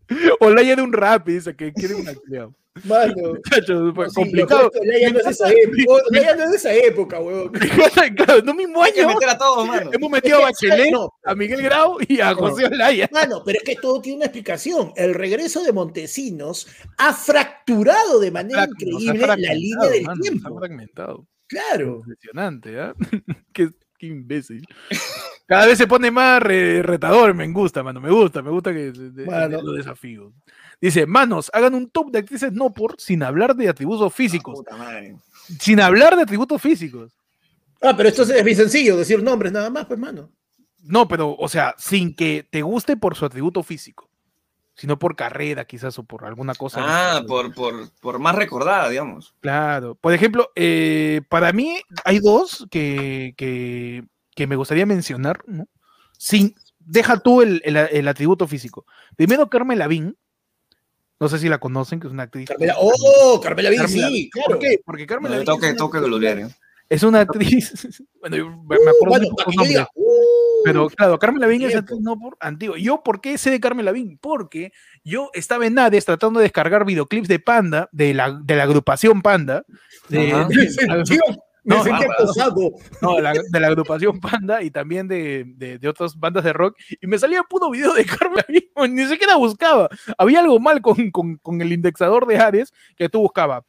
Olaya 0.40 0.76
de 0.76 0.82
un 0.82 0.92
rap, 0.92 1.26
dice 1.26 1.54
que 1.54 1.72
quiere 1.72 1.94
una 1.94 2.14
culiao. 2.14 2.54
Mano. 2.84 3.14
Muchachos, 3.34 3.92
fue 3.94 4.04
no, 4.06 4.10
sí, 4.10 4.14
complicado. 4.14 4.70
Olaya 4.80 5.10
no 5.12 5.18
es 5.18 5.24
de 5.24 5.30
esa 5.30 5.50
época. 5.50 5.92
Olaya 6.10 6.36
no 6.36 6.44
es 6.44 6.50
de 6.50 6.56
esa 6.56 6.74
época, 6.74 7.20
huevón. 7.20 7.52
Claro, 8.16 8.42
no 8.42 8.54
mismo 8.54 8.82
Hay 8.82 8.92
que 8.92 9.00
año. 9.00 9.08
meter 9.14 9.28
a 9.30 9.38
todos, 9.38 9.66
mano. 9.66 9.90
Hemos 9.92 10.10
metido 10.10 10.44
a 10.44 10.50
Es 10.50 10.58
que, 10.58 10.68
Bachelet, 10.68 10.92
no. 10.92 11.12
a 11.24 11.34
Miguel 11.34 11.62
Grau 11.62 11.98
y 12.06 12.20
a 12.20 12.30
No. 12.30 12.36
José 12.36 12.66
Olaya. 12.66 13.08
Mano, 13.12 13.42
pero 13.44 13.58
es 13.58 13.64
que 13.64 13.76
todo 13.76 14.00
tiene 14.00 14.18
una 14.18 14.26
explicación. 14.26 14.92
El 14.96 15.14
regreso 15.14 15.64
de 15.64 15.72
Montesinos 15.72 16.68
ha 16.98 17.12
fracturado 17.12 18.20
de 18.20 18.30
manera 18.30 18.64
increíble 18.64 19.26
la 19.26 19.36
línea 19.36 19.88
del 19.90 20.02
mano, 20.04 20.16
nos 20.16 20.28
ha 20.28 20.30
tiempo. 20.30 20.58
fragmentado. 20.58 21.26
Claro. 21.48 21.96
Impresionante, 22.06 22.78
¿ah? 22.78 22.94
qué, 23.52 23.70
qué 23.98 24.06
imbécil. 24.06 24.64
Cada 25.46 25.66
vez 25.66 25.78
se 25.78 25.86
pone 25.86 26.10
más 26.10 26.42
re- 26.42 26.82
retador, 26.82 27.34
me 27.34 27.46
gusta, 27.48 27.82
mano, 27.82 28.00
me 28.00 28.10
gusta, 28.10 28.42
me 28.42 28.50
gusta 28.50 28.72
que 28.72 28.92
Mano. 29.26 29.62
los 29.62 29.76
desafíos. 29.76 30.32
Dice, 30.80 31.06
manos, 31.06 31.50
hagan 31.52 31.74
un 31.74 31.90
top 31.90 32.10
de 32.12 32.18
actrices 32.20 32.52
no 32.52 32.72
por 32.72 32.94
sin 33.00 33.22
hablar 33.22 33.56
de 33.56 33.68
atributos 33.68 34.14
físicos. 34.14 34.60
Madre. 34.70 35.16
Sin 35.58 35.80
hablar 35.80 36.16
de 36.16 36.22
atributos 36.22 36.60
físicos. 36.60 37.12
Ah, 37.80 37.94
pero 37.96 38.08
esto 38.08 38.22
es 38.22 38.44
bien 38.44 38.56
sencillo, 38.56 38.96
decir 38.96 39.22
nombres 39.22 39.52
nada 39.52 39.70
más, 39.70 39.86
pues, 39.86 39.98
mano. 39.98 40.30
No, 40.82 41.08
pero, 41.08 41.34
o 41.36 41.48
sea, 41.48 41.74
sin 41.78 42.14
que 42.14 42.46
te 42.48 42.62
guste 42.62 42.96
por 42.96 43.16
su 43.16 43.24
atributo 43.24 43.62
físico, 43.62 44.07
sino 44.78 44.98
por 44.98 45.16
carrera, 45.16 45.64
quizás, 45.66 45.98
o 45.98 46.04
por 46.04 46.24
alguna 46.24 46.54
cosa. 46.54 46.80
Ah, 46.82 47.22
por, 47.26 47.52
por, 47.52 47.90
por 48.00 48.18
más 48.20 48.34
recordada, 48.36 48.88
digamos. 48.88 49.34
Claro. 49.40 49.96
Por 49.96 50.14
ejemplo, 50.14 50.50
eh, 50.54 51.20
para 51.28 51.52
mí 51.52 51.76
hay 52.04 52.20
dos 52.20 52.64
que, 52.70 53.34
que, 53.36 54.04
que 54.36 54.46
me 54.46 54.54
gustaría 54.56 54.86
mencionar, 54.86 55.40
¿no? 55.46 55.66
Sin, 56.16 56.54
deja 56.78 57.18
tú 57.18 57.42
el, 57.42 57.60
el- 57.64 57.76
el 57.76 58.08
atributo 58.08 58.46
físico. 58.46 58.86
Primero, 59.16 59.50
Carmen 59.50 59.78
Lavín. 59.78 60.16
No 61.20 61.28
sé 61.28 61.40
si 61.40 61.48
la 61.48 61.58
conocen, 61.58 61.98
que 61.98 62.06
es 62.06 62.12
una 62.12 62.22
actriz. 62.22 62.48
Carmela, 62.48 62.76
oh, 62.78 63.40
Carmela 63.42 63.70
Bin, 63.70 63.78
Carmen 63.80 63.92
sí, 63.94 64.00
Lavín. 64.00 64.30
claro. 64.30 64.48
¿Por 64.50 64.58
qué? 64.60 64.80
Porque 64.84 65.06
Carmen 65.06 65.32
No, 65.32 65.38
Lavín 65.38 65.46
tengo 65.46 65.90
que, 65.90 65.98
es 65.98 66.02
una 66.02 66.22
actriz- 66.22 66.48
¿eh? 66.48 66.56
Es 66.88 67.02
una 67.02 67.20
actriz. 67.20 68.02
bueno, 68.20 68.36
yo 68.36 68.46
me 68.48 68.76
me 68.78 68.90
acuerdo 68.90 68.96
Uh, 69.00 69.08
bueno, 69.08 69.64
de 69.64 69.86
Pero 70.64 70.88
claro, 70.88 71.18
Carmen 71.18 71.40
Lavín 71.40 71.62
es 71.62 71.74
actriz 71.76 72.00
no 72.00 72.18
por 72.18 72.36
antiguo. 72.40 72.76
¿Yo 72.76 73.02
por 73.02 73.20
qué 73.20 73.38
sé 73.38 73.50
de 73.50 73.60
Carmen 73.60 73.84
Lavín? 73.84 74.18
Porque 74.18 74.72
yo 75.04 75.30
estaba 75.34 75.66
en 75.66 75.78
Hades 75.78 76.04
tratando 76.04 76.40
de 76.40 76.44
descargar 76.44 76.84
videoclips 76.84 77.28
de 77.28 77.38
Panda, 77.38 77.88
de 77.92 78.14
la, 78.14 78.38
de 78.42 78.56
la 78.56 78.64
agrupación 78.64 79.22
Panda. 79.22 79.64
De, 80.08 80.32
Ajá. 80.32 80.48
de- 80.48 81.18
me 81.64 81.76
No, 81.76 81.84
sentí 81.84 82.02
acosado. 82.04 82.70
no, 83.02 83.20
la, 83.20 83.32
de 83.32 83.60
la 83.60 83.66
agrupación 83.66 84.20
Panda 84.20 84.62
y 84.62 84.70
también 84.70 85.06
de, 85.06 85.44
de, 85.56 85.78
de 85.78 85.88
otras 85.88 86.16
bandas 86.18 86.42
de 86.44 86.52
rock. 86.54 86.74
Y 87.00 87.06
me 87.06 87.18
salía 87.18 87.42
puro 87.42 87.70
video 87.70 87.92
de 87.92 88.04
Carmen 88.06 88.42
Lavín, 88.48 88.94
ni 88.94 89.06
siquiera 89.06 89.36
buscaba. 89.36 89.88
Había 90.16 90.40
algo 90.40 90.58
mal 90.60 90.80
con, 90.80 91.10
con, 91.10 91.36
con 91.36 91.60
el 91.60 91.72
indexador 91.72 92.26
de 92.26 92.38
Hades 92.38 92.72
que 92.96 93.08
tú 93.10 93.20
buscabas. 93.20 93.64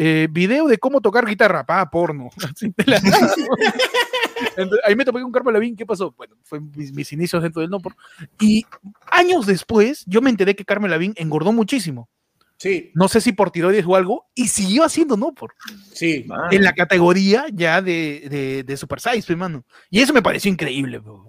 Eh, 0.00 0.28
video 0.30 0.68
de 0.68 0.78
cómo 0.78 1.00
tocar 1.00 1.26
guitarra, 1.26 1.66
pa, 1.66 1.90
porno. 1.90 2.30
Ahí 4.84 4.94
me 4.94 5.04
topé 5.04 5.20
con 5.20 5.32
Carmen 5.32 5.52
Lavín, 5.52 5.74
¿qué 5.74 5.84
pasó? 5.84 6.14
Bueno, 6.16 6.36
fue 6.44 6.60
mis, 6.60 6.92
mis 6.92 7.12
inicios 7.12 7.42
dentro 7.42 7.60
del 7.60 7.68
no 7.68 7.80
por. 7.80 7.96
Y 8.40 8.64
años 9.10 9.44
después, 9.46 10.04
yo 10.06 10.22
me 10.22 10.30
enteré 10.30 10.54
que 10.54 10.64
Carmen 10.64 10.92
Lavín 10.92 11.14
engordó 11.16 11.52
muchísimo. 11.52 12.08
Sí, 12.58 12.90
No 12.94 13.06
sé 13.08 13.20
si 13.20 13.32
por 13.32 13.52
tiroides 13.52 13.84
o 13.86 13.94
algo, 13.94 14.26
y 14.34 14.48
siguió 14.48 14.84
haciendo 14.84 15.16
no 15.16 15.32
por. 15.32 15.54
sí. 15.92 16.26
En 16.50 16.62
la 16.62 16.72
categoría 16.72 17.46
ya 17.52 17.82
de, 17.82 18.26
de, 18.30 18.64
de 18.64 18.76
Super 18.76 19.00
Size, 19.00 19.32
hermano. 19.32 19.64
Y 19.90 20.00
eso 20.00 20.12
me 20.12 20.22
pareció 20.22 20.50
increíble, 20.50 20.98
bro. 20.98 21.27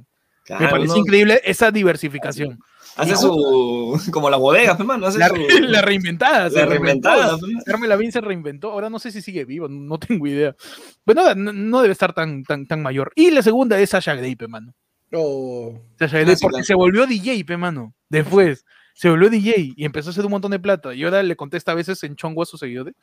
Me 0.49 0.57
Claro, 0.57 0.71
pareció 0.71 0.93
¿no? 0.95 0.99
increíble 1.01 1.41
esa 1.43 1.71
diversificación. 1.71 2.59
Hace 2.95 3.15
su. 3.15 4.01
Como 4.11 4.29
las 4.29 4.39
bodegas, 4.39 4.79
hermano. 4.79 5.07
Hace 5.07 5.19
La, 5.19 5.27
su. 5.29 5.35
la 5.61 5.81
reinventada. 5.81 6.49
la 6.49 6.65
reinventada. 6.65 7.37
pues. 7.37 7.51
Carmen 7.65 7.87
Lavín 7.89 8.11
se 8.11 8.19
reinventó. 8.19 8.71
Ahora 8.71 8.89
no 8.89 8.99
sé 8.99 9.11
si 9.11 9.21
sigue 9.21 9.45
vivo, 9.45 9.67
no 9.69 9.97
tengo 9.99 10.25
idea. 10.27 10.55
Pero 11.05 11.35
no, 11.35 11.53
no 11.53 11.81
debe 11.81 11.91
estar 11.93 12.13
tan, 12.13 12.43
tan, 12.43 12.65
tan 12.65 12.81
mayor. 12.81 13.11
Y 13.15 13.31
la 13.31 13.41
segunda 13.41 13.79
es 13.79 13.91
Sasha 13.91 14.15
Grey, 14.15 14.35
pe, 14.35 14.47
mano. 14.47 14.73
Oh, 15.13 15.79
Sasha 15.97 16.17
Grey, 16.17 16.25
Clásica. 16.25 16.49
porque 16.49 16.63
se 16.63 16.73
volvió 16.75 17.05
DJ, 17.07 17.45
pe, 17.45 17.57
mano. 17.57 17.93
Después 18.09 18.65
se 18.95 19.09
volvió 19.09 19.29
DJ 19.29 19.73
y 19.77 19.85
empezó 19.85 20.09
a 20.09 20.11
hacer 20.11 20.25
un 20.25 20.31
montón 20.31 20.51
de 20.51 20.59
plata. 20.59 20.93
Y 20.93 21.03
ahora 21.03 21.23
le 21.23 21.35
contesta 21.37 21.71
a 21.71 21.75
veces 21.75 22.03
en 22.03 22.15
chongo 22.15 22.43
a 22.43 22.45
sus 22.45 22.59
seguidores. 22.59 22.95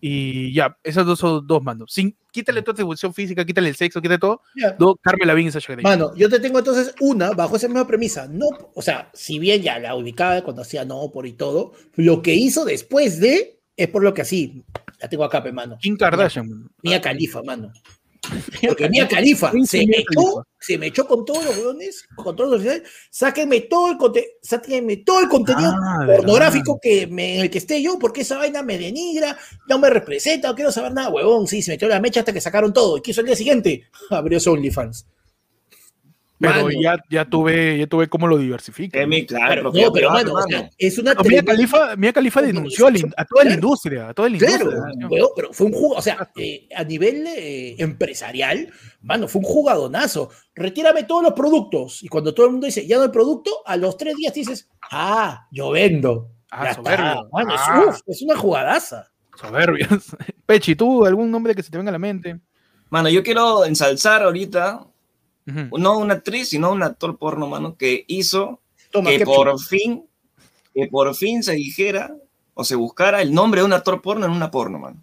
Y 0.00 0.52
ya, 0.54 0.76
esas 0.82 1.06
dos 1.06 1.18
son 1.18 1.46
dos, 1.46 1.62
mano. 1.62 1.84
Sin, 1.88 2.16
quítale 2.30 2.62
toda 2.62 2.72
atribución 2.72 3.12
física, 3.12 3.44
quítale 3.44 3.68
el 3.68 3.76
sexo, 3.76 4.00
quítale 4.00 4.18
todo. 4.18 4.42
ya. 4.56 4.72
Do, 4.72 4.96
Carmen 4.96 5.28
Lavín 5.28 5.48
y 5.48 5.50
Sasha 5.50 5.72
Grey. 5.72 5.82
Mano, 5.82 6.14
yo 6.16 6.28
te 6.28 6.40
tengo 6.40 6.58
entonces 6.58 6.94
una 7.00 7.32
bajo 7.32 7.56
esa 7.56 7.68
misma 7.68 7.86
premisa. 7.86 8.26
No, 8.28 8.46
o 8.74 8.82
sea, 8.82 9.10
si 9.12 9.38
bien 9.38 9.62
ya 9.62 9.78
la 9.78 9.94
ubicaba 9.94 10.42
cuando 10.42 10.62
hacía 10.62 10.84
no 10.84 11.10
por 11.10 11.26
y 11.26 11.32
todo, 11.32 11.72
lo 11.96 12.22
que 12.22 12.34
hizo 12.34 12.64
después 12.64 13.20
de 13.20 13.60
es 13.76 13.88
por 13.88 14.02
lo 14.02 14.14
que 14.14 14.22
así. 14.22 14.64
La 15.00 15.08
tengo 15.08 15.24
acá, 15.24 15.42
pe, 15.42 15.52
mano. 15.52 15.78
Kim 15.80 15.96
Kardashian, 15.96 16.48
mano. 16.48 16.70
Mía 16.82 17.00
Califa, 17.00 17.42
mano. 17.42 17.72
Porque 18.68 18.88
Mía 18.90 19.08
Califa 19.08 19.50
se 19.64 19.86
me 19.86 19.96
echó, 19.98 20.46
se 20.58 20.76
me 20.78 20.86
echó 20.88 21.06
con 21.06 21.24
todos 21.24 21.44
los 21.44 21.56
hueones, 21.56 22.04
con 22.14 22.36
todos 22.36 22.50
los 22.50 22.60
oficiales. 22.60 22.88
Sáquenme 23.10 23.60
todo 23.62 23.90
el 23.90 23.96
conte- 23.96 24.36
sáquenme 24.42 24.98
todo 24.98 25.20
el 25.20 25.28
contenido 25.28 25.70
Ah, 25.74 26.04
pornográfico 26.16 26.78
que 26.80 27.06
me, 27.06 27.36
en 27.36 27.40
el 27.42 27.50
que 27.50 27.58
esté 27.58 27.80
yo, 27.82 27.98
porque 27.98 28.20
esa 28.20 28.36
vaina 28.38 28.62
me 28.62 28.76
denigra, 28.78 29.38
no 29.68 29.78
me 29.78 29.88
representa, 29.90 30.48
no 30.48 30.54
quiero 30.54 30.70
saber 30.70 30.92
nada, 30.92 31.08
huevón. 31.08 31.46
Sí, 31.48 31.62
se 31.62 31.72
metió 31.72 31.88
la 31.88 31.98
mecha 32.00 32.20
hasta 32.20 32.32
que 32.32 32.40
sacaron 32.40 32.72
todo. 32.72 32.98
¿Y 32.98 33.00
qué 33.02 33.12
hizo 33.12 33.20
el 33.22 33.26
día 33.28 33.36
siguiente? 33.36 33.84
Abrió 34.10 34.38
su 34.38 34.52
OnlyFans. 34.52 35.06
Pero 36.40 36.54
Mano. 36.64 36.70
ya, 36.80 36.96
ya 37.10 37.24
tuve, 37.26 37.76
ya 37.78 37.86
tuve 37.86 38.08
cómo 38.08 38.26
lo 38.26 38.38
diversifica. 38.38 38.98
Claro, 39.28 39.64
no, 39.64 39.92
pero 39.92 40.10
mano, 40.10 40.32
o 40.32 40.42
sea, 40.48 40.56
hermano. 40.56 40.70
es 40.78 40.98
una 40.98 41.12
No, 41.12 41.22
Khalifa, 41.22 41.96
Mia 41.96 42.12
Khalifa 42.14 42.40
No, 42.40 42.46
denunció 42.46 42.86
a, 42.86 43.24
toda 43.26 43.44
la 43.44 43.52
industria, 43.52 44.08
a 44.08 44.14
toda 44.14 44.30
la 44.30 44.38
Claro, 44.38 44.64
industria. 44.70 45.26
pero 45.36 45.52
fue 45.52 45.66
un 45.66 45.72
juego, 45.74 45.94
o 45.96 46.00
sea, 46.02 46.30
eh, 46.36 46.66
a 46.74 46.82
nivel 46.84 47.26
eh, 47.26 47.74
empresarial, 47.78 48.72
mano, 49.02 49.28
fue 49.28 49.40
un 49.40 49.44
jugadonazo. 49.44 50.30
Retírame 50.54 51.02
todos 51.04 51.22
los 51.24 51.34
productos. 51.34 52.02
Y 52.02 52.08
cuando 52.08 52.32
todo 52.32 52.46
el 52.46 52.52
mundo 52.52 52.64
dice, 52.66 52.86
ya 52.86 52.96
no 52.96 53.02
hay 53.02 53.10
producto, 53.10 53.50
a 53.66 53.76
los 53.76 53.98
tres 53.98 54.16
días 54.16 54.32
dices, 54.32 54.66
ah, 54.90 55.46
yo 55.50 55.70
vendo. 55.72 56.30
Ah, 56.50 56.64
Ya 56.64 56.74
soberbio. 56.74 57.06
está. 57.06 57.22
Mano, 57.32 57.54
es- 57.54 57.60
Ah. 57.62 57.84
uf, 57.86 58.00
es 58.06 58.22
una 58.22 58.36
jugadaza. 58.36 59.10
Soberbios. 59.38 59.88
Pechi, 60.46 60.74
¿tú 60.74 61.04
algún 61.04 61.30
nombre 61.30 61.54
que 61.54 61.62
se 61.62 61.70
te 61.70 61.76
venga 61.76 61.90
a 61.90 61.92
la 61.92 61.98
mente? 61.98 62.40
Mano, 62.88 63.10
yo 63.10 63.22
quiero 63.22 63.64
ensalzar 63.66 64.22
ahorita, 64.22 64.86
No 65.46 65.98
una 65.98 66.14
actriz, 66.14 66.50
sino 66.50 66.70
un 66.70 66.82
actor 66.82 67.16
porno, 67.18 67.46
mano, 67.46 67.76
que 67.76 68.04
hizo 68.06 68.60
Toma, 68.90 69.10
que 69.10 69.24
por 69.24 69.58
fin, 69.60 70.04
que 70.74 70.86
por 70.86 71.14
fin 71.14 71.42
se 71.42 71.54
dijera 71.54 72.14
o 72.54 72.64
se 72.64 72.76
buscara 72.76 73.22
el 73.22 73.32
nombre 73.32 73.60
de 73.60 73.66
un 73.66 73.72
actor 73.72 74.00
porno 74.00 74.26
en 74.26 74.32
una 74.32 74.50
porno, 74.50 74.78
mano. 74.78 75.02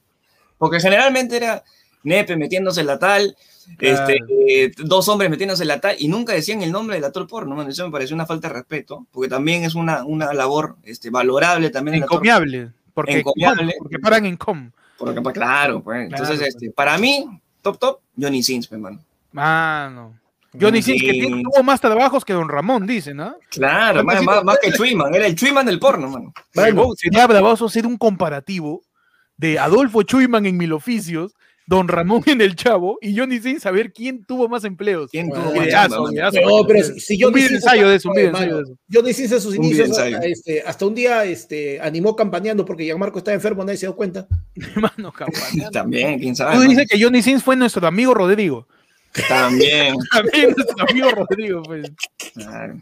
Porque 0.57 0.79
generalmente 0.79 1.37
era 1.37 1.63
Nepe 2.03 2.37
metiéndose 2.37 2.83
la 2.83 2.97
tal, 2.99 3.35
Claro. 3.77 4.07
este, 4.07 4.19
eh, 4.47 4.71
dos 4.77 5.09
hombres 5.09 5.29
metiéndose 5.29 5.65
la 5.65 5.81
tal, 5.81 5.97
y 5.99 6.07
nunca 6.07 6.31
decían 6.33 6.61
el 6.61 6.71
nombre 6.71 6.95
del 6.95 7.03
actor 7.03 7.27
porno, 7.27 7.53
mano. 7.55 7.69
Eso 7.69 7.85
me 7.85 7.91
pareció 7.91 8.15
una 8.15 8.25
falta 8.25 8.47
de 8.47 8.53
respeto, 8.53 9.05
porque 9.11 9.27
también 9.27 9.63
es 9.63 9.75
una, 9.75 10.05
una 10.05 10.33
labor 10.33 10.77
este, 10.83 11.09
valorable 11.09 11.69
también. 11.69 11.95
Encomiable. 12.03 12.71
Porque, 12.93 13.19
Encomiable. 13.19 13.75
porque 13.77 13.99
paran 13.99 14.25
en 14.25 14.37
com. 14.37 14.71
Porque, 14.97 15.21
pues, 15.21 15.33
claro, 15.33 15.83
pues. 15.83 16.05
Entonces, 16.05 16.37
Claro, 16.37 16.47
este, 16.49 16.71
para 16.71 16.97
mí, 16.97 17.25
top 17.61 17.77
top, 17.77 17.99
Johnny 18.19 18.41
Sins, 18.41 18.67
pues, 18.67 18.79
mano. 18.79 18.99
Mano. 19.33 20.17
Johnny 20.59 20.81
Sins, 20.81 21.01
que 21.01 21.11
tiene- 21.11 21.43
tuvo 21.43 21.63
más 21.63 21.79
trabajos 21.81 22.23
que 22.25 22.33
Don 22.33 22.49
Ramón, 22.49 22.87
dice, 22.87 23.13
¿no? 23.13 23.35
Claro, 23.49 24.03
más, 24.03 24.23
más, 24.23 24.43
más 24.43 24.57
que 24.61 24.71
Chuyman, 24.71 25.13
era 25.13 25.27
el 25.27 25.35
Chuyman 25.35 25.65
del 25.65 25.79
porno, 25.79 26.09
mano. 26.09 26.33
Mano, 26.53 26.89
Sería 26.95 27.27
bravazo 27.27 27.65
hacer 27.65 27.85
un 27.85 27.97
comparativo 27.97 28.81
de 29.37 29.59
Adolfo 29.59 30.03
Chuyman 30.03 30.45
en 30.45 30.57
Mil 30.57 30.73
Oficios, 30.73 31.33
Don 31.69 31.89
Ramón 31.89 32.23
en 32.27 32.39
El 32.39 32.55
Chavo 32.55 32.97
y 33.01 33.15
Johnny 33.17 33.39
Sins 33.39 33.63
saber 33.63 33.91
quién 33.91 34.23
tuvo 34.23 34.47
más 34.47 34.63
empleos. 34.63 35.11
¿Quién 35.11 35.27
Bueno, 35.27 35.43
tuvo 35.43 35.55
más 35.57 35.65
ideazo. 35.67 36.09
No, 36.45 36.65
pero 36.65 36.81
si, 36.81 36.99
si 37.01 37.17
yo 37.17 37.27
un 37.27 37.33
video 37.33 37.47
hice 37.47 37.55
ensayo 37.55 37.89
de 37.89 37.95
eso, 37.97 38.09
un 38.09 38.17
ensayo 38.17 38.55
de 38.55 38.63
eso. 38.63 38.73
Yo 38.87 39.07
hice 39.07 39.27
sus 39.27 39.57
Un 39.57 39.69
video 39.69 39.85
inicios 39.85 39.97
hasta, 39.97 40.25
este, 40.25 40.61
hasta 40.61 40.85
un 40.85 40.95
día 40.95 41.25
este, 41.25 41.81
animó 41.81 42.15
campaneando 42.15 42.63
porque 42.63 42.85
Gianmarco 42.85 43.17
estaba 43.17 43.35
enfermo, 43.35 43.65
nadie 43.65 43.77
se 43.77 43.85
dio 43.85 43.97
cuenta. 43.97 44.27
Mano, 44.75 45.11
campaña. 45.11 45.69
También, 45.71 46.19
quién 46.19 46.37
sabe. 46.37 46.55
Tú 46.55 46.61
dices 46.61 46.87
que 46.89 47.03
Johnny 47.03 47.21
Sins 47.21 47.43
fue 47.43 47.57
nuestro 47.57 47.85
amigo 47.85 48.13
Rodrigo. 48.13 48.65
También. 49.27 49.95
También 50.11 50.53
nuestro 50.55 50.85
amigo 50.89 51.09
Rodrigo, 51.11 51.63
pues. 51.63 51.91
Claro. 52.33 52.75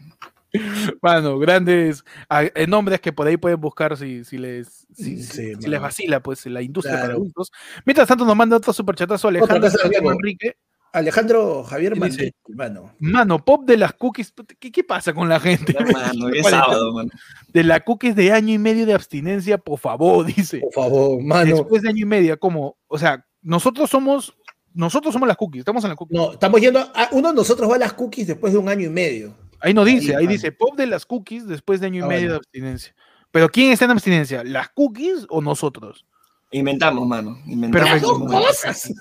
Mano, 1.02 1.38
grandes 1.38 2.02
eh, 2.30 2.66
nombres 2.66 3.00
que 3.00 3.12
por 3.12 3.26
ahí 3.26 3.36
pueden 3.36 3.60
buscar 3.60 3.96
si, 3.96 4.24
si 4.24 4.38
les, 4.38 4.86
si, 4.94 5.22
Sí, 5.22 5.22
si 5.22 5.54
mano. 5.56 5.68
les 5.68 5.80
vacila 5.80 6.20
pues 6.20 6.46
la 6.46 6.62
industria 6.62 6.94
Claro. 6.94 7.06
para 7.08 7.14
adultos. 7.16 7.52
Mientras 7.84 8.08
tanto 8.08 8.24
nos 8.24 8.36
manda 8.36 8.56
otro 8.56 8.72
superchatazo 8.72 9.28
Alejandro 9.28 9.68
Diego. 9.90 10.12
Enrique. 10.12 10.56
Alejandro 10.92 11.62
Javier. 11.64 11.94
Manrique, 11.94 12.32
mano. 12.48 12.94
Mano, 13.00 13.44
pop 13.44 13.66
de 13.66 13.76
las 13.76 13.92
cookies. 13.92 14.32
¿Qué, 14.58 14.72
qué 14.72 14.82
pasa 14.82 15.12
con 15.12 15.28
la 15.28 15.38
gente? 15.40 15.74
De 17.52 17.64
las 17.64 17.82
cookies 17.82 18.16
de 18.16 18.32
año 18.32 18.54
y 18.54 18.58
medio 18.58 18.86
de 18.86 18.94
abstinencia, 18.94 19.58
por 19.58 19.78
favor, 19.78 20.24
dice. 20.24 20.60
Por 20.60 20.72
favor, 20.72 21.22
mano. 21.22 21.56
Después 21.56 21.82
de 21.82 21.90
año 21.90 22.02
y 22.02 22.06
medio, 22.06 22.38
como, 22.38 22.78
o 22.86 22.98
sea, 22.98 23.26
nosotros 23.42 23.90
somos, 23.90 24.34
nosotros 24.76 25.12
somos 25.12 25.26
las 25.26 25.36
cookies, 25.36 25.60
estamos 25.60 25.82
en 25.84 25.90
la 25.90 25.96
cookies. 25.96 26.16
No, 26.18 26.32
estamos 26.32 26.60
yendo 26.60 26.78
a 26.80 27.08
uno 27.12 27.28
de 27.30 27.34
nosotros 27.34 27.68
va 27.70 27.74
a 27.76 27.78
las 27.78 27.92
cookies 27.94 28.26
después 28.28 28.52
de 28.52 28.58
un 28.58 28.68
año 28.68 28.86
y 28.86 28.90
medio. 28.90 29.34
Ahí 29.60 29.72
no 29.74 29.84
dice, 29.84 30.10
Ahí, 30.12 30.18
ahí 30.18 30.24
mano. 30.26 30.32
dice 30.32 30.52
pop 30.52 30.76
de 30.76 30.86
las 30.86 31.06
cookies 31.06 31.46
después 31.46 31.80
de 31.80 31.86
año 31.86 32.00
y 32.00 32.02
Ah, 32.02 32.06
medio 32.06 32.20
bueno. 32.20 32.32
de 32.32 32.36
abstinencia. 32.36 32.94
Pero 33.32 33.48
¿quién 33.48 33.72
está 33.72 33.86
en 33.86 33.90
abstinencia? 33.92 34.44
¿Las 34.44 34.68
cookies 34.68 35.26
o 35.30 35.40
nosotros? 35.42 36.06
Inventamos, 36.52 37.06
mano. 37.08 37.38
Inventamos. 37.46 37.88
Perfecto. 37.90 38.18
¡No 38.18 38.26
cosas! 38.26 38.92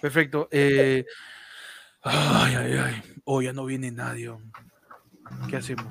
Perfecto. 0.00 0.48
eh, 0.50 1.04
ay, 2.02 2.54
ay, 2.54 2.72
ay. 2.78 3.02
Oh, 3.24 3.42
ya 3.42 3.52
no 3.52 3.64
viene 3.64 3.90
nadie. 3.90 4.32
¿Qué 5.48 5.56
hacemos? 5.56 5.86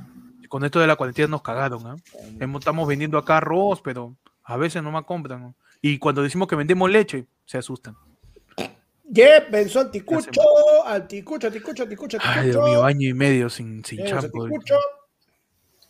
Con 0.49 0.63
esto 0.63 0.79
de 0.79 0.87
la 0.87 0.95
cuarentena 0.95 1.27
nos 1.27 1.41
cagaron. 1.41 1.85
¿ah? 1.87 1.95
Hemos- 2.39 2.59
Estamos 2.61 2.87
vendiendo 2.87 3.17
acá 3.17 3.37
arroz, 3.37 3.81
pero 3.83 4.15
a 4.43 4.55
veces 4.57 4.83
no 4.83 4.91
más 4.91 5.03
compran. 5.05 5.41
¿no? 5.41 5.55
Y 5.81 5.97
cuando 5.97 6.21
decimos 6.21 6.47
que 6.47 6.55
vendemos 6.55 6.89
leche, 6.89 7.25
se 7.45 7.57
asustan. 7.57 7.95
Yeah, 9.11 9.47
pensó 9.49 9.81
anticucho, 9.81 10.31
anticucho, 10.85 11.47
anticucho, 11.47 11.83
anticucho, 11.83 12.17
Ay, 12.21 12.45
Dios 12.45 12.55
anticucho. 12.55 12.63
mío, 12.71 12.83
año 12.85 13.09
y 13.09 13.13
medio 13.13 13.49
sin, 13.49 13.83
sin 13.83 14.05
champo. 14.05 14.43
anticucho. 14.43 14.75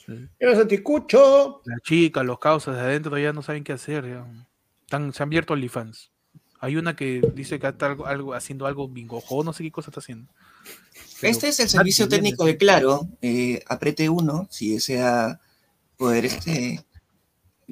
Sí. 0.06 0.28
Llevas 0.40 0.60
anticucho. 0.60 1.62
La 1.66 1.78
chica, 1.84 2.24
los 2.24 2.40
causas 2.40 2.76
de 2.76 2.82
adentro 2.82 3.18
ya 3.18 3.32
no 3.32 3.42
saben 3.42 3.64
qué 3.64 3.74
hacer. 3.74 4.06
ya. 4.06 4.26
Están- 4.82 5.14
se 5.14 5.24
han 5.24 5.30
abierto 5.30 5.54
OnlyFans. 5.54 6.12
Hay 6.60 6.76
una 6.76 6.96
que 6.96 7.22
dice 7.36 7.60
que 7.60 7.68
está 7.68 7.86
algo, 7.88 8.06
algo- 8.06 8.34
haciendo 8.34 8.66
algo 8.66 8.88
bingojo, 8.88 9.44
no 9.44 9.54
sé 9.54 9.64
qué 9.64 9.72
cosa 9.72 9.92
está 9.92 10.00
haciendo. 10.00 10.32
Pero- 11.22 11.32
Este 11.32 11.50
es 11.50 11.60
el 11.60 11.70
servicio 11.70 12.08
técnico 12.10 12.46
de 12.46 12.58
Claro. 12.58 13.08
Eh, 13.22 13.64
apriete 13.68 14.10
uno 14.10 14.48
si 14.50 14.74
desea 14.74 15.40
poder 15.98 16.26
este 16.26 16.84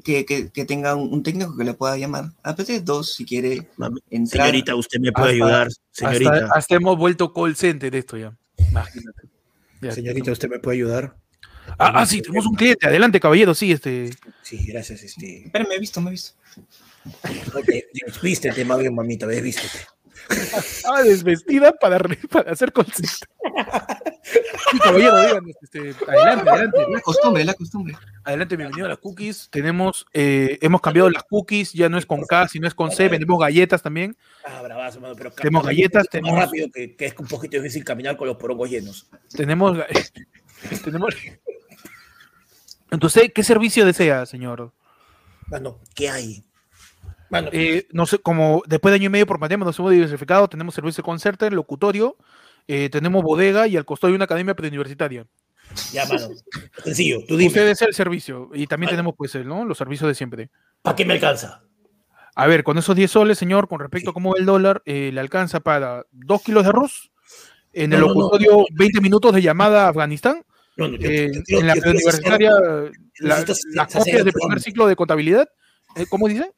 que, 0.02 0.26
que, 0.26 0.50
que 0.52 0.66
tenga 0.66 0.96
un, 0.96 1.14
un 1.14 1.24
técnico 1.24 1.56
que 1.58 1.64
le 1.64 1.74
pueda 1.74 1.98
llamar. 1.98 2.32
Apriete 2.44 2.82
dos 2.82 3.14
si 3.16 3.26
quiere 3.26 3.68
Mami, 3.78 4.02
entrar. 4.10 4.48
Señorita, 4.48 4.76
usted 4.76 5.00
me 5.00 5.12
puede 5.12 5.34
Hasta- 5.34 5.46
ayudar. 5.46 5.68
Señorita, 5.92 6.34
Hasta, 6.34 6.54
hasta 6.58 6.76
hemos 6.76 6.98
vuelto 6.98 7.34
call 7.34 7.56
center 7.56 7.92
de 7.92 7.98
esto 7.98 8.18
ya. 8.18 8.36
Imagínate. 8.70 9.22
Ya. 9.82 9.92
Señorita, 9.92 10.32
¿usted 10.32 10.50
me 10.50 10.60
puede 10.60 10.78
ayudar? 10.78 11.16
Ah, 11.78 11.92
ah, 11.96 12.06
sí, 12.06 12.22
tenemos 12.22 12.46
un 12.46 12.56
cliente. 12.56 12.86
Adelante, 12.88 13.20
caballero, 13.20 13.54
sí, 13.56 13.72
este. 13.72 14.12
Sí, 14.44 14.66
gracias, 14.68 15.04
este. 15.04 15.46
Espera, 15.46 15.66
me 15.68 15.76
he 15.76 15.80
visto, 15.80 16.02
me 16.02 16.10
he 16.10 16.12
visto. 16.12 16.34
Vístete, 18.22 18.66
más 18.66 18.80
bien, 18.80 18.94
mamita, 18.94 19.26
vístete. 19.26 19.86
Estaba 20.30 21.04
desvestida 21.04 21.72
para, 21.74 21.98
re- 21.98 22.20
para 22.30 22.52
hacer 22.52 22.72
concierto. 22.72 23.28
Sí, 24.72 24.80
caballero, 24.80 25.18
díganos, 25.22 25.56
este, 25.62 25.96
adelante, 26.08 26.50
adelante. 26.50 26.78
La 26.90 27.02
costumbre, 27.02 27.44
la 27.46 27.54
costumbre. 27.54 27.96
Adelante, 28.24 28.56
bienvenido 28.56 28.86
a 28.86 28.90
las 28.90 28.98
cookies. 29.00 29.50
Tenemos, 29.52 30.06
eh, 30.14 30.58
hemos 30.62 30.80
cambiado 30.82 31.10
las 31.10 31.24
cookies, 31.24 31.74
ya 31.74 31.90
no 31.90 31.98
es 31.98 32.06
con 32.06 32.22
K, 32.26 32.48
sino 32.48 32.68
es 32.68 32.74
con 32.76 32.92
C. 32.92 33.10
Vendemos 33.10 33.40
galletas 33.40 33.82
también. 33.82 34.16
Ah, 34.46 34.62
bravazo, 34.62 35.00
mano, 35.02 35.16
pero 35.16 35.32
Tenemos 35.32 35.66
galletas, 35.66 36.04
más 36.04 36.10
tenemos- 36.10 36.40
rápido 36.40 36.70
que, 36.74 36.96
que 36.96 37.06
es 37.06 37.16
un 37.18 37.28
poquito 37.28 37.58
difícil 37.58 37.84
caminar 37.84 38.16
con 38.16 38.28
los 38.28 38.38
porongos 38.38 38.70
llenos. 38.70 39.10
Tenemos, 39.36 39.78
tenemos. 40.84 41.16
Entonces, 42.92 43.32
¿qué 43.34 43.44
servicio 43.44 43.86
desea, 43.86 44.26
señor? 44.26 44.72
Mano, 45.48 45.80
¿qué 45.96 46.10
hay? 46.10 46.44
Mano, 47.32 47.50
Eh, 47.54 47.88
no 47.92 48.06
sé, 48.06 48.20
como 48.20 48.62
después 48.68 48.92
de 48.92 48.96
año 48.98 49.06
y 49.08 49.10
medio 49.10 49.26
por 49.26 49.40
pandemia 49.40 49.66
nos 49.66 49.80
hemos 49.80 49.92
diversificado, 49.92 50.48
tenemos 50.50 50.76
servicio 50.76 51.02
de 51.02 51.06
concerter, 51.06 51.54
locutorio, 51.54 52.18
eh, 52.68 52.90
tenemos 52.90 53.24
bodega 53.24 53.68
y 53.68 53.78
al 53.78 53.86
costado 53.86 54.10
hay 54.10 54.16
una 54.16 54.26
academia 54.26 54.54
preuniversitaria. 54.54 55.26
ya, 55.94 56.06
mano. 56.06 56.28
Sencillo, 56.84 57.20
tú 57.28 57.38
dime. 57.38 57.48
Usted 57.48 57.68
es 57.70 57.82
el 57.82 57.94
servicio 57.94 58.50
y 58.54 58.68
también 58.68 58.88
Vale. 58.90 58.98
tenemos 58.98 59.16
pues 59.18 59.34
el, 59.36 59.48
¿no? 59.48 59.64
los 59.66 59.78
servicios 59.78 60.08
de 60.10 60.16
siempre. 60.16 60.50
¿Para 60.82 60.96
qué 60.96 61.06
me 61.06 61.14
alcanza? 61.14 61.64
A 62.36 62.48
ver, 62.48 62.64
con 62.64 62.78
esos 62.78 62.96
10 62.96 63.10
soles, 63.12 63.38
señor, 63.38 63.68
con 63.70 63.80
respecto 63.80 64.10
a 64.12 64.14
cómo 64.14 64.32
va 64.32 64.36
el 64.40 64.46
dólar, 64.46 64.82
eh, 64.86 65.12
le 65.14 65.20
alcanza 65.22 65.60
para 65.62 66.06
2 66.12 66.42
kilos 66.44 66.64
de 66.64 66.70
arroz, 66.70 67.12
en 67.74 67.94
el 67.94 68.00
No, 68.02 68.08
no, 68.08 68.14
no, 68.14 68.20
locutorio 68.20 68.52
no. 68.52 68.66
20 68.74 69.00
minutos 69.02 69.34
de 69.34 69.42
llamada 69.42 69.86
a 69.86 69.90
Afganistán, 69.90 70.44
eh, 70.78 71.32
en 71.48 71.68
la 71.68 71.76
preuniversitaria 71.76 72.52
la- 72.52 72.92
las 73.20 73.50
hacer 73.50 74.00
copias 74.00 74.24
del 74.26 74.34
primer 74.34 74.60
ciclo 74.62 74.88
de 74.88 74.96
contabilidad, 74.98 75.48
¿cómo 76.10 76.28
dice? 76.28 76.52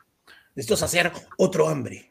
Necesito 0.55 0.77
saciar 0.77 1.11
otro 1.37 1.67
hambre. 1.67 2.09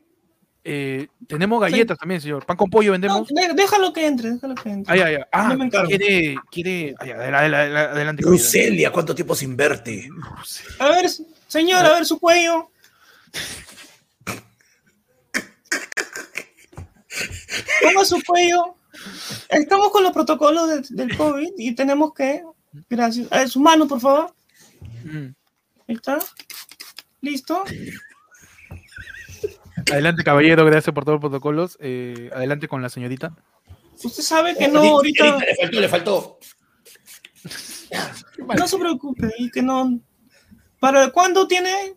Eh, 0.65 1.09
tenemos 1.27 1.61
galletas 1.61 1.99
también, 1.99 2.21
señor. 2.21 2.47
Pan 2.47 2.57
con 2.57 2.71
pollo 2.71 2.89
No, 2.91 2.93
vendemos. 2.93 3.29
de- 3.29 3.53
déjalo 3.55 3.93
que 3.93 4.07
entre, 4.07 4.31
déjalo 4.31 4.55
que 4.55 4.71
entre. 4.71 4.93
Ay, 4.95 5.01
ay, 5.01 5.15
ay. 5.17 5.23
Ah, 5.33 5.57
encargo. 5.59 5.89
quiere, 5.89 6.37
quiere. 6.51 6.95
adelante. 7.01 8.23
Ruselia, 8.23 8.93
¿cuánto 8.93 9.15
tiempo 9.15 9.35
sin 9.35 9.57
verte? 9.57 10.09
A 10.79 10.89
ver, 10.91 11.11
señor, 11.49 11.85
a 11.85 11.95
ver 11.95 12.07
su 12.07 12.19
cuello. 12.21 12.71
Ponga 17.83 18.05
su 18.05 18.23
cuello. 18.25 18.77
Estamos 19.49 19.91
con 19.91 20.03
los 20.03 20.13
protocolos 20.13 20.69
de- 20.69 21.05
del 21.05 21.17
COVID 21.17 21.51
y 21.59 21.75
tenemos 21.75 22.15
que. 22.15 22.43
Gracias. 22.89 23.27
A 23.31 23.39
ver, 23.39 23.49
su 23.49 23.61
mano, 23.61 23.87
por 23.87 24.01
favor. 24.01 24.35
Mm. 25.05 25.35
Ahí 25.89 25.95
está. 25.97 26.19
¿Listo? 27.21 27.65
Adelante, 29.91 30.23
caballero. 30.25 30.65
Gracias 30.65 30.95
por 30.95 31.05
todos 31.05 31.17
los 31.17 31.31
protocolos. 31.31 31.77
Eh, 31.81 32.31
adelante 32.35 32.69
con 32.69 32.83
la 32.83 32.89
señorita. 32.89 33.35
Usted 34.05 34.23
sabe 34.23 34.57
que 34.57 34.69
no, 34.69 34.81
ahorita. 34.81 35.39
Le 35.39 35.57
faltó, 35.57 35.81
le 35.81 35.89
faltó. 35.89 36.39
No 38.57 38.67
se 38.67 38.79
preocupe 38.79 39.31
y 39.39 39.51
que 39.51 39.61
no. 39.63 40.01
¿Para 40.81 41.11
cuándo 41.11 41.47
tiene? 41.47 41.95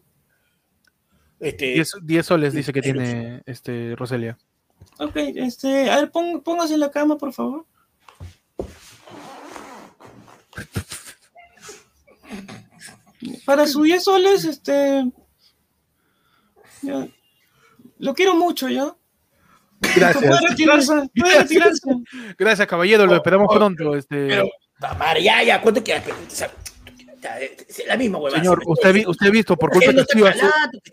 Este, 1.40 1.74
10, 1.74 1.92
10 2.04 2.26
soles 2.26 2.54
dice 2.54 2.74
que 2.74 2.82
tiene 2.82 3.42
este 3.46 3.96
Roselia. 3.96 4.38
Ok, 5.00 5.16
este. 5.16 5.90
A 5.90 5.98
ver, 5.98 6.12
pon- 6.12 6.42
póngase 6.44 6.74
en 6.74 6.82
la 6.82 6.92
cama, 6.92 7.18
por 7.18 7.32
favor. 7.34 7.66
Para 13.46 13.66
sus 13.68 13.84
10 13.84 14.04
soles, 14.04 14.46
este. 14.46 15.12
ya, 16.82 17.08
lo 18.00 18.14
quiero 18.14 18.36
mucho, 18.36 18.70
¿ya? 18.70 18.94
Gracias. 19.96 20.24
Puede 20.24 20.48
retirarse, 20.50 20.94
puede 21.16 21.40
retirarse. 21.40 21.82
Gracias, 22.38 22.68
caballero. 22.68 23.06
Lo 23.06 23.16
esperamos 23.16 23.48
pronto. 23.54 23.96
Este, 23.96 24.28
pero, 24.28 24.50
Tamara, 24.80 25.20
ya, 25.20 25.44
ya, 25.44 25.62
¿cuánto 25.62 25.84
queda? 25.84 26.00
O 26.00 26.30
sea, 26.30 26.50
ya, 27.22 27.40
es 27.40 27.84
la 27.88 27.98
misma 27.98 28.18
huevada. 28.20 28.42
señor, 28.42 28.62
usted, 28.66 28.94
vi- 28.94 29.06
usted 29.08 29.28
ha 29.28 29.30
visto 29.32 29.56
por 29.58 29.72
culpa 29.72 29.92
de 29.92 29.96
Castillo. 29.98 30.26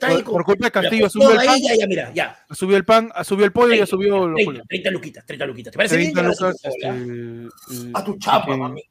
por- 0.00 0.22
con- 0.24 0.32
por 0.32 0.44
culpa 0.44 0.64
de 0.66 0.70
Castillo 0.72 1.09
subió 1.11 1.30
el 1.30 1.36
pan. 1.36 1.48
ahí, 1.50 1.62
ya, 1.62 1.74
ya, 1.76 1.86
mira, 1.86 2.11
ya. 2.14 2.44
ha 2.48 2.55
subido 2.55 2.76
el 2.76 2.84
pan, 2.84 3.11
ha 3.14 3.22
subido 3.24 3.44
el 3.46 3.53
pollo 3.53 3.74
y 3.74 3.80
ha 3.80 3.86
subido 3.86 4.26
los 4.28 4.34
30, 4.36 4.50
pollos. 4.53 4.66
30 4.68 4.90
luquitas, 4.90 5.26
30 5.26 5.46
luquitas. 5.46 5.72
¿Te 5.72 5.76
parece 5.76 5.94
30 5.96 6.20
bien? 6.22 6.32
lucas. 6.32 6.57
Este, 6.64 6.88
eh, 6.88 7.90
A 7.94 8.05
tu 8.05 8.18
chapa, 8.18 8.46
que- 8.53 8.57
mami. 8.57 8.82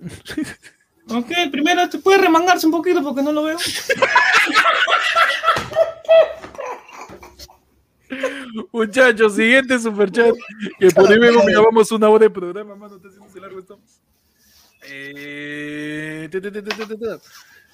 Ok, 1.12 1.26
primero 1.50 1.88
te 1.88 1.98
puede 1.98 2.18
remangarse 2.18 2.66
un 2.66 2.72
poquito 2.72 3.02
porque 3.02 3.20
no 3.22 3.32
lo 3.32 3.42
veo. 3.42 3.58
Muchachos, 8.72 9.34
siguiente 9.36 9.78
superchat. 9.78 10.34
Que 10.78 10.90
por 10.90 11.10
ahí 11.10 11.18
vemos 11.18 11.44
que 11.44 11.52
llevamos 11.52 11.92
una 11.92 12.08
hora 12.08 12.24
de 12.24 12.30
programa, 12.30 12.74
mano. 12.74 12.96
Está 12.96 13.08
haciéndose 13.08 13.40
largo 13.40 13.58
esto. 13.60 13.78
Eh. 14.88 16.28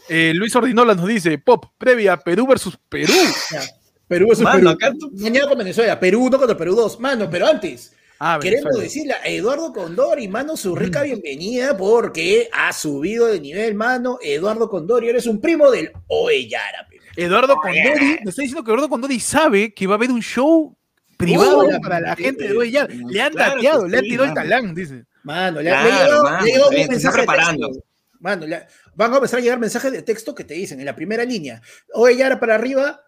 Eh, 0.09 0.33
Luis 0.35 0.55
Ordinola 0.55 0.95
nos 0.95 1.07
dice: 1.09 1.39
Pop, 1.39 1.67
previa 1.79 2.17
Perú 2.17 2.47
versus 2.47 2.79
Perú. 2.89 3.13
Ya. 3.53 3.63
Perú 4.09 4.29
es 4.33 4.41
Mano, 4.41 4.57
Perú. 4.59 4.69
acá 4.71 4.93
tú- 4.99 5.11
Mañana 5.15 5.49
con 5.49 5.59
Venezuela. 5.59 5.99
Perú 5.99 6.25
1 6.27 6.39
contra 6.39 6.57
Perú 6.57 6.75
2. 6.77 7.01
Mano, 7.01 7.29
pero 7.31 7.47
antes. 7.47 7.93
Ah, 8.19 8.39
Queremos 8.41 8.79
decirle 8.79 9.13
a 9.13 9.27
Eduardo 9.27 9.75
Condor 9.75 10.19
y 10.21 10.29
mano 10.29 10.57
su 10.57 10.75
rica 10.75 11.03
bienvenida 11.03 11.77
porque 11.77 12.49
ha 12.51 12.73
subido 12.73 13.27
de 13.27 13.41
nivel, 13.41 13.75
mano. 13.75 14.19
Eduardo 14.23 14.71
Condor 14.71 15.05
y 15.05 15.09
eres 15.11 15.27
un 15.27 15.39
primo 15.39 15.71
del 15.71 15.93
Oellara. 16.07 16.87
Eduardo 17.17 17.57
Condori, 17.57 18.19
me 18.25 18.31
está 18.31 18.43
diciendo 18.43 18.63
que 18.63 18.71
Eduardo 18.71 18.89
Condori 18.89 19.19
sabe 19.21 19.73
que 19.75 19.87
va 19.87 19.95
a 19.95 19.97
haber 19.97 20.11
un 20.11 20.23
show 20.23 20.77
privado 21.17 21.59
Hola, 21.59 21.81
para 21.81 22.01
la 22.01 22.15
gente 22.17 22.47
de. 22.49 22.55
Le 22.55 23.23
han 23.23 23.33
claro 23.33 23.87
le 23.87 23.99
han 23.99 24.05
tirado 24.05 24.25
el 24.29 24.35
talán, 24.35 24.75
dice. 24.75 25.05
Mano, 25.23 25.61
le, 25.61 25.71
Claro, 25.71 25.89
le 25.89 25.93
ha 25.93 26.03
llegado, 26.05 26.23
mano, 26.23 26.37
le 26.37 26.43
ha 26.43 26.55
llegado 26.55 26.71
sí, 26.71 26.77
un 26.83 26.89
mensaje 26.89 27.17
preparando. 27.17 27.69
texto. 27.69 27.85
Mano, 28.21 28.47
le- 28.47 28.67
van 28.95 29.13
a 29.13 29.17
empezar 29.17 29.39
a 29.39 29.43
llegar 29.43 29.59
mensajes 29.59 29.93
de 29.93 30.03
texto 30.03 30.35
que 30.35 30.45
te 30.45 30.55
dicen 30.55 30.79
en 30.79 30.87
la 30.87 30.95
primera 30.95 31.25
línea. 31.25 31.61
Oellara 31.95 32.39
para 32.39 32.55
arriba. 32.55 33.03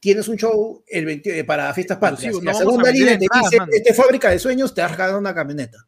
Tienes 0.00 0.28
un 0.28 0.36
show 0.38 0.82
el 0.88 1.04
20 1.04 1.38
eh, 1.40 1.44
para 1.44 1.72
fiestas 1.74 1.98
patrias. 1.98 2.32
La 2.36 2.40
no 2.40 2.44
vamos 2.44 2.56
a 2.56 2.58
segunda 2.64 2.90
línea 2.90 3.18
te 3.18 3.26
dice, 3.40 3.56
mano. 3.58 3.70
este 3.70 3.90
es 3.90 3.96
fábrica 3.96 4.30
de 4.30 4.38
sueños, 4.38 4.74
te 4.74 4.80
has 4.80 4.90
regalado 4.90 5.18
una 5.18 5.34
camioneta. 5.34 5.86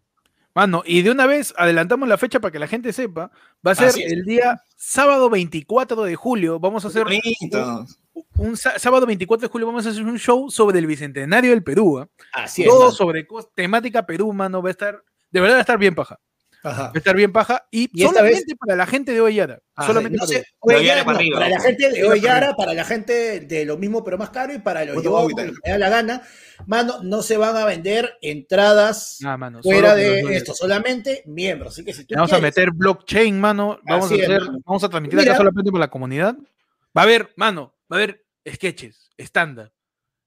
Mano, 0.54 0.82
y 0.84 1.00
de 1.02 1.10
una 1.10 1.26
vez 1.26 1.54
adelantamos 1.56 2.08
la 2.08 2.18
fecha 2.18 2.38
para 2.40 2.52
que 2.52 2.58
la 2.58 2.66
gente 2.66 2.92
sepa. 2.92 3.30
Va 3.66 3.72
a 3.72 3.74
ser 3.74 3.90
el 4.12 4.24
día 4.24 4.60
sábado 4.76 5.30
24 5.30 6.02
de 6.02 6.14
julio. 6.14 6.60
Vamos 6.60 6.84
a 6.84 6.88
hacer 6.88 7.04
un 8.36 8.56
sá- 8.56 8.78
sábado 8.78 9.06
24 9.06 9.48
de 9.48 9.52
julio 9.52 9.66
vamos 9.66 9.86
a 9.86 9.90
hacer 9.90 10.02
un 10.04 10.18
show 10.18 10.50
sobre 10.50 10.78
el 10.78 10.86
bicentenario 10.86 11.50
del 11.50 11.62
Perú. 11.62 11.98
¿ah? 12.00 12.08
Así 12.32 12.62
es. 12.62 12.68
Todo 12.68 12.90
sobre 12.92 13.26
temática 13.54 14.04
Perú, 14.04 14.32
mano. 14.32 14.60
Va 14.62 14.68
a 14.68 14.72
estar, 14.72 15.02
de 15.30 15.40
verdad 15.40 15.54
va 15.56 15.58
a 15.58 15.62
estar 15.62 15.78
bien 15.78 15.94
paja. 15.94 16.18
Ajá. 16.62 16.84
Va 16.84 16.92
a 16.94 16.98
estar 16.98 17.16
bien 17.16 17.32
paja. 17.32 17.66
Y, 17.70 17.88
solamente 18.00 18.54
para 18.56 18.76
la 18.76 18.86
gente 18.86 19.12
de 19.12 19.20
Oellara. 19.20 19.60
Ah, 19.74 19.86
solamente 19.86 20.16
no 20.16 20.26
para 20.26 21.18
sé, 21.18 21.30
la 21.50 21.60
gente 21.60 21.90
de 21.90 22.04
Ollara 22.04 22.54
para 22.54 22.74
la 22.74 22.84
gente 22.84 23.40
de 23.40 23.64
lo 23.64 23.78
mismo 23.78 24.04
pero 24.04 24.18
más 24.18 24.30
caro 24.30 24.54
y 24.54 24.58
para 24.58 24.84
los 24.84 25.02
yo 25.02 25.28
me 25.34 25.70
da 25.70 25.78
la 25.78 25.88
gana, 25.88 26.22
mano, 26.66 27.02
no 27.02 27.22
se 27.22 27.36
van 27.36 27.56
a 27.56 27.64
vender 27.64 28.18
entradas 28.20 29.18
Ah, 29.24 29.36
mano, 29.36 29.60
fuera 29.62 29.94
de 29.94 30.36
esto, 30.36 30.54
solamente 30.54 31.22
miembros. 31.26 31.72
Así 31.72 31.84
que 31.84 31.92
si 31.92 32.04
tú 32.04 32.14
Le 32.14 32.16
Vamos 32.16 32.32
a 32.32 32.38
meter 32.38 32.70
blockchain, 32.70 33.40
mano. 33.40 33.80
Vamos 33.84 34.10
a 34.10 34.14
es, 34.14 34.22
hacer, 34.22 34.40
mano. 34.42 34.58
vamos 34.64 34.84
a 34.84 34.88
transmitir 34.88 35.18
Mira. 35.18 35.32
acá 35.32 35.38
solamente 35.38 35.72
para 35.72 35.84
la 35.84 35.90
comunidad. 35.90 36.36
Va 36.96 37.02
a 37.02 37.04
haber, 37.04 37.32
mano, 37.36 37.74
va 37.90 37.96
a 37.96 38.02
haber 38.02 38.24
sketches, 38.46 39.10
estándar, 39.16 39.72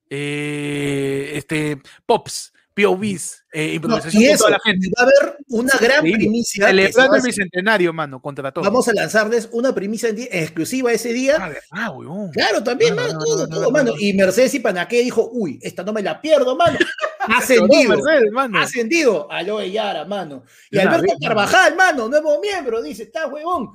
eh, 0.10 1.32
este, 1.36 1.82
pops, 2.06 2.54
POVs, 2.76 3.46
eh, 3.54 3.68
No, 3.68 3.74
improvisación 3.76 4.22
y 4.22 4.26
con 4.26 4.34
eso, 4.36 4.44
toda 4.46 4.52
la 4.52 4.60
gente. 4.64 4.90
va 4.90 5.04
a 5.04 5.06
haber 5.06 5.38
una 5.48 5.74
gran 5.80 5.98
Increíble. 6.06 6.18
primicia. 6.18 6.68
Celebrando 6.68 7.16
el 7.16 7.22
bicentenario, 7.22 7.94
mano, 7.94 8.22
contra 8.22 8.52
todo. 8.52 8.66
Vamos 8.66 8.88
a 8.90 8.94
lanzarles 8.94 9.48
una 9.54 9.74
primicia 9.74 10.10
exclusiva 10.10 10.92
ese 10.92 11.14
día. 11.14 11.54
Ah, 11.72 11.92
huevón. 11.92 12.32
Claro, 12.32 12.62
también, 12.64 12.96
No, 12.96 13.02
no, 13.04 13.08
mano, 13.08 13.20
no, 13.20 13.26
todo, 13.26 13.38
no, 13.38 13.44
no, 13.48 13.50
todo, 13.56 13.64
no, 13.66 13.72
mano. 13.72 13.92
no. 13.92 13.98
Y 14.00 14.14
Mercedes 14.14 14.54
y 14.56 14.60
Panaque 14.60 15.02
dijo, 15.02 15.30
uy, 15.32 15.58
esta 15.62 15.84
no 15.84 15.94
me 15.94 16.02
la 16.04 16.20
pierdo, 16.20 16.56
mano. 16.58 16.78
Ascendido. 17.20 17.90
Mercedes, 17.98 18.32
mano. 18.32 18.60
Ascendido 18.60 19.32
a 19.32 19.42
Loe 19.42 19.72
Yara, 19.72 20.04
mano. 20.06 20.44
Y 20.70 20.78
Alberto 20.78 21.04
vez. 21.04 21.16
Carvajal, 21.22 21.76
mano, 21.78 22.10
nuevo 22.10 22.40
miembro, 22.42 22.82
dice, 22.82 23.04
está 23.04 23.28
huevón. 23.28 23.70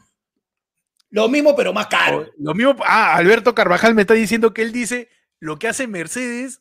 Lo 1.08 1.28
mismo, 1.28 1.56
pero 1.56 1.72
más 1.72 1.86
caro. 1.88 2.28
Lo 2.38 2.54
mismo, 2.54 2.76
ah, 2.86 3.16
Alberto 3.16 3.54
Carvajal 3.54 3.94
me 3.94 4.02
está 4.02 4.14
diciendo 4.14 4.54
que 4.54 4.62
él 4.62 4.70
dice 4.72 5.08
lo 5.40 5.58
que 5.58 5.66
hace 5.68 5.86
Mercedes, 5.88 6.60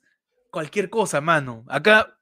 cualquier 0.49 0.89
cosa, 0.89 1.21
mano. 1.21 1.63
Acá 1.67 2.15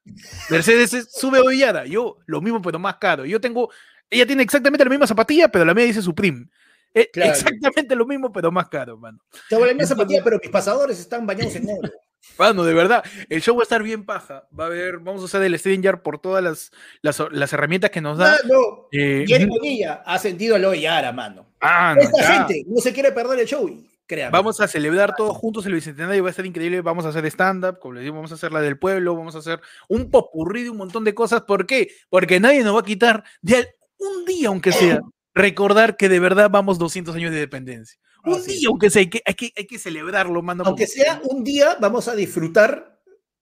Mercedes 0.50 0.94
es- 0.94 1.12
sube 1.12 1.40
Ollada, 1.40 1.86
yo 1.86 2.18
lo 2.26 2.42
mismo 2.42 2.62
pero 2.62 2.80
más 2.80 2.98
caro. 2.98 3.26
Yo 3.26 3.40
tengo, 3.42 3.72
ella 4.10 4.26
tiene 4.26 4.44
exactamente 4.44 4.84
la 4.84 4.90
misma 4.90 5.08
zapatilla, 5.08 5.48
pero 5.50 5.66
la 5.66 5.74
mía 5.74 5.86
dice 5.86 6.02
Supreme. 6.02 6.48
Eh, 6.94 7.10
Claro. 7.12 7.32
Exactamente 7.32 7.96
lo 7.96 8.06
mismo 8.06 8.32
pero 8.32 8.52
más 8.52 8.70
caro, 8.70 8.98
mano. 8.98 9.20
Tengo 9.50 9.66
la 9.66 9.74
misma 9.74 9.88
zapatilla, 9.88 10.24
pero 10.24 10.40
mis 10.42 10.50
pasadores 10.52 11.00
están 11.00 11.26
bañados 11.28 11.56
en 11.56 11.70
oro. 11.70 11.92
Mano, 12.38 12.66
de 12.66 12.74
verdad, 12.74 13.04
el 13.30 13.42
show 13.42 13.56
va 13.56 13.62
a 13.62 13.64
estar 13.64 13.82
bien 13.82 14.04
paja. 14.06 14.48
Va 14.58 14.66
a 14.66 14.68
haber, 14.68 14.98
vamos 14.98 15.22
a 15.22 15.26
hacer 15.26 15.42
el 15.44 15.58
Steam 15.58 15.82
Jar 15.82 16.02
por 16.02 16.20
todas 16.20 16.44
las, 16.44 16.72
las, 17.02 17.24
las 17.32 17.54
herramientas 17.54 17.90
que 17.90 18.02
nos 18.02 18.18
da. 18.18 18.38
Mano, 18.44 18.88
Eh, 18.92 19.24
Jerry 19.26 19.46
Bonilla 19.46 20.04
ha 20.06 20.16
a 20.16 20.58
Loe 20.58 20.82
Yara, 20.82 21.12
mano. 21.14 21.48
ah, 21.62 21.94
no, 21.96 22.02
Esta 22.02 22.22
ya. 22.22 22.28
gente 22.46 22.66
no 22.68 22.82
se 22.82 22.92
quiere 22.92 23.12
perder 23.14 23.40
el 23.40 23.46
show. 23.48 23.70
Créame. 24.08 24.32
Vamos 24.32 24.62
a 24.62 24.68
celebrar 24.68 25.16
todos 25.16 25.36
juntos 25.36 25.66
el 25.66 25.74
bicentenario, 25.74 26.24
va 26.24 26.30
a 26.30 26.32
estar 26.32 26.46
increíble. 26.46 26.82
Vamos 26.82 27.06
a 27.06 27.10
hacer 27.10 27.26
stand-up, 27.26 27.80
como 27.80 27.96
les 27.96 28.04
digo, 28.04 28.16
vamos 28.16 28.32
a 28.32 28.36
hacer 28.36 28.54
la 28.54 28.62
del 28.62 28.80
pueblo, 28.80 29.16
vamos 29.16 29.36
a 29.36 29.40
hacer 29.40 29.60
un 29.90 30.10
popurrí 30.10 30.64
de 30.64 30.70
un 30.70 30.78
montón 30.78 31.04
de 31.04 31.14
cosas. 31.14 31.42
¿Por 31.42 31.68
qué? 31.68 31.90
Porque 32.10 32.40
nadie 32.40 32.64
nos 32.64 32.74
va 32.74 32.80
a 32.80 32.86
quitar 32.86 33.24
de 33.42 33.68
un 34.00 34.26
día, 34.26 34.48
aunque 34.48 34.72
sea, 34.72 35.02
recordar 35.34 35.98
que 35.98 36.08
de 36.08 36.20
verdad 36.20 36.50
vamos 36.50 36.80
200 36.80 37.16
años 37.16 37.32
de 37.32 37.40
dependencia. 37.40 38.00
Un 38.24 38.36
es. 38.36 38.46
día, 38.46 38.70
aunque 38.70 38.90
sea, 38.90 39.02
hay 39.02 39.10
que, 39.10 39.22
hay 39.26 39.34
que, 39.34 39.54
hay 39.56 39.68
que 39.68 39.78
celebrarlo, 39.78 40.42
mano. 40.42 40.64
Aunque 40.66 40.88
sea 40.88 41.22
un 41.24 41.44
día, 41.44 41.78
vamos 41.80 42.08
a 42.08 42.16
disfrutar 42.16 42.97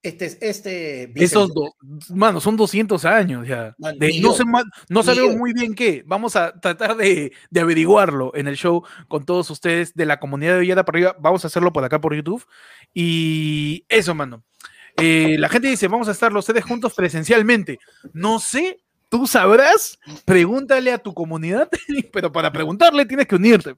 este, 0.10 0.38
este 0.41 1.11
Esos 1.23 1.53
dos, 1.53 1.72
mano, 2.10 2.40
son 2.40 2.56
200 2.57 3.03
años 3.06 3.48
ya. 3.48 3.73
Man, 3.77 3.98
De- 3.98 4.07
ni 4.10 4.19
no 4.90 5.03
sabemos 5.03 5.36
muy 5.38 5.53
bien 5.53 5.73
qué. 5.76 6.03
Vamos 6.06 6.36
a 6.36 6.60
tratar 6.60 6.95
de, 6.98 7.32
de 7.49 7.60
averiguarlo 7.60 8.32
en 8.36 8.48
el 8.48 8.56
show 8.56 8.84
con 9.07 9.26
todos 9.26 9.49
ustedes 9.49 9.94
de 9.94 10.06
la 10.06 10.19
comunidad 10.19 10.53
de 10.53 10.60
Villada 10.61 10.86
para 10.86 10.98
arriba. 10.98 11.15
Vamos 11.19 11.44
a 11.44 11.48
hacerlo 11.48 11.72
por 11.73 11.84
acá 11.84 11.99
por 12.02 12.15
YouTube. 12.15 12.45
Y 12.94 13.86
eso, 13.90 14.15
mano. 14.15 14.44
Eh, 14.98 15.36
la 15.40 15.49
gente 15.49 15.68
dice, 15.68 15.88
vamos 15.90 16.07
a 16.07 16.11
estar 16.11 16.32
los 16.32 16.48
ustedes 16.48 16.64
juntos 16.64 16.94
presencialmente. 16.94 17.80
No 18.14 18.40
sé, 18.40 18.80
tú 19.10 19.27
sabrás. 19.27 19.98
Pregúntale 20.26 20.91
a 20.91 20.98
tu 20.98 21.14
comunidad, 21.14 21.69
pero 22.11 22.32
para 22.32 22.52
preguntarle 22.52 23.06
tienes 23.06 23.27
que 23.27 23.36
unirte. 23.36 23.76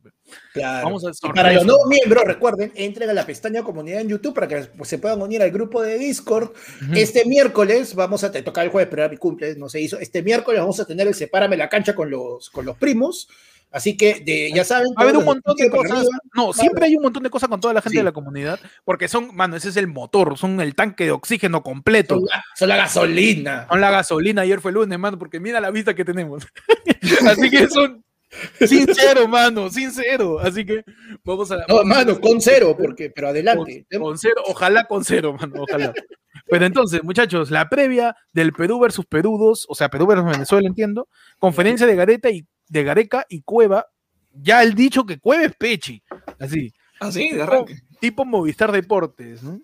Claro. 0.54 0.86
Vamos 0.86 1.06
a 1.06 1.12
Y 1.12 1.34
para 1.34 1.54
los 1.54 1.66
nuevos 1.66 1.88
miembros, 1.88 2.24
recuerden, 2.26 2.72
entren 2.76 3.10
a 3.10 3.14
la 3.14 3.26
pestaña 3.26 3.64
comunidad 3.64 4.02
en 4.02 4.10
YouTube 4.10 4.34
para 4.34 4.48
que 4.48 4.58
pues, 4.78 4.90
se 4.90 4.98
puedan 4.98 5.22
unir 5.22 5.42
al 5.42 5.52
grupo 5.52 5.82
de 5.82 5.98
Discord. 5.98 6.52
Este 6.94 7.26
miércoles 7.26 7.96
vamos 7.96 8.24
a 8.24 8.32
tocar 8.32 8.66
el 8.66 8.72
jueves, 8.72 8.90
pero 8.90 9.04
era 9.04 9.10
mi 9.10 9.18
cumple, 9.18 9.56
no 9.56 9.70
se 9.70 9.82
hizo. 9.82 10.00
Este 10.00 10.22
miércoles 10.22 10.60
vamos 10.60 10.80
a 10.80 10.86
tener 10.86 11.08
el 11.08 11.14
Sepárame 11.14 11.58
la 11.58 11.70
cancha 11.70 11.96
con 11.96 12.10
los, 12.10 12.50
con 12.50 12.66
los 12.66 12.78
primos. 12.78 13.28
Así 13.72 13.98
que 13.98 14.22
de, 14.22 14.52
ya 14.56 14.64
saben. 14.64 14.88
Va 14.98 15.02
a 15.02 15.04
haber 15.04 15.18
un 15.18 15.26
montón 15.26 15.56
de 15.56 15.70
cosas. 15.70 15.92
arriba. 16.00 16.18
No, 16.34 16.54
siempre 16.54 16.86
hay 16.86 16.96
un 16.96 17.04
montón 17.04 17.24
de 17.24 17.30
cosas 17.30 17.50
con 17.50 17.60
toda 17.60 17.74
la 17.74 17.82
gente 17.82 17.94
Sí. 17.94 17.98
de 17.98 18.04
la 18.04 18.12
comunidad, 18.14 18.60
porque 18.86 19.08
son, 19.08 19.36
mano, 19.36 19.56
ese 19.56 19.70
es 19.70 19.78
el 19.78 19.88
motor, 19.88 20.38
son 20.38 20.62
el 20.62 20.74
tanque 20.74 21.06
de 21.06 21.12
oxígeno 21.12 21.64
completo. 21.64 22.16
Son 22.16 22.26
la, 22.26 22.44
son 22.56 22.70
la 22.70 22.78
gasolina. 22.78 23.68
Son 23.70 23.82
la 23.82 23.92
gasolina, 23.92 24.42
ayer 24.44 24.62
fue 24.62 24.72
lunes, 24.72 24.98
mano, 24.98 25.20
porque 25.20 25.40
mira 25.40 25.60
la 25.60 25.70
vista 25.72 25.94
que 25.94 26.06
tenemos. 26.06 26.48
Así 27.28 27.50
que 27.50 27.68
son 27.68 28.04
sincero, 28.60 29.28
mano, 29.28 29.70
sincero. 29.70 30.40
Así 30.40 30.66
que 30.66 30.84
vamos 31.24 31.52
a. 31.52 31.66
No, 31.68 31.84
mano, 31.84 32.20
con 32.20 32.42
cero, 32.42 32.76
porque, 32.78 33.10
pero 33.10 33.30
adelante. 33.30 33.86
Con, 33.92 34.02
con 34.02 34.18
cero, 34.18 34.42
ojalá 34.48 34.86
con 34.86 35.04
cero, 35.04 35.36
mano, 35.40 35.64
ojalá. 35.64 35.94
Pero 36.50 36.66
entonces, 36.66 37.04
muchachos, 37.04 37.52
la 37.52 37.68
previa 37.68 38.16
del 38.32 38.54
Perú 38.54 38.80
versus 38.80 39.06
Perú 39.06 39.38
2, 39.38 39.66
o 39.70 39.76
sea, 39.76 39.90
Perú 39.90 40.08
versus 40.08 40.26
Venezuela, 40.32 40.68
entiendo, 40.68 41.10
conferencia 41.40 41.86
de 41.86 41.96
Gareta 41.96 42.30
y 42.30 42.46
de 42.70 42.84
Gareca 42.84 43.26
y 43.30 43.42
Cueva, 43.42 43.88
ya 44.34 44.62
el 44.64 44.74
dicho 44.76 45.06
que 45.06 45.20
Cueva 45.20 45.44
es 45.46 45.56
Pechi, 45.56 46.02
así, 46.40 46.74
Ah, 47.00 47.12
sí, 47.12 47.30
de 47.30 47.44
arranque. 47.44 47.76
tipo 48.00 48.26
Movistar 48.26 48.72
Deportes, 48.72 49.44
¿no? 49.44 49.62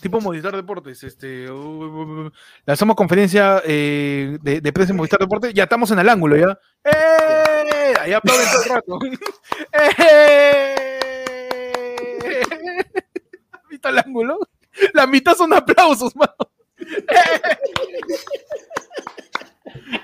Tipo 0.00 0.20
Movistar 0.20 0.54
Deportes, 0.54 1.02
este, 1.02 1.50
uh, 1.50 2.30
lanzamos 2.66 2.94
conferencia 2.94 3.60
eh, 3.64 4.38
de, 4.42 4.60
de 4.60 4.72
prensa 4.72 4.92
en 4.92 4.96
Movistar 4.98 5.18
Deportes, 5.18 5.52
ya 5.54 5.64
estamos 5.64 5.90
en 5.90 5.98
el 5.98 6.08
ángulo, 6.08 6.36
¿ya? 6.36 6.56
¡Eh! 6.84 7.94
Ahí 8.00 8.12
aplauden 8.12 8.46
todo 8.52 8.62
el 8.62 8.68
rato. 8.70 8.98
¡Eh! 9.98 10.74
¿Has 13.52 13.68
visto 13.68 13.88
el 13.88 13.98
ángulo? 13.98 14.38
La 14.92 15.06
mitad 15.06 15.34
son 15.36 15.52
aplausos, 15.52 16.14
mano. 16.16 16.34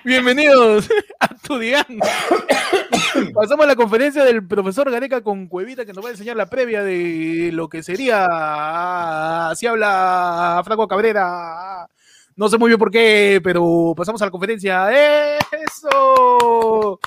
Bienvenidos 0.04 0.88
a 1.20 1.28
tu 1.36 1.58
Digan. 1.58 1.84
Pasamos 3.34 3.64
a 3.64 3.68
la 3.68 3.76
conferencia 3.76 4.24
del 4.24 4.46
profesor 4.46 4.90
Gareca 4.90 5.20
con 5.22 5.46
Cuevita 5.46 5.84
que 5.84 5.92
nos 5.92 6.04
va 6.04 6.08
a 6.08 6.12
enseñar 6.12 6.36
la 6.36 6.46
previa 6.46 6.82
de 6.82 7.50
lo 7.52 7.68
que 7.68 7.82
sería. 7.82 8.26
Si 9.54 9.66
habla 9.66 10.62
Franco 10.64 10.88
Cabrera. 10.88 11.86
No 12.36 12.48
sé 12.48 12.56
muy 12.58 12.68
bien 12.68 12.78
por 12.78 12.90
qué, 12.90 13.40
pero 13.42 13.92
pasamos 13.96 14.22
a 14.22 14.24
la 14.26 14.30
conferencia. 14.30 14.88
¡Eso! 15.50 16.98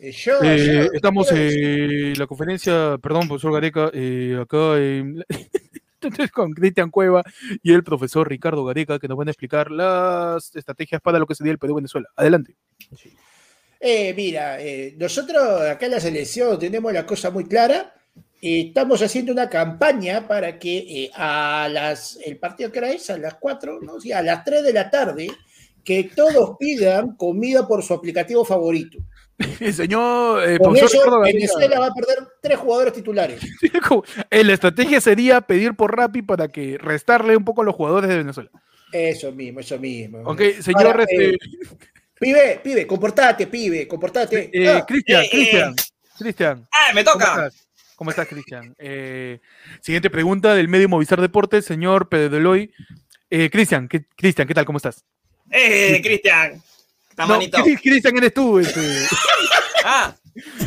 Eh, 0.00 0.12
yo- 0.12 0.42
Eh, 0.42 0.84
yo- 0.86 0.92
estamos 0.94 1.30
en 1.32 2.18
la 2.18 2.26
conferencia, 2.26 2.96
perdón, 3.02 3.28
profesor 3.28 3.52
Gareca, 3.52 3.90
eh, 3.92 4.38
acá 4.40 4.78
en- 4.78 5.22
con 6.32 6.52
Cristian 6.52 6.90
Cueva 6.90 7.22
y 7.62 7.72
el 7.72 7.84
profesor 7.84 8.28
Ricardo 8.28 8.64
Gareca, 8.64 8.98
que 8.98 9.08
nos 9.08 9.16
van 9.16 9.28
a 9.28 9.30
explicar 9.30 9.70
las 9.70 10.54
estrategias 10.54 11.00
para 11.00 11.18
lo 11.18 11.26
que 11.26 11.34
sería 11.34 11.52
el 11.52 11.58
Perú-Venezuela. 11.58 12.08
Adelante. 12.16 12.56
Eh, 13.80 14.12
mira, 14.14 14.60
eh, 14.60 14.94
nosotros 14.98 15.62
acá 15.62 15.86
en 15.86 15.92
la 15.92 16.00
selección 16.00 16.58
tenemos 16.58 16.92
la 16.92 17.06
cosa 17.06 17.30
muy 17.30 17.44
clara. 17.44 17.94
Eh, 18.42 18.68
estamos 18.68 19.02
haciendo 19.02 19.32
una 19.32 19.50
campaña 19.50 20.26
para 20.26 20.58
que 20.58 20.78
eh, 20.78 21.10
a 21.14 21.68
las, 21.70 22.18
el 22.24 22.38
partido 22.38 22.72
que 22.72 22.78
era 22.78 22.90
es 22.90 23.10
a 23.10 23.18
las 23.18 23.34
4, 23.34 23.80
¿no? 23.82 24.00
Sí, 24.00 24.12
a 24.12 24.22
las 24.22 24.44
3 24.44 24.64
de 24.64 24.72
la 24.72 24.90
tarde, 24.90 25.30
que 25.84 26.04
todos 26.04 26.56
pidan 26.58 27.16
comida 27.16 27.66
por 27.68 27.82
su 27.82 27.92
aplicativo 27.92 28.44
favorito. 28.44 28.98
El 29.60 29.74
señor 29.74 30.48
eh, 30.48 30.58
Con 30.58 30.76
eso, 30.76 31.20
Venezuela 31.20 31.80
va 31.80 31.86
a 31.86 31.94
perder 31.94 32.28
tres 32.42 32.58
jugadores 32.58 32.92
titulares. 32.92 33.40
eh, 34.30 34.44
la 34.44 34.52
estrategia 34.52 35.00
sería 35.00 35.40
pedir 35.40 35.74
por 35.74 35.96
Rappi 35.96 36.22
para 36.22 36.48
que 36.48 36.76
restarle 36.78 37.36
un 37.36 37.44
poco 37.44 37.62
a 37.62 37.64
los 37.64 37.74
jugadores 37.74 38.08
de 38.10 38.18
Venezuela. 38.18 38.50
Eso 38.92 39.32
mismo, 39.32 39.60
eso 39.60 39.78
mismo. 39.78 40.18
Ok, 40.24 40.42
señor 40.60 40.86
Ahora, 40.86 41.04
este, 41.04 41.30
eh, 41.30 41.38
Pibe, 42.20 42.60
pibe, 42.62 42.86
comportate, 42.86 43.46
pibe, 43.46 43.88
comportate. 43.88 44.50
eh, 44.52 44.68
Ah, 44.68 44.84
Cristian, 44.86 45.22
eh, 45.22 45.24
eh. 45.24 45.30
Cristian, 45.30 45.74
Cristian. 46.18 46.68
¡Ah, 46.70 46.92
me 46.94 47.02
¿Cómo 47.02 47.18
toca! 47.18 47.46
estás? 47.46 47.68
¿Cómo 47.96 48.10
estás, 48.10 48.28
Cristian? 48.28 48.74
Eh, 48.78 49.40
siguiente 49.80 50.10
pregunta 50.10 50.54
del 50.54 50.68
medio 50.68 50.88
Movistar 50.88 51.20
Deportes, 51.20 51.64
señor 51.64 52.10
Pedro 52.10 52.28
Deloy. 52.28 52.72
Eh, 53.30 53.48
Cristian, 53.48 53.88
¿qué, 53.88 54.04
Cristian, 54.16 54.46
¿qué 54.46 54.52
tal? 54.54 54.66
¿Cómo 54.66 54.76
estás? 54.76 55.02
¡Eh, 55.50 56.00
Cristian! 56.02 56.62
No, 57.20 57.34
Tamanito. 57.34 57.58
Cri- 57.58 57.80
Cristian, 57.80 58.16
eres 58.16 58.34
tú. 58.34 58.58
Este. 58.58 58.80
¡Ah! 59.84 60.14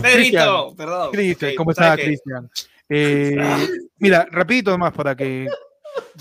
Pedrito, 0.01 0.73
perdón. 0.75 1.11
Cristian, 1.11 1.55
¿cómo 1.55 1.73
¿sabes 1.73 1.91
estás? 1.91 2.05
Cristian? 2.05 2.49
Eh, 2.89 3.67
mira, 3.97 4.27
rapidito 4.30 4.71
nomás 4.71 4.93
para 4.93 5.15
que... 5.15 5.47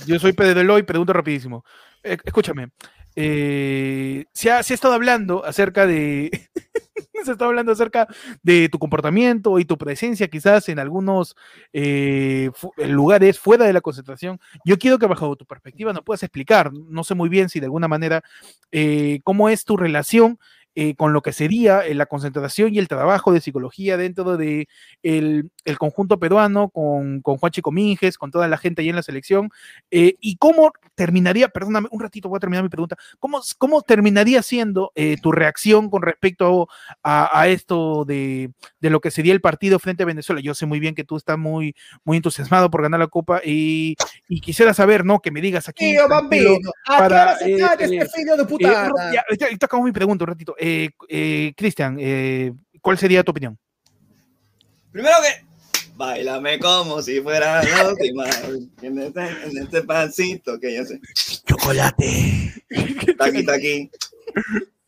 Yo 0.07 0.19
soy 0.19 0.33
Pedro 0.33 0.61
Deloy, 0.61 0.83
pregunto 0.85 1.13
rapidísimo. 1.13 1.65
Eh, 2.03 2.17
escúchame, 2.25 2.69
eh, 3.17 4.25
se, 4.33 4.51
ha, 4.51 4.61
estado 4.61 4.95
hablando 4.95 5.45
acerca 5.45 5.87
de... 5.87 6.31
se 7.25 7.37
hablando 7.39 7.73
acerca 7.73 8.09
de 8.43 8.69
tu 8.69 8.79
comportamiento 8.79 9.59
y 9.59 9.65
tu 9.65 9.79
presencia 9.79 10.29
quizás 10.29 10.69
en 10.69 10.79
algunos 10.79 11.37
eh, 11.73 12.51
fu- 12.55 12.73
lugares 12.79 13.39
fuera 13.39 13.65
de 13.65 13.73
la 13.73 13.81
concentración. 13.81 14.41
Yo 14.65 14.77
quiero 14.79 14.99
que 14.99 15.07
bajo 15.07 15.37
tu 15.37 15.47
perspectiva 15.47 15.93
nos 15.93 16.03
puedas 16.03 16.23
explicar, 16.23 16.73
no 16.73 17.05
sé 17.05 17.15
muy 17.15 17.29
bien 17.29 17.49
si 17.49 17.61
de 17.61 17.67
alguna 17.67 17.87
manera, 17.87 18.23
eh, 18.73 19.21
cómo 19.23 19.49
es 19.49 19.65
tu 19.65 19.77
relación 19.77 20.39
eh, 20.75 20.95
con 20.97 21.13
lo 21.13 21.21
que 21.21 21.35
sería 21.35 21.87
eh, 21.87 21.95
la 21.95 22.07
concentración 22.07 22.75
y 22.75 22.79
el 22.79 22.89
trabajo 22.89 23.31
de 23.33 23.43
psicología 23.43 23.99
dentro 23.99 24.39
de 24.39 24.69
el, 25.03 25.51
el 25.65 25.79
conjunto 25.79 26.19
peruano, 26.19 26.69
con, 26.69 27.21
con 27.21 27.37
Juan 27.39 27.53
Chico 27.53 27.73
Minges, 27.73 28.19
con 28.19 28.31
toda 28.31 28.49
la 28.49 28.57
gente 28.57 28.83
ahí 28.83 28.89
en 28.89 28.97
la 28.97 29.03
selección, 29.03 29.51
eh, 29.91 30.15
y 30.21 30.37
cómo 30.37 30.73
terminaría, 30.95 31.49
perdóname, 31.49 31.89
un 31.91 32.01
ratito 32.01 32.29
voy 32.29 32.37
a 32.37 32.41
terminar 32.41 32.63
mi 32.63 32.69
pregunta, 32.69 32.97
¿cómo, 33.19 33.41
cómo 33.59 33.83
terminaría 33.83 34.43
siendo 34.43 34.93
eh, 34.95 35.17
tu 35.21 35.33
reacción 35.33 35.91
con 35.91 36.03
respecto 36.03 36.69
a, 37.03 37.41
a 37.41 37.49
esto 37.49 38.05
de, 38.05 38.51
de 38.81 38.91
lo 38.91 39.01
que 39.01 39.11
sería 39.11 39.33
el 39.33 39.41
partido 39.41 39.79
frente 39.79 40.03
a 40.03 40.07
Venezuela? 40.07 40.41
Yo 40.41 40.55
sé 40.55 40.67
muy 40.67 40.81
bien 40.81 40.95
que 40.95 41.05
tú 41.05 41.17
estás 41.17 41.39
muy, 41.39 41.75
muy 42.05 42.17
entusiasmado 42.19 42.71
por 42.71 42.83
ganar 42.83 43.01
la 43.01 43.07
Copa 43.07 43.41
y, 43.45 43.97
y 44.29 44.41
quisiera 44.41 44.75
saber, 44.75 45.05
¿no? 45.05 45.21
Que 45.21 45.31
me 45.31 45.41
digas 45.41 45.69
aquí. 45.69 45.93
Tío 45.93 46.09
bambino, 46.09 46.53
¿a 46.87 46.93
qué 46.97 46.99
para, 46.99 47.23
hora 47.23 47.37
se 47.39 47.55
eh, 47.55 47.59
cae 47.59 47.77
eh, 47.87 47.99
este 47.99 48.09
filho 48.09 48.37
de 48.37 48.47
ya, 48.61 48.91
ya, 49.13 49.49
ya 49.51 49.57
acabo 49.61 49.85
mi 49.85 49.93
pregunta 49.93 50.25
un 50.25 50.29
ratito. 50.29 50.55
Eh, 50.59 50.91
eh, 51.09 51.53
Cristian, 51.57 51.97
eh, 51.99 52.53
¿cuál 52.81 52.99
sería 52.99 53.23
tu 53.23 53.31
opinión? 53.31 53.59
Primero 54.91 55.17
que. 55.23 55.52
Bailame 56.07 56.59
como 56.59 57.01
si 57.01 57.21
fuera 57.21 57.63
la 57.63 57.89
última. 57.91 58.25
En 58.83 58.99
este, 58.99 59.21
en 59.21 59.59
este 59.63 59.83
pancito 59.83 60.59
que 60.59 60.75
yo 60.75 60.85
sé. 60.85 60.99
Chocolate. 61.47 62.53
Taqui, 63.17 63.45
taqui. 63.45 63.91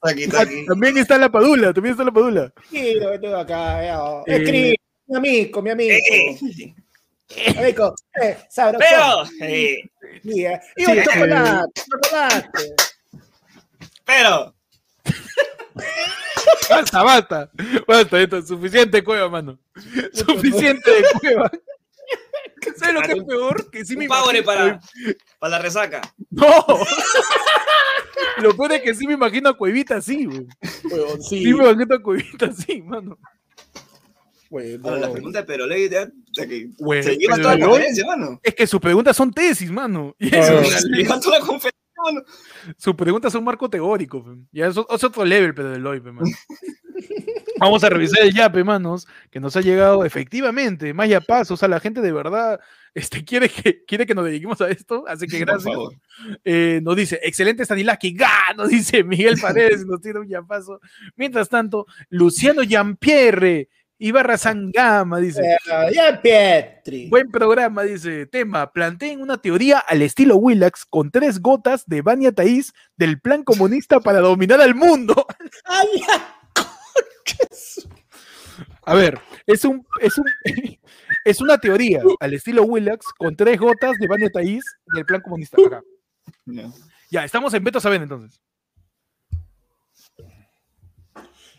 Taqui, 0.02 0.26
taqui. 0.26 0.66
También 0.66 0.98
está 0.98 1.16
la 1.16 1.30
Padula, 1.30 1.72
también 1.72 1.92
está 1.92 2.02
la 2.04 2.10
Padula. 2.10 2.52
Sí, 2.68 2.94
lo 2.94 3.18
tengo 3.20 3.36
acá. 3.36 3.84
eh, 3.86 3.94
oh. 3.96 4.24
Eh, 4.26 4.36
Escribe, 4.36 4.74
mi 5.06 5.16
amigo, 5.16 5.62
mi 5.62 5.70
amigo. 5.70 5.94
Eh, 5.94 6.74
Amigo, 7.58 7.94
eh, 8.20 8.36
sabroso. 8.50 8.84
Pero. 8.84 9.48
eh, 9.48 9.76
Mira, 10.24 10.60
Y 10.76 10.84
Sí, 10.84 10.90
un 10.92 10.98
eh, 10.98 11.04
chocolate, 11.04 11.80
chocolate. 11.90 12.74
pero. 14.04 14.54
Basta, 16.70 17.02
basta. 17.02 17.50
Basta, 17.86 18.20
esto 18.20 18.38
es 18.38 18.48
suficiente 18.48 19.02
cueva, 19.04 19.28
mano. 19.28 19.58
Suficiente 20.12 20.90
de 20.90 21.04
cueva. 21.20 21.50
¿Sabes 22.76 22.94
lo 22.94 23.02
que 23.02 23.12
es 23.12 23.24
peor? 23.24 23.70
Que 23.70 23.84
sí 23.84 23.96
me 23.96 24.06
imagino- 24.06 24.44
para, 24.44 24.80
para 25.38 25.50
la 25.50 25.58
resaca. 25.58 26.00
No. 26.30 26.64
Lo 28.38 28.56
peor 28.56 28.72
es 28.72 28.82
que 28.82 28.94
sí 28.94 29.06
me 29.06 29.14
imagino 29.14 29.48
a 29.50 29.56
Cuevita 29.56 29.96
así, 29.96 30.24
güey. 30.24 30.46
Huevón, 30.90 31.22
sí. 31.22 31.40
Sí 31.44 31.52
me 31.54 31.64
imagino 31.70 31.94
a 31.94 32.02
Cuevita 32.02 32.46
así, 32.46 32.80
mano. 32.82 33.18
Bueno, 34.50 34.96
la 34.96 35.10
pregunta 35.10 35.40
de 35.40 35.44
Pedro 35.46 35.66
Ley, 35.66 35.88
ya, 35.88 36.04
o 36.04 36.34
sea, 36.34 36.46
que 36.46 36.68
Güey, 36.78 37.02
se 37.02 37.16
lleva 37.16 37.36
toda 37.36 37.56
la 37.58 37.66
conferencia, 37.66 38.06
mano. 38.06 38.40
Es 38.42 38.54
que 38.54 38.66
sus 38.68 38.80
preguntas 38.80 39.16
son 39.16 39.32
tesis, 39.32 39.70
mano. 39.70 40.14
Y 40.18 40.34
eso, 40.34 40.62
Se 40.64 40.88
lleva 40.88 41.18
toda 41.18 41.40
la 41.40 41.44
conferencia, 41.44 41.70
mano. 41.72 41.83
Sus 42.76 42.94
preguntas 42.94 43.32
son 43.32 43.44
marco 43.44 43.68
teórico. 43.68 44.24
Ya 44.52 44.66
es, 44.66 44.76
otro 44.76 45.24
level, 45.24 45.54
pero 45.54 45.70
del 45.70 45.86
hoy. 45.86 46.02
Vamos 47.60 47.84
a 47.84 47.88
revisar 47.88 48.22
el 48.22 48.34
yape, 48.34 48.64
manos, 48.64 49.06
que 49.30 49.40
nos 49.40 49.56
ha 49.56 49.60
llegado 49.60 50.04
efectivamente. 50.04 50.92
Más 50.92 51.08
ya 51.08 51.20
pasos, 51.20 51.52
o 51.52 51.56
sea, 51.56 51.68
la 51.68 51.80
gente 51.80 52.00
de 52.00 52.12
verdad 52.12 52.60
este, 52.94 53.24
quiere, 53.24 53.48
que, 53.48 53.84
quiere 53.84 54.06
que 54.06 54.14
nos 54.14 54.24
dediquemos 54.24 54.60
a 54.60 54.70
esto, 54.70 55.04
así 55.08 55.26
que 55.26 55.40
gracias. 55.40 55.76
Eh, 56.44 56.80
nos 56.82 56.96
dice, 56.96 57.18
excelente 57.22 57.64
Stanislaski, 57.64 58.14
¡ga! 58.14 58.54
Nos 58.56 58.68
dice 58.68 59.02
Miguel 59.02 59.38
Paredes, 59.40 59.84
nos 59.84 60.00
tiene 60.00 60.20
un 60.20 60.28
yapazo. 60.28 60.80
Mientras 61.16 61.48
tanto, 61.48 61.86
Luciano 62.08 62.62
Giampierre, 62.62 63.68
Ibarra 64.04 64.36
Sangama, 64.36 65.18
dice, 65.18 65.40
Ya, 65.94 66.20
Pietri. 66.20 67.08
buen 67.08 67.30
programa, 67.30 67.84
dice, 67.84 68.26
tema, 68.26 68.70
planteen 68.70 69.22
una 69.22 69.38
teoría 69.38 69.78
al 69.78 70.02
estilo 70.02 70.36
Willax 70.36 70.84
con 70.84 71.10
tres 71.10 71.40
gotas 71.40 71.86
de 71.86 72.02
Bania 72.02 72.30
Taís 72.30 72.74
del 72.98 73.18
plan 73.18 73.44
comunista 73.44 74.00
para 74.00 74.20
dominar 74.20 74.60
al 74.60 74.74
mundo. 74.74 75.26
Ay, 75.64 75.86
ya. 76.06 76.36
A 78.82 78.94
ver, 78.94 79.18
es 79.46 79.64
un, 79.64 79.86
es 80.02 80.18
un, 80.18 80.26
es 81.24 81.40
una 81.40 81.56
teoría 81.56 82.02
al 82.20 82.34
estilo 82.34 82.64
Willax 82.64 83.06
con 83.16 83.34
tres 83.34 83.58
gotas 83.58 83.96
de 83.98 84.06
Bania 84.06 84.28
Taís 84.28 84.62
del 84.94 85.06
plan 85.06 85.22
comunista. 85.22 85.56
Acá. 85.66 85.82
Ya, 87.10 87.24
estamos 87.24 87.54
en 87.54 87.64
Beto 87.64 87.80
Saben 87.80 88.02
entonces. 88.02 88.38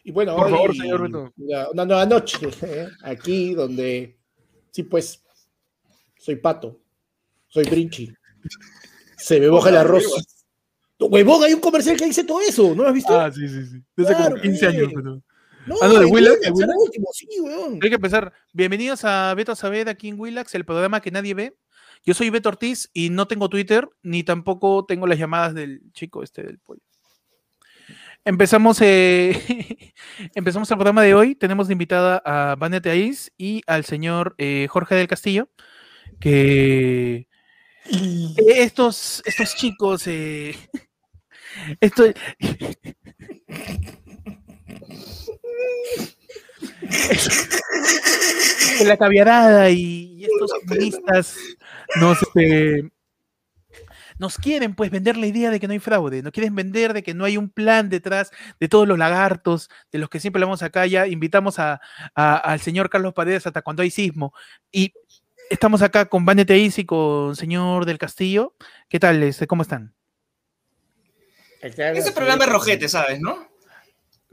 Y 0.07 0.11
bueno, 0.11 0.36
Por 0.36 0.45
hoy, 0.45 0.52
favor, 0.52 0.76
señor 0.76 1.02
Beto. 1.02 1.34
una, 1.38 1.69
una 1.72 1.86
nueva 1.86 2.06
noche 2.06 2.38
¿eh? 2.61 2.88
aquí 3.02 3.56
donde, 3.56 4.15
sí, 4.69 4.84
pues, 4.84 5.23
soy 6.19 6.36
pato, 6.36 6.80
soy 7.48 7.64
brinchi, 7.65 8.14
se 9.18 9.40
me 9.40 9.49
moja 9.49 9.69
el 9.69 9.77
arroz. 9.77 10.03
Huevón, 10.99 11.44
hay 11.44 11.53
un 11.53 11.60
comercial 11.60 11.98
que 11.98 12.06
dice 12.06 12.23
todo 12.23 12.40
eso, 12.40 12.76
¿no 12.76 12.84
lo 12.84 12.90
has 12.90 12.94
visto? 12.94 13.19
Ah, 13.19 13.32
sí, 13.32 13.49
sí, 13.49 13.65
sí. 13.65 13.84
Desde 13.98 14.15
Claro, 14.15 14.30
como 14.36 14.41
15 14.44 14.68
años. 14.68 14.91
pero- 14.94 15.22
no, 15.65 15.76
ah, 15.82 15.88
no, 15.88 15.99
de 15.99 16.06
Willax, 16.06 16.40
sí, 17.14 17.27
weón. 17.41 17.80
Hay 17.82 17.90
que 17.90 17.95
empezar. 17.95 18.32
Bienvenidos 18.53 19.03
a 19.03 19.34
Beto 19.34 19.56
Saber 19.56 19.90
aquí 19.90 20.10
en 20.10 20.19
Willax, 20.19 20.53
el 20.53 20.65
programa 20.65 21.02
que 21.02 21.10
nadie 21.10 21.34
ve. 21.34 21.57
Yo 22.06 22.14
soy 22.14 22.30
Beto 22.30 22.49
Ortiz 22.49 22.91
y 22.94 23.10
no 23.10 23.27
tengo 23.27 23.49
Twitter, 23.49 23.90
ni 24.03 24.23
tampoco 24.23 24.86
tengo 24.86 25.07
las 25.07 25.18
llamadas 25.18 25.56
del 25.56 25.82
chico 25.94 26.22
este 26.22 26.44
del 26.44 26.60
pollo. 26.60 26.84
Empezamos, 28.28 28.82
eh, 28.82 29.94
empezamos 30.34 30.70
el 30.72 30.78
programa 30.78 31.04
de 31.04 31.14
hoy. 31.14 31.36
Tenemos 31.36 31.68
de 31.68 31.74
invitada 31.74 32.22
a 32.26 32.56
Vania 32.56 32.82
Teais 32.82 33.32
y 33.38 33.62
al 33.68 33.86
señor 33.86 34.34
eh, 34.40 34.66
Jorge 34.68 34.96
del 34.96 35.08
Castillo, 35.08 35.48
que 36.20 37.28
estos, 38.48 39.22
estos 39.26 39.56
chicos, 39.56 40.08
eh, 40.08 40.56
esto, 41.82 42.06
que 48.80 48.86
la 48.86 48.98
caviarada 48.98 49.70
y, 49.70 50.16
y 50.18 50.24
estos 50.26 50.52
comunistas 50.68 51.38
nos, 52.00 52.24
este, 52.24 52.90
nos 54.18 54.38
quieren 54.38 54.76
pues 54.76 54.92
vender 54.92 55.18
la 55.18 55.28
idea 55.28 55.50
de 55.50 55.60
que 55.60 55.68
no 55.68 55.74
hay 55.74 55.80
fraude, 55.80 56.22
nos 56.22 56.32
quieren 56.32 56.56
vender 56.56 56.94
de 56.94 57.04
que 57.04 57.14
no 57.14 57.26
hay 57.26 57.38
un 57.38 57.50
plan 57.50 57.90
detrás 57.90 58.32
de 58.60 58.68
todos 58.70 58.88
los 58.88 58.98
lagartos, 58.98 59.70
de 59.92 60.00
los 60.00 60.10
que 60.10 60.20
siempre 60.20 60.40
hablamos 60.40 60.64
acá, 60.64 60.86
ya 60.86 61.06
invitamos 61.08 61.60
a, 61.60 61.82
a- 62.16 62.38
al 62.38 62.60
señor 62.62 62.90
Carlos 62.90 63.14
Paredes 63.14 63.46
hasta 63.46 63.62
cuando 63.62 63.84
hay 63.84 63.92
sismo 63.92 64.34
y 64.72 64.94
estamos 65.50 65.82
acá 65.82 66.06
con 66.06 66.26
Vane 66.26 66.46
Teis 66.46 66.80
y 66.80 66.86
con 66.86 67.36
señor 67.36 67.86
del 67.86 67.98
Castillo. 67.98 68.56
¿Qué 68.90 69.00
tal? 69.00 69.32
¿Cómo 69.48 69.62
están? 69.64 69.94
Ese 72.00 72.12
programa 72.12 72.44
es 72.46 72.50
rojete, 72.52 72.88
¿sabes, 72.90 73.20
no? 73.20 73.48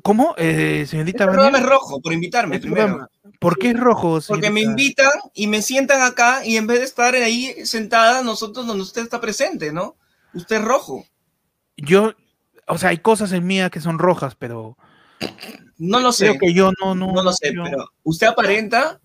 ¿Cómo? 0.02 0.34
Eh, 0.36 0.84
señorita 0.88 1.24
Este 1.24 1.26
Vania, 1.26 1.32
programa 1.50 1.58
es 1.58 1.66
rojo, 1.66 2.00
por 2.00 2.12
invitarme 2.12 2.56
este 2.56 2.66
primero. 2.66 2.86
programa, 2.88 3.10
¿Por 3.38 3.58
qué 3.58 3.70
es 3.70 3.78
rojo? 3.78 4.18
Porque 4.26 4.50
me 4.50 4.60
invitan 4.62 5.10
y 5.34 5.46
me 5.46 5.62
sientan 5.62 6.02
acá 6.02 6.44
y 6.44 6.56
en 6.56 6.66
vez 6.66 6.80
de 6.80 6.84
estar 6.84 7.14
ahí 7.14 7.54
sentada, 7.66 8.22
nosotros 8.22 8.66
donde 8.66 8.82
usted 8.82 9.02
está 9.02 9.20
presente, 9.20 9.72
¿no? 9.72 9.96
Usted 10.34 10.56
es 10.56 10.62
rojo. 10.64 11.04
Yo, 11.76 12.12
o 12.66 12.78
sea, 12.78 12.90
hay 12.90 12.98
cosas 12.98 13.32
en 13.32 13.46
mía 13.46 13.70
que 13.70 13.80
son 13.80 13.98
rojas, 13.98 14.34
pero 14.36 14.76
No 15.78 16.00
lo 16.00 16.12
sé. 16.12 16.28
creo 16.28 16.38
que 16.40 16.54
yo 16.54 16.70
no, 16.82 16.94
no. 16.94 17.12
no 17.12 17.22
lo 17.22 17.32
sé, 17.32 17.52
yo- 17.54 17.62
pero 17.64 17.84
usted 18.02 18.26
aparenta 18.28 19.00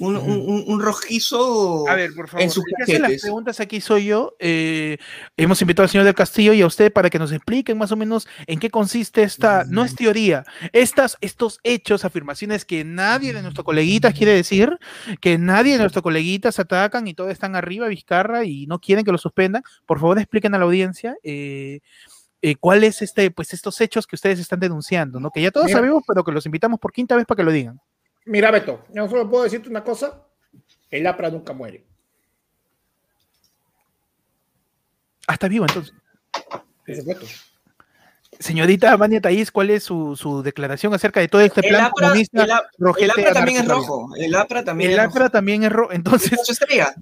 un, 0.00 0.16
un- 0.16 0.40
un- 0.40 0.64
un 0.66 0.80
rojizo 0.82 1.88
A 1.88 1.94
ver, 1.94 2.10
por 2.14 2.28
favor, 2.28 2.42
en 2.42 2.50
sus 2.50 2.64
las 2.98 3.20
preguntas 3.22 3.60
aquí 3.60 3.80
soy 3.80 4.06
yo. 4.06 4.34
eh, 4.40 4.98
hemos 5.36 5.60
invitado 5.62 5.84
al 5.84 5.88
señor 5.90 6.04
del 6.04 6.14
Castillo 6.14 6.52
y 6.52 6.62
a 6.62 6.66
usted 6.66 6.92
para 6.92 7.10
que 7.10 7.18
nos 7.18 7.30
expliquen 7.32 7.78
más 7.78 7.92
o 7.92 7.96
menos 7.96 8.26
en 8.46 8.58
qué 8.58 8.70
consiste 8.70 9.22
esta, 9.22 9.64
no 9.68 9.84
es 9.84 9.94
teoría, 9.94 10.44
estas, 10.72 11.16
estos 11.20 11.60
hechos, 11.62 12.04
afirmaciones 12.04 12.64
que 12.64 12.84
nadie 12.84 13.32
de 13.32 13.42
nuestros 13.42 13.64
coleguitas 13.64 14.14
quiere 14.14 14.32
decir, 14.32 14.76
que 15.20 15.38
nadie 15.38 15.74
de 15.74 15.78
nuestros 15.78 16.02
coleguitas 16.02 16.58
atacan 16.58 17.06
y 17.06 17.14
todos 17.14 17.30
están 17.30 17.54
arriba, 17.54 17.86
Vizcarra, 17.88 18.44
y 18.44 18.66
no 18.66 18.80
quieren 18.80 19.04
que 19.04 19.12
lo 19.12 19.18
suspendan. 19.18 19.62
Por 19.86 20.00
favor, 20.00 20.18
expliquen 20.18 20.54
a 20.54 20.58
la 20.58 20.64
audiencia. 20.64 21.16
eh, 21.22 21.80
eh, 22.42 22.56
¿Cuál 22.56 22.84
es 22.84 23.00
este, 23.00 23.30
pues 23.30 23.54
estos 23.54 23.80
hechos 23.80 24.06
que 24.06 24.16
ustedes 24.16 24.38
están 24.38 24.60
denunciando, 24.60 25.18
¿no? 25.18 25.30
Que 25.30 25.40
ya 25.40 25.50
todos 25.50 25.64
Mira. 25.66 25.78
sabemos, 25.78 26.02
pero 26.06 26.22
que 26.24 26.30
los 26.32 26.44
invitamos 26.44 26.78
por 26.78 26.92
quinta 26.92 27.16
vez 27.16 27.24
para 27.24 27.36
que 27.38 27.42
lo 27.44 27.50
digan. 27.52 27.80
Mira, 28.26 28.50
Beto, 28.50 28.84
yo 28.92 29.08
solo 29.08 29.28
puedo 29.28 29.44
decirte 29.44 29.68
una 29.68 29.84
cosa, 29.84 30.22
el 30.90 31.06
APRA 31.06 31.30
nunca 31.30 31.52
muere. 31.52 31.84
Ah, 35.26 35.34
está 35.34 35.48
vivo 35.48 35.64
entonces. 35.66 35.94
Es 36.86 37.04
Beto. 37.04 37.26
Señorita 38.40 38.96
Vania 38.96 39.20
Taís, 39.20 39.50
¿cuál 39.52 39.70
es 39.70 39.84
su, 39.84 40.16
su 40.16 40.42
declaración 40.42 40.92
acerca 40.92 41.20
de 41.20 41.28
todo 41.28 41.40
este 41.40 41.60
El 41.60 41.68
plan 41.68 41.84
APRA, 41.84 42.08
comunista? 42.08 42.42
el, 42.42 42.50
el 43.04 43.10
APRA 43.10 43.32
también 43.32 43.58
es 43.58 43.68
rojo. 43.68 44.08
El 44.16 44.34
APRA 44.34 44.64
también 44.64 44.90
El 44.90 44.98
es 44.98 45.04
APRA 45.04 45.18
rojo. 45.20 45.30
también 45.30 45.62
es 45.62 45.72
rojo. 45.72 45.92
Entonces, 45.92 46.30
Mira 46.32 46.44
su 46.44 46.52
estrella. 46.52 46.94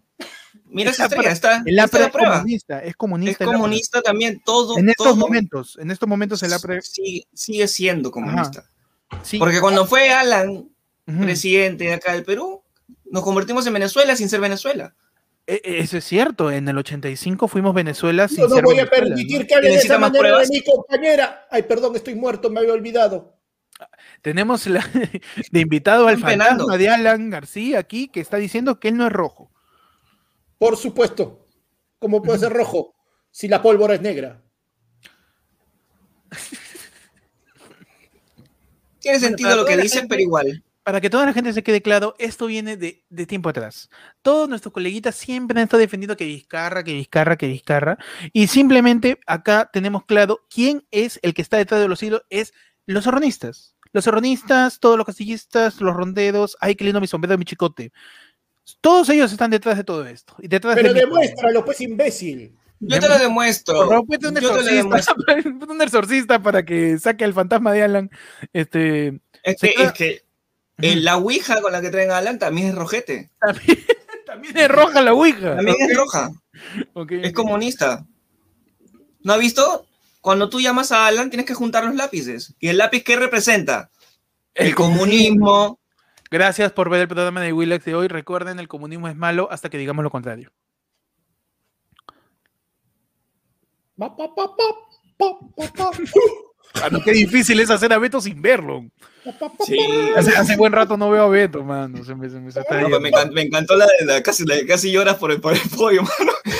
Mira 0.66 0.90
estrella, 0.90 1.31
está, 1.31 1.62
el 1.65 1.78
está 1.78 1.85
APRA 1.85 2.01
la 2.01 2.07
es 2.07 2.12
prueba. 2.12 2.32
comunista, 2.39 2.78
es 2.81 2.89
Es 2.89 2.97
comunista. 2.97 3.44
el 3.44 3.49
APRA. 3.51 3.59
comunista 3.61 4.03
también, 4.03 4.43
todo. 4.44 4.78
En 4.78 4.89
estos 4.90 5.07
todo 5.07 5.16
momentos, 5.16 5.78
en 5.81 5.90
estos 5.90 6.09
momentos 6.09 6.43
el 6.43 6.53
APRA 6.53 6.81
sigue, 6.82 7.27
sigue 7.32 7.66
siendo 7.66 8.11
comunista. 8.11 8.65
sí. 9.23 9.39
Porque 9.39 9.61
cuando 9.61 9.86
fue 9.86 10.11
Alan, 10.12 10.69
presidente 11.05 11.85
de 11.85 11.95
acá 11.95 12.12
del 12.12 12.24
Perú, 12.24 12.62
nos 13.11 13.23
convertimos 13.23 13.66
en 13.66 13.73
Venezuela 13.74 14.16
sin 14.16 14.29
ser 14.29 14.41
Venezuela. 14.41 14.95
E- 15.47 15.61
e- 15.65 15.79
Eso 15.81 15.99
es 15.99 16.05
cierto, 16.05 16.51
en 16.51 16.69
el 16.69 16.79
85 16.79 17.49
fuimos 17.49 17.74
Venezuela 17.74 18.29
sin 18.29 18.39
Yo 18.39 18.49
no 18.49 18.55
ser 18.55 18.65
voy 18.65 18.74
a 18.79 18.85
Venezuela, 18.85 19.07
permitir 19.15 19.41
¿no? 19.41 19.47
que 19.47 19.55
hable 19.55 19.66
de 19.69 19.73
¿Necesita 19.74 19.95
esa 19.95 20.01
manera 20.01 20.20
pruebas? 20.20 20.49
de 20.49 20.55
mi 20.59 20.65
compañera. 20.65 21.47
Ay, 21.51 21.62
perdón, 21.65 21.97
estoy 21.97 22.15
muerto, 22.15 22.49
me 22.51 22.61
había 22.61 22.73
olvidado. 22.73 23.37
Tenemos 24.23 24.66
la- 24.69 24.87
de 25.51 25.61
invitado 25.61 26.07
al 26.07 26.19
fantasma 26.19 26.77
de 26.79 26.89
Alan 26.89 27.31
García 27.31 27.81
aquí 27.81 28.09
que 28.09 28.20
está 28.20 28.37
diciendo 28.37 28.79
que 28.79 28.89
él 28.89 28.97
no 28.97 29.07
es 29.07 29.12
rojo. 29.12 29.51
Por 30.59 30.77
supuesto. 30.77 31.49
¿Cómo 31.99 32.23
puede 32.23 32.39
ser 32.39 32.53
rojo 32.53 32.95
si 33.31 33.49
la 33.49 33.61
pólvora 33.62 33.95
es 33.95 34.01
negra? 34.01 34.41
Tiene 39.01 39.19
sentido 39.19 39.57
lo 39.57 39.65
que 39.65 39.77
dicen, 39.77 40.07
pero 40.09 40.20
igual. 40.23 40.62
Para 40.85 41.01
que 41.01 41.11
toda 41.11 41.25
la 41.27 41.33
gente 41.33 41.53
se 41.53 41.63
quede 41.63 41.81
claro, 41.81 42.15
esto 42.19 42.47
viene 42.47 42.77
de, 42.77 43.05
de 43.09 43.27
tiempo 43.27 43.49
atrás. 43.49 43.89
Todos 44.21 44.49
nuestros 44.49 44.73
coleguitas 44.73 45.15
siempre 45.15 45.59
han 45.59 45.65
estado 45.65 45.81
defendiendo 45.81 46.17
que 46.17 46.25
Vizcarra, 46.25 46.83
que 46.83 46.93
Vizcarra, 46.95 47.37
que 47.37 47.47
Vizcarra. 47.47 47.99
Y 48.33 48.49
simplemente 48.49 49.21
acá 49.27 49.71
tenemos 49.73 50.05
claro 50.05 50.41
quién 50.53 50.85
es 50.91 51.21
el 51.23 51.35
que 51.35 51.43
está 51.43 51.57
detrás 51.57 51.81
de 51.81 51.89
los 51.89 52.03
hilos, 52.03 52.23
es 52.31 52.53
los 52.87 53.05
serronistas. 53.05 53.77
Los 53.93 54.05
serronistas, 54.05 54.81
todos 54.81 54.97
los 54.97 55.07
castillistas, 55.07 55.81
los 55.81 55.95
ronderos, 55.95 56.57
ay, 56.61 56.75
qué 56.75 56.83
lindo 56.85 57.01
mi 57.01 57.07
sombrero, 57.07 57.39
mi 57.39 57.45
chicote. 57.45 57.93
Todos 58.81 59.09
ellos 59.11 59.31
están 59.31 59.51
detrás 59.51 59.77
de 59.77 59.85
todo 59.85 60.05
esto. 60.07 60.35
Y 60.41 60.49
detrás 60.49 60.75
Pero 60.77 60.93
de 60.93 61.01
demuéstralo, 61.01 61.65
pues, 61.65 61.81
imbécil. 61.81 62.57
Yo 62.81 62.99
te 62.99 63.09
lo 63.09 63.19
demuestro. 63.19 63.87
Por 63.87 63.99
un 64.01 64.07
Yo 64.09 64.19
te 64.19 64.41
lo 64.41 64.49
exorcista, 64.49 64.75
demuestro. 64.75 65.15
ponte 65.61 65.73
un 65.75 65.83
exorcista 65.83 66.43
para 66.43 66.65
que 66.65 66.99
saque 66.99 67.25
al 67.25 67.35
fantasma 67.35 67.71
de 67.73 67.83
Alan. 67.85 68.11
Este, 68.53 69.21
Es 69.45 69.59
Se 69.61 69.69
que, 69.69 69.75
queda- 69.75 69.87
es 69.87 69.93
que 69.93 70.23
eh, 70.78 70.97
la 70.97 71.16
Ouija 71.16 71.61
con 71.61 71.73
la 71.73 71.81
que 71.81 71.90
traen 71.90 72.11
a 72.11 72.19
Alan 72.19 72.39
también 72.39 72.69
es 72.69 72.74
rojete. 72.74 73.31
también, 73.40 73.78
también 74.27 74.57
es 74.57 74.69
roja 74.69 75.01
la 75.03 75.12
ouija. 75.12 75.57
También 75.57 75.77
es 75.81 75.97
roja. 75.97 76.31
Ok, 76.94 77.12
Es 77.12 77.32
comunista. 77.32 78.07
¿No 79.20 79.35
has 79.35 79.39
visto? 79.40 79.86
Cuando 80.20 80.49
tú 80.49 80.61
llamas 80.61 80.93
a 80.93 81.07
Alan 81.07 81.31
tienes 81.31 81.47
que 81.47 81.55
juntar 81.55 81.85
los 81.85 81.94
lápices. 81.94 82.55
¿Y 82.59 82.69
el 82.69 82.78
lápiz 82.78 83.03
qué 83.05 83.16
representa? 83.16 83.90
El 84.55 84.74
comunismo. 84.74 85.78
Gracias 86.31 86.73
por 86.73 86.89
ver 86.89 87.03
el 87.03 87.09
programa 87.09 87.40
de 87.43 87.53
Willax 87.53 87.85
de 87.85 87.94
hoy. 87.94 88.09
Recuerden, 88.09 88.59
el 88.59 88.69
comunismo 88.69 89.09
es 89.09 89.16
malo 89.16 89.49
hasta 89.51 89.69
que 89.69 89.78
digamos 89.78 90.03
lo 90.03 90.11
contrario. 90.11 90.51
Pa, 93.99 94.16
pa, 94.16 94.35
pa, 94.35 95.90
Mano, 96.81 97.01
qué 97.05 97.12
difícil 97.12 97.61
es 97.61 97.70
hacer 97.70 97.93
a 97.93 97.99
Beto 97.99 98.20
sin 98.20 98.40
verlo. 98.43 98.85
Sí. 99.66 99.78
Hace, 100.16 100.36
hace 100.36 100.57
buen 100.57 100.73
rato 100.73 100.97
no 100.97 101.11
veo 101.11 101.24
a 101.24 101.28
Beto, 101.28 101.62
mano. 101.62 102.03
Se 102.05 102.15
me, 102.15 102.28
se 102.28 102.40
me 102.40 102.51
se 102.51 102.61
está 102.61 102.74
No, 102.77 102.82
yendo. 102.82 103.01
me, 103.01 103.09
encantó, 103.11 103.32
me 103.35 103.43
encantó 103.43 103.77
la 103.77 103.86
de 104.01 104.07
la 104.07 104.23
casi, 104.23 104.44
la 104.44 104.57
casi 104.66 104.90
lloras 104.90 105.16
por 105.16 105.31
el, 105.31 105.40
por 105.40 105.53
el 105.53 105.61
podio, 105.77 106.03
mano. 106.03 106.32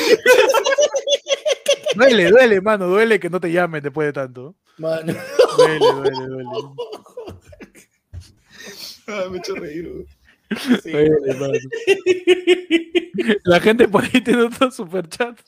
Duele, 1.95 2.31
duele, 2.31 2.61
mano. 2.61 2.87
Duele 2.87 3.21
que 3.21 3.29
no 3.31 3.41
te 3.41 3.51
llamen 3.53 3.83
después 3.83 4.07
de 4.09 4.13
tanto. 4.13 4.55
Mano. 4.79 5.13
Duele, 5.59 5.79
duele, 5.79 6.27
duele. 6.27 6.49
Ah, 9.09 9.25
me 9.31 9.37
he 9.37 9.41
hecho 9.41 9.55
reír. 9.57 10.07
Duele, 10.85 11.35
mano. 11.39 11.53
La 13.45 13.61
gente 13.61 13.89
por 13.89 14.05
ahí 14.05 14.21
tiene 14.23 14.43
otro 14.45 14.71
superchat. 14.71 15.39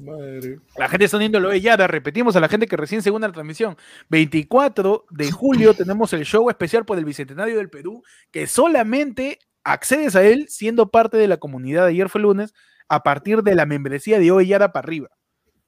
Madre. 0.00 0.58
La 0.76 0.88
gente 0.88 1.04
está 1.04 1.16
uniendo 1.16 1.40
lo 1.40 1.50
de. 1.50 1.86
Repetimos 1.86 2.36
a 2.36 2.40
la 2.40 2.48
gente 2.48 2.66
que 2.66 2.76
recién 2.76 3.02
se 3.02 3.10
une 3.10 3.24
a 3.24 3.28
la 3.28 3.34
transmisión. 3.34 3.76
24 4.08 5.06
de 5.10 5.30
julio 5.30 5.74
tenemos 5.74 6.12
el 6.12 6.24
show 6.24 6.48
especial 6.50 6.84
por 6.84 6.98
el 6.98 7.04
Bicentenario 7.04 7.56
del 7.56 7.70
Perú, 7.70 8.02
que 8.30 8.46
solamente 8.46 9.38
accedes 9.64 10.16
a 10.16 10.22
él 10.22 10.46
siendo 10.48 10.90
parte 10.90 11.16
de 11.16 11.28
la 11.28 11.36
comunidad 11.36 11.84
de 11.84 11.90
ayer 11.90 12.08
fue 12.08 12.20
lunes 12.20 12.52
a 12.88 13.02
partir 13.02 13.42
de 13.42 13.54
la 13.54 13.66
membresía 13.66 14.18
de 14.18 14.30
hoy 14.30 14.48
para 14.50 14.70
arriba. 14.74 15.08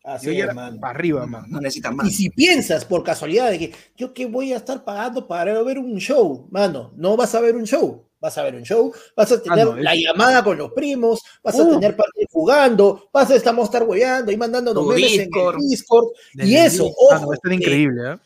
Así 0.04 0.38
es, 0.38 0.46
para 0.46 0.90
arriba, 0.90 1.26
man. 1.26 1.44
No 1.48 1.60
necesitas 1.60 1.92
Y 1.92 1.94
más. 1.96 2.14
si 2.14 2.28
piensas 2.28 2.84
por 2.84 3.02
casualidad 3.02 3.50
de 3.50 3.58
que 3.58 3.74
yo 3.96 4.12
qué 4.12 4.26
voy 4.26 4.52
a 4.52 4.58
estar 4.58 4.84
pagando 4.84 5.26
para 5.26 5.62
ver 5.62 5.78
un 5.78 5.96
show, 5.96 6.46
mano, 6.50 6.92
no 6.96 7.16
vas 7.16 7.34
a 7.34 7.40
ver 7.40 7.56
un 7.56 7.64
show, 7.64 8.06
vas 8.24 8.38
a 8.38 8.42
ver 8.42 8.54
un 8.54 8.62
show, 8.62 8.90
vas 9.14 9.30
a 9.32 9.42
tener 9.42 9.66
no, 9.66 9.76
es- 9.76 9.84
la 9.84 9.94
llamada 9.94 10.42
con 10.42 10.56
los 10.56 10.72
primos, 10.72 11.20
vas 11.42 11.58
a 11.58 11.62
Uh. 11.62 11.72
tener 11.78 11.94
parte 11.94 12.26
jugando, 12.32 13.10
vas 13.12 13.30
a 13.30 13.36
estamos 13.36 13.66
estar 13.66 13.82
hueveando 13.82 14.32
y 14.32 14.36
mandándonos 14.38 14.86
memes 14.86 15.12
Discord. 15.12 15.56
en 15.56 15.60
el 15.62 15.68
Discord. 15.68 16.06
Y 16.34 16.56
eso, 16.56 16.84
Ah, 16.86 16.88
no, 16.88 17.16
ojo, 17.18 17.26
va 17.28 17.34
a 17.34 17.36
estar 17.36 17.50
que- 17.50 17.56
increíble, 17.56 18.12
¿eh? 18.12 18.16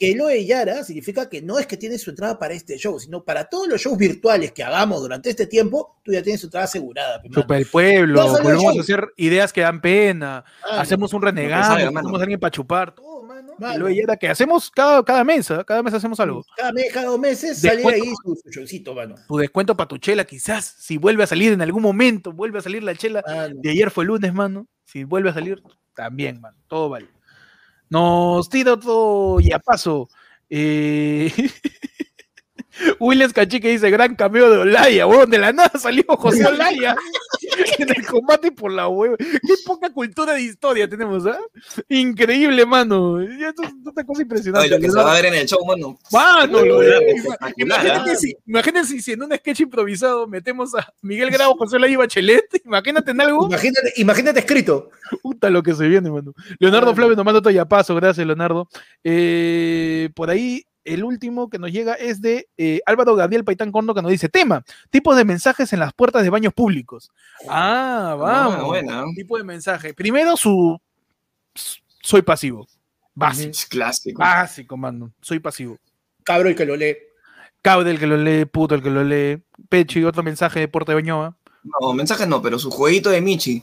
que 0.00 0.14
lo 0.14 0.28
de 0.28 0.46
Yara 0.46 0.84
significa 0.84 1.28
que 1.28 1.42
no 1.42 1.58
es 1.58 1.66
que 1.66 1.76
tienes 1.76 2.00
su 2.02 2.10
entrada 2.10 2.38
para 2.38 2.54
este 2.54 2.78
show, 2.78 3.00
sino 3.00 3.24
para 3.24 3.48
todos 3.48 3.66
los 3.66 3.80
shows 3.80 3.98
virtuales 3.98 4.52
que 4.52 4.62
hagamos 4.62 5.00
durante 5.00 5.28
este 5.28 5.48
tiempo, 5.48 5.96
tú 6.04 6.12
ya 6.12 6.22
tienes 6.22 6.40
tu 6.40 6.46
entrada 6.46 6.66
asegurada. 6.66 7.20
Super 7.34 7.56
el 7.56 7.66
pueblo, 7.66 8.28
volvemos 8.30 8.76
a 8.76 8.80
hacer 8.80 9.08
ideas 9.16 9.52
que 9.52 9.62
dan 9.62 9.80
pena, 9.80 10.44
Mano, 10.62 10.80
hacemos 10.82 11.12
un 11.14 11.22
renegado, 11.22 11.74
hacemos 11.74 12.22
alguien 12.22 12.38
para 12.38 12.52
chupar, 12.52 12.94
todo, 12.94 13.07
Y 13.58 13.78
luego 13.78 13.88
era 13.88 14.16
que 14.16 14.28
hacemos 14.28 14.70
cada, 14.70 15.04
cada 15.04 15.24
mes, 15.24 15.50
¿ah? 15.50 15.64
cada 15.64 15.82
mes 15.82 15.94
hacemos 15.94 16.18
algo. 16.20 16.44
Cada, 16.56 16.72
mes, 16.72 16.92
cada 16.92 17.06
dos 17.06 17.18
meses 17.18 17.60
Después- 17.60 17.96
sale 17.96 18.08
ahí 18.08 18.12
su, 18.22 18.66
su 18.66 18.94
mano. 18.94 19.14
Tu 19.26 19.36
descuento 19.36 19.76
para 19.76 19.88
tu 19.88 19.98
chela, 19.98 20.24
quizás, 20.24 20.76
si 20.78 20.96
vuelve 20.96 21.24
a 21.24 21.26
salir 21.26 21.52
en 21.52 21.62
algún 21.62 21.82
momento, 21.82 22.32
vuelve 22.32 22.58
a 22.58 22.62
salir 22.62 22.82
la 22.82 22.94
chela 22.94 23.22
de 23.54 23.70
ayer 23.70 23.90
fue 23.90 24.04
lunes, 24.04 24.32
mano. 24.32 24.66
Si 24.84 25.04
vuelve 25.04 25.30
a 25.30 25.34
salir, 25.34 25.62
también, 25.94 26.40
mano. 26.40 26.56
Todo 26.68 26.88
vale. 26.88 27.08
Nos 27.90 28.48
tira 28.48 28.74
otro 28.74 29.40
ya 29.40 29.58
paso. 29.58 30.08
Eh... 30.48 31.32
Williams 33.00 33.32
Cachique 33.32 33.68
dice: 33.68 33.90
Gran 33.90 34.14
cameo 34.14 34.50
de 34.50 34.58
Olaya, 34.58 35.06
weón. 35.06 35.30
De 35.30 35.38
la 35.38 35.52
nada 35.52 35.72
salió 35.78 36.04
José 36.08 36.46
Olaya 36.46 36.96
en 37.78 37.88
el 37.88 38.06
combate 38.06 38.52
por 38.52 38.72
la 38.72 38.88
hueva. 38.88 39.16
Qué 39.18 39.54
poca 39.64 39.90
cultura 39.90 40.34
de 40.34 40.42
historia 40.42 40.88
tenemos, 40.88 41.26
¿ah? 41.26 41.38
Increíble, 41.88 42.66
mano. 42.66 43.22
Ya 43.22 43.48
Esto 43.48 43.62
es 43.62 43.72
una 43.72 44.04
cosa 44.04 44.20
Ay, 44.20 44.22
impresionante. 44.22 44.68
lo 44.70 44.78
que 44.78 44.90
se 44.90 44.96
va 44.96 45.12
a 45.12 45.14
ver 45.14 45.26
en 45.26 45.34
el 45.34 45.46
show, 45.46 45.64
mano. 45.64 45.98
Mano, 46.12 46.64
lo 46.64 46.82
Imagínate, 47.56 48.10
¿ah? 48.10 48.16
si, 48.16 48.36
imagínate 48.46 49.00
si 49.00 49.12
en 49.12 49.22
un 49.22 49.32
sketch 49.34 49.60
improvisado 49.60 50.26
metemos 50.26 50.74
a 50.74 50.92
Miguel 51.02 51.30
Grau, 51.30 51.56
José 51.56 51.76
Olaya 51.76 51.94
y 51.94 51.96
Bachelet. 51.96 52.44
Imagínate 52.64 53.10
en 53.10 53.20
algo. 53.20 53.46
Imagínate, 53.46 53.92
imagínate 53.96 54.40
escrito. 54.40 54.90
Puta 55.22 55.50
lo 55.50 55.62
que 55.62 55.74
se 55.74 55.88
viene, 55.88 56.10
mano. 56.10 56.34
Leonardo. 56.58 56.94
Flavio 56.94 57.16
nos 57.16 57.24
manda 57.24 57.38
otro 57.38 57.50
yapazo, 57.50 57.94
gracias, 57.94 58.26
Leonardo. 58.26 58.68
Eh, 59.04 60.10
por 60.14 60.30
ahí, 60.30 60.64
el 60.94 61.04
último 61.04 61.48
que 61.50 61.58
nos 61.58 61.70
llega 61.72 61.94
es 61.94 62.20
de 62.20 62.48
eh, 62.56 62.80
Álvaro 62.86 63.14
Gabriel 63.14 63.44
Paitán 63.44 63.72
Corno, 63.72 63.94
que 63.94 64.02
nos 64.02 64.10
dice: 64.10 64.28
tema, 64.28 64.64
tipos 64.90 65.16
de 65.16 65.24
mensajes 65.24 65.72
en 65.72 65.80
las 65.80 65.92
puertas 65.92 66.22
de 66.22 66.30
baños 66.30 66.52
públicos. 66.54 67.10
Ah, 67.48 68.16
vamos. 68.18 68.64
buena. 68.64 69.04
Tipo 69.14 69.38
de 69.38 69.44
mensaje. 69.44 69.94
Primero, 69.94 70.36
su. 70.36 70.80
Soy 72.02 72.22
pasivo. 72.22 72.66
Básico. 73.14 73.50
Es 73.50 73.66
clásico. 73.66 74.18
Básico, 74.20 74.76
mano. 74.76 75.12
Soy 75.20 75.40
pasivo. 75.40 75.76
Cabro 76.24 76.48
el 76.48 76.54
que 76.56 76.64
lo 76.64 76.76
lee. 76.76 76.96
Cabde 77.62 77.90
el 77.90 77.98
que 77.98 78.06
lo 78.06 78.16
lee, 78.16 78.44
puto 78.44 78.74
el 78.76 78.82
que 78.82 78.90
lo 78.90 79.02
lee. 79.02 79.42
Pecho 79.68 79.98
y 79.98 80.04
otro 80.04 80.22
mensaje 80.22 80.60
de 80.60 80.68
Puerta 80.68 80.92
de 80.92 80.96
Bañoa. 80.96 81.36
No, 81.64 81.92
mensajes 81.92 82.28
no, 82.28 82.40
pero 82.40 82.58
su 82.58 82.70
jueguito 82.70 83.10
de 83.10 83.20
Michi. 83.20 83.62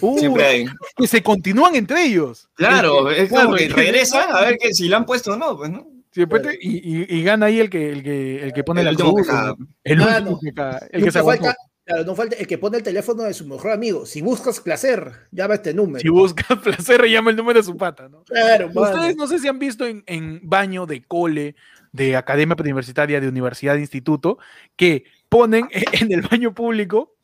Uh, 0.00 0.18
Siempre 0.18 0.44
hay. 0.44 0.66
que 0.96 1.06
se 1.06 1.22
continúan 1.22 1.76
entre 1.76 2.04
ellos. 2.04 2.48
Claro, 2.54 3.08
es 3.10 3.28
como 3.28 3.42
claro, 3.42 3.56
que 3.56 3.64
y- 3.64 3.68
regresa 3.68 4.22
a 4.36 4.44
ver 4.44 4.58
que 4.58 4.74
si 4.74 4.88
lo 4.88 4.96
han 4.96 5.06
puesto 5.06 5.32
o 5.32 5.36
no, 5.36 5.56
pues, 5.56 5.70
¿no? 5.70 5.86
Te- 6.12 6.58
y, 6.60 7.02
y- 7.02 7.06
y 7.18 7.22
gana 7.22 7.46
ahí 7.46 7.60
el 7.60 7.70
que, 7.70 7.90
el 7.92 8.02
que, 8.02 8.42
el 8.44 8.52
que 8.52 8.64
pone 8.64 8.80
El 8.80 8.86
la 8.86 8.90
último 8.92 9.14
cruz, 9.14 9.26
que 9.26 9.32
caga. 9.32 9.54
El 9.84 10.00
último 10.00 10.30
no. 10.30 10.38
que 10.40 10.86
el 10.96 11.12
se 11.12 11.22
falta, 11.22 11.56
claro, 11.84 12.04
no 12.04 12.14
falta 12.16 12.36
el 12.36 12.46
que 12.46 12.58
pone 12.58 12.78
el 12.78 12.82
teléfono 12.82 13.22
de 13.22 13.32
su 13.34 13.46
mejor 13.46 13.70
amigo. 13.70 14.04
Si 14.06 14.20
buscas 14.20 14.60
placer, 14.60 15.12
llama 15.30 15.54
este 15.54 15.72
número. 15.72 16.00
Si 16.00 16.08
busca 16.08 16.44
placer, 16.62 17.04
llama 17.06 17.30
el 17.30 17.36
número 17.36 17.60
de 17.60 17.64
su 17.64 17.76
pata, 17.76 18.08
¿no? 18.08 18.24
Claro. 18.24 18.70
Ustedes 18.74 19.16
no 19.16 19.26
sé 19.28 19.38
si 19.38 19.46
han 19.48 19.58
visto 19.60 19.86
en, 19.86 20.02
en 20.06 20.40
baño 20.42 20.84
de 20.86 21.02
cole, 21.04 21.54
de 21.92 22.16
academia 22.16 22.56
preuniversitaria, 22.56 23.20
de 23.20 23.28
universidad, 23.28 23.74
de 23.74 23.80
instituto, 23.80 24.38
que 24.76 25.04
ponen 25.28 25.68
en 25.92 26.12
el 26.12 26.22
baño 26.22 26.54
público 26.54 27.14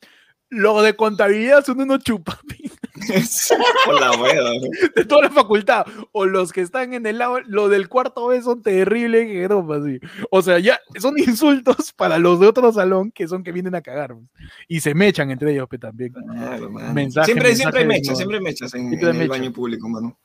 lo 0.49 0.81
de 0.81 0.95
contabilidad 0.95 1.65
son 1.65 1.81
unos 1.81 1.99
chupapis 2.05 2.71
Por 3.85 3.99
la 4.01 4.11
hueva. 4.13 4.51
de 4.95 5.05
toda 5.05 5.23
la 5.23 5.29
facultad. 5.29 5.85
O 6.11 6.25
los 6.25 6.51
que 6.51 6.61
están 6.61 6.93
en 6.93 7.05
el 7.05 7.17
lado, 7.17 7.39
lo 7.45 7.69
del 7.69 7.87
cuarto 7.89 8.27
B 8.27 8.41
son 8.41 8.61
terribles, 8.61 9.27
que 9.27 9.47
no, 9.47 9.65
así. 9.73 9.99
O 10.31 10.41
sea, 10.41 10.59
ya 10.59 10.79
son 10.99 11.15
insultos 11.19 11.93
para 11.93 12.17
los 12.17 12.39
de 12.39 12.47
otro 12.47 12.71
salón 12.71 13.11
que 13.11 13.27
son 13.27 13.43
que 13.43 13.51
vienen 13.51 13.75
a 13.75 13.81
cagar. 13.81 14.13
pues. 14.15 14.25
Y 14.67 14.79
se 14.79 14.93
mechan 14.93 15.31
entre 15.31 15.51
ellos 15.53 15.67
pe, 15.69 15.77
también. 15.77 16.13
Claro, 16.13 16.69
mano. 16.69 16.93
Mensaje, 16.93 17.25
siempre, 17.25 17.49
mensaje 17.49 17.55
siempre 17.55 17.79
hay 17.79 17.85
de 17.85 17.87
mechas, 17.93 18.17
siempre 18.17 18.39
mechas 18.41 18.73
en, 18.73 18.89
Siempre 18.89 19.09
el 19.11 19.17
mecha. 19.17 19.29
baño 19.29 19.53
público, 19.53 19.87
mano. 19.89 20.17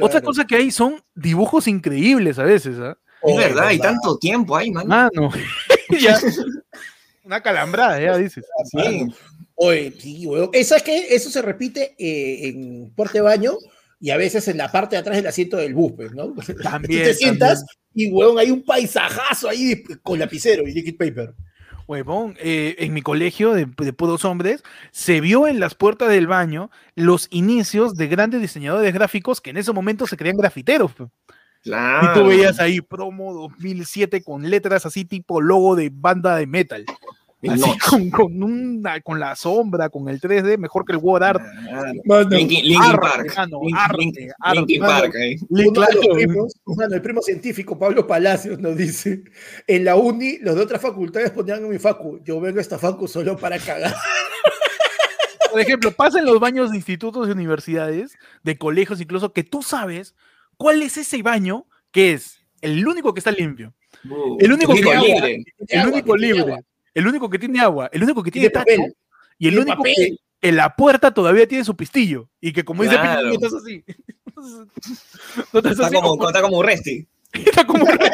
Otra 0.00 0.20
Claro. 0.20 0.26
cosa 0.26 0.44
que 0.46 0.56
hay 0.56 0.70
son 0.70 1.02
dibujos 1.14 1.66
increíbles 1.66 2.38
a 2.38 2.44
veces, 2.44 2.78
¿ah? 2.78 2.92
Es 2.92 3.18
Oh, 3.22 3.36
verdad, 3.36 3.66
hay 3.66 3.78
tanto 3.78 4.16
tiempo 4.18 4.56
ahí, 4.56 4.70
mano. 4.70 4.88
Mano. 4.88 5.30
Ya. 6.00 6.16
Una 7.24 7.40
calambrada, 7.42 8.00
ya 8.00 8.16
dices. 8.16 8.44
Sí. 8.70 9.06
Oye, 9.62 9.92
sí, 9.98 10.26
weón. 10.26 10.48
Eh, 10.54 10.64
¿Sabes 10.64 10.82
qué? 10.82 11.14
Eso 11.14 11.28
se 11.28 11.42
repite 11.42 11.94
eh, 11.98 12.48
en 12.48 12.90
puerta 12.96 13.12
de 13.14 13.20
baño 13.20 13.58
y 14.00 14.08
a 14.08 14.16
veces 14.16 14.48
en 14.48 14.56
la 14.56 14.72
parte 14.72 14.96
de 14.96 15.00
atrás 15.00 15.16
del 15.16 15.26
asiento 15.26 15.58
del 15.58 15.74
bus, 15.74 15.92
pues, 15.94 16.12
¿no? 16.12 16.32
También, 16.62 17.02
Tú 17.02 17.08
te 17.08 17.14
sientas 17.14 17.62
y, 17.92 18.10
weón, 18.10 18.38
hay 18.38 18.50
un 18.50 18.64
paisajazo 18.64 19.50
ahí 19.50 19.82
con 20.02 20.18
lapicero 20.18 20.66
y 20.66 20.72
liquid 20.72 20.96
paper. 20.96 21.34
Huevón, 21.86 22.38
eh, 22.40 22.76
en 22.78 22.94
mi 22.94 23.02
colegio 23.02 23.52
de, 23.52 23.66
de 23.66 23.92
puros 23.92 24.24
hombres, 24.24 24.62
se 24.92 25.20
vio 25.20 25.46
en 25.46 25.60
las 25.60 25.74
puertas 25.74 26.08
del 26.08 26.26
baño 26.26 26.70
los 26.94 27.28
inicios 27.30 27.96
de 27.96 28.06
grandes 28.06 28.40
diseñadores 28.40 28.94
gráficos 28.94 29.42
que 29.42 29.50
en 29.50 29.58
ese 29.58 29.72
momento 29.72 30.06
se 30.06 30.16
creían 30.16 30.38
grafiteros. 30.38 30.92
Claro. 31.62 32.12
Y 32.12 32.14
tú 32.14 32.26
veías 32.28 32.60
ahí 32.60 32.80
promo 32.80 33.34
2007 33.34 34.22
con 34.24 34.48
letras 34.48 34.86
así 34.86 35.04
tipo 35.04 35.42
logo 35.42 35.76
de 35.76 35.90
banda 35.92 36.36
de 36.36 36.46
metal. 36.46 36.86
Así 37.48 37.78
con, 37.78 38.10
con, 38.10 38.42
una, 38.42 39.00
con 39.00 39.18
la 39.18 39.34
sombra, 39.34 39.88
con 39.88 40.08
el 40.10 40.20
3D, 40.20 40.58
mejor 40.58 40.84
que 40.84 40.92
el 40.92 40.98
Word 40.98 41.22
Art. 41.22 41.42
Claro. 42.04 42.28
Linkin, 42.28 42.64
Linkin 42.66 42.82
arte, 42.82 42.98
Park. 43.00 43.32
mano, 43.36 43.60
Link- 43.62 43.76
arte, 43.78 44.30
arte, 44.40 44.58
Linkin. 44.60 44.80
Park. 44.82 45.14
Li- 45.14 45.38
Uno 45.48 45.80
de 45.80 45.86
los 45.94 46.00
claro. 46.04 46.14
primos, 46.16 46.54
mano, 46.66 46.94
el 46.94 47.02
primo 47.02 47.22
científico 47.22 47.78
Pablo 47.78 48.06
Palacios 48.06 48.58
nos 48.58 48.76
dice, 48.76 49.22
en 49.66 49.84
la 49.86 49.96
uni 49.96 50.36
los 50.38 50.54
de 50.54 50.60
otras 50.62 50.82
facultades 50.82 51.30
ponían 51.30 51.64
en 51.64 51.70
mi 51.70 51.78
facu, 51.78 52.20
yo 52.24 52.40
vengo 52.40 52.58
a 52.58 52.60
esta 52.60 52.78
facu 52.78 53.08
solo 53.08 53.36
para 53.38 53.58
cagar. 53.58 53.94
Por 55.50 55.60
ejemplo, 55.60 55.90
pasa 55.92 56.18
en 56.20 56.26
los 56.26 56.38
baños 56.38 56.70
de 56.70 56.76
institutos 56.76 57.26
y 57.26 57.32
universidades, 57.32 58.16
de 58.44 58.56
colegios 58.56 59.00
incluso, 59.00 59.32
que 59.32 59.42
tú 59.44 59.62
sabes 59.62 60.14
cuál 60.56 60.82
es 60.82 60.96
ese 60.96 61.22
baño 61.22 61.66
que 61.90 62.12
es 62.12 62.38
el 62.60 62.86
único 62.86 63.14
que 63.14 63.20
está 63.20 63.32
limpio, 63.32 63.74
Uh, 64.08 64.36
El 64.38 64.52
único 64.52 64.72
único 64.72 64.90
que- 64.92 64.96
libre. 64.98 65.44
el 65.68 65.86
único 65.88 66.16
libre, 66.16 66.64
el 66.94 67.06
único 67.06 67.28
que 67.30 67.38
tiene 67.38 67.60
agua, 67.60 67.88
el 67.92 68.02
único 68.02 68.22
que 68.22 68.30
tiene 68.30 68.48
tiene 68.50 68.64
tacho, 68.64 68.76
papel. 68.76 68.96
y 69.38 69.48
el 69.48 69.58
único 69.58 69.76
papel. 69.78 69.94
que 69.96 70.16
en 70.48 70.56
la 70.56 70.74
puerta 70.74 71.12
todavía 71.12 71.46
tiene 71.46 71.64
su 71.64 71.76
pistillo. 71.76 72.28
Y 72.40 72.52
que 72.52 72.64
como 72.64 72.82
dice 72.82 72.94
Claro. 72.96 73.30
Piñón, 73.30 73.34
estás 73.44 73.54
así. 73.54 73.84
No 75.52 75.58
estás 75.58 75.72
Está 75.72 75.86
así, 75.86 75.94
como, 75.94 76.08
como- 76.10 76.28
está 76.28 76.40
como 76.40 76.58
un 76.58 76.64
Resti. 76.66 77.06
está 77.32 77.64
como 77.66 77.84
un 77.84 77.90
rey. 77.98 78.10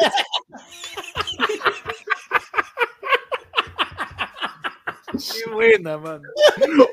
Qué 5.11 5.49
buena, 5.51 5.97
mano. 5.97 6.21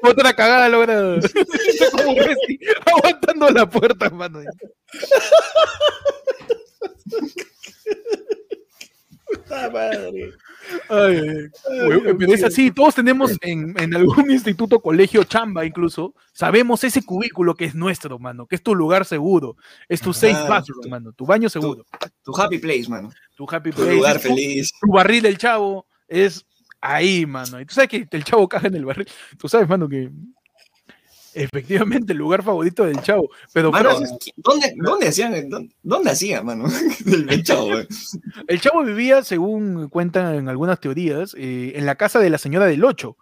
Otra 0.03 0.35
cagada 0.35 0.69
lograda. 0.69 1.17
Está 1.17 1.91
como 1.91 2.11
un 2.13 2.17
rey, 2.17 2.37
aguantando 2.87 3.51
la 3.51 3.69
puerta, 3.69 4.09
mano. 4.11 4.41
Puta 9.27 9.71
madre. 9.71 10.33
Ay, 10.89 11.49
pero 12.19 12.33
es 12.33 12.45
así, 12.45 12.71
todos 12.71 12.95
tenemos 12.95 13.33
en, 13.41 13.75
en 13.79 13.95
algún 13.95 14.31
instituto, 14.31 14.81
colegio, 14.81 15.25
chamba 15.25 15.65
incluso, 15.65 16.15
sabemos 16.33 16.85
ese 16.85 17.03
cubículo 17.05 17.55
que 17.55 17.65
es 17.67 17.75
nuestro, 17.75 18.19
mano, 18.19 18.47
que 18.47 18.57
es 18.57 18.63
tu 18.63 18.75
lugar 18.75 19.05
seguro, 19.05 19.57
es 19.89 20.01
tu 20.01 20.13
safe 20.13 20.49
bathroom, 20.49 20.83
tu- 20.83 20.89
mano, 20.89 21.13
tu 21.13 21.27
baño 21.27 21.49
seguro, 21.49 21.85
Tu 22.23 22.33
happy 22.41 22.59
place, 22.59 22.89
mano. 22.89 23.11
tu 23.37 23.47
happy 23.51 23.71
Tu 23.71 23.77
place, 23.77 23.95
lugar 23.97 24.17
es 24.17 24.23
tu- 24.23 24.29
feliz. 24.29 24.73
tu 24.81 24.93
barril 24.93 25.23
del 25.23 25.39
chavo 25.39 25.87
es 26.09 26.45
ahí, 26.81 27.25
mano. 27.27 27.61
Y 27.61 27.67
tú 27.67 27.75
sabes 27.75 27.89
que 27.89 28.07
el 28.11 28.25
chavo 28.25 28.49
caga 28.49 28.69
en 28.69 28.75
el 28.75 28.85
barril. 28.85 29.07
Tú 29.39 29.49
sabes, 29.49 29.69
mano, 29.69 29.89
que 29.89 30.11
efectivamente 31.35 32.13
el 32.13 32.19
lugar 32.19 32.43
favorito 32.43 32.85
del 32.85 33.01
chavo. 33.03 33.31
Pero 33.53 33.71
Mano, 33.71 33.91
¿dónde, 34.37 34.75
¿dónde 34.77 35.09
hacían? 35.09 35.49
¿Dónde, 35.49 35.75
dónde 35.83 36.11
hacían, 36.11 36.47
mano? 36.47 36.65
El 37.07 37.43
chavo, 37.43 37.69
el 38.49 38.61
chavo 38.61 38.83
vivía, 38.85 39.23
según 39.23 39.89
cuentan 39.89 40.35
en 40.35 40.49
algunas 40.49 40.81
teorías, 40.81 41.35
eh, 41.39 41.73
en 41.77 41.87
la 41.87 41.97
casa 41.97 42.19
de 42.19 42.31
la 42.31 42.39
señora 42.39 42.67
del 42.67 42.85
Ocho. 42.85 43.17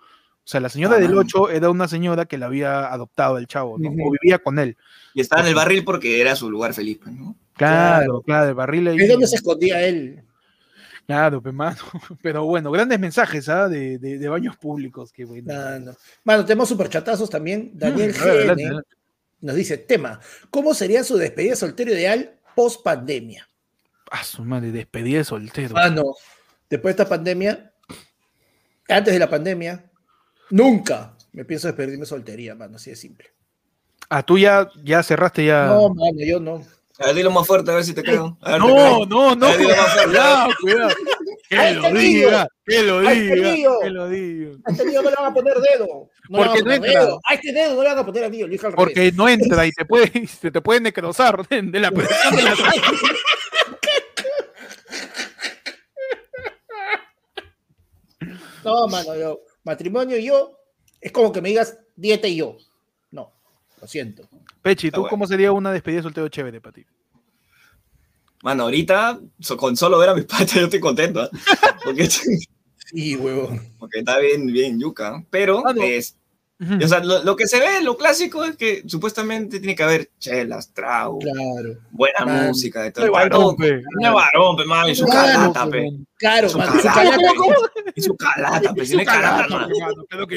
O 0.45 0.49
sea, 0.49 0.61
la 0.61 0.69
señora 0.69 0.97
Ah, 0.97 0.99
del 0.99 1.11
mano. 1.11 1.21
Ocho 1.21 1.51
era 1.51 1.71
una 1.71 1.87
señora 1.87 2.25
que 2.25 2.37
la 2.37 2.47
había 2.47 2.93
adoptado 2.93 3.39
el 3.39 3.47
chavo, 3.47 3.79
¿no? 3.79 3.91
O 3.91 4.11
vivía 4.11 4.39
con 4.39 4.59
él. 4.59 4.77
Y 5.15 5.21
estaba 5.21 5.43
en 5.43 5.49
el 5.49 5.55
barril 5.55 5.85
porque 5.85 6.21
era 6.21 6.35
su 6.35 6.51
lugar 6.51 6.75
feliz, 6.75 6.99
pues, 7.03 7.15
¿no? 7.15 7.37
Claro, 7.55 8.23
claro, 8.23 8.49
el 8.49 8.55
barril 8.55 8.89
ahí. 8.89 8.97
¿Es 8.99 9.09
donde 9.09 9.27
se 9.29 9.37
escondía 9.37 9.85
él? 9.87 10.23
Claro, 11.13 11.43
pe, 11.43 11.53
mano. 11.53 11.77
Pero 12.23 12.45
bueno, 12.47 12.71
grandes 12.71 12.99
mensajes, 12.99 13.49
¿ah? 13.49 13.69
De, 13.69 13.99
de- 13.99 14.19
de 14.19 14.29
baños 14.29 14.57
públicos, 14.57 15.13
qué 15.13 15.25
bueno. 15.25 15.53
No, 15.53 15.79
no. 15.79 15.97
Mano, 16.25 16.45
tenemos 16.45 16.69
superchatazos 16.69 17.29
también. 17.29 17.71
Daniel 17.75 18.11
Mm, 18.11 18.25
ver, 18.25 18.47
GN 18.47 18.51
adelante. 18.51 18.89
nos 19.41 19.55
dice, 19.55 19.77
tema, 19.79 20.21
¿cómo 20.51 20.73
sería 20.73 21.05
su 21.05 21.17
despedida 21.19 21.55
soltero 21.55 21.93
ideal 21.93 22.39
post 22.57 22.83
pandemia? 22.83 23.47
Ah, 24.11 24.25
su 24.25 24.43
madre, 24.45 24.73
despedida 24.73 25.19
de 25.19 25.25
soltero. 25.25 25.75
Mano, 25.75 26.15
después 26.71 26.97
de 26.97 27.03
esta 27.03 27.09
pandemia, 27.11 27.73
antes 28.89 29.13
de 29.13 29.19
la 29.19 29.29
pandemia, 29.29 29.91
nunca 30.51 31.17
me 31.33 31.45
pienso 31.45 31.67
despedirme 31.69 32.07
soltería, 32.07 32.55
mano, 32.55 32.77
así 32.77 32.91
de 32.91 32.97
simple. 32.97 33.29
Ah, 34.09 34.23
tú 34.23 34.39
ya, 34.39 34.71
ya 34.83 35.03
cerraste 35.03 35.45
ya. 35.47 35.67
No, 35.67 35.89
mano, 35.89 36.19
yo 36.25 36.41
no. 36.41 36.63
A 36.99 37.07
ver, 37.07 37.15
dilo 37.17 37.31
más 37.31 37.47
fuerte, 37.47 37.71
a 37.71 37.75
ver 37.75 37.85
si 37.85 37.95
te 37.95 38.03
creo. 38.03 38.37
A 38.43 38.53
ver, 38.53 38.61
te 38.63 38.69
No, 38.69 39.07
no, 39.07 39.35
no. 39.35 39.47
Más 39.47 39.57
fuerte. 39.57 40.05
Cuidado, 40.05 40.51
cuidado. 40.61 40.95
Que 41.49 41.73
lo 41.73 41.91
diga, 41.93 42.49
que 42.65 42.83
lo 42.83 43.01
diga, 43.01 43.79
que 43.83 43.91
lo 43.91 44.09
diga. 44.09 44.51
A 44.65 44.71
este 44.71 44.85
niño 44.87 45.03
no 45.03 45.11
le 45.11 45.17
van 45.17 45.27
a 45.27 45.35
poner 45.35 45.55
dedo. 45.59 46.09
No 46.29 46.39
Porque 46.39 46.63
no 46.63 46.73
entra. 46.73 46.91
dedo. 46.91 47.21
A 47.29 47.35
este 47.35 47.53
dedo 47.53 47.75
no 47.77 47.83
le 47.83 47.89
van 47.89 47.99
a 47.99 48.07
poner 48.07 48.25
anillo, 48.25 48.45
al 48.45 48.51
revés. 48.51 48.75
Porque 48.75 49.13
no 49.13 49.29
entra 49.29 49.67
y 49.67 49.71
te 49.73 49.85
puede, 49.85 50.27
se 50.27 50.51
te 50.51 50.61
puede 50.61 50.81
necrosar 50.81 51.47
de, 51.49 51.63
de 51.63 51.81
la 51.81 51.91
presión 51.91 52.37
de 52.37 52.43
la 52.43 52.55
No, 58.65 58.87
mano, 58.87 59.17
yo, 59.17 59.41
matrimonio 59.65 60.17
y 60.17 60.27
yo, 60.27 60.57
es 61.01 61.11
como 61.13 61.33
que 61.33 61.41
me 61.43 61.49
digas 61.49 61.79
dieta 61.97 62.29
y 62.29 62.37
yo. 62.37 62.57
Lo 63.83 63.89
siento. 63.89 64.29
Pechi, 64.63 64.93
¿tú 64.93 65.01
bueno. 65.01 65.11
cómo 65.11 65.27
sería 65.27 65.51
una 65.51 65.73
despedida 65.73 65.99
de 65.99 66.03
soltero 66.05 66.29
chévere 66.29 66.61
para 66.61 66.73
ti? 66.75 66.87
Mano, 68.45 68.63
ahorita, 68.63 69.21
so- 69.41 69.57
con 69.57 69.77
solo 69.77 69.99
ver 69.99 70.09
a 70.11 70.15
mis 70.15 70.25
patas, 70.27 70.55
yo 70.55 70.63
estoy 70.63 70.79
contento. 70.81 71.29
Porque, 71.85 72.09
Sí, 72.09 73.17
huevón. 73.17 73.61
porque 73.81 73.99
está 74.01 74.19
bien, 74.21 74.47
bien 74.47 74.79
yuca. 74.79 75.25
Pero, 75.31 75.67
Ah, 75.67 75.73
no. 75.73 75.83
es, 75.83 76.17
O 76.85 76.89
sea, 76.89 77.01
lo, 77.01 77.25
lo 77.25 77.35
que 77.35 77.47
se 77.49 77.59
ve, 77.59 77.83
lo 77.83 77.97
clásico 77.97 78.45
es 78.45 78.57
que 78.57 78.83
supuestamente 78.87 79.59
tiene 79.59 79.75
que 79.75 79.83
haber 79.83 80.11
chelas, 80.19 80.73
trago, 80.73 81.19
Claro, 81.19 81.79
buena 81.91 82.25
Man. 82.25 82.47
música, 82.49 82.83
de 82.83 82.93
todo. 82.93 83.11
Varón, 83.11 83.57
pe. 83.57 83.83
Varón, 84.01 84.57
pe, 84.57 84.65
mami, 84.65 84.95
su 84.95 85.05
Claro, 85.07 85.53
calata, 85.53 85.71
pe. 85.71 85.91
claro, 86.17 86.49
Su 86.49 86.59
calata, 86.59 86.93
pe. 87.75 87.93
Y 87.97 88.03
su 88.03 88.15
calata, 88.17 88.75
pe. 88.75 88.87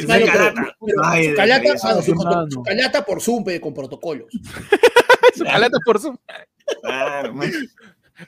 Calata, 0.08 1.36
calata. 1.36 2.02
su 2.02 2.64
calata, 2.64 3.06
por 3.06 3.22
Zoom, 3.22 3.44
pe, 3.44 3.62
con 3.62 3.74
protocolos. 3.74 4.28
Su 5.36 5.44
calata 5.44 5.78
por 5.86 6.00
Zoom. 6.00 6.16
Claro, 6.82 7.34
man. 7.34 7.52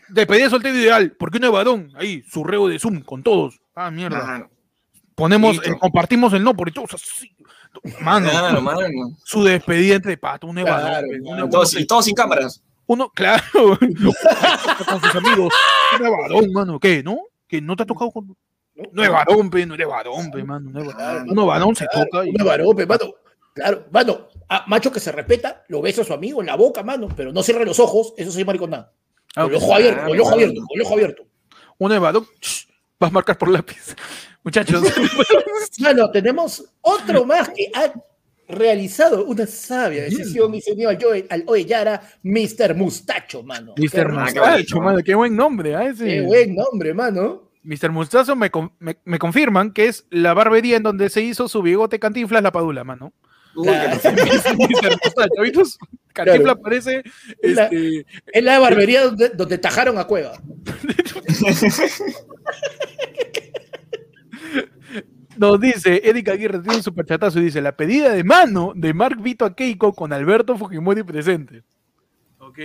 Despedida 0.10 0.44
de 0.46 0.50
soltero 0.50 0.76
ideal. 0.76 1.12
¿Por 1.14 1.32
qué 1.32 1.40
no 1.40 1.46
hay 1.48 1.54
varón? 1.54 1.92
Ahí, 1.96 2.22
su 2.30 2.44
reo 2.44 2.68
de 2.68 2.78
Zoom 2.80 3.02
con 3.02 3.24
todos. 3.24 3.62
Ah, 3.76 3.90
mierda. 3.90 4.50
Ponemos, 5.16 5.58
eh, 5.66 5.74
compartimos 5.80 6.34
el 6.34 6.44
no 6.44 6.54
por 6.54 6.70
todos 6.72 6.94
así. 6.96 7.32
Mano, 8.02 8.30
claro, 8.30 8.62
mano. 8.62 8.88
su 9.24 9.44
despedida 9.44 9.96
entre 9.96 10.18
pato, 10.18 10.48
un 10.48 10.56
Claro. 10.56 11.08
Una, 11.24 11.46
Y 11.46 11.50
todos, 11.50 11.74
y 11.80 11.86
todos 11.86 12.06
sin 12.06 12.16
cámaras. 12.16 12.62
Uno, 12.86 13.10
claro, 13.10 13.44
con 14.88 15.02
sus 15.02 15.16
amigos. 15.16 15.54
Un 16.00 16.12
varón, 16.12 16.54
mano, 16.54 16.80
¿qué? 16.80 17.04
¿No? 17.04 17.18
¿Que 17.48 17.62
no 17.62 17.76
te 17.76 17.84
ha 17.84 17.86
tocado 17.86 18.12
con.? 18.12 18.36
No 18.92 19.04
es 19.04 19.10
varón, 19.10 19.50
pe, 19.50 19.66
no 19.66 19.74
eres 19.74 19.88
varón, 19.88 20.30
pe, 20.32 20.44
mano. 20.44 20.70
No 20.70 20.82
es 20.82 20.96
varón. 20.96 21.30
Uno 21.30 21.46
varón 21.46 21.76
se 21.76 21.86
Claro, 21.88 22.08
toca 22.12 22.26
y. 22.26 22.30
una 22.30 22.44
varón, 22.44 22.76
pe, 22.76 22.86
mano. 22.86 23.14
Claro, 23.54 23.86
mano, 23.92 24.28
a 24.48 24.66
macho 24.68 24.92
que 24.92 25.00
se 25.00 25.12
respeta, 25.12 25.64
lo 25.68 25.82
besa 25.82 26.04
a 26.04 26.06
su 26.06 26.14
amigo 26.14 26.42
en 26.42 26.48
la 26.48 26.56
boca, 26.56 26.84
mano, 26.84 27.08
pero 27.16 27.34
no 27.34 27.42
cierre 27.42 27.66
los 27.66 27.80
ojos, 27.80 28.14
eso 28.16 28.32
sí, 28.32 28.46
mariconada. 28.46 28.94
Ah, 29.36 29.44
Con 29.44 29.52
el 29.52 29.58
ojo 29.58 29.74
abierto, 29.74 30.02
con 30.06 30.14
el 30.14 30.22
ojo 30.22 30.30
claro. 30.30 30.36
abierto, 30.44 30.62
con 30.68 30.76
el 30.80 30.82
ojo 30.86 30.94
abierto. 30.94 31.24
Uno 31.80 31.94
es 31.96 32.00
varón, 32.00 32.28
shh, 32.40 32.68
vas 33.00 33.10
a 33.10 33.14
marcar 33.14 33.38
por 33.38 33.50
lápiz. 33.50 33.96
Muchachos, 34.48 34.82
Mano, 35.80 36.10
tenemos 36.10 36.64
otro 36.80 37.26
más 37.26 37.50
que 37.50 37.70
ha 37.74 37.92
realizado 38.48 39.26
una 39.26 39.46
sabia 39.46 40.04
decisión 40.04 40.56
y 40.56 40.62
se 40.62 40.72
unió 40.72 40.88
al, 40.88 40.98
Joe, 41.02 41.28
al 41.30 41.44
Mr. 42.24 42.74
Mustacho, 42.74 43.44
mano. 43.44 43.74
Mr. 43.76 44.10
Mustacho, 44.10 44.80
mano, 44.80 45.00
qué 45.04 45.16
buen 45.16 45.36
nombre, 45.36 45.76
¿ah? 45.76 45.84
Ese. 45.90 46.06
Qué 46.06 46.22
buen 46.22 46.56
nombre, 46.56 46.94
mano. 46.94 47.50
Mr. 47.64 47.92
Mustacho 47.92 48.38
me, 48.38 48.50
me, 48.80 48.96
me 49.04 49.20
confirman 49.20 49.74
que 49.74 49.88
es 49.88 50.06
la 50.12 50.34
barbería 50.34 50.78
en 50.78 50.84
donde 50.84 51.10
se 51.10 51.22
hizo 51.22 51.50
su 51.50 51.62
bigote 51.62 52.00
cantinflas 52.00 52.42
la 52.42 52.54
padula, 52.54 52.86
mano. 52.86 53.12
Uy, 53.54 53.68
Claro. 53.68 54.00
que 54.02 54.10
Mr. 54.56 54.98
Mustacho, 55.04 55.42
¿viste? 55.42 55.62
Cantinflas 56.14 56.56
parece 56.64 57.04
La- 57.42 57.66
este, 57.66 58.06
Es 58.28 58.44
la 58.46 58.60
barbería 58.60 59.04
donde, 59.04 59.28
donde 59.28 59.58
tajaron 59.58 59.98
a 59.98 60.06
Cueva. 60.06 60.40
Nos 65.38 65.60
dice, 65.60 66.02
Erika 66.04 66.32
Aguirre 66.34 66.60
tiene 66.60 66.78
un 66.78 66.84
superchatazo 66.84 67.40
y 67.40 67.44
dice, 67.44 67.62
la 67.62 67.76
pedida 67.76 68.10
de 68.14 68.24
mano 68.24 68.74
de 68.76 68.94
Mark 68.94 69.22
Vito 69.22 69.46
a 69.46 69.56
Keiko 69.56 69.94
con 69.94 70.12
Alberto 70.14 70.58
Fujimori 70.58 71.04
presente. 71.04 71.64
¿Ok? 72.40 72.58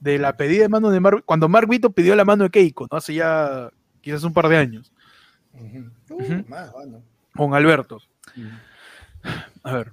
De 0.00 0.18
la 0.18 0.36
pedida 0.36 0.62
de 0.62 0.68
mano 0.68 0.90
de 0.90 0.98
Mark, 1.00 1.22
cuando 1.26 1.48
Mark 1.48 1.68
Vito 1.68 1.90
pidió 1.90 2.14
la 2.16 2.24
mano 2.24 2.44
de 2.44 2.50
Keiko, 2.50 2.86
¿no? 2.90 2.96
Hace 2.98 3.14
ya 3.14 3.70
quizás 4.00 4.24
un 4.24 4.32
par 4.32 4.48
de 4.48 4.56
años, 4.56 4.92
Uh, 5.52 6.14
Ujú. 6.14 6.44
más, 6.48 6.72
mano. 6.72 7.02
con 7.36 7.54
Alberto. 7.54 7.98
A 9.64 9.72
ver. 9.74 9.92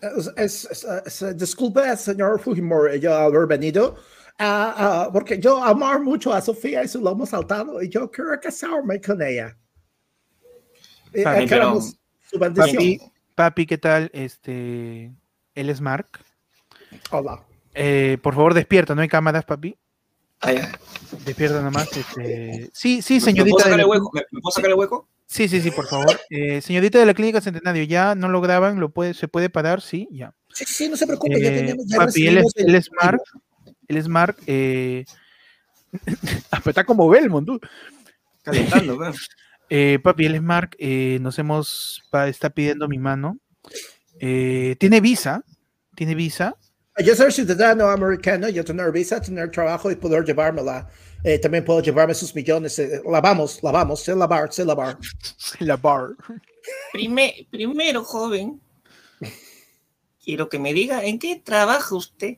Es- 0.00 0.30
es- 0.36 0.84
es- 1.06 1.22
es- 1.22 1.36
disculpe, 1.38 1.96
señor 1.96 2.38
Fujimori, 2.40 3.00
yo 3.00 3.14
haber 3.14 3.46
venido, 3.46 3.96
ah, 4.38 4.74
ah, 5.06 5.10
porque 5.12 5.38
yo 5.40 5.62
amar 5.64 6.00
mucho 6.02 6.32
a 6.32 6.40
Sofía 6.42 6.84
y 6.84 6.88
su 6.88 7.00
lomo 7.00 7.24
saltado 7.24 7.82
y 7.82 7.88
yo 7.88 8.10
quiero 8.10 8.38
casarme 8.40 9.00
con 9.00 9.22
ella. 9.22 9.56
Eh, 11.14 11.22
Papi, 11.22 11.46
queremos 11.46 11.96
su 12.30 12.38
bendición. 12.38 12.74
Papi, 12.76 13.00
papi, 13.34 13.66
¿qué 13.66 13.78
tal? 13.78 14.10
Este, 14.12 15.12
él 15.54 15.70
es 15.70 15.80
Mark. 15.80 16.20
Hola. 17.10 17.42
Eh, 17.74 18.18
por 18.22 18.34
favor, 18.34 18.54
despierta, 18.54 18.94
no 18.94 19.02
hay 19.02 19.08
cámaras, 19.08 19.44
papi. 19.44 19.76
Ah, 20.40 20.52
ya. 20.52 20.72
Despierta 21.24 21.62
nomás. 21.62 21.88
Este... 21.96 22.70
Sí, 22.72 23.00
sí, 23.02 23.14
¿Me 23.14 23.20
puedo 23.20 23.24
señorita. 23.30 23.56
de 23.56 23.62
sacar 23.62 23.76
la- 23.78 23.82
el 23.84 23.88
hueco? 23.88 24.10
¿Me, 24.12 24.22
me 24.30 24.40
puedo 24.40 24.52
sacar 24.52 24.70
el 24.70 24.76
hueco? 24.76 25.08
Sí, 25.26 25.48
sí, 25.48 25.60
sí, 25.60 25.70
por 25.70 25.86
favor. 25.88 26.20
Eh, 26.30 26.60
señorita 26.60 26.98
de 26.98 27.06
la 27.06 27.14
Clínica 27.14 27.40
Centenario, 27.40 27.82
ya 27.84 28.14
no 28.14 28.28
lo 28.28 28.40
graban, 28.40 28.78
lo 28.78 28.90
puede, 28.90 29.14
se 29.14 29.26
puede 29.26 29.48
parar, 29.50 29.80
sí, 29.80 30.06
ya. 30.12 30.34
Sí, 30.52 30.64
sí, 30.66 30.88
no 30.88 30.96
se 30.96 31.06
preocupe, 31.06 31.40
ya 31.40 31.48
Eh, 31.48 31.56
tenemos. 31.60 31.86
Ya 31.86 31.96
papi, 31.98 32.26
él 32.26 32.38
es, 32.38 32.44
el- 32.56 32.68
él 32.68 32.74
es 32.74 32.90
Mark. 33.00 33.22
Él 33.88 33.96
es 33.96 34.08
Mark. 34.08 34.36
Eh... 34.46 35.04
está 36.66 36.84
como 36.84 37.08
Belmont, 37.08 37.46
tú. 37.46 37.60
Calentando, 38.42 38.98
pe. 38.98 39.06
Eh, 39.70 39.98
papi, 40.02 40.26
él 40.26 40.34
es 40.36 40.42
Mark. 40.42 40.76
eh, 40.78 41.18
nos 41.20 41.38
hemos. 41.38 42.02
pa- 42.10 42.28
está 42.28 42.50
pidiendo 42.50 42.88
mi 42.88 42.98
mano. 42.98 43.38
Eh, 44.20 44.76
tiene 44.78 45.00
visa. 45.00 45.42
Tiene 45.96 46.14
visa. 46.14 46.56
Yo 47.04 47.16
soy 47.16 47.32
ciudadano 47.32 47.88
americano, 47.88 48.48
yo 48.48 48.64
tener 48.64 48.92
visa, 48.92 49.20
tener 49.20 49.50
trabajo 49.50 49.90
y 49.90 49.96
poder 49.96 50.24
llevármela. 50.24 50.88
Eh, 51.24 51.38
también 51.40 51.64
puedo 51.64 51.80
llevarme 51.80 52.14
sus 52.14 52.34
millones. 52.34 52.78
eh, 52.78 53.00
lavamos, 53.10 53.60
lavamos, 53.62 54.00
sé 54.02 54.14
lavar, 54.14 54.52
sé 54.52 54.64
lavar. 54.64 54.98
La 55.60 55.76
bar. 55.76 56.10
Prime- 56.92 57.48
primero, 57.50 58.04
joven, 58.04 58.60
quiero 60.24 60.48
que 60.48 60.58
me 60.58 60.72
diga 60.72 61.04
en 61.04 61.18
qué 61.18 61.40
trabaja 61.42 61.94
usted. 61.94 62.36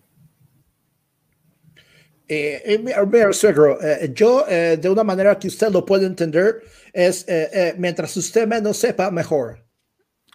Eh, 2.28 2.62
eh, 2.64 3.06
mira, 3.06 3.32
suegro, 3.32 3.80
eh, 3.80 4.10
yo, 4.12 4.44
eh, 4.48 4.76
de 4.80 4.88
una 4.88 5.04
manera 5.04 5.38
que 5.38 5.46
usted 5.48 5.70
lo 5.70 5.84
puede 5.84 6.06
entender, 6.06 6.62
es 6.92 7.24
eh, 7.28 7.48
eh, 7.52 7.74
mientras 7.78 8.16
usted 8.16 8.48
menos 8.48 8.76
sepa, 8.78 9.10
mejor. 9.10 9.64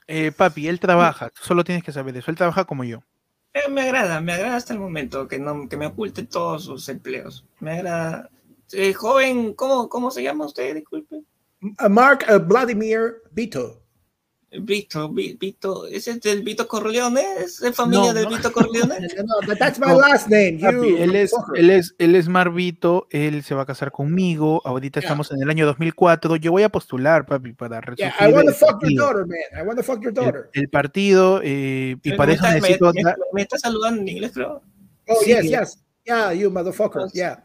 Eh, 0.07 0.31
papi, 0.31 0.67
él 0.67 0.79
trabaja. 0.79 1.29
Solo 1.41 1.63
tienes 1.63 1.83
que 1.83 1.91
saber 1.91 2.15
eso. 2.17 2.31
Él 2.31 2.37
trabaja 2.37 2.65
como 2.65 2.83
yo. 2.83 3.01
Eh, 3.53 3.69
me 3.69 3.81
agrada, 3.81 4.21
me 4.21 4.33
agrada 4.33 4.55
hasta 4.55 4.73
el 4.73 4.79
momento 4.79 5.27
que, 5.27 5.39
no, 5.39 5.67
que 5.67 5.77
me 5.77 5.85
oculte 5.85 6.23
todos 6.23 6.65
sus 6.65 6.87
empleos. 6.89 7.45
Me 7.59 7.71
agrada. 7.73 8.29
Eh, 8.71 8.93
joven, 8.93 9.53
¿cómo, 9.53 9.89
¿cómo 9.89 10.11
se 10.11 10.23
llama 10.23 10.45
usted? 10.45 10.75
Disculpe. 10.75 11.21
Mark 11.89 12.25
uh, 12.29 12.39
Vladimir 12.39 13.21
Vito. 13.31 13.80
Vito, 14.53 15.07
Vi- 15.09 15.37
Vito, 15.39 15.87
¿ese 15.87 16.11
es 16.11 16.19
del 16.21 16.43
Vito 16.43 16.67
Corleone? 16.67 17.23
¿Es 17.39 17.61
de 17.61 17.71
familia 17.71 18.07
No, 18.07 18.13
del 18.13 18.23
no. 18.25 18.29
Vito 18.31 18.51
Corleone? 18.51 18.95
No, 19.25 19.35
but 19.47 19.57
that's 19.57 19.79
my 19.79 19.87
No. 19.87 19.99
last 19.99 20.27
name. 20.27 20.57
You, 20.57 20.97
él 20.97 21.15
es, 21.15 21.31
él 21.55 21.69
es, 21.69 21.95
él 21.97 22.15
es 22.15 22.27
Marvito, 22.27 23.07
él 23.11 23.43
se 23.43 23.55
va 23.55 23.61
a 23.61 23.65
casar 23.65 23.91
conmigo, 23.93 24.61
ahorita 24.65 24.99
estamos 24.99 25.31
en 25.31 25.41
el 25.41 25.49
año 25.49 25.65
2004, 25.65 26.35
yo 26.35 26.51
voy 26.51 26.63
a 26.63 26.69
postular, 26.69 27.25
papi, 27.25 27.53
para 27.53 27.79
Yeah, 27.95 28.09
resurgir 28.11 28.29
I 28.29 28.33
want 28.33 28.45
to 28.45 28.49
el 28.51 28.55
fuck 28.55 28.83
your 28.83 28.95
daughter, 28.97 29.25
man. 29.25 29.39
I 29.57 29.65
want 29.65 29.77
to 29.79 29.83
fuck 29.83 29.99
your 30.01 30.09
El, 30.09 30.13
daughter. 30.15 30.49
el 30.53 30.67
partido, 30.69 31.39
eh, 31.43 31.95
y 32.03 32.11
para 32.13 32.33
eso 32.33 32.43
me- 32.43 32.55
necesito... 32.55 32.91
me- 32.93 33.03
me 33.33 33.41
está 33.43 33.57
saludando 33.57 34.01
en 34.01 34.07
inglés, 34.09 34.31
creo. 34.33 34.61
Oh, 35.07 35.15
sí. 35.23 35.27
yes, 35.31 35.43
yes. 35.43 35.83
Yeah, 36.05 36.33
you 36.33 36.51
motherfucker. 36.51 37.03
Yeah. 37.13 37.43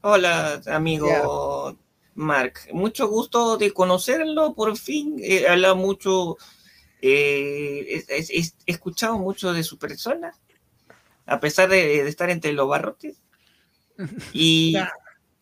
Hola, 0.00 0.60
amigo 0.66 1.76
Mark. 2.14 2.60
Mucho 2.72 3.08
gusto 3.08 3.56
de 3.56 3.72
conocerlo, 3.72 4.54
por 4.54 4.76
fin. 4.76 5.16
He 5.20 5.46
hablado 5.48 5.76
mucho, 5.76 6.36
eh, 7.02 7.86
es- 7.88 8.08
es- 8.08 8.30
es- 8.30 8.56
he 8.66 8.72
escuchado 8.72 9.18
mucho 9.18 9.52
de 9.52 9.62
su 9.64 9.78
persona, 9.78 10.32
a 11.26 11.40
pesar 11.40 11.68
de, 11.68 12.02
de 12.04 12.08
estar 12.08 12.30
entre 12.30 12.52
los 12.52 12.68
barrotes. 12.68 13.16
Y 14.32 14.72
Ya. 14.72 14.92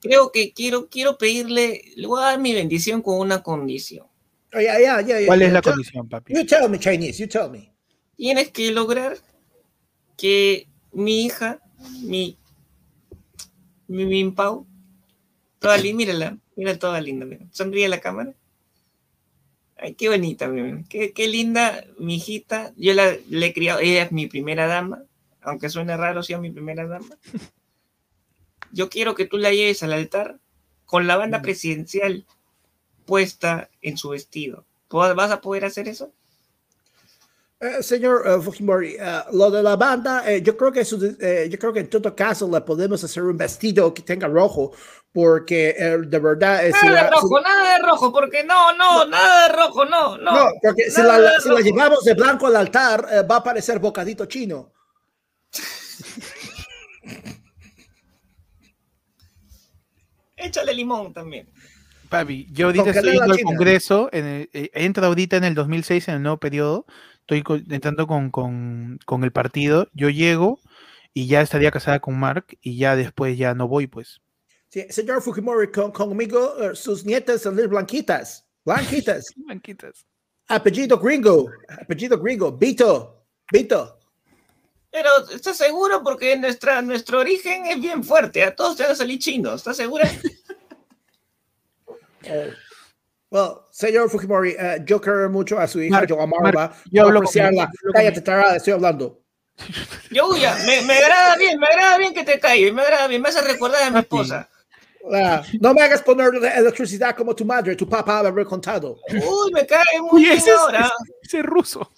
creo 0.00 0.30
que 0.32 0.52
quiero, 0.52 0.88
quiero 0.88 1.16
pedirle, 1.18 1.82
le 1.96 2.06
voy 2.06 2.20
a 2.22 2.26
dar 2.26 2.38
mi 2.40 2.52
bendición 2.54 3.02
con 3.02 3.18
una 3.18 3.42
condición. 3.42 4.06
Oh, 4.54 4.60
yeah, 4.60 4.78
yeah, 4.78 5.00
yeah. 5.00 5.18
yeah, 5.18 5.26
¿Cuál 5.26 5.42
es 5.42 5.52
la 5.52 5.60
Tell- 5.62 5.72
condición, 5.72 6.08
papi? 6.08 6.34
You 6.34 6.44
tell 6.46 6.68
me, 6.68 6.78
Chinese. 6.78 7.18
You 7.22 7.28
tell 7.28 7.48
me. 7.50 7.72
Tienes 8.16 8.50
que 8.50 8.70
lograr 8.70 9.16
que 10.16 10.68
mi 10.92 11.24
hija, 11.24 11.60
mi, 12.02 12.38
mi, 13.88 14.04
mi 14.04 14.30
Pau, 14.30 14.66
toda 15.58 15.78
linda, 15.78 15.96
mírala, 15.96 16.38
mira 16.56 16.78
toda 16.78 17.00
linda, 17.00 17.26
mira. 17.26 17.46
sonríe 17.50 17.86
a 17.86 17.88
la 17.88 18.00
cámara. 18.00 18.34
Ay, 19.76 19.94
qué 19.94 20.08
bonita, 20.08 20.48
mira, 20.48 20.82
qué, 20.88 21.12
qué 21.12 21.28
linda 21.28 21.84
mi 21.98 22.16
hijita. 22.16 22.72
Yo 22.76 22.94
la, 22.94 23.16
le 23.28 23.46
he 23.46 23.52
criado, 23.52 23.80
ella 23.80 24.04
es 24.04 24.12
mi 24.12 24.26
primera 24.26 24.66
dama, 24.66 25.02
aunque 25.40 25.68
suene 25.68 25.96
raro, 25.96 26.22
sea 26.22 26.38
mi 26.38 26.50
primera 26.50 26.86
dama. 26.86 27.16
Yo 28.72 28.88
quiero 28.88 29.14
que 29.14 29.26
tú 29.26 29.38
la 29.38 29.50
lleves 29.50 29.82
al 29.82 29.92
altar 29.92 30.38
con 30.86 31.06
la 31.06 31.16
banda 31.16 31.42
presidencial 31.42 32.26
puesta 33.06 33.70
en 33.80 33.96
su 33.96 34.10
vestido. 34.10 34.64
¿Vas 34.88 35.30
a 35.30 35.40
poder 35.40 35.64
hacer 35.64 35.88
eso? 35.88 36.12
Eh, 37.64 37.80
señor 37.80 38.24
eh, 38.26 38.40
Fujimori, 38.42 38.96
eh, 38.98 39.20
lo 39.34 39.48
de 39.48 39.62
la 39.62 39.76
banda, 39.76 40.28
eh, 40.28 40.42
yo 40.42 40.56
creo 40.56 40.72
que 40.72 40.84
su- 40.84 41.16
eh, 41.20 41.46
yo 41.48 41.56
creo 41.60 41.72
que 41.72 41.78
en 41.78 41.88
todo 41.88 42.12
caso 42.16 42.50
le 42.50 42.60
podemos 42.62 43.04
hacer 43.04 43.22
un 43.22 43.36
vestido 43.36 43.94
que 43.94 44.02
tenga 44.02 44.26
rojo, 44.26 44.72
porque 45.12 45.72
eh, 45.78 45.98
de 45.98 46.18
verdad 46.18 46.60
si 46.64 46.72
Nada 46.72 46.88
de 46.88 46.92
la- 46.92 47.08
si- 47.08 47.14
rojo, 47.14 47.40
nada 47.40 47.76
de 47.78 47.82
rojo, 47.84 48.12
porque 48.12 48.42
no, 48.42 48.72
no, 48.76 49.04
nada 49.06 49.46
de 49.46 49.54
rojo, 49.54 49.84
no, 49.84 50.18
no. 50.18 50.32
no, 50.32 50.50
porque 50.60 50.90
si 50.90 51.02
la, 51.02 51.38
si 51.40 51.50
la 51.50 51.54
rojo. 51.54 51.58
llevamos 51.62 52.02
de 52.04 52.14
blanco 52.14 52.48
al 52.48 52.56
altar 52.56 53.06
eh, 53.12 53.22
va 53.22 53.36
a 53.36 53.44
parecer 53.44 53.78
bocadito 53.78 54.26
chino. 54.26 54.72
Échale 60.36 60.74
limón 60.74 61.12
también. 61.12 61.48
Papi, 62.08 62.46
yo 62.52 62.66
ahorita 62.66 62.90
estoy 62.90 63.16
al 63.18 63.30
china. 63.32 63.42
Congreso, 63.44 64.08
en 64.12 64.26
el, 64.26 64.50
eh, 64.52 64.70
entro 64.74 65.06
ahorita 65.06 65.36
en 65.36 65.44
el 65.44 65.54
2006, 65.54 66.08
en 66.08 66.14
el 66.16 66.22
nuevo 66.22 66.38
periodo, 66.38 66.84
estoy 67.26 67.64
entrando 67.70 68.06
con, 68.06 68.30
con, 68.30 68.98
con 69.06 69.24
el 69.24 69.32
partido, 69.32 69.88
yo 69.94 70.10
llego 70.10 70.60
y 71.14 71.26
ya 71.26 71.40
estaría 71.40 71.70
casada 71.70 72.00
con 72.00 72.18
Mark 72.18 72.58
y 72.60 72.76
ya 72.76 72.96
después 72.96 73.38
ya 73.38 73.54
no 73.54 73.68
voy, 73.68 73.86
pues. 73.86 74.20
Sí, 74.68 74.86
señor 74.90 75.22
Fujimori, 75.22 75.70
con- 75.70 75.92
conmigo 75.92 76.56
eh, 76.60 76.74
sus 76.74 77.04
nietas 77.04 77.42
son 77.42 77.56
blanquitas, 77.56 78.44
blanquitas, 78.64 79.26
Blanquitas. 79.36 80.04
apellido 80.48 80.98
gringo, 80.98 81.50
apellido 81.68 82.18
gringo, 82.18 82.52
Vito, 82.52 83.24
Vito. 83.52 83.98
Pero, 84.90 85.08
¿estás 85.30 85.56
seguro? 85.56 86.02
Porque 86.02 86.36
nuestra, 86.36 86.82
nuestro 86.82 87.20
origen 87.20 87.64
es 87.64 87.80
bien 87.80 88.04
fuerte. 88.04 88.44
A 88.44 88.54
todos 88.54 88.76
te 88.76 88.82
van 88.82 88.92
a 88.92 88.94
salir 88.94 89.18
chinos. 89.18 89.54
¿Estás 89.56 89.78
segura? 89.78 90.06
Well, 93.32 93.62
señor 93.70 94.10
Fujimori, 94.10 94.50
eh, 94.58 94.82
yo 94.84 95.00
quiero 95.00 95.30
mucho 95.30 95.58
a 95.58 95.66
su 95.66 95.80
hija, 95.80 95.96
Mark, 95.96 96.06
yo 96.08 96.20
amarla, 96.20 96.76
yo 96.90 97.06
hablo 97.06 97.20
apreciarla. 97.20 97.70
Cállate, 97.94 98.20
tarada, 98.20 98.56
estoy 98.56 98.74
hablando. 98.74 99.22
Yo, 100.10 100.36
ya, 100.36 100.54
me, 100.66 100.82
me 100.82 100.92
agrada 100.98 101.36
bien, 101.36 101.58
me 101.58 101.66
agrada 101.66 101.96
bien 101.96 102.12
que 102.12 102.24
te 102.24 102.38
calles. 102.38 102.74
Me 102.74 102.82
agrada 102.82 103.06
bien. 103.08 103.22
Me 103.22 103.30
hace 103.30 103.40
recordar 103.40 103.82
a 103.84 103.86
mi 103.90 103.94
Papi. 104.02 104.04
esposa. 104.04 104.50
Ah, 105.10 105.42
no 105.60 105.72
me 105.72 105.80
hagas 105.82 106.02
poner 106.02 106.34
la 106.34 106.50
electricidad 106.58 107.16
como 107.16 107.34
tu 107.34 107.46
madre, 107.46 107.74
tu 107.74 107.88
papá 107.88 108.22
me 108.22 108.28
haber 108.28 108.44
contado. 108.44 108.98
Uy, 109.08 109.50
me 109.52 109.66
cae 109.66 109.82
muy 110.02 110.10
Uy, 110.12 110.22
bien 110.24 110.36
ese 110.36 110.50
ahora. 110.50 110.80
ese- 110.84 111.12
ese 111.22 111.38
es 111.38 111.44
ruso. 111.46 111.90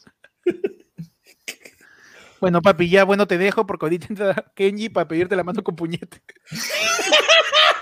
bueno, 2.40 2.62
papi, 2.62 2.89
ya 2.89 3.02
bueno 3.05 3.27
te 3.27 3.39
dejo 3.39 3.66
porque 3.66 3.86
ahorita 3.86 4.06
entra 4.11 4.44
Kenji 4.55 4.89
para 4.89 5.09
pedirte 5.09 5.35
la 5.35 5.43
mano 5.43 5.65
con 5.65 5.74
puñete. 5.74 6.23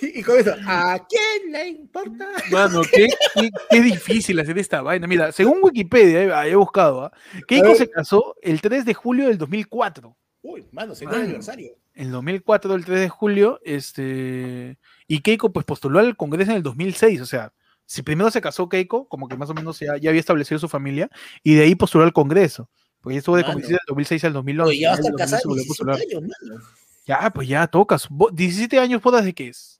Y, 0.00 0.20
y 0.20 0.22
con 0.22 0.38
eso, 0.38 0.54
¿a 0.66 0.98
quién 1.08 1.52
le 1.52 1.68
importa? 1.68 2.28
Mano, 2.50 2.82
qué, 2.82 3.08
qué- 3.34 3.50
qué 3.70 3.80
difícil 3.82 4.38
hacer 4.40 4.58
esta 4.58 4.82
vaina. 4.82 5.06
Mira, 5.06 5.32
según 5.32 5.58
Wikipedia, 5.62 6.44
eh, 6.44 6.50
he 6.50 6.56
buscado, 6.56 7.04
¿ah? 7.04 7.12
Keiko 7.46 7.68
ver. 7.68 7.76
se 7.76 7.90
casó 7.90 8.36
el 8.42 8.60
3 8.60 8.84
de 8.84 8.94
julio 8.94 9.28
del 9.28 9.38
2004. 9.38 10.16
Uy, 10.42 10.66
mano, 10.72 10.94
segundo 10.94 11.16
Mano. 11.16 11.24
aniversario. 11.28 11.72
El 11.94 12.10
2004, 12.12 12.74
el 12.74 12.84
3 12.84 13.00
de 13.00 13.08
julio, 13.08 13.60
este... 13.64 14.78
Y 15.08 15.20
Keiko 15.20 15.52
pues 15.52 15.66
postuló 15.66 15.98
al 15.98 16.16
Congreso 16.16 16.52
en 16.52 16.58
el 16.58 16.62
2006, 16.62 17.20
o 17.20 17.26
sea, 17.26 17.52
si 17.86 18.02
primero 18.02 18.30
se 18.30 18.40
casó 18.40 18.68
Keiko, 18.68 19.08
como 19.08 19.26
que 19.28 19.36
más 19.36 19.50
o 19.50 19.54
menos 19.54 19.80
ya, 19.80 19.96
ya 19.96 20.10
había 20.10 20.20
establecido 20.20 20.58
su 20.60 20.68
familia, 20.68 21.10
y 21.42 21.54
de 21.54 21.62
ahí 21.64 21.74
postuló 21.74 22.04
al 22.04 22.12
Congreso. 22.12 22.68
Porque 23.00 23.14
ella 23.14 23.18
estuvo 23.20 23.36
de 23.36 23.44
convención 23.44 23.72
del 23.72 23.86
2006 23.88 24.24
al 24.24 24.32
2011. 24.34 24.70
Oye, 24.70 24.80
ya 24.80 24.90
va 24.90 24.94
a 24.94 24.98
en 24.98 25.04
el 25.06 25.10
estar 25.12 25.18
casado 25.26 25.42
2011 25.54 25.84
volvió 25.84 25.94
a 25.94 25.96
17 25.96 26.06
postular. 26.06 26.20
años, 26.20 26.22
mano. 26.52 26.64
Ya, 27.06 27.30
pues 27.30 27.48
ya, 27.48 27.66
tocas. 27.66 28.06
Bo- 28.10 28.30
17 28.30 28.78
años, 28.78 29.02
¿bodas 29.02 29.24
de 29.24 29.32
qué 29.34 29.48
es? 29.48 29.77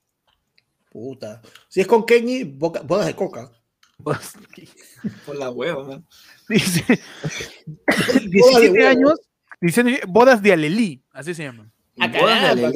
Puta. 0.90 1.42
Si 1.68 1.80
es 1.80 1.86
con 1.86 2.04
Kenny, 2.06 2.44
boca- 2.44 2.82
bodas 2.82 3.06
de 3.06 3.14
coca. 3.14 3.50
Bodas- 3.98 4.34
Por 5.26 5.36
la 5.36 5.50
hueva, 5.50 5.84
man. 5.84 6.06
Dice, 6.48 6.82
Bodas 7.66 8.14
de 8.22 8.28
17 8.28 8.70
huevo. 8.70 8.88
años, 8.88 9.20
diciendo 9.60 9.92
bodas 10.08 10.42
de 10.42 10.52
Alelí, 10.52 11.02
así 11.12 11.34
se 11.34 11.44
llaman. 11.44 11.70
Ah, 11.98 12.10
caramba. 12.10 12.70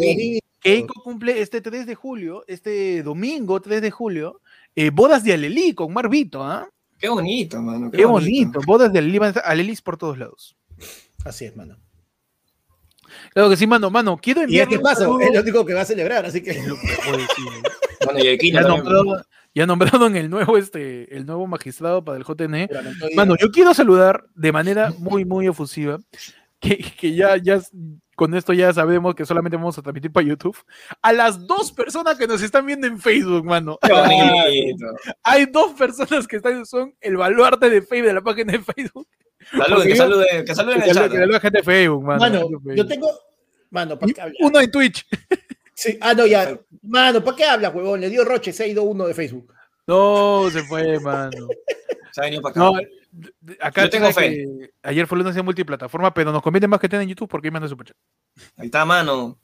Keiko 0.61 1.03
cumple 1.03 1.41
este 1.41 1.61
3 1.61 1.87
de 1.87 1.95
julio, 1.95 2.45
este 2.47 3.03
domingo 3.03 3.61
3 3.61 3.81
de 3.83 3.91
julio, 3.91 4.41
eh, 4.77 4.91
bodas 4.91 5.25
de 5.25 5.33
Alelí 5.33 5.75
con 5.75 5.93
Marvito, 5.93 6.43
¿ah? 6.45 6.69
Qué 6.99 7.09
bonito, 7.09 7.61
mano. 7.61 7.91
Qué 7.91 8.05
bonito, 8.05 8.61
bodas 8.67 8.93
de 8.93 8.99
Alelí, 9.01 9.19
van 9.19 9.27
a 9.27 9.31
estar 9.31 9.45
Alelís 9.47 9.81
por 9.83 9.97
todos 9.97 10.19
lados. 10.19 10.57
Así 11.25 11.45
es, 11.47 11.57
mano. 11.57 11.77
Claro 13.33 13.51
que 13.51 13.57
sí, 13.57 13.67
mano, 13.67 13.91
mano, 13.91 14.19
quiero 14.21 14.41
¿Y 14.43 14.45
enviar 14.45 14.69
qué 14.69 14.79
pasa? 14.79 15.05
Es 15.05 15.35
lo 15.35 15.41
único 15.41 15.65
que 15.65 15.75
va 15.75 15.83
a 15.83 15.87
celebrar, 15.87 16.27
así 16.27 16.43
que. 16.43 16.63
Bueno, 18.05 18.21
y 18.21 18.29
aquí 18.29 18.53
Ya 18.53 18.63
no 18.63 18.69
nombrado, 18.69 19.25
ya 19.55 19.67
nombrado 19.67 20.07
en 20.07 20.17
el 20.17 20.31
nuevo, 20.31 20.57
este, 20.57 21.15
el 21.15 21.27
nuevo 21.27 21.47
magistrado 21.47 22.05
para 22.05 22.19
el 22.19 22.25
JNE. 22.25 22.69
Mano, 23.15 23.37
yo 23.37 23.51
quiero 23.51 23.75
saludar 23.75 24.25
de 24.35 24.53
manera 24.53 24.93
muy, 24.99 25.25
muy 25.25 25.47
efusiva, 25.47 25.99
que, 26.61 26.79
que 26.79 27.15
ya, 27.15 27.37
ya 27.37 27.61
con 28.15 28.35
esto 28.35 28.53
ya 28.53 28.73
sabemos 28.73 29.15
que 29.15 29.27
solamente 29.27 29.57
vamos 29.57 29.77
a 29.79 29.83
transmitir 29.83 30.13
para 30.13 30.27
YouTube, 30.27 30.57
a 31.01 31.13
las 31.13 31.47
dos 31.47 31.73
personas 31.73 32.17
que 32.17 32.27
nos 32.27 32.43
están 32.43 32.67
viendo 32.67 32.87
en 32.87 32.99
Facebook, 32.99 33.45
mano. 33.45 33.79
Qué 33.83 33.93
bonito. 33.93 34.87
Hay 35.23 35.47
dos 35.47 35.73
personas 35.73 36.27
que 36.27 36.37
están, 36.37 36.65
son 36.67 36.95
el 37.01 37.17
baluarte 37.17 37.69
de 37.69 37.83
Facebook, 37.83 38.07
de 38.09 38.15
la 38.15 38.21
página 38.21 38.53
de 38.53 38.61
Facebook. 38.61 39.09
Saluden, 39.51 39.89
que 39.89 39.97
saluden, 39.97 40.45
que 40.45 40.55
saluden 40.55 40.79
Que 40.81 40.85
en 40.85 40.91
el 40.91 40.97
chat. 40.97 41.11
que 41.11 41.19
saluda 41.19 41.41
gente 41.41 41.59
de 41.59 41.65
Facebook, 41.65 42.05
mano. 42.05 42.49
Yo 42.75 42.87
tengo. 42.87 43.11
Mano, 43.71 43.99
¿para 43.99 44.13
qué 44.13 44.21
hablas? 44.21 44.37
Uno 44.41 44.61
en 44.61 44.71
Twitch. 44.71 45.07
Sí. 45.75 45.99
Ah, 46.01 46.15
no, 46.15 46.27
ya. 46.27 46.59
Mano, 46.83 47.25
¿para 47.25 47.37
qué 47.37 47.45
hablas, 47.45 47.75
huevón? 47.75 48.01
Le 48.01 48.11
dio 48.11 48.25
Roche, 48.25 48.53
se 48.53 48.65
ha 48.65 48.67
ido 48.67 48.83
uno 48.83 49.07
de 49.07 49.15
Facebook. 49.15 49.53
No, 49.87 50.49
se 50.51 50.63
fue, 50.63 51.01
mano. 51.01 51.49
Se 52.13 52.21
ha 52.21 52.25
venido 52.25 52.43
para 52.43 52.51
acá. 52.53 52.61
No, 52.61 52.73
acá 53.61 53.83
Yo 53.85 53.91
tengo 53.91 54.09
que 54.15 54.71
ayer 54.83 55.07
fue 55.07 55.19
lunes 55.19 55.35
de 55.35 55.43
multiplataforma, 55.43 56.13
pero 56.13 56.31
nos 56.31 56.43
conviene 56.43 56.69
más 56.69 56.79
que 56.79 56.87
estén 56.87 57.01
en 57.01 57.09
YouTube 57.09 57.29
porque 57.29 57.49
ahí 57.49 57.53
manda 57.53 57.69
superchat. 57.69 57.97
Ahí 58.57 58.67
está, 58.67 58.85
mano. 58.85 59.39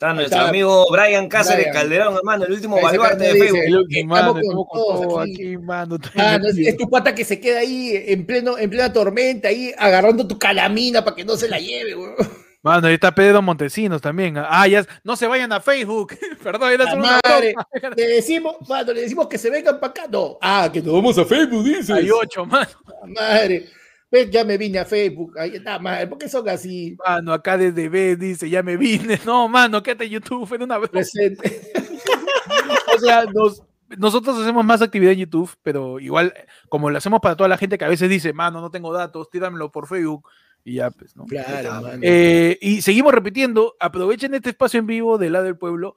Está 0.00 0.14
nuestro 0.14 0.38
está. 0.38 0.48
amigo 0.48 0.86
Brian 0.90 1.28
Cáceres 1.28 1.66
Brian. 1.66 1.74
Calderón, 1.74 2.16
hermano, 2.16 2.46
el 2.46 2.52
último 2.52 2.80
baluarte 2.80 3.22
de 3.22 3.34
dice, 3.34 3.44
Facebook. 3.44 3.62
El 3.66 3.76
último, 3.76 4.16
estamos 4.16 4.18
mano, 4.18 4.32
con 4.32 4.40
estamos 4.40 4.66
con 4.66 4.80
todos 4.82 5.00
todo 5.02 5.20
aquí. 5.20 5.32
aquí, 5.32 5.56
mano. 5.58 5.98
Mano, 6.14 6.48
es, 6.48 6.56
es 6.56 6.76
tu 6.78 6.88
pata 6.88 7.14
que 7.14 7.22
se 7.22 7.38
queda 7.38 7.60
ahí 7.60 8.02
en, 8.06 8.24
pleno, 8.24 8.56
en 8.56 8.70
plena 8.70 8.90
tormenta, 8.90 9.48
ahí 9.48 9.74
agarrando 9.76 10.26
tu 10.26 10.38
calamina 10.38 11.04
para 11.04 11.14
que 11.14 11.22
no 11.26 11.36
se 11.36 11.50
la 11.50 11.58
lleve, 11.58 11.94
huevón. 11.94 12.16
Mano, 12.62 12.86
ahí 12.88 12.94
está 12.94 13.14
Pedro 13.14 13.42
Montesinos 13.42 14.00
también. 14.00 14.38
Ah, 14.38 14.66
ya, 14.66 14.86
no 15.04 15.16
se 15.16 15.26
vayan 15.26 15.52
a 15.52 15.60
Facebook. 15.60 16.16
Perdón, 16.42 16.72
era 16.72 16.94
una 16.94 17.20
madre. 17.22 17.52
broma. 17.52 17.94
Le 17.96 18.06
decimos, 18.06 18.56
mano, 18.66 18.94
le 18.94 19.02
decimos 19.02 19.28
que 19.28 19.36
se 19.36 19.50
vengan 19.50 19.78
para 19.80 19.90
acá. 19.90 20.06
No. 20.10 20.38
Ah, 20.40 20.70
que 20.72 20.80
nos 20.80 20.94
vamos 20.94 21.18
a 21.18 21.26
Facebook, 21.26 21.62
dices. 21.62 21.90
Hay 21.90 22.10
ocho, 22.10 22.46
mano. 22.46 22.70
Madre. 23.04 23.68
Ves, 24.10 24.30
ya 24.30 24.44
me 24.44 24.58
vine 24.58 24.78
a 24.78 24.84
Facebook. 24.84 25.38
Ahí 25.38 25.56
está, 25.56 25.78
madre. 25.78 26.06
¿Por 26.08 26.18
qué 26.18 26.28
son 26.28 26.48
así? 26.48 26.96
Mano, 27.06 27.32
acá 27.32 27.56
desde 27.56 27.88
B 27.88 28.16
dice, 28.16 28.50
ya 28.50 28.62
me 28.62 28.76
vine. 28.76 29.20
No, 29.24 29.48
mano, 29.48 29.82
quédate 29.82 30.04
en 30.04 30.10
YouTube, 30.10 30.52
era 30.52 30.64
una 30.64 30.78
broma. 30.78 30.92
Presente. 30.92 31.72
O 32.92 32.98
sea, 32.98 33.24
nos, 33.24 33.62
nosotros 33.96 34.38
hacemos 34.38 34.64
más 34.64 34.82
actividad 34.82 35.12
en 35.12 35.20
YouTube, 35.20 35.50
pero 35.62 35.98
igual, 36.00 36.34
como 36.68 36.90
lo 36.90 36.98
hacemos 36.98 37.20
para 37.20 37.36
toda 37.36 37.48
la 37.48 37.56
gente 37.56 37.78
que 37.78 37.84
a 37.84 37.88
veces 37.88 38.10
dice, 38.10 38.32
mano, 38.32 38.60
no 38.60 38.70
tengo 38.70 38.92
datos, 38.92 39.30
tíramelo 39.30 39.70
por 39.70 39.86
Facebook 39.86 40.28
y 40.64 40.74
ya, 40.74 40.90
pues, 40.90 41.16
¿no? 41.16 41.24
Claro, 41.26 41.82
mano. 41.82 41.98
Eh, 42.02 42.58
y 42.60 42.82
seguimos 42.82 43.14
repitiendo, 43.14 43.76
aprovechen 43.80 44.34
este 44.34 44.50
espacio 44.50 44.80
en 44.80 44.86
vivo 44.86 45.18
del 45.18 45.32
lado 45.32 45.46
del 45.46 45.56
pueblo, 45.56 45.96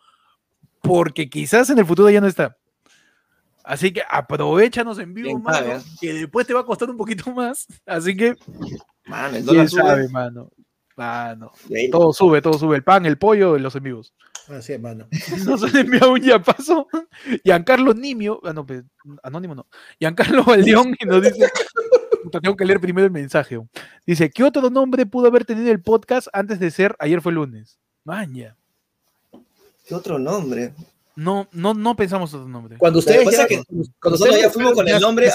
porque 0.81 1.29
quizás 1.29 1.69
en 1.69 1.79
el 1.79 1.85
futuro 1.85 2.09
ya 2.09 2.21
no 2.21 2.27
está. 2.27 2.57
Así 3.63 3.93
que 3.93 4.03
aprovechanos 4.09 4.99
en 4.99 5.13
vivo, 5.13 5.27
Bien 5.27 5.41
mano, 5.41 5.73
¿eh? 5.73 5.81
que 6.01 6.13
después 6.13 6.45
te 6.45 6.53
va 6.53 6.61
a 6.61 6.65
costar 6.65 6.89
un 6.89 6.97
poquito 6.97 7.31
más. 7.33 7.65
Así 7.85 8.15
que, 8.15 8.35
Mano, 9.05 9.37
el 9.37 9.45
dólar 9.45 9.69
sube. 9.69 9.81
sabe, 9.81 10.09
mano. 10.09 10.49
Mano, 10.95 11.51
todo 11.91 12.13
sube, 12.13 12.41
todo 12.41 12.53
sube. 12.53 12.75
El 12.75 12.83
pan, 12.83 13.05
el 13.07 13.17
pollo, 13.17 13.57
los 13.57 13.75
en 13.75 13.83
vivos. 13.83 14.13
Así 14.47 14.73
es, 14.73 14.79
mano. 14.79 15.07
Nos 15.45 15.63
han 15.63 15.75
enviado 15.75 16.11
un 16.11 16.21
yapazo. 16.21 16.87
Giancarlo 17.43 17.93
Nimio, 17.93 18.39
ah, 18.43 18.53
no, 18.53 18.65
pues, 18.65 18.83
anónimo 19.23 19.55
no. 19.55 19.65
Giancarlo 19.99 20.43
Valdeón 20.45 20.95
y 20.99 21.05
nos 21.05 21.23
dice. 21.23 21.49
Tengo 22.41 22.55
que 22.55 22.65
leer 22.65 22.79
primero 22.79 23.05
el 23.05 23.11
mensaje. 23.11 23.59
Dice: 24.05 24.29
¿Qué 24.29 24.43
otro 24.43 24.69
nombre 24.69 25.05
pudo 25.05 25.27
haber 25.27 25.45
tenido 25.45 25.71
el 25.71 25.81
podcast 25.81 26.27
antes 26.33 26.59
de 26.59 26.69
ser 26.69 26.95
ayer 26.99 27.21
fue 27.21 27.31
lunes? 27.31 27.79
Maña. 28.03 28.55
¿Qué 29.87 29.95
otro 29.95 30.19
nombre? 30.19 30.73
No, 31.15 31.47
no, 31.51 31.73
no 31.75 31.95
pensamos 31.95 32.33
otro 32.33 32.47
nombre. 32.47 32.77
Cuando 32.77 32.99
ustedes 32.99 33.29
ya, 33.29 33.45
que 33.45 33.57
cuando 33.65 33.83
Nosotros 34.03 34.19
ustedes 34.21 34.41
ya 34.41 34.49
fuimos 34.49 34.73
con 34.73 34.85
ya- 34.87 34.95
el 34.95 35.01
nombre 35.01 35.29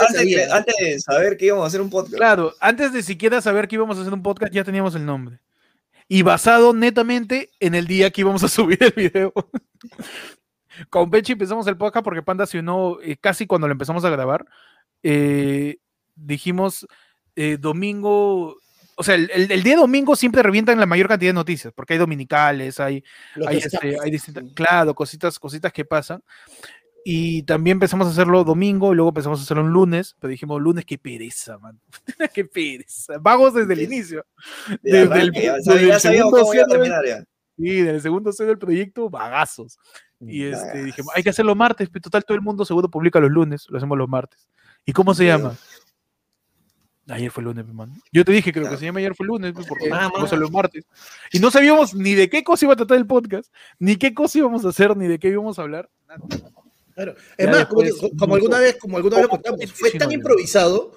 antes 0.51 0.75
de 0.81 0.99
saber 1.01 1.37
que 1.37 1.47
íbamos 1.47 1.65
a 1.65 1.69
hacer 1.69 1.81
un 1.81 1.89
podcast. 1.91 2.17
Claro, 2.17 2.53
antes 2.61 2.93
de 2.93 3.03
siquiera 3.03 3.41
saber 3.41 3.69
que 3.69 3.77
íbamos 3.77 3.97
a 3.97 4.01
hacer 4.01 4.13
un 4.13 4.23
podcast, 4.23 4.53
ya 4.53 4.65
teníamos 4.65 4.95
el 4.97 5.07
nombre. 5.07 5.39
Y 6.09 6.23
basado 6.23 6.73
netamente 6.73 7.51
en 7.61 7.75
el 7.75 7.87
día 7.87 8.11
que 8.11 8.23
íbamos 8.23 8.43
a 8.43 8.49
subir 8.49 8.79
el 8.83 8.93
video. 8.97 9.33
Con 10.91 11.11
Pechi 11.11 11.33
empezamos 11.33 11.67
el 11.67 11.77
podcast 11.77 12.05
porque 12.05 12.23
Panda 12.23 12.47
se 12.47 12.59
unió 12.59 13.01
eh, 13.03 13.17
casi 13.21 13.47
cuando 13.47 13.67
lo 13.67 13.73
empezamos 13.73 14.05
a 14.05 14.11
grabar. 14.11 14.47
Eh, 15.03 15.79
dijimos 16.17 16.87
eh, 17.37 17.57
domingo, 17.61 18.57
o 18.99 19.03
sea, 19.05 19.15
el, 19.15 19.31
el- 19.33 19.51
el 19.53 19.63
día 19.63 19.77
domingo 19.77 20.15
siempre 20.17 20.43
revientan 20.43 20.79
la 20.81 20.87
mayor 20.87 21.09
cantidad 21.09 21.31
de 21.31 21.35
noticias, 21.35 21.73
porque 21.73 21.95
hay 21.95 21.99
dominicales, 21.99 22.81
hay, 22.81 23.03
hay, 23.47 23.57
este, 23.59 23.97
hay 24.03 24.11
distintas, 24.11 24.45
claro, 24.55 24.95
cositas, 24.95 25.39
cositas 25.39 25.73
que 25.73 25.85
pasan. 25.85 26.23
Y 27.05 27.43
también 27.45 27.77
empezamos 27.77 28.07
a 28.07 28.11
hacerlo 28.11 28.45
domingo, 28.45 28.93
y 28.93 28.97
luego 28.97 29.11
empezamos 29.11 29.41
a 29.41 29.43
hacerlo 29.45 29.63
un 29.63 29.71
lunes, 29.73 30.15
pero 30.21 30.31
dijimos 30.31 30.61
lunes, 30.61 30.85
qué 30.85 30.99
pereza, 30.99 31.57
man. 31.59 31.81
qué 32.35 32.45
pereza. 32.45 33.15
Vagos 33.19 33.55
desde 33.55 33.73
el 33.73 33.83
inicio. 33.83 34.27
De 34.83 35.07
desde 35.07 35.21
el- 35.21 35.33
ya 35.33 35.55
desde 35.55 35.91
el 35.93 36.01
segundo 36.01 36.41
cómo 36.43 36.53
terminar 36.69 37.07
ya. 37.07 37.25
Sí, 37.57 37.83
del 37.83 38.01
segundo 38.01 38.33
C 38.33 38.45
del 38.45 38.59
proyecto, 38.59 39.09
vagazos. 39.09 39.79
Y 40.21 40.45
este, 40.45 40.85
dijimos, 40.85 41.13
hay 41.17 41.23
que 41.23 41.31
hacerlo 41.31 41.55
martes, 41.55 41.89
pero 41.89 42.03
total 42.03 42.25
todo 42.25 42.35
el 42.37 42.43
mundo 42.43 42.65
seguro 42.65 42.89
publica 42.91 43.21
los 43.21 43.31
lunes, 43.31 43.67
lo 43.69 43.79
hacemos 43.79 43.97
los 43.97 44.09
martes. 44.09 44.47
¿Y 44.85 44.93
cómo 44.93 45.15
se 45.15 45.27
llama? 45.27 45.55
Ayer 47.09 47.31
fue 47.31 47.43
lunes, 47.43 47.67
mi 47.67 47.73
mano. 47.73 47.95
Yo 48.13 48.25
te 48.25 48.33
dije 48.33 48.53
que 48.53 48.61
lo 48.61 48.65
que 48.65 48.69
Claro. 48.69 48.79
se 48.81 48.85
llama 48.87 48.99
ayer 49.01 49.15
fue 49.15 49.27
lunes, 49.27 49.53
pues, 49.55 49.67
porque 49.67 49.89
no 49.89 49.97
mano. 49.97 50.27
salió 50.27 50.43
los 50.43 50.51
martes. 50.53 50.85
Y 51.33 51.39
no 51.39 51.51
sabíamos 51.51 51.95
ni 51.95 52.15
de 52.15 52.29
qué 52.29 52.45
cosa 52.45 52.67
iba 52.67 52.75
a 52.75 52.77
tratar 52.77 52.99
el 52.99 53.07
podcast, 53.07 53.53
ni 53.79 53.97
qué 53.97 54.13
cosa 54.15 54.39
íbamos 54.39 54.65
a 54.65 54.69
hacer, 54.69 54.97
ni 54.97 55.07
de 55.09 55.19
qué 55.19 55.29
íbamos 55.29 55.59
a 55.59 55.63
hablar. 55.63 55.89
Nada. 56.07 56.21
Claro. 56.95 57.15
Ya 57.17 57.45
Es 57.45 57.51
más, 57.51 57.67
como, 58.19 58.35
alguna 58.35 58.59
vez, 58.59 58.77
como 58.77 58.97
alguna 58.97 59.17
vez 59.17 59.23
lo 59.25 59.29
contamos, 59.31 59.73
fue 59.73 59.91
tan 59.93 60.11
improvisado 60.13 60.93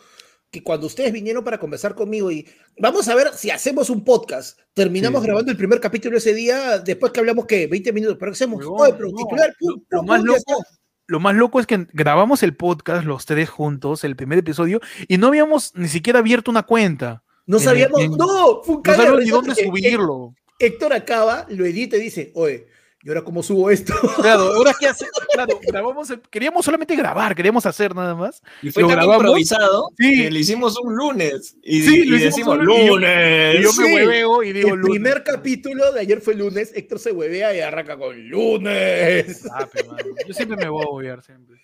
que 0.50 0.62
cuando 0.64 0.88
ustedes 0.88 1.14
vinieron 1.14 1.44
para 1.46 1.58
conversar 1.60 1.96
conmigo 1.96 2.30
y 2.30 2.46
vamos 2.78 3.08
a 3.08 3.16
ver 3.16 3.30
si 3.36 3.52
hacemos 3.52 3.90
un 3.90 4.04
podcast, 4.04 4.60
terminamos 4.74 5.22
Sí. 5.22 5.28
grabando 5.28 5.50
el 5.52 5.58
primer 5.58 5.80
capítulo 5.80 6.18
ese 6.18 6.34
día, 6.34 6.80
después 6.80 7.14
que 7.14 7.22
hablamos 7.22 7.46
que 7.46 7.68
20 7.68 7.94
minutos, 7.94 8.18
pero 8.20 8.32
¿qué 8.32 8.36
hacemos? 8.36 8.66
Oye, 8.68 8.94
pero 8.98 9.12
no, 9.12 9.16
titular, 9.18 9.56
pum, 9.58 9.82
lo- 9.90 10.04
más 10.04 10.22
loco. 10.24 10.64
Lo 11.08 11.20
más 11.20 11.36
loco 11.36 11.60
es 11.60 11.68
que 11.68 11.88
grabamos 11.94 12.42
el 12.44 12.56
podcast 12.56 13.06
los 13.06 13.26
tres 13.26 13.50
juntos, 13.50 14.04
el 14.04 14.16
primer 14.16 14.40
episodio, 14.40 14.80
y 15.08 15.18
no 15.18 15.28
habíamos 15.28 15.74
ni 15.76 15.88
siquiera 15.88 16.20
abierto 16.20 16.52
una 16.52 16.64
cuenta. 16.64 17.24
No 17.46 17.60
sabíamos, 17.60 18.00
en- 18.02 18.12
no, 18.12 18.62
fue 18.64 18.76
un 18.76 18.82
No 18.86 18.94
sabíamos 18.96 19.24
ni 19.24 19.30
dónde 19.30 19.56
subirlo. 19.56 20.34
Héctor 20.60 20.94
acaba, 20.94 21.46
lo 21.50 21.66
edita 21.66 21.98
y 21.98 22.02
dice, 22.02 22.32
oye, 22.36 22.68
¿y 23.04 23.10
ahora 23.10 23.24
cómo 23.24 23.42
subo 23.44 23.70
esto? 23.70 23.94
Claro, 24.22 24.54
ahora 24.54 24.74
qué 24.80 24.88
hacer. 24.88 25.08
Claro, 25.34 25.60
grabamos, 25.68 26.10
el- 26.10 26.22
queríamos 26.22 26.64
solamente 26.66 26.96
grabar, 26.96 27.34
queríamos 27.36 27.66
hacer 27.66 27.96
nada 27.96 28.14
más. 28.16 28.42
Y 28.62 28.70
fue 28.72 28.84
Lo 28.84 28.90
tan 28.90 28.98
grabamos. 28.98 29.18
improvisado 29.24 29.90
Sí. 29.98 30.24
que 30.24 30.32
lo 30.32 30.38
hicimos 30.38 30.78
un 30.80 30.96
lunes. 30.96 31.56
Y, 31.64 31.82
Sí, 31.82 32.00
y 32.02 32.06
lo 32.06 32.16
hicimos 32.18 32.36
decimos 32.36 32.58
un 32.60 32.66
lunes. 32.66 32.80
Y 32.84 32.88
yo- 32.88 32.94
lunes. 32.96 33.56
Y 33.60 33.64
yo 33.64 33.74
me 33.74 33.96
hueveo 33.96 34.44
y 34.44 34.54
digo 34.54 34.70
el 34.74 34.80
lunes. 34.82 34.92
primer 34.92 35.24
capítulo 35.24 35.92
de 35.94 36.00
ayer 36.02 36.22
fue 36.22 36.36
lunes, 36.36 36.72
Héctor 36.76 37.00
se 37.00 37.12
huevea 37.12 37.56
y 37.56 37.60
arranca 37.62 37.98
con 37.98 38.28
lunes. 38.30 39.48
Ah, 39.54 39.68
pero, 39.72 39.92
mano, 39.92 40.04
Yo 40.28 40.34
siempre 40.34 40.58
me 40.58 40.70
voy 40.70 40.84
a 40.86 40.90
huevear, 40.90 41.24
siempre. 41.24 41.58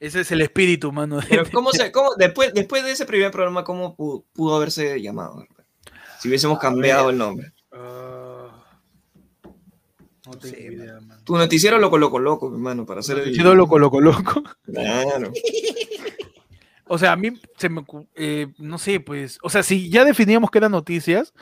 Ese 0.00 0.20
es 0.20 0.32
el 0.32 0.42
espíritu, 0.42 0.92
mano. 0.92 1.20
de- 1.20 1.26
Pero 1.28 1.44
¿cómo 1.52 1.70
se, 1.72 1.90
cómo, 1.90 2.10
después, 2.16 2.52
después 2.52 2.84
de 2.84 2.90
ese 2.92 3.06
primer 3.06 3.30
programa, 3.30 3.64
¿cómo 3.64 3.96
pudo, 3.96 4.24
pudo 4.34 4.56
haberse 4.56 5.00
llamado? 5.00 5.46
Si 6.20 6.28
hubiésemos 6.28 6.58
cambiado 6.58 7.10
el 7.10 7.16
nombre. 7.18 7.52
Ah, 7.72 8.23
no 10.26 10.32
tengo 10.38 10.54
Sí, 10.56 10.62
idea, 10.62 11.00
mano. 11.00 11.20
Tu 11.24 11.36
noticiero 11.36 11.78
loco, 11.78 11.98
loco, 11.98 12.18
loco, 12.18 12.52
hermano, 12.52 12.86
para 12.86 13.00
hacer 13.00 13.18
el... 13.18 13.34
Chido 13.34 13.54
loco, 13.54 13.78
loco, 13.78 14.00
loco. 14.00 14.42
Claro. 14.64 15.32
O 16.86 16.98
sea, 16.98 17.12
a 17.12 17.16
mí 17.16 17.30
se 17.56 17.70
me 17.70 17.82
eh, 18.14 18.48
no 18.58 18.76
sé, 18.76 19.00
pues, 19.00 19.38
o 19.42 19.48
sea, 19.48 19.62
si 19.62 19.88
ya 19.88 20.04
definíamos 20.04 20.50
que 20.50 20.58
eran 20.58 20.72
noticias, 20.72 21.32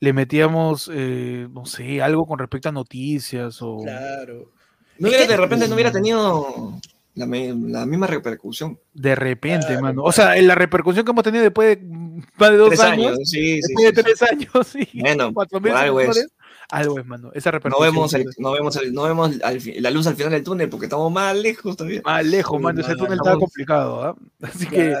le 0.00 0.12
metíamos, 0.12 0.90
eh, 0.92 1.46
no 1.52 1.66
sé, 1.66 2.02
algo 2.02 2.26
con 2.26 2.40
respecto 2.40 2.68
a 2.68 2.72
noticias 2.72 3.58
o 3.62 3.78
Claro. 3.84 4.50
No 4.98 5.08
hubiera, 5.08 5.24
de 5.26 5.36
repente 5.36 5.68
no 5.68 5.74
hubiera 5.76 5.92
tenido 5.92 6.80
la, 7.14 7.26
me- 7.26 7.54
la 7.54 7.86
misma 7.86 8.08
repercusión. 8.08 8.80
de 8.92 9.14
repente, 9.14 9.66
Claro, 9.68 9.82
mano. 9.82 10.02
O 10.02 10.10
sea, 10.10 10.34
la 10.42 10.56
repercusión 10.56 11.04
que 11.04 11.12
hemos 11.12 11.22
tenido 11.24 11.44
después 11.44 11.78
de 11.78 11.84
mm, 11.86 12.22
más 12.36 12.50
de 12.50 12.56
dos 12.56 12.68
Tres 12.70 12.80
años, 12.80 13.06
años, 13.12 13.18
sí, 13.22 13.60
sí. 13.62 13.74
después 13.74 13.84
de 13.84 13.90
sí, 13.90 13.94
sí. 13.96 14.02
tres 14.02 14.22
años, 14.32 14.66
sí, 14.92 15.00
Bueno, 15.00 15.32
cuatro 15.32 15.60
meses, 15.60 15.78
algo 15.78 16.00
es. 16.00 16.28
Algo 16.70 16.98
es, 16.98 17.06
mano. 17.06 17.30
Esa 17.34 17.50
No 17.52 17.80
vemos, 17.80 18.12
el, 18.14 18.26
no 18.38 18.52
vemos, 18.52 18.76
el- 18.76 18.92
no 18.92 19.02
vemos 19.04 19.40
al 19.42 19.58
la 19.80 19.90
luz 19.90 20.06
al 20.06 20.16
final 20.16 20.32
del 20.32 20.42
túnel 20.42 20.68
porque 20.68 20.86
estamos 20.86 21.10
más 21.12 21.34
lejos 21.36 21.76
todavía. 21.76 22.02
Más 22.04 22.24
lejos, 22.26 22.56
Uy, 22.56 22.62
mano. 22.62 22.80
Ese 22.80 22.94
túnel 22.94 23.12
estamos- 23.12 23.26
estaba 23.26 23.38
complicado, 23.38 24.02
¿ah? 24.04 24.16
Así 24.42 24.66
que, 24.66 24.94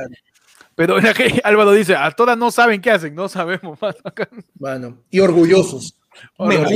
pero 0.74 0.98
era 0.98 1.12
que 1.14 1.40
Álvaro 1.44 1.72
dice, 1.72 1.94
a 1.96 2.10
todas 2.12 2.38
no 2.38 2.50
saben 2.50 2.80
qué 2.80 2.90
hacen, 2.90 3.14
no 3.14 3.28
sabemos, 3.28 3.78
mano. 3.82 3.96
Acá. 4.04 4.28
mano. 4.58 4.98
Y 5.10 5.20
orgullosos. 5.20 5.98
Mano. 6.38 6.66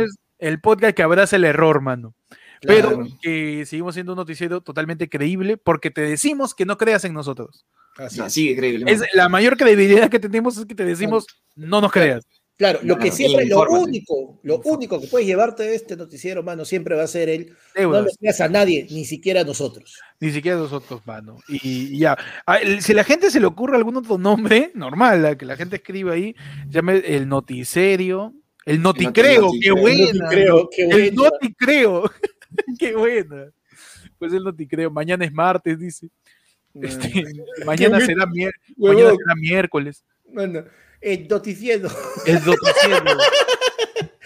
es 0.00 0.16
el 0.38 0.60
podcast 0.60 0.94
que 0.96 1.02
abraza 1.02 1.36
el 1.36 1.44
error, 1.44 1.80
mano. 1.80 2.14
Pero 2.62 2.88
Claro. 2.90 3.06
que 3.22 3.64
seguimos 3.64 3.94
siendo 3.94 4.12
un 4.12 4.16
noticiero 4.18 4.60
totalmente 4.60 5.08
creíble 5.08 5.56
porque 5.56 5.90
te 5.90 6.02
decimos 6.02 6.54
que 6.54 6.66
no 6.66 6.76
creas 6.76 7.04
en 7.06 7.14
nosotros. 7.14 7.64
Así 7.96 8.18
No, 8.18 8.26
es. 8.26 8.32
sí, 8.34 8.50
increíble. 8.50 8.90
Es 8.92 9.02
la 9.14 9.28
mayor 9.30 9.56
credibilidad 9.56 10.10
que 10.10 10.18
tenemos 10.18 10.58
es 10.58 10.66
que 10.66 10.74
te 10.74 10.84
decimos 10.84 11.26
no 11.56 11.80
nos 11.80 11.90
creas. 11.90 12.26
Claro, 12.60 12.80
lo 12.82 12.98
que 12.98 13.10
siempre, 13.10 13.46
lo 13.46 13.62
único, 13.70 14.38
lo 14.42 14.60
único 14.66 15.00
que 15.00 15.06
puedes 15.06 15.26
llevarte 15.26 15.62
de 15.62 15.74
este 15.74 15.96
noticiero, 15.96 16.42
mano, 16.42 16.66
siempre 16.66 16.94
va 16.94 17.04
a 17.04 17.06
ser 17.06 17.30
el 17.30 17.56
no 17.74 18.02
le 18.02 18.10
creas 18.20 18.42
a 18.42 18.50
nadie, 18.50 18.86
ni 18.90 19.06
siquiera 19.06 19.40
a 19.40 19.44
nosotros. 19.44 19.98
ni 20.20 20.30
siquiera 20.30 20.58
nosotros, 20.58 21.00
mano. 21.06 21.38
Y, 21.48 21.94
y 21.96 21.98
ya. 22.00 22.18
Ah, 22.44 22.58
el- 22.58 22.82
Si 22.82 22.92
a 22.92 22.96
la 22.96 23.04
gente 23.04 23.30
se 23.30 23.40
le 23.40 23.46
ocurre 23.46 23.78
algún 23.78 23.96
otro 23.96 24.18
nombre, 24.18 24.72
normal, 24.74 25.22
la 25.22 25.38
que 25.38 25.46
la 25.46 25.56
gente 25.56 25.76
escriba 25.76 26.12
ahí, 26.12 26.36
llame 26.68 26.98
el 26.98 27.26
noticerio, 27.30 28.34
el 28.66 28.82
noticreo, 28.82 29.48
noti- 29.48 29.60
qué 29.62 29.70
noticreo. 29.70 29.80
buena. 29.80 30.28
creo, 30.28 30.68
qué 30.70 30.82
El 30.82 30.88
bueno. 31.14 31.22
noticreo, 31.30 32.10
qué 32.78 32.94
buena. 32.94 33.46
Pues 34.18 34.34
el 34.34 34.44
noticreo, 34.44 34.90
mañana 34.90 35.24
es 35.24 35.32
martes, 35.32 35.78
dice. 35.78 36.08
Este, 36.74 37.08
mañana, 37.64 37.96
bueno. 37.96 38.06
será 38.06 38.26
mañana 38.76 39.10
será 39.16 39.34
miércoles. 39.40 40.04
Bueno, 40.26 40.64
el 41.00 41.28
noticiero. 41.28 41.88
El 42.26 42.34
noticiero. 42.44 43.04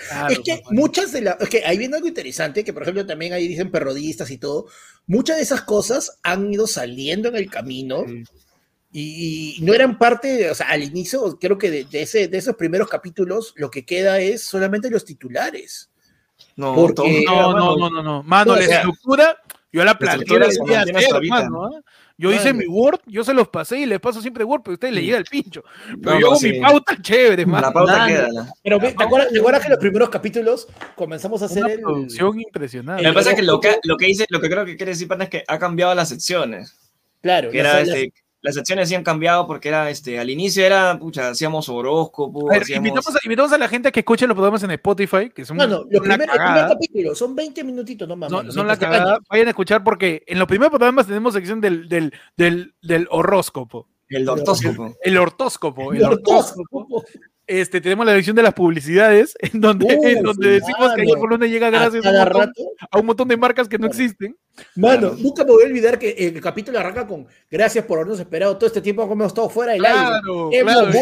Claro, 0.08 0.28
es 0.34 0.38
que 0.40 0.62
muchas 0.70 1.12
de 1.12 1.22
las. 1.22 1.40
Es 1.40 1.48
que 1.48 1.64
ahí 1.64 1.78
viene 1.78 1.96
algo 1.96 2.06
interesante, 2.08 2.62
que 2.62 2.72
por 2.74 2.82
ejemplo 2.82 3.06
también 3.06 3.32
ahí 3.32 3.48
dicen 3.48 3.70
perrodistas 3.70 4.30
y 4.30 4.36
todo. 4.38 4.66
Muchas 5.06 5.36
de 5.38 5.42
esas 5.42 5.62
cosas 5.62 6.18
han 6.22 6.52
ido 6.52 6.66
saliendo 6.66 7.28
en 7.30 7.36
el 7.36 7.50
camino 7.50 8.04
Sí. 8.06 8.22
y, 8.92 9.54
y 9.58 9.62
no 9.64 9.72
eran 9.72 9.96
parte, 9.98 10.50
o 10.50 10.54
sea, 10.54 10.68
al 10.68 10.82
inicio, 10.82 11.38
creo 11.40 11.56
que 11.56 11.70
de, 11.70 11.84
de 11.84 12.02
ese, 12.02 12.28
de 12.28 12.36
esos 12.38 12.54
primeros 12.56 12.88
capítulos, 12.88 13.54
lo 13.56 13.70
que 13.70 13.86
queda 13.86 14.20
es 14.20 14.42
solamente 14.44 14.90
los 14.90 15.04
titulares. 15.06 15.90
No, 16.56 16.74
Porque- 16.74 17.24
No, 17.26 17.52
no, 17.54 17.76
no, 17.76 17.88
no, 17.90 18.02
no. 18.02 18.22
Mano, 18.24 18.52
No, 18.52 18.58
la 18.58 18.64
o 18.64 18.68
sea, 18.68 18.76
estructura, 18.80 19.38
yo 19.72 19.84
la 19.84 19.98
planteé 19.98 20.36
estructura 20.48 20.84
día 20.84 21.06
ahorita. 21.12 21.34
mano, 21.34 21.64
¿ah? 21.64 21.80
Yo 22.16 22.32
hice 22.32 22.52
mi 22.52 22.64
Word, 22.66 23.00
yo 23.06 23.24
se 23.24 23.34
los 23.34 23.48
pasé 23.48 23.78
y 23.78 23.86
les 23.86 23.98
paso 23.98 24.22
siempre 24.22 24.44
Word, 24.44 24.62
pero 24.62 24.72
a 24.72 24.74
ustedes 24.74 24.94
les 24.94 25.04
llega 25.04 25.18
el 25.18 25.24
pincho. 25.24 25.64
Pero 26.00 26.14
No, 26.14 26.20
yo 26.20 26.26
hago 26.28 26.36
sí. 26.36 26.52
mi 26.52 26.60
pauta 26.60 26.96
chévere, 27.02 27.44
mano. 27.44 27.66
La 27.66 27.72
pauta 27.72 28.06
queda. 28.06 28.52
Pero 28.62 28.78
¿te 28.78 28.86
acuerdas, 29.02 29.32
te 29.32 29.38
acuerdas 29.40 29.62
que 29.64 29.68
los 29.70 29.78
primeros 29.78 30.08
capítulos 30.10 30.68
comenzamos 30.94 31.42
a 31.42 31.46
hacer 31.46 31.64
Una 31.64 31.72
el. 31.72 31.80
producción 31.80 32.40
impresionante. 32.40 33.02
Lo 33.02 33.10
que 33.10 33.14
pasa 33.14 33.30
es 33.30 33.36
que 33.36 33.42
lo 33.42 33.58
que, 33.60 33.76
lo 33.82 33.96
que 33.96 34.08
hice, 34.08 34.26
lo 34.28 34.40
que 34.40 34.48
creo 34.48 34.64
que 34.64 34.76
quiere 34.76 34.92
decir, 34.92 35.08
Pana, 35.08 35.24
es 35.24 35.30
que 35.30 35.44
ha 35.46 35.58
cambiado 35.58 35.92
las 35.94 36.08
secciones. 36.08 36.76
Claro, 37.20 37.50
Que 37.50 37.58
era 37.58 37.80
este, 37.80 38.12
las 38.44 38.54
secciones 38.56 38.90
sí 38.90 38.94
han 38.94 39.02
cambiado 39.02 39.46
porque 39.46 39.68
era, 39.68 39.88
este, 39.88 40.18
al 40.18 40.28
inicio 40.28 40.66
era, 40.66 40.98
pucha, 40.98 41.30
hacíamos 41.30 41.66
horóscopo, 41.70 42.50
A 42.50 42.52
ver, 42.52 42.62
hacíamos... 42.62 42.86
invitamos, 42.86 43.16
a, 43.16 43.18
invitamos 43.24 43.52
a 43.54 43.58
la 43.58 43.68
gente 43.68 43.88
a 43.88 43.90
que 43.90 44.00
escuche 44.00 44.26
los 44.26 44.34
programas 44.34 44.62
en 44.62 44.70
Spotify, 44.72 45.30
que 45.30 45.46
son 45.46 45.56
Mano, 45.56 45.86
los 45.88 46.02
una 46.02 46.18
primer, 46.18 46.28
el 46.28 46.44
primer 46.44 46.68
capítulo 46.68 47.14
son 47.14 47.34
20 47.34 47.64
minutitos 47.64 48.06
nomás. 48.06 48.28
Son, 48.28 48.40
mano, 48.40 48.52
son 48.52 48.66
la 48.66 48.76
cagada. 48.78 49.18
Vayan 49.30 49.46
a 49.46 49.50
escuchar 49.50 49.82
porque 49.82 50.24
en 50.26 50.38
los 50.38 50.46
primeros 50.46 50.70
programas 50.70 51.06
tenemos 51.06 51.32
sección 51.32 51.62
del, 51.62 51.88
del, 51.88 52.12
del, 52.36 52.74
del 52.82 53.08
horóscopo. 53.10 53.88
El 54.10 54.28
ortóscopo. 54.28 54.94
El 55.02 55.16
ortóscopo. 55.16 55.92
El 55.94 56.00
Los 56.00 56.10
ortóscopo. 56.10 57.04
Este, 57.46 57.80
tenemos 57.80 58.06
la 58.06 58.14
sección 58.14 58.34
de 58.36 58.42
las 58.42 58.54
publicidades, 58.54 59.36
en 59.40 59.60
donde, 59.60 59.84
Uh, 59.96 60.06
en 60.06 60.22
donde 60.22 60.48
decimos 60.50 60.94
que 60.94 61.02
ayer 61.02 61.18
por 61.18 61.28
lunes 61.28 61.50
llega 61.50 61.66
a 61.66 61.70
gracias 61.70 62.04
a 62.06 62.10
un, 62.10 62.16
montón, 62.16 62.40
rato. 62.40 62.62
a 62.90 62.98
un 62.98 63.06
montón 63.06 63.28
de 63.28 63.36
marcas 63.36 63.68
que 63.68 63.78
no 63.78 63.88
Claro. 63.88 64.02
existen. 64.02 64.36
Mano, 64.76 65.14
nunca 65.18 65.44
me 65.44 65.50
voy 65.50 65.64
a 65.64 65.66
olvidar 65.66 65.98
que 65.98 66.10
el 66.10 66.40
capítulo 66.40 66.78
arranca 66.78 67.06
con 67.06 67.26
gracias 67.50 67.84
por 67.86 67.98
habernos 67.98 68.20
esperado 68.20 68.56
todo 68.56 68.68
este 68.68 68.80
tiempo 68.80 69.04
que 69.06 69.12
hemos 69.12 69.26
estado 69.26 69.50
fuera 69.50 69.72
del 69.72 69.84
aire. 69.84 69.98
Claro, 69.98 70.48
Hemos 70.52 70.72
claro. 70.74 70.98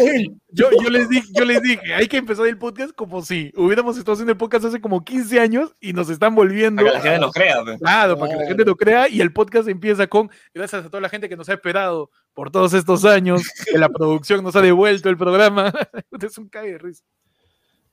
Yo, 0.55 0.69
yo, 0.83 0.89
les 0.89 1.07
dije, 1.09 1.27
yo 1.35 1.45
les 1.45 1.61
dije, 1.61 1.93
hay 1.93 2.07
que 2.07 2.17
empezar 2.17 2.45
el 2.47 2.57
podcast 2.57 2.93
como 2.95 3.21
si 3.23 3.51
hubiéramos 3.55 3.97
estado 3.97 4.13
haciendo 4.13 4.31
el 4.31 4.37
podcast 4.37 4.65
hace 4.65 4.81
como 4.81 5.03
15 5.03 5.39
años 5.39 5.75
y 5.79 5.93
nos 5.93 6.09
están 6.09 6.33
volviendo. 6.35 6.83
Para 6.83 6.99
que 6.99 7.07
la 7.07 7.11
gente 7.13 7.19
nos 7.25 7.33
crea, 7.33 7.63
pe. 7.63 7.77
Claro, 7.79 8.17
para 8.17 8.29
que 8.29 8.33
la 8.33 8.41
Claro. 8.43 8.47
gente 8.49 8.65
lo 8.65 8.75
crea 8.75 9.07
y 9.07 9.21
el 9.21 9.31
podcast 9.33 9.67
empieza 9.67 10.07
con 10.07 10.29
gracias 10.53 10.85
a 10.85 10.89
toda 10.89 11.01
la 11.01 11.09
gente 11.09 11.29
que 11.29 11.37
nos 11.37 11.47
ha 11.49 11.53
esperado 11.53 12.09
por 12.33 12.51
todos 12.51 12.73
estos 12.73 13.05
años, 13.05 13.41
que 13.71 13.77
la 13.77 13.89
producción 13.89 14.43
nos 14.43 14.55
ha 14.55 14.61
devuelto 14.61 15.09
el 15.09 15.17
programa. 15.17 15.71
es 16.21 16.37
un 16.37 16.49
cague 16.49 16.71
de 16.73 16.77
risa. 16.77 17.03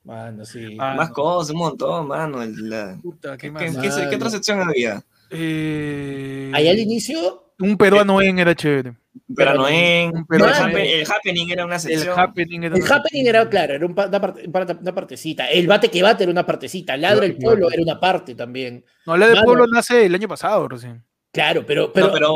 Mano, 0.03 0.45
sí. 0.45 0.75
Más 0.75 1.11
cosas, 1.11 1.51
un 1.51 1.59
montón, 1.59 2.07
mano. 2.07 2.41
el- 2.41 2.69
la- 2.69 2.97
Puta, 3.01 3.37
¿qué 3.37 3.47
¿Qué, 3.47 3.51
más? 3.51 3.63
qué- 3.63 3.71
qué- 3.71 3.79
qué 3.81 4.05
otra 4.15 4.17
Mano. 4.17 4.29
sección 4.31 4.61
había? 4.61 5.03
Eh, 5.29 6.51
Ahí 6.53 6.67
al 6.67 6.79
inicio, 6.79 7.53
un 7.59 7.77
peruano 7.77 8.21
en 8.21 8.39
era 8.39 8.55
chévere. 8.55 8.95
Pero 9.35 9.53
no 9.55 9.67
en... 9.67 10.09
Un 10.11 10.17
El, 10.19 10.25
peruano 10.25 10.67
en- 10.69 10.77
el 10.77 11.05
happening 11.05 11.49
era 11.51 11.65
una 11.65 11.75
el 11.75 11.81
sección. 11.81 12.19
happening 12.19 12.63
era 12.63 12.75
el 12.77 12.83
happening 12.91 13.27
era 13.27 13.47
claro, 13.49 13.73
era 13.75 13.85
un 13.85 13.93
pa- 13.93 14.07
una, 14.07 14.19
parte- 14.21 14.47
una- 14.47 14.79
una 14.81 14.95
partecita. 14.95 15.47
El 15.49 15.67
bate 15.67 15.89
que 15.91 16.01
bate 16.01 16.23
era 16.23 16.31
una 16.31 16.45
partecita. 16.45 16.97
Ladra 16.97 17.25
el 17.25 17.37
pueblo 17.37 17.69
era 17.71 17.81
una 17.83 17.99
parte 17.99 18.33
también. 18.35 18.83
No, 19.05 19.15
la 19.17 19.27
de 19.27 19.33
Mano. 19.35 19.45
pueblo 19.45 19.67
nace 19.67 20.05
el 20.05 20.15
año 20.15 20.27
pasado 20.27 20.67
recién. 20.67 21.03
Claro, 21.33 21.65
pero, 21.65 21.93
pero, 21.93 22.07
No, 22.07 22.13
pero 22.13 22.35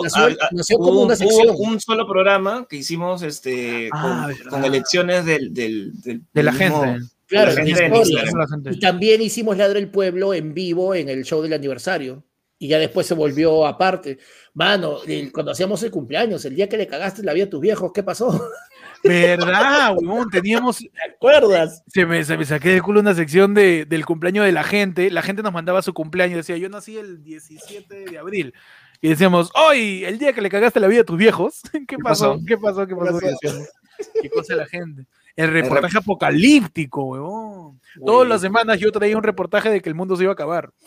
nació, 0.51 0.77
como 0.77 0.91
un- 0.91 0.97
una 0.97 1.05
hubo 1.05 1.15
sección. 1.15 1.55
un 1.59 1.79
solo 1.81 2.07
programa 2.07 2.65
que 2.69 2.77
hicimos 2.77 3.23
este, 3.23 3.89
Ah, 3.91 4.29
con, 4.49 4.63
elecciones 4.63 5.25
del, 5.25 5.53
del, 5.53 5.91
del- 6.01 6.21
De 6.33 6.43
la 6.43 6.51
mismo- 6.53 6.81
gente. 6.83 7.05
Claro, 7.27 7.51
la 7.53 7.63
de. 7.63 7.89
La 8.35 8.47
gente. 8.47 8.69
Y 8.71 8.79
también 8.79 9.21
hicimos 9.21 9.57
Ladra 9.57 9.79
el 9.79 9.89
Pueblo 9.89 10.33
en 10.33 10.53
vivo 10.53 10.93
en 10.95 11.09
el 11.09 11.23
show 11.25 11.41
del 11.41 11.53
aniversario. 11.53 12.23
Y 12.57 12.69
ya 12.69 12.79
después 12.79 13.05
se 13.05 13.13
volvió 13.15 13.65
aparte. 13.67 14.17
Mano, 14.53 14.99
el- 15.05 15.29
cuando 15.33 15.51
hacíamos 15.51 15.83
el 15.83 15.91
cumpleaños, 15.91 16.45
el 16.45 16.55
día 16.55 16.69
que 16.69 16.77
le 16.77 16.87
cagaste 16.87 17.21
la 17.21 17.33
vida 17.33 17.45
a 17.45 17.49
tus 17.49 17.59
viejos, 17.59 17.91
¿qué 17.93 18.01
pasó? 18.03 18.29
¿Verdad, 19.03 19.93
huevón? 19.97 20.29
Teníamos, 20.29 20.77
¿Te 20.79 20.89
acuerdas? 21.15 21.83
se 21.87 22.05
me, 22.05 22.23
se 22.23 22.37
me 22.37 22.45
saqué 22.45 22.69
de 22.69 22.81
culo 22.81 22.99
una 23.01 23.13
sección 23.13 23.53
de, 23.53 23.85
del 23.85 24.05
cumpleaños 24.05 24.45
de 24.45 24.51
la 24.51 24.63
gente. 24.63 25.11
La 25.11 25.21
gente 25.21 25.43
nos 25.43 25.51
mandaba 25.53 25.81
su 25.81 25.93
cumpleaños. 25.93 26.37
Decía, 26.37 26.57
yo 26.57 26.69
nací 26.69 26.97
el 26.97 27.23
17 27.23 28.05
de 28.09 28.17
abril. 28.17 28.53
Y 29.05 29.09
decíamos, 29.09 29.51
hoy, 29.55 30.03
el 30.05 30.17
día 30.17 30.33
que 30.33 30.41
le 30.41 30.49
cagaste 30.49 30.79
la 30.79 30.87
vida 30.87 31.01
a 31.01 31.05
tus 31.05 31.17
viejos. 31.17 31.61
¿Qué, 31.87 31.97
pasó? 31.97 32.33
pasó? 32.33 32.45
¿Qué 32.47 32.57
pasó? 32.57 32.87
¿Qué 32.87 32.95
pasó? 32.95 33.13
pasó? 33.13 33.25
Y 33.25 33.29
decíamos, 33.29 33.69
¿Qué 34.21 34.29
cosa 34.29 34.55
la 34.55 34.65
gente? 34.65 35.05
El 35.35 35.51
reportaje 35.51 35.97
apocalíptico, 35.97 37.03
huevón. 37.03 37.79
Todas 38.05 38.27
las 38.27 38.41
semanas 38.41 38.79
yo 38.79 38.91
traía 38.91 39.15
un 39.17 39.23
reportaje 39.23 39.69
de 39.69 39.81
que 39.81 39.89
el 39.89 39.95
mundo 39.95 40.15
se 40.15 40.23
iba 40.23 40.31
a 40.31 40.33
acabar. 40.33 40.71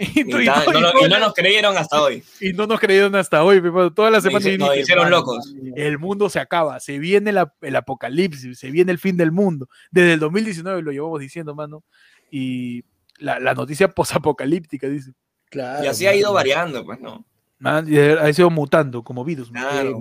Y, 0.00 0.20
Y, 0.20 0.24
tú- 0.30 0.38
y 0.40 0.44
tú- 0.46 0.80
no, 0.80 0.92
y 1.04 1.08
no 1.08 1.18
nos 1.18 1.34
creyeron 1.34 1.76
hasta 1.76 2.00
hoy. 2.00 2.22
y 2.40 2.52
no 2.52 2.68
nos 2.68 2.78
creyeron 2.78 3.16
hasta 3.16 3.42
hoy, 3.42 3.60
pe, 3.60 3.68
mano. 3.72 3.92
todas 3.92 4.12
las 4.12 4.22
semanas. 4.22 4.44
dije, 4.44 4.80
hicieron 4.80 5.06
"Mano, 5.06 5.16
locos. 5.16 5.52
El 5.74 5.98
mundo 5.98 6.30
se 6.30 6.38
acaba, 6.38 6.78
se 6.78 7.00
viene 7.00 7.32
la- 7.32 7.52
el 7.62 7.74
apocalipsis, 7.74 8.56
se 8.60 8.70
viene 8.70 8.92
el 8.92 8.98
fin 8.98 9.16
del 9.16 9.32
mundo. 9.32 9.68
Desde 9.90 10.12
el 10.12 10.20
2019 10.20 10.82
lo 10.82 10.92
llevamos 10.92 11.18
diciendo, 11.18 11.56
mano. 11.56 11.82
Y 12.30 12.84
la, 13.18 13.40
la 13.40 13.54
noticia 13.54 13.88
posapocalíptica, 13.92 14.88
dice. 14.88 15.14
Claro. 15.50 15.82
Y 15.82 15.88
así 15.88 16.06
ha 16.06 16.14
ido 16.14 16.32
variando, 16.32 16.84
pues, 16.84 17.00
¿no? 17.00 17.24
Man, 17.58 17.86
y 17.92 17.98
ha 17.98 18.32
sido 18.32 18.50
mutando 18.50 19.02
como 19.02 19.24
virus. 19.24 19.50
Claro. 19.50 20.00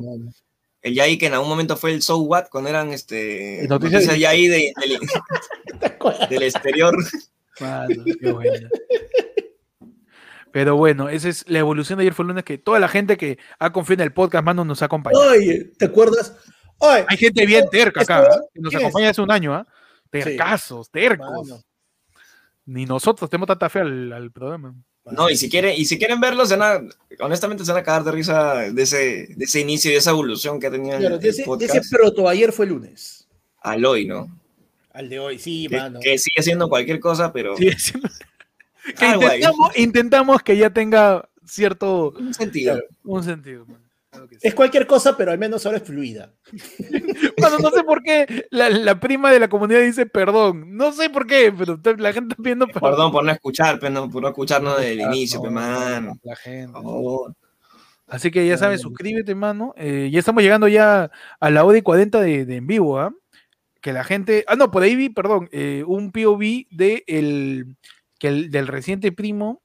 El 0.81 0.93
Yai 0.93 1.17
que 1.17 1.25
en 1.27 1.33
algún 1.33 1.49
momento 1.49 1.75
fue 1.75 1.91
el 1.93 2.01
So 2.03 2.19
What 2.19 2.45
cuando 2.51 2.69
eran 2.69 2.91
este 2.93 3.65
noticias 3.67 4.05
noticias 4.05 4.13
de- 4.13 4.19
Yai 4.19 4.47
de- 4.47 4.73
del, 6.29 6.43
exterior. 6.43 6.95
Mano, 7.59 8.03
qué 8.21 8.31
buena. 8.31 8.69
Pero 10.51 10.75
bueno, 10.75 11.09
esa 11.09 11.29
es 11.29 11.47
la 11.49 11.59
evolución 11.59 11.97
de 11.97 12.03
ayer 12.03 12.13
fue 12.13 12.23
el 12.23 12.27
lunes 12.29 12.43
que 12.43 12.57
toda 12.57 12.79
la 12.79 12.87
gente 12.87 13.17
que 13.17 13.37
ha 13.59 13.71
confiado 13.73 14.01
en 14.03 14.07
el 14.07 14.13
podcast, 14.13 14.43
mano, 14.45 14.63
nos 14.63 14.81
ha 14.81 14.85
acompañado. 14.85 15.29
Oye, 15.31 15.71
¿te 15.77 15.85
acuerdas? 15.85 16.35
Oye, 16.77 17.05
Hay 17.07 17.17
gente 17.17 17.45
bien 17.45 17.65
terca 17.69 18.01
acá, 18.01 18.27
¿ah? 18.31 18.39
que 18.53 18.61
nos 18.61 18.73
acompaña 18.73 19.09
hace 19.09 19.21
un 19.21 19.31
año, 19.31 19.53
¿ah? 19.53 19.67
Tercazos, 20.09 20.89
tercos. 20.89 21.27
mano, 21.49 21.61
Ni 22.65 22.85
nosotros 22.85 23.29
tenemos 23.29 23.47
tanta 23.47 23.67
fe 23.69 23.79
al, 23.79 24.13
al 24.13 24.31
programa. 24.31 24.73
No, 25.11 25.29
y 25.29 25.37
si 25.37 25.49
quieren, 25.49 25.75
y 25.77 25.85
si 25.85 25.97
quieren 25.97 26.19
verlos, 26.19 26.49
se 26.49 26.55
van 26.57 26.89
a- 27.19 27.23
honestamente 27.25 27.63
se 27.65 27.71
van 27.71 27.81
a 27.81 27.83
cagar 27.83 28.03
de 28.03 28.11
risa 28.11 28.55
de 28.71 28.81
ese, 28.83 29.27
de 29.35 29.45
ese 29.45 29.59
inicio 29.61 29.89
y 29.89 29.93
de 29.93 29.99
esa 29.99 30.11
evolución 30.11 30.59
que 30.59 30.67
ha 30.67 30.71
tenido 30.71 30.95
el, 30.95 30.99
Claro, 31.01 31.17
de 31.17 31.29
el 31.29 31.35
ese, 31.35 31.45
de 31.57 31.65
ese 31.65 31.81
proto 31.89 32.27
ayer 32.27 32.51
fue 32.51 32.65
lunes. 32.67 33.27
al 33.61 33.85
hoy, 33.85 34.05
¿no? 34.05 34.27
Al 34.91 35.09
de 35.09 35.19
hoy, 35.19 35.37
sí, 35.39 35.67
Que, 35.69 35.77
mano. 35.77 35.99
que 36.01 36.17
sigue 36.17 36.41
siendo 36.41 36.67
cualquier 36.69 36.99
cosa, 36.99 37.31
pero 37.31 37.55
Sí, 37.57 37.71
sí. 37.77 37.93
Que 38.97 39.05
Algo 39.05 39.27
ahí. 39.27 39.37
intentamos, 39.39 39.77
intentamos 39.77 40.41
que 40.43 40.57
ya 40.57 40.69
tenga 40.69 41.27
cierto 41.45 42.11
un 42.11 42.33
sentido. 42.33 42.81
un 43.03 43.23
sentido. 43.23 43.65
man. 43.65 43.81
Claro 44.09 44.27
que 44.27 44.35
sí. 44.35 44.47
Es 44.47 44.53
cualquier 44.55 44.87
cosa, 44.87 45.17
pero 45.17 45.31
al 45.31 45.37
menos 45.37 45.65
ahora 45.65 45.77
es 45.79 45.83
fluida. 45.83 46.33
Bueno, 47.39 47.59
no 47.59 47.69
sé 47.69 47.83
por 47.83 48.01
qué 48.01 48.47
la, 48.49 48.69
la 48.69 48.99
prima 48.99 49.31
de 49.31 49.39
la 49.39 49.47
comunidad 49.47 49.81
dice 49.81 50.05
perdón. 50.07 50.75
No 50.75 50.91
sé 50.91 51.09
por 51.09 51.27
qué, 51.27 51.53
pero 51.55 51.79
la 51.97 52.11
gente 52.13 52.33
está 52.33 52.41
pidiendo 52.41 52.65
perdón. 52.67 52.91
Perdón 52.91 53.11
por 53.11 53.23
no 53.23 53.31
escuchar, 53.31 53.79
pero 53.79 53.91
no, 53.93 54.09
por 54.09 54.21
no 54.23 54.29
escucharnos 54.29 54.77
desde 54.77 54.93
el 54.93 55.01
inicio, 55.01 55.37
no, 55.39 55.43
pe, 55.43 55.49
mano. 55.51 56.19
La 56.23 56.35
gente. 56.35 56.71
Por 56.73 56.81
favor. 56.83 57.35
Así 58.07 58.31
que 58.31 58.47
ya 58.47 58.57
sabes, 58.57 58.81
suscríbete, 58.81 59.35
mano. 59.35 59.73
Eh, 59.77 60.09
ya 60.11 60.19
estamos 60.19 60.41
llegando 60.41 60.67
ya 60.67 61.11
a 61.39 61.49
la 61.49 61.77
y 61.77 61.81
40 61.81 62.21
de, 62.21 62.45
de 62.45 62.55
en 62.55 62.65
vivo, 62.67 62.99
¿ah? 62.99 63.13
Que 63.81 63.91
la 63.93 64.03
gente. 64.03 64.45
Ah, 64.47 64.55
no, 64.55 64.71
por 64.71 64.81
ahí 64.83 64.95
vi, 64.95 65.09
perdón, 65.09 65.49
eh, 65.51 65.83
un 65.85 66.11
POV 66.11 66.67
de 66.71 67.03
el, 67.07 67.75
que 68.17 68.29
el- 68.29 68.49
del 68.49 68.67
reciente 68.67 69.11
primo 69.11 69.61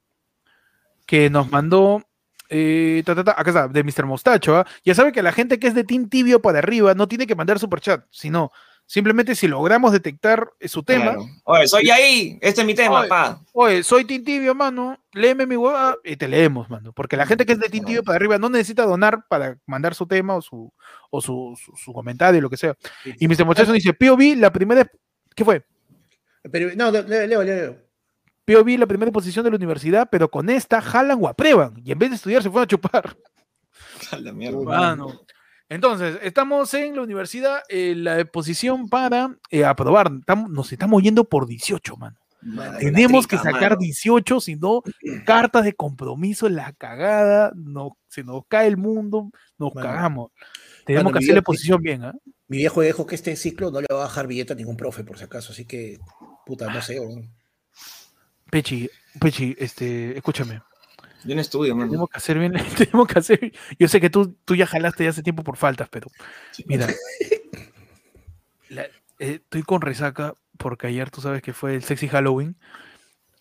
que 1.05 1.29
nos 1.29 1.49
mandó. 1.51 2.01
Eh, 2.49 3.03
ta, 3.05 3.15
ta, 3.15 3.23
ta, 3.23 3.31
acá 3.37 3.49
está, 3.49 3.67
de 3.67 3.83
Mr. 3.83 4.05
Mostacho. 4.05 4.57
¿ah? 4.57 4.67
Ya 4.83 4.95
sabe 4.95 5.11
que 5.11 5.21
la 5.21 5.31
gente 5.31 5.59
que 5.59 5.67
es 5.67 5.75
de 5.75 5.83
Team 5.83 6.09
Tibio 6.09 6.41
para 6.41 6.59
arriba 6.59 6.93
no 6.93 7.07
tiene 7.07 7.27
que 7.27 7.35
mandar 7.35 7.59
superchat, 7.59 8.05
sino 8.11 8.51
simplemente 8.85 9.35
si 9.35 9.47
logramos 9.47 9.91
detectar 9.91 10.51
eh, 10.59 10.67
su 10.67 10.83
tema. 10.83 11.13
Claro. 11.13 11.25
Oye, 11.45 11.67
soy 11.67 11.89
ahí, 11.89 12.37
este 12.41 12.61
es 12.61 12.67
mi 12.67 12.75
tema, 12.75 13.01
Oye. 13.01 13.09
pa. 13.09 13.41
Oye, 13.53 13.83
soy 13.83 14.05
Team 14.05 14.23
Tibio, 14.23 14.53
mano. 14.55 14.99
Léeme 15.13 15.45
mi 15.45 15.55
hueva 15.55 15.95
y 16.03 16.15
te 16.15 16.27
leemos, 16.27 16.69
mano. 16.69 16.91
Porque 16.93 17.17
la 17.17 17.25
gente 17.25 17.45
que 17.45 17.53
es 17.53 17.59
de 17.59 17.69
Team 17.69 17.85
Tibio 17.85 18.03
para 18.03 18.17
arriba 18.17 18.37
no 18.37 18.49
necesita 18.49 18.85
donar 18.85 19.25
para 19.27 19.57
mandar 19.65 19.95
su 19.95 20.05
tema 20.05 20.35
o 20.35 20.41
su, 20.41 20.71
o 21.09 21.21
su, 21.21 21.57
su, 21.63 21.75
su 21.75 21.93
comentario, 21.93 22.41
lo 22.41 22.49
que 22.49 22.57
sea. 22.57 22.75
Y 23.05 23.27
Mr. 23.27 23.45
Muchacho 23.45 23.71
dice, 23.71 23.93
POV, 23.93 24.37
la 24.37 24.51
primera. 24.51 24.85
¿Qué 25.35 25.45
fue? 25.45 25.63
Pero, 26.51 26.71
no, 26.75 26.91
leo, 26.91 27.27
leo, 27.27 27.43
leo. 27.43 27.92
POV, 28.45 28.77
la 28.79 28.87
primera 28.87 29.11
posición 29.11 29.43
de 29.45 29.51
la 29.51 29.57
universidad, 29.57 30.07
pero 30.11 30.29
con 30.29 30.49
esta 30.49 30.81
jalan 30.81 31.17
o 31.21 31.27
aprueban. 31.27 31.73
Y 31.83 31.91
en 31.91 31.99
vez 31.99 32.09
de 32.09 32.15
estudiar 32.17 32.43
se 32.43 32.49
fueron 32.49 32.63
a 32.65 32.67
chupar. 32.67 33.15
A 34.11 34.17
la 34.17 34.31
mierda. 34.33 34.59
Mano. 34.63 35.21
Entonces, 35.69 36.19
estamos 36.21 36.73
en 36.73 36.95
la 36.95 37.01
universidad, 37.03 37.61
en 37.69 38.03
la 38.03 38.23
posición 38.25 38.89
para 38.89 39.35
eh, 39.49 39.63
aprobar. 39.65 40.11
Estamos- 40.19 40.49
nos 40.51 40.71
estamos 40.71 41.01
yendo 41.01 41.23
por 41.23 41.47
18, 41.47 41.95
mano. 41.97 42.17
Tenemos 42.79 43.23
la 43.23 43.29
que 43.29 43.37
sacar 43.37 43.71
mano. 43.71 43.77
18, 43.79 44.39
si 44.41 44.55
no, 44.57 44.83
cartas 45.25 45.63
de 45.63 45.73
compromiso, 45.73 46.49
la 46.49 46.73
cagada, 46.73 47.53
no, 47.55 47.97
se 48.09 48.23
nos 48.23 48.43
cae 48.49 48.67
el 48.67 48.75
mundo, 48.77 49.29
nos 49.57 49.73
Mano. 49.73 49.87
cagamos. 49.87 50.31
Tenemos 50.85 51.05
Mano, 51.05 51.13
que 51.13 51.19
mi 51.19 51.25
hacerle 51.25 51.39
vida- 51.39 51.45
posición 51.45 51.81
bien, 51.81 52.03
¿ah? 52.03 52.13
Mi 52.49 52.57
viejo 52.57 52.81
dijo 52.81 53.05
que 53.07 53.15
este 53.15 53.35
ciclo 53.37 53.71
no 53.71 53.79
le 53.79 53.87
va 53.89 53.95
a 54.01 54.03
bajar 54.03 54.27
billete 54.27 54.51
a 54.53 54.55
ningún 54.57 54.75
profe, 54.75 55.05
por 55.05 55.17
si 55.17 55.23
acaso. 55.23 55.53
Así 55.53 55.65
que, 55.65 55.97
puta, 56.45 56.71
no 56.71 56.81
sé. 56.81 56.99
weón. 56.99 57.31
Pechi, 58.53 58.87
Pechi, 59.19 59.55
este, 59.57 60.15
escúchame. 60.15 60.61
Yo 61.23 61.33
no 61.33 61.41
estudio, 61.41 61.75
mano. 61.75 61.89
Tenemos 61.89 62.09
que 62.09 62.17
hacer 62.17 62.37
bien, 62.37 62.53
tenemos 62.77 63.07
que 63.07 63.17
hacer. 63.17 63.51
Yo 63.79 63.87
sé 63.87 63.99
que 63.99 64.11
tú, 64.11 64.37
tú 64.45 64.55
ya 64.55 64.67
jalaste 64.67 65.03
ya 65.03 65.09
hace 65.09 65.23
tiempo 65.23 65.43
por 65.43 65.57
faltas, 65.57 65.89
pero 65.89 66.07
mira, 66.67 66.87
la- 68.69 68.83
eh, 69.17 69.39
estoy 69.41 69.63
con 69.63 69.81
resaca 69.81 70.35
porque 70.59 70.85
ayer 70.85 71.09
tú 71.09 71.19
sabes 71.19 71.41
que 71.41 71.51
fue 71.53 71.73
el 71.73 71.83
sexy 71.83 72.07
Halloween 72.07 72.55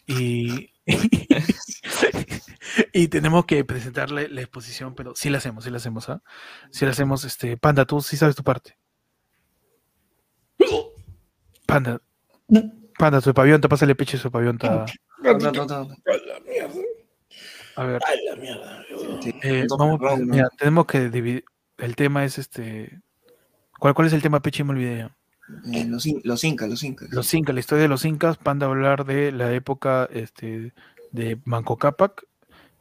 y 0.06 0.70
y 2.94 3.08
tenemos 3.08 3.44
que 3.44 3.66
presentarle 3.66 4.30
la 4.30 4.40
exposición, 4.40 4.94
pero 4.94 5.14
sí 5.14 5.28
la 5.28 5.38
hacemos, 5.38 5.64
sí 5.64 5.70
la 5.70 5.76
hacemos, 5.76 6.08
¿ah? 6.08 6.22
Sí 6.70 6.86
la 6.86 6.92
hacemos, 6.92 7.24
este, 7.24 7.58
Panda, 7.58 7.84
tú 7.84 8.00
sí 8.00 8.16
sabes 8.16 8.34
tu 8.34 8.42
parte. 8.42 8.78
Panda, 11.66 12.00
Panda, 13.02 13.20
tu 13.20 13.34
pavionta, 13.34 13.68
pásale 13.68 13.96
peche 13.96 14.16
su 14.16 14.30
pavionta. 14.30 14.86
No, 15.24 15.32
no, 15.32 15.50
no, 15.50 15.66
no. 15.66 15.88
A 17.74 17.84
ver. 17.84 18.00
Ay, 18.06 18.18
la 18.30 18.36
mierda. 18.36 18.84
Eh, 19.42 19.66
vamos, 19.68 19.98
mira, 20.20 20.48
tenemos 20.56 20.86
que 20.86 21.10
dividir. 21.10 21.44
el 21.78 21.96
tema 21.96 22.24
es 22.24 22.38
este. 22.38 23.00
¿Cuál, 23.80 23.94
cuál 23.94 24.06
es 24.06 24.12
el 24.12 24.22
tema, 24.22 24.40
Pechi? 24.40 24.62
Me 24.62 24.70
olvidé 24.70 24.98
ya. 24.98 25.16
Eh, 25.72 25.84
los, 25.84 26.06
in- 26.06 26.20
los 26.22 26.44
incas, 26.44 26.68
los 26.68 26.84
incas. 26.84 27.10
Los 27.10 27.34
incas, 27.34 27.52
la 27.52 27.58
historia 27.58 27.82
de 27.82 27.88
los 27.88 28.04
incas, 28.04 28.38
Panda 28.38 28.66
a 28.66 28.70
hablar 28.70 29.04
de 29.04 29.32
la 29.32 29.52
época 29.52 30.08
este, 30.12 30.72
de 31.10 31.40
Manco 31.44 31.78
Cápac, 31.78 32.24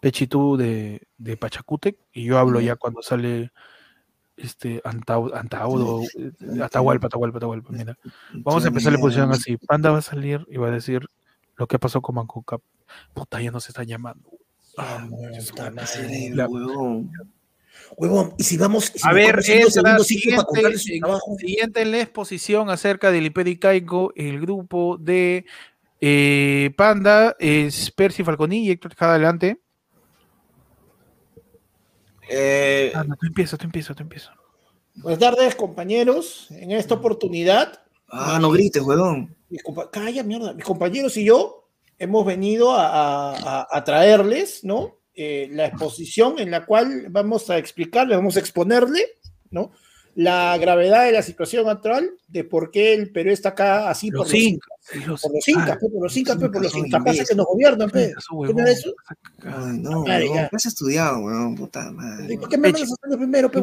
Pechi 0.01 0.27
tú 0.27 0.55
de, 0.55 1.01
de 1.17 1.35
Pachacútec, 1.35 1.97
y 2.13 2.25
yo 2.25 2.37
hablo 2.37 2.61
ya 2.61 2.75
cuando 2.75 3.01
sale 3.01 3.49
este 4.37 4.81
Antau- 4.83 5.31
Antaudo, 5.33 6.01
eh, 6.17 6.31
Atahualpa, 6.61 7.07
Atahualpa, 7.07 7.37
Atahualpa. 7.37 7.71
Mira. 7.71 7.97
Vamos 8.33 8.65
a 8.65 8.69
empezar 8.69 8.91
la 8.93 8.99
posición 8.99 9.31
así. 9.31 9.57
Panda 9.57 9.91
va 9.91 9.99
a 9.99 10.01
salir 10.01 10.45
y 10.49 10.57
va 10.57 10.67
a 10.67 10.71
decir 10.71 11.05
lo 11.57 11.67
que 11.67 11.77
pasó 11.79 12.01
con 12.01 12.15
Manco 12.15 12.41
Cápac. 12.41 12.65
Puta, 13.13 13.41
ya 13.41 13.51
nos 13.51 13.67
están 13.67 13.85
llamando. 13.85 14.29
Ah, 14.77 15.05
La- 16.33 16.47
huevón. 16.47 17.11
Huevón, 17.97 18.33
y 18.37 18.43
si 18.43 18.57
vamos. 18.57 18.85
si 18.85 18.99
A 19.03 19.11
ver, 19.11 19.31
para 19.35 19.41
siguiente, 21.37 21.81
en 21.81 21.91
la 21.91 21.99
exposición 22.01 22.69
acerca 22.69 23.11
del 23.11 23.25
Hipericaico, 23.25 24.13
el 24.15 24.39
grupo 24.39 24.97
de 24.97 25.45
eh, 25.99 26.71
Panda 26.77 27.35
es 27.37 27.91
Percy 27.91 28.23
Falconi 28.23 28.65
y 28.65 28.71
Héctor 28.71 28.91
Tejada 28.91 29.13
adelante. 29.15 29.59
Eh, 32.33 32.91
Ah, 32.95 33.03
no, 33.03 33.15
tú 33.15 33.27
empieza, 33.27 33.57
tú 33.57 33.65
empieza, 33.65 33.93
tú 33.93 34.03
empieza. 34.03 34.33
Buenas 34.95 35.19
tardes, 35.19 35.55
compañeros. 35.55 36.47
En 36.51 36.71
esta 36.71 36.95
oportunidad, 36.95 37.81
ah, 38.09 38.37
no 38.41 38.49
grites, 38.51 38.81
huevón. 38.81 39.35
calla, 39.91 40.23
mierda, 40.23 40.53
mis 40.53 40.65
compañeros 40.65 41.15
y 41.17 41.25
yo 41.25 41.67
hemos 41.97 42.25
venido 42.25 42.71
a, 42.71 43.31
a- 43.35 43.67
a- 43.69 43.83
traerles, 43.83 44.63
¿no? 44.63 44.97
Eh, 45.13 45.49
la 45.51 45.65
exposición 45.67 46.39
en 46.39 46.51
la 46.51 46.65
cual 46.65 47.07
vamos 47.09 47.49
a 47.49 47.57
explicarles, 47.57 48.17
vamos 48.17 48.37
a 48.37 48.39
exponerle, 48.39 49.01
¿no? 49.49 49.71
La 50.15 50.57
gravedad 50.57 51.05
de 51.05 51.13
la 51.13 51.21
situación 51.21 51.69
actual, 51.69 52.09
de 52.27 52.43
por 52.43 52.69
qué 52.69 52.93
el 52.93 53.11
Perú 53.11 53.31
está 53.31 53.49
acá 53.49 53.89
así 53.89 54.09
Los 54.09 54.23
por 54.23 54.27
los 54.27 54.35
incas. 54.43 54.69
incas, 54.93 55.07
Los, 55.07 55.21
por 55.21 55.31
los 55.33 55.47
incas, 55.47 55.69
ah, 55.69 55.77
pe, 55.79 55.89
por 55.89 56.03
los 56.03 56.17
incas, 56.17 56.35
por 56.37 56.61
los 56.61 56.71
son 56.71 56.85
incapaces 56.85 57.29
que 57.29 57.35
nos 57.35 57.45
gobiernan, 57.45 57.89
pe. 57.89 58.09
incas, 58.09 58.25
¿Qué 58.47 58.53
no 58.53 58.59
era 58.61 58.71
eso? 58.71 58.93
Ay, 59.43 59.77
no, 59.79 60.03
Madre, 60.03 60.27
ya. 60.33 60.49
¿Qué 60.49 60.55
has 60.57 60.65
estudiado, 60.65 61.19
huevón? 61.19 61.55
Puta 61.55 61.91
madre. 61.91 62.33
¿Y 62.33 62.37
¿Por 62.37 62.49
qué 62.49 62.57
me 62.57 62.71
mandas 62.73 62.89
a 62.89 62.93
hacerlo 62.93 63.17
primero, 63.17 63.49
pe? 63.51 63.61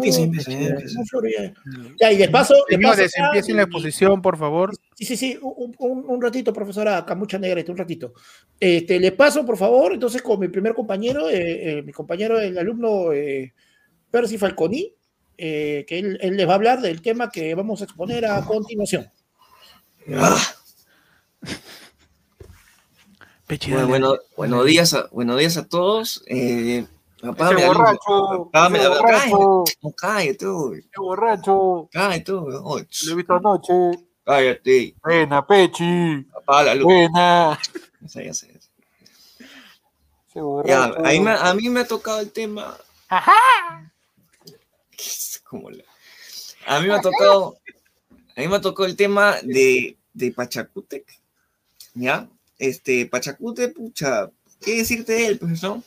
Ya, 2.01 2.09
no, 2.09 2.13
y 2.13 2.17
de 2.17 2.29
paso, 2.29 2.55
de 2.69 2.79
paso 2.79 3.03
empiecen 3.03 3.57
la 3.57 3.63
y- 3.63 3.65
exposición, 3.65 4.23
por 4.23 4.37
favor. 4.39 4.75
Sí, 4.95 5.05
sí, 5.05 5.17
sí, 5.17 5.39
un, 5.43 5.75
un- 5.79 6.05
un 6.09 6.23
ratito, 6.23 6.53
profesora 6.53 7.05
Camucha 7.05 7.39
Negrete, 7.39 7.71
un 7.71 7.77
ratito. 7.77 8.15
Este, 8.59 8.99
le 8.99 9.13
paso, 9.13 9.45
por 9.45 9.57
favor, 9.57 9.93
entonces 9.93 10.23
con 10.23 10.41
mi 10.41 10.49
primer 10.49 10.75
compañero, 10.75 11.29
eh, 11.29 11.79
eh, 11.79 11.83
mi 11.83 11.93
compañero, 11.93 12.39
el 12.41 12.57
alumno 12.59 13.13
eh, 13.13 13.53
Percy 14.11 14.39
Falconi, 14.39 14.95
eh, 15.39 15.85
que 15.89 15.99
él, 15.99 16.19
él 16.21 16.37
les 16.37 16.47
va 16.47 16.53
a 16.53 16.57
hablar 16.57 16.81
del 16.83 17.01
tema 17.01 17.31
que 17.31 17.55
vamos 17.55 17.81
a 17.81 17.85
exponer 17.85 18.27
a 18.27 18.45
continuación. 18.45 19.11
Ah, 20.15 20.41
Pechi, 23.47 23.73
bueno, 23.73 24.17
buenos 24.37 24.67
días 24.67 24.93
a, 24.95 25.07
buenos 25.11 25.39
días 25.39 25.57
a 25.57 25.67
todos. 25.67 26.23
Eh, 26.27 26.87
borracho, 27.23 27.67
borracho, 27.67 28.51
cállate, 28.53 28.85
no, 29.83 29.93
cállate, 29.93 30.47
borracho, 30.99 31.89
cállate. 31.91 32.33
Oh, 32.33 32.79
lo 32.79 33.13
he 33.13 33.15
visto 33.15 33.35
anoche. 33.35 33.73
cállate, 34.25 34.95
Buena, 35.03 35.47
Pechi, 35.47 36.27
apaga 36.37 36.65
la 36.65 36.75
luz. 36.75 36.85
buena. 36.85 37.59
Ya 38.01 38.09
sé, 38.09 38.25
ya 38.27 38.35
sé. 38.35 38.49
Ese 38.51 38.65
Ya, 40.35 40.41
borracho. 40.43 40.99
a 41.07 41.09
mí, 41.11 41.21
me, 41.21 41.31
a 41.31 41.55
mí 41.55 41.69
me 41.71 41.81
ha 41.81 41.87
tocado 41.87 42.21
el 42.21 42.31
tema. 42.33 42.77
Como 45.49 45.71
la- 45.71 45.85
A 46.67 46.81
mí 46.81 46.89
me 46.89 46.95
ha 46.95 47.01
tocado. 47.01 47.57
A 48.37 48.41
mí 48.41 48.49
me 48.49 48.57
ha 48.57 48.61
tocado 48.61 48.87
el 48.87 48.97
tema 48.97 49.37
de, 49.43 49.97
de 50.13 50.31
Pachacútec. 50.33 51.05
¿Ya? 51.95 52.29
Este, 52.59 53.07
Pachacútec, 53.07 53.75
pucha, 53.75 54.31
¿qué 54.61 54.77
decirte 54.79 55.13
de 55.15 55.27
él, 55.27 55.39
pues, 55.39 55.63
no? 55.63 55.83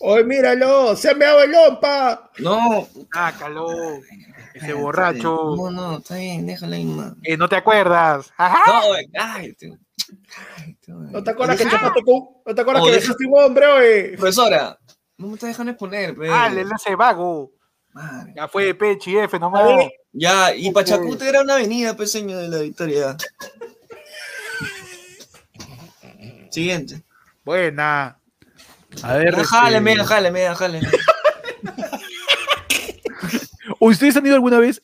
¡Oye, 0.00 0.24
míralo! 0.24 0.96
¡Se 0.96 1.14
me 1.14 1.24
ha 1.24 1.44
el 1.44 1.52
lompa! 1.52 2.30
No. 2.38 2.88
Sácalo, 3.12 3.70
ese 4.02 4.58
cállate. 4.58 4.72
borracho. 4.74 5.54
No, 5.56 5.70
no, 5.70 5.98
está 5.98 6.16
bien, 6.16 6.44
déjalo 6.46 6.74
ahí, 6.74 6.84
man. 6.84 7.16
Eh, 7.22 7.36
no 7.36 7.48
te 7.48 7.54
acuerdas. 7.56 8.32
Ajá. 8.36 8.62
No. 8.66 8.82
Cállate, 9.12 9.68
man. 9.68 9.80
¿No 11.12 11.22
te 11.22 11.30
acuerdas 11.30 11.56
que 11.58 11.64
chapaste 11.68 12.02
con... 12.02 12.28
¿No 12.44 12.54
te 12.54 12.60
acuerdas 12.60 12.82
Oh, 12.82 12.86
que 12.86 12.92
deja- 12.92 13.00
dejaste 13.02 13.26
un 13.26 13.38
hombre, 13.40 13.66
oye? 13.66 14.08
Profesora, 14.16 14.78
no 15.18 15.28
me 15.28 15.34
está 15.34 15.46
dejando 15.46 15.70
exponer, 15.72 16.14
pe. 16.16 16.26
Dale, 16.26 16.64
ese 16.74 16.96
vago. 16.96 17.52
Madre. 17.92 18.32
Ya 18.36 18.48
fue 18.48 18.72
Pechi, 18.74 19.16
F 19.18 19.38
nomás. 19.38 19.64
ver, 19.66 19.92
Ya, 20.12 20.54
y 20.54 20.70
Pachacútec 20.70 21.28
era 21.28 21.42
una 21.42 21.54
avenida, 21.54 21.96
peseño 21.96 22.38
de 22.38 22.48
la 22.48 22.58
Victoria. 22.60 23.16
Siguiente. 26.50 27.02
Buena. 27.44 28.18
A 29.02 29.14
ver. 29.16 29.28
este- 29.28 29.44
Jáleme, 29.44 29.96
jáleme, 30.04 30.54
jáleme. 30.54 30.88
¿O 33.78 33.88
ustedes 33.88 34.16
han 34.16 34.26
ido 34.26 34.34
alguna 34.34 34.58
vez, 34.58 34.80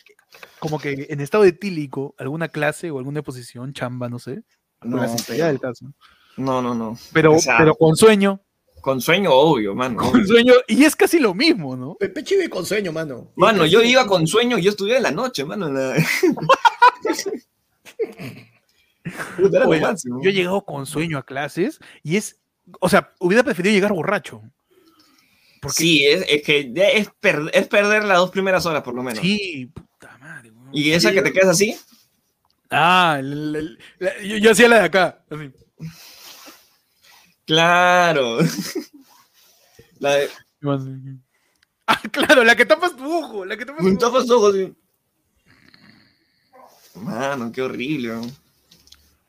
como 0.58 0.78
que 0.78 1.06
en 1.10 1.20
estado 1.20 1.44
etílico, 1.44 2.14
alguna 2.18 2.48
clase 2.48 2.90
o 2.90 2.98
alguna 2.98 3.20
exposición, 3.20 3.72
chamba, 3.72 4.08
no 4.08 4.18
sé? 4.18 4.42
No, 4.82 5.00
del 5.02 5.60
caso. 5.60 5.92
no, 6.36 6.62
no, 6.62 6.74
no. 6.74 6.98
Pero, 7.12 7.34
O 7.34 7.38
sea- 7.38 7.58
pero 7.58 7.74
con 7.74 7.96
sueño. 7.96 8.40
Con 8.80 9.00
sueño, 9.00 9.32
obvio, 9.32 9.74
mano. 9.74 9.96
Con 9.98 10.26
sueño. 10.26 10.54
Y 10.66 10.84
es 10.84 10.94
casi 10.96 11.18
lo 11.18 11.34
mismo, 11.34 11.76
¿no? 11.76 11.94
Pepe 11.96 12.22
vive 12.22 12.48
con 12.48 12.64
sueño, 12.64 12.92
mano. 12.92 13.32
Mano, 13.36 13.66
yo 13.66 13.82
iba 13.82 14.06
con 14.06 14.26
sueño 14.26 14.58
y 14.58 14.62
yo 14.62 14.70
estudiaba 14.70 14.98
en 14.98 15.02
la 15.04 15.10
noche, 15.10 15.44
mano. 15.44 15.68
la- 15.70 15.94
Puta, 19.36 19.66
Oye, 19.66 19.80
yo 20.22 20.30
he 20.30 20.32
llegado 20.32 20.64
con 20.64 20.84
sueño 20.86 21.18
a 21.18 21.22
clases 21.24 21.78
y 22.02 22.16
es. 22.16 22.38
O 22.80 22.88
sea, 22.88 23.12
hubiera 23.18 23.42
preferido 23.42 23.72
llegar 23.74 23.92
borracho. 23.92 24.42
Porque 25.62 25.76
Sí, 25.78 26.04
es, 26.06 26.24
es 26.28 26.42
que 26.42 26.72
es, 26.94 27.08
per- 27.18 27.50
es 27.54 27.66
perder 27.66 28.04
las 28.04 28.18
dos 28.18 28.30
primeras 28.30 28.66
horas, 28.66 28.82
por 28.82 28.94
lo 28.94 29.02
menos. 29.02 29.20
Sí, 29.20 29.70
puta 29.74 30.16
madre. 30.18 30.50
weón. 30.50 30.68
Y 30.72 30.90
esa 30.90 31.12
que 31.12 31.22
te 31.22 31.32
quedas 31.32 31.48
así, 31.48 31.76
Ah, 32.70 33.16
el- 33.18 33.56
el- 33.56 33.78
la- 33.98 34.20
yo, 34.22 34.36
yo 34.36 34.50
hacía 34.50 34.68
la 34.68 34.80
de 34.80 34.84
acá. 34.84 35.24
así. 35.30 35.50
Claro. 37.48 38.38
La 39.98 40.14
de. 40.14 40.28
Ah, 41.90 42.02
claro, 42.12 42.44
la 42.44 42.54
que 42.54 42.66
tapas 42.66 42.94
tu 42.94 43.10
ojo. 43.10 43.46
La 43.46 43.56
que 43.56 43.64
tapas 43.64 43.82
tu 43.82 43.88
ojo. 44.36 44.52
tapas. 44.52 44.72
Mano, 46.96 47.50
qué 47.50 47.62
horrible. 47.62 48.08
¿no? 48.08 48.20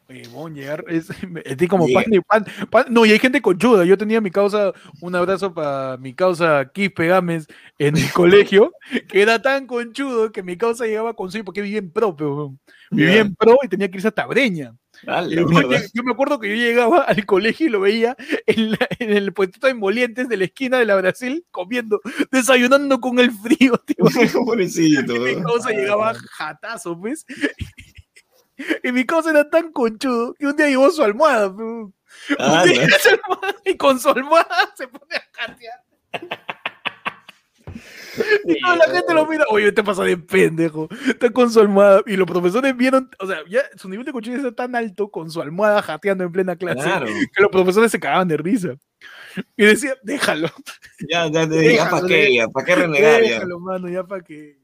Huevón, 0.09 0.55
llegar 0.55 0.83
es, 0.87 1.07
estoy 1.45 1.67
como 1.67 1.87
pan, 1.93 2.03
pan, 2.27 2.45
pan- 2.69 2.85
no, 2.89 3.05
y 3.05 3.11
hay 3.11 3.19
gente 3.19 3.41
conchuda. 3.41 3.85
Yo 3.85 3.95
tenía 3.97 4.19
mi 4.19 4.31
causa, 4.31 4.73
un 5.01 5.15
abrazo 5.15 5.53
para 5.53 5.97
mi 5.97 6.15
causa 6.15 6.69
Quispe 6.73 7.07
Gámez 7.07 7.47
en 7.77 7.95
el 7.95 8.11
colegio, 8.11 8.73
que 9.07 9.21
era 9.21 9.39
tan 9.39 9.67
conchudo 9.67 10.31
que 10.31 10.41
mi 10.43 10.57
causa 10.57 10.85
llegaba 10.85 11.13
con 11.13 11.31
sí 11.31 11.43
porque 11.43 11.61
vivía 11.61 11.77
en 11.77 11.91
pro, 11.91 12.15
pero, 12.15 12.57
vivía 12.89 13.19
en 13.21 13.35
pro 13.35 13.55
y 13.63 13.67
tenía 13.67 13.89
que 13.89 13.97
irse 13.97 14.07
a 14.07 14.11
Tabreña. 14.11 14.75
Yo, 15.03 16.03
me 16.03 16.11
acuerdo 16.11 16.39
que 16.39 16.49
yo 16.49 16.55
llegaba 16.55 17.03
al 17.03 17.25
colegio 17.25 17.67
y 17.67 17.69
lo 17.69 17.79
veía 17.79 18.15
en, 18.45 18.71
la- 18.71 18.87
en 18.99 19.11
el 19.11 19.31
puestito 19.33 19.67
de 19.67 19.73
molientes 19.73 20.27
de 20.29 20.37
la 20.37 20.45
esquina 20.45 20.77
de 20.79 20.85
la 20.85 20.95
Brasil 20.95 21.45
comiendo, 21.51 22.01
desayunando 22.31 22.99
con 22.99 23.19
el 23.19 23.31
frío, 23.31 23.77
tío. 23.77 23.95
Pobrecito. 24.45 25.15
Y 25.15 25.35
mi 25.35 25.41
causa 25.43 25.69
llegaba 25.71 26.13
jatazo, 26.13 26.99
pues. 26.99 27.25
Y 28.83 28.91
mi 28.91 29.05
causa 29.05 29.29
era 29.29 29.49
tan 29.49 29.71
conchudo 29.71 30.33
que 30.33 30.45
un 30.45 30.55
día 30.57 30.67
llevó 30.67 30.91
su 30.91 31.01
almohada. 31.01 31.47
Un 31.47 31.93
Ah, 32.37 32.63
día 32.65 32.81
no. 32.81 32.87
llevó 32.87 32.97
su 32.99 33.09
almohada 33.09 33.55
y 33.63 33.77
con 33.77 33.99
su 34.01 34.09
almohada 34.09 34.73
se 34.75 34.87
pone 34.89 35.15
a 35.15 35.23
jatear. 35.31 35.83
Y 38.45 38.59
toda 38.61 38.75
la 38.77 38.85
gente 38.93 39.13
lo 39.13 39.25
mira, 39.27 39.45
oye, 39.49 39.71
te 39.71 39.83
pasa 39.83 40.03
de 40.03 40.17
pendejo. 40.17 40.89
Está 41.07 41.29
con 41.29 41.51
su 41.51 41.59
almohada. 41.59 42.01
Y 42.07 42.15
los 42.17 42.27
profesores 42.27 42.75
vieron, 42.75 43.09
o 43.19 43.27
sea, 43.27 43.37
ya 43.49 43.61
su 43.77 43.87
nivel 43.89 44.05
de 44.05 44.11
conchudez 44.11 44.39
está 44.39 44.51
tan 44.53 44.75
alto 44.75 45.09
con 45.09 45.29
su 45.31 45.41
almohada 45.41 45.81
jateando 45.81 46.23
en 46.23 46.31
plena 46.31 46.55
clase 46.55 46.81
Claro. 46.83 47.05
que 47.07 47.41
los 47.41 47.51
profesores 47.51 47.91
se 47.91 47.99
cagaban 47.99 48.27
de 48.27 48.37
risa. 48.37 48.75
Y 49.55 49.63
decía, 49.65 49.95
déjalo, 50.03 50.49
Ya, 51.09 51.27
ya, 51.31 51.47
ya, 51.47 51.61
ya 51.71 51.89
para 51.89 52.07
qué, 52.07 52.33
ya, 52.35 52.47
para 52.47 52.65
qué 52.65 52.75
renegar, 52.75 53.21
ya. 53.23 53.29
déjalo, 53.29 53.59
mano, 53.59 53.87
ya 53.89 54.03
para 54.03 54.23
que. 54.23 54.57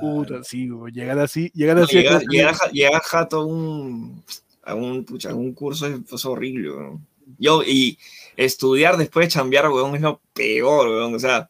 Puta, 0.00 0.42
sí, 0.42 0.68
güey, 0.68 0.92
llegar 0.92 1.18
así, 1.18 1.50
llegar 1.54 1.78
así. 1.78 1.98
a 1.98 2.02
llegar, 2.02 2.70
llegar 2.72 3.02
jato 3.02 3.38
a 3.40 3.44
un, 3.46 4.22
a 4.62 4.74
un, 4.74 5.04
pucha, 5.04 5.30
a 5.30 5.34
un 5.34 5.52
curso 5.54 5.86
es, 5.86 6.00
es 6.12 6.24
horrible, 6.24 6.70
weón. 6.70 7.06
Yo, 7.38 7.62
y 7.62 7.98
estudiar 8.36 8.96
después 8.98 9.26
de 9.26 9.30
chambear, 9.32 9.68
weón, 9.70 9.94
es 9.94 10.02
lo 10.02 10.20
peor, 10.34 10.88
weón. 10.88 11.14
O 11.14 11.18
sea, 11.18 11.48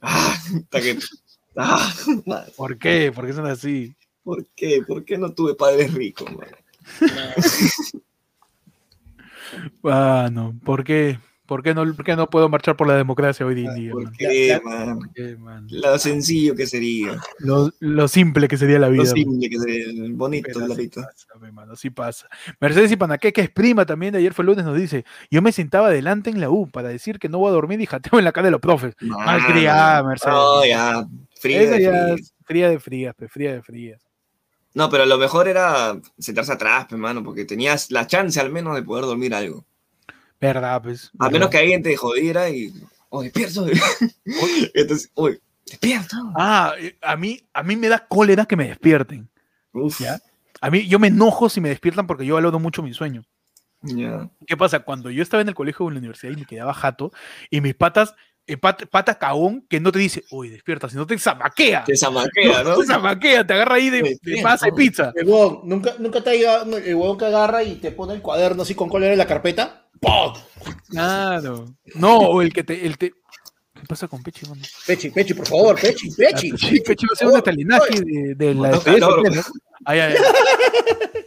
ah, 0.00 0.36
hasta 0.56 0.80
que, 0.80 0.98
ah, 1.56 1.94
¿Por 2.56 2.78
qué? 2.78 3.12
¿Por 3.12 3.26
qué 3.26 3.32
son 3.32 3.46
así? 3.46 3.94
¿por 4.22 4.46
qué? 4.54 4.82
¿Por 4.86 5.04
qué 5.04 5.16
no 5.16 5.32
tuve 5.32 5.54
padres 5.54 5.94
ricos, 5.94 6.30
man? 6.30 6.48
Ah, 9.84 10.28
no, 10.30 10.54
¿por 10.64 10.84
qué? 10.84 11.18
¿Por 11.48 11.62
qué, 11.62 11.72
no, 11.72 11.82
por 11.94 12.04
qué 12.04 12.14
no 12.14 12.28
puedo 12.28 12.50
marchar 12.50 12.76
por 12.76 12.86
la 12.86 12.94
democracia 12.94 13.46
hoy 13.46 13.64
en 13.64 13.74
día? 13.74 13.94
Man? 13.94 14.98
¿Por 14.98 15.12
qué, 15.14 15.36
man? 15.38 15.66
Lo 15.70 15.98
sencillo 15.98 16.54
que 16.54 16.66
sería. 16.66 17.18
Lo, 17.38 17.70
lo 17.80 18.06
simple 18.06 18.48
que 18.48 18.58
sería 18.58 18.78
la 18.78 18.90
vida. 18.90 19.04
Lo 19.04 19.08
man. 19.08 19.14
simple 19.14 19.48
que 19.48 19.58
sería. 19.58 19.86
el 19.86 20.12
Bonito, 20.12 20.60
mi 21.40 21.50
mano, 21.50 21.72
así 21.72 21.88
pasa. 21.88 22.28
Mercedes 22.60 22.92
Ipanaque, 22.92 23.32
que 23.32 23.40
es 23.40 23.50
prima 23.50 23.86
también 23.86 24.12
de 24.12 24.18
ayer 24.18 24.34
fue 24.34 24.44
lunes, 24.44 24.66
nos 24.66 24.76
dice: 24.76 25.06
Yo 25.30 25.40
me 25.40 25.50
sentaba 25.50 25.86
adelante 25.86 26.28
en 26.28 26.38
la 26.38 26.50
U 26.50 26.68
para 26.70 26.90
decir 26.90 27.18
que 27.18 27.30
no 27.30 27.38
voy 27.38 27.48
a 27.48 27.52
dormir 27.52 27.80
y 27.80 27.86
jateo 27.86 28.18
en 28.18 28.26
la 28.26 28.32
cara 28.32 28.48
de 28.48 28.50
los 28.50 28.60
profes. 28.60 28.94
Malcriada, 29.00 30.02
Mercedes. 30.02 30.34
No, 30.34 30.66
ya. 30.66 31.08
Fría, 31.34 31.62
Esa 31.62 31.72
de 31.76 31.82
ya 31.82 31.90
fría. 31.90 32.14
es 32.14 32.34
fría 32.44 32.68
de 32.68 32.78
frías, 32.78 33.14
pe, 33.14 33.26
fría 33.26 33.54
de 33.54 33.62
frías. 33.62 34.02
No, 34.74 34.90
pero 34.90 35.06
lo 35.06 35.16
mejor 35.16 35.48
era 35.48 35.98
sentarse 36.18 36.52
atrás, 36.52 36.88
hermano, 36.90 37.24
porque 37.24 37.46
tenías 37.46 37.90
la 37.90 38.06
chance 38.06 38.38
al 38.38 38.52
menos 38.52 38.74
de 38.74 38.82
poder 38.82 39.06
dormir 39.06 39.34
algo. 39.34 39.64
Verdad, 40.40 40.82
pues. 40.82 41.10
A 41.18 41.24
verdad. 41.24 41.32
menos 41.32 41.50
que 41.50 41.58
alguien 41.58 41.82
te 41.82 41.96
jodiera 41.96 42.48
y. 42.50 42.72
Oh, 43.10 43.22
despierto. 43.22 43.66
Entonces, 44.74 45.10
uy, 45.14 45.40
despierto. 45.66 46.16
Ah, 46.36 46.74
eh, 46.78 46.96
a 47.02 47.16
mí, 47.16 47.40
a 47.52 47.62
mí 47.62 47.76
me 47.76 47.88
da 47.88 48.06
cólera 48.06 48.44
que 48.46 48.56
me 48.56 48.68
despierten. 48.68 49.28
Uf, 49.72 50.00
¿Ya? 50.00 50.18
A 50.60 50.70
mí, 50.70 50.86
yo 50.88 50.98
me 50.98 51.08
enojo 51.08 51.48
si 51.48 51.60
me 51.60 51.68
despiertan 51.68 52.06
porque 52.06 52.26
yo 52.26 52.34
valoro 52.34 52.58
mucho 52.58 52.82
mi 52.82 52.92
sueño. 52.92 53.24
¿Qué 54.46 54.56
pasa? 54.56 54.80
Cuando 54.80 55.08
yo 55.10 55.22
estaba 55.22 55.40
en 55.40 55.48
el 55.48 55.54
colegio 55.54 55.86
o 55.86 55.88
en 55.88 55.94
la 55.94 55.98
universidad 56.00 56.32
y 56.32 56.36
me 56.36 56.46
quedaba 56.46 56.74
jato, 56.74 57.12
y 57.48 57.60
mis 57.60 57.76
patas, 57.76 58.12
eh, 58.44 58.56
pat- 58.56 58.86
pata 58.90 59.16
cagón, 59.18 59.64
que 59.68 59.78
no 59.78 59.92
te 59.92 60.00
dice, 60.00 60.24
uy, 60.32 60.48
despierta, 60.48 60.88
sino 60.88 61.06
te 61.06 61.16
zamaquea. 61.16 61.84
Te 61.84 61.96
zamaquea, 61.96 62.64
¿no? 62.64 62.76
Te 62.76 62.86
zamaquea, 62.86 63.46
te 63.46 63.52
agarra 63.54 63.76
ahí 63.76 63.88
de, 63.88 64.18
de 64.20 64.42
masa 64.42 64.66
y 64.68 64.72
pizza. 64.72 65.12
Huevón, 65.14 65.60
¿nunca, 65.64 65.94
nunca 66.00 66.20
te 66.22 66.30
ha 66.30 66.34
llegado 66.34 66.76
el 66.76 66.94
huevón 66.96 67.18
que 67.18 67.26
agarra 67.26 67.62
y 67.62 67.76
te 67.76 67.92
pone 67.92 68.14
el 68.14 68.22
cuaderno 68.22 68.62
así 68.62 68.74
con 68.74 68.88
cólera 68.88 69.12
en 69.12 69.18
la 69.18 69.26
carpeta? 69.26 69.87
¡Pum! 70.00 70.34
Claro. 70.88 71.74
No, 71.94 72.18
o 72.18 72.42
el 72.42 72.52
que 72.52 72.62
te. 72.64 72.86
El 72.86 72.98
te... 72.98 73.10
¿Qué 73.10 73.86
pasa 73.88 74.08
con 74.08 74.22
Pechi, 74.22 74.46
mano? 74.46 74.62
Pechi, 74.86 75.10
Pechi, 75.10 75.34
por 75.34 75.46
favor, 75.46 75.80
Pechi, 75.80 76.10
Pechi. 76.10 76.56
Sí, 76.56 76.80
Pechi 76.80 77.06
va 77.06 77.10
a 77.10 77.14
hacer 77.14 77.28
un 77.28 77.36
estalinaje 77.36 78.00
de, 78.00 78.34
de 78.34 78.54
la 78.54 78.70
No. 78.70 78.78
Ay, 79.84 80.00
ay, 80.00 80.14
ay. 80.14 81.22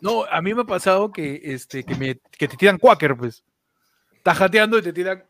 No, 0.00 0.24
a 0.24 0.40
mí 0.42 0.54
me 0.54 0.62
ha 0.62 0.64
pasado 0.64 1.12
que, 1.12 1.40
este, 1.44 1.84
que, 1.84 1.94
me, 1.94 2.20
que 2.38 2.48
te 2.48 2.56
tiran 2.56 2.78
cuáquer, 2.78 3.16
pues. 3.16 3.44
Estás 4.16 4.38
jateando 4.38 4.78
y 4.78 4.82
te 4.82 4.92
tiran. 4.92 5.24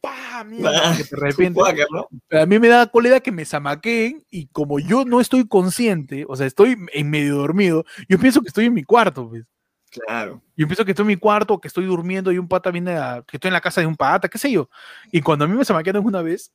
¡Pah! 0.00 0.44
Mierda, 0.44 0.96
que 0.96 1.04
de 1.04 1.16
repente. 1.16 1.58
Quaker, 1.58 1.86
¿no? 1.90 2.08
Pero 2.28 2.42
a 2.42 2.46
mí 2.46 2.58
me 2.58 2.68
da 2.68 2.86
cólera 2.86 3.20
que 3.20 3.32
me 3.32 3.44
zamaqueen 3.44 4.24
y 4.30 4.46
como 4.48 4.78
yo 4.78 5.04
no 5.04 5.20
estoy 5.20 5.48
consciente, 5.48 6.24
o 6.28 6.36
sea, 6.36 6.46
estoy 6.46 6.76
en 6.92 7.10
medio 7.10 7.36
dormido, 7.36 7.84
yo 8.08 8.18
pienso 8.18 8.42
que 8.42 8.48
estoy 8.48 8.66
en 8.66 8.74
mi 8.74 8.84
cuarto, 8.84 9.28
pues. 9.28 9.44
Claro. 9.90 10.42
Yo 10.56 10.66
pienso 10.66 10.84
que 10.84 10.90
estoy 10.90 11.04
en 11.04 11.08
mi 11.08 11.16
cuarto, 11.16 11.58
que 11.60 11.68
estoy 11.68 11.84
durmiendo 11.86 12.32
y 12.32 12.38
un 12.38 12.48
pata 12.48 12.70
viene 12.70 12.96
a, 12.96 13.22
que 13.26 13.36
estoy 13.36 13.48
en 13.48 13.54
la 13.54 13.60
casa 13.60 13.80
de 13.80 13.86
un 13.86 13.96
pata, 13.96 14.28
qué 14.28 14.38
sé 14.38 14.50
yo. 14.50 14.68
Y 15.10 15.20
cuando 15.20 15.44
a 15.44 15.48
mí 15.48 15.56
me 15.56 15.64
zamaquearon 15.64 16.04
una 16.04 16.22
vez, 16.22 16.52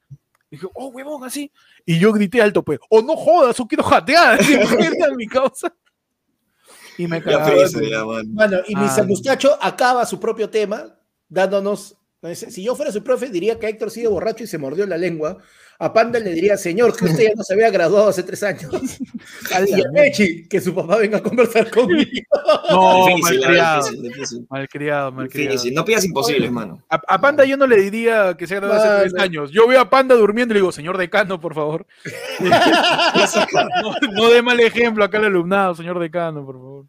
dije, 0.49 0.67
oh, 0.73 0.87
huevón, 0.87 1.23
así. 1.23 1.51
Y 1.85 1.97
yo 1.99 2.11
grité 2.11 2.41
alto, 2.41 2.63
pues, 2.63 2.79
oh, 2.89 3.01
no 3.01 3.15
jodas, 3.15 3.57
yo 3.57 3.65
quiero 3.67 3.83
jatear. 3.83 4.39
Mi 5.17 5.27
causa. 5.27 5.73
Y 6.97 7.07
me 7.07 7.19
Ya 7.19 7.23
cagaron. 7.25 8.33
Bueno, 8.33 8.57
y 8.67 8.75
Ah. 8.75 8.95
Mr. 8.97 9.07
Muchacho 9.07 9.57
acaba 9.61 10.05
su 10.05 10.19
propio 10.19 10.49
tema 10.49 10.97
dándonos. 11.29 11.97
Si 12.35 12.63
yo 12.63 12.75
fuera 12.75 12.91
su 12.91 13.03
profe, 13.03 13.29
diría 13.29 13.57
que 13.57 13.67
Héctor 13.67 13.89
sigue 13.89 14.07
borracho 14.07 14.43
y 14.43 14.47
se 14.47 14.59
mordió 14.59 14.85
la 14.85 14.97
lengua. 14.97 15.37
A 15.83 15.91
Panda 15.91 16.19
le 16.19 16.31
diría, 16.31 16.57
señor, 16.57 16.95
que 16.95 17.05
usted 17.05 17.23
ya 17.23 17.33
no 17.35 17.43
se 17.43 17.55
había 17.55 17.71
graduado 17.71 18.09
hace 18.09 18.21
tres 18.21 18.43
años. 18.43 18.71
a 19.51 19.91
Pechi, 19.91 20.47
que 20.47 20.61
su 20.61 20.75
papá 20.75 20.97
venga 20.97 21.17
a 21.17 21.23
conversar 21.23 21.71
conmigo. 21.71 22.07
No, 22.69 23.05
Difícil, 23.15 23.39
malcriado. 23.39 23.81
difícil, 23.89 24.03
difícil. 24.03 24.47
Malcriado, 24.47 25.11
malcriado. 25.11 25.51
Difícil. 25.53 25.73
No 25.73 25.83
pidas 25.83 26.05
imposible, 26.05 26.45
hermano. 26.45 26.83
A, 26.87 27.01
a 27.07 27.19
Panda 27.19 27.45
yo 27.45 27.57
no 27.57 27.65
le 27.65 27.77
diría 27.77 28.37
que 28.37 28.45
se 28.45 28.57
graduó 28.57 28.75
hace 28.75 29.09
tres 29.09 29.23
años. 29.23 29.49
Yo 29.49 29.67
veo 29.67 29.81
a 29.81 29.89
Panda 29.89 30.13
durmiendo 30.13 30.53
y 30.53 30.55
le 30.55 30.59
digo, 30.59 30.71
señor 30.71 30.99
decano, 30.99 31.41
por 31.41 31.55
favor. 31.55 31.87
no, 32.39 33.95
no 34.11 34.29
dé 34.29 34.43
mal 34.43 34.59
ejemplo 34.59 35.03
acá 35.03 35.17
al 35.17 35.25
alumnado, 35.25 35.73
señor 35.73 35.97
decano, 35.97 36.45
por 36.45 36.57
favor. 36.57 36.85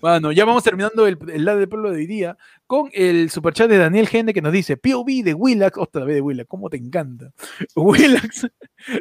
Bueno, 0.00 0.30
ya 0.30 0.44
vamos 0.44 0.62
terminando 0.62 1.08
el, 1.08 1.18
el 1.32 1.44
lado 1.44 1.58
del 1.58 1.68
pueblo 1.68 1.90
de 1.90 1.96
hoy 1.96 2.06
día 2.06 2.36
con 2.66 2.90
el 2.92 3.30
superchat 3.30 3.68
de 3.68 3.78
Daniel 3.78 4.08
Gende 4.08 4.34
que 4.34 4.42
nos 4.42 4.52
dice: 4.52 4.76
POV 4.76 5.22
de 5.24 5.34
Willax, 5.34 5.78
otra 5.78 6.04
vez 6.04 6.16
de 6.16 6.20
Willax, 6.20 6.48
¿cómo 6.48 6.68
te 6.68 6.76
encanta? 6.76 7.30
Willax 7.76 8.48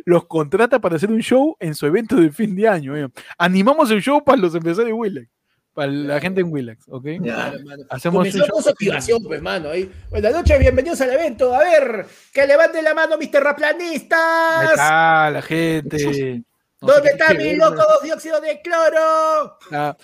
los 0.06 0.26
contrata 0.26 0.80
para 0.80 0.96
hacer 0.96 1.12
un 1.12 1.22
show 1.22 1.56
en 1.60 1.76
su 1.76 1.86
evento 1.86 2.16
de 2.16 2.32
fin 2.32 2.56
de 2.56 2.68
año. 2.68 2.96
eh. 2.98 3.08
Animamos 3.38 3.92
el 3.92 4.02
show 4.02 4.24
para 4.24 4.38
los 4.42 4.54
empresarios 4.56 4.88
de 4.88 4.94
Willax, 4.94 5.28
para 5.74 5.92
la 5.92 6.20
gente 6.22 6.42
en 6.42 6.52
Willax, 6.52 6.86
¿ok? 6.88 7.06
Ya. 7.22 7.54
Hacemos 7.90 8.28
su 8.30 8.70
activación, 8.70 9.24
pues, 9.24 9.42
mano. 9.42 9.70
ahí. 9.70 9.92
Buenas 10.10 10.34
noches, 10.34 10.60
bienvenidos 10.60 11.02
al 11.02 11.12
evento. 11.12 11.54
A 11.54 11.60
ver, 11.60 12.06
que 12.34 12.48
levante 12.48 12.82
la 12.82 12.94
mano, 12.94 13.18
mis 13.18 13.32
terraplanistas. 13.32 14.70
está 14.72 15.30
la 15.32 15.42
gente. 15.42 16.44
¿Dónde 16.82 17.10
está 17.10 17.34
mi 17.34 17.56
loco 17.56 17.84
dióxido 18.04 18.40
de 18.42 18.62
cloro? 18.62 19.58
Ah, 19.72 19.96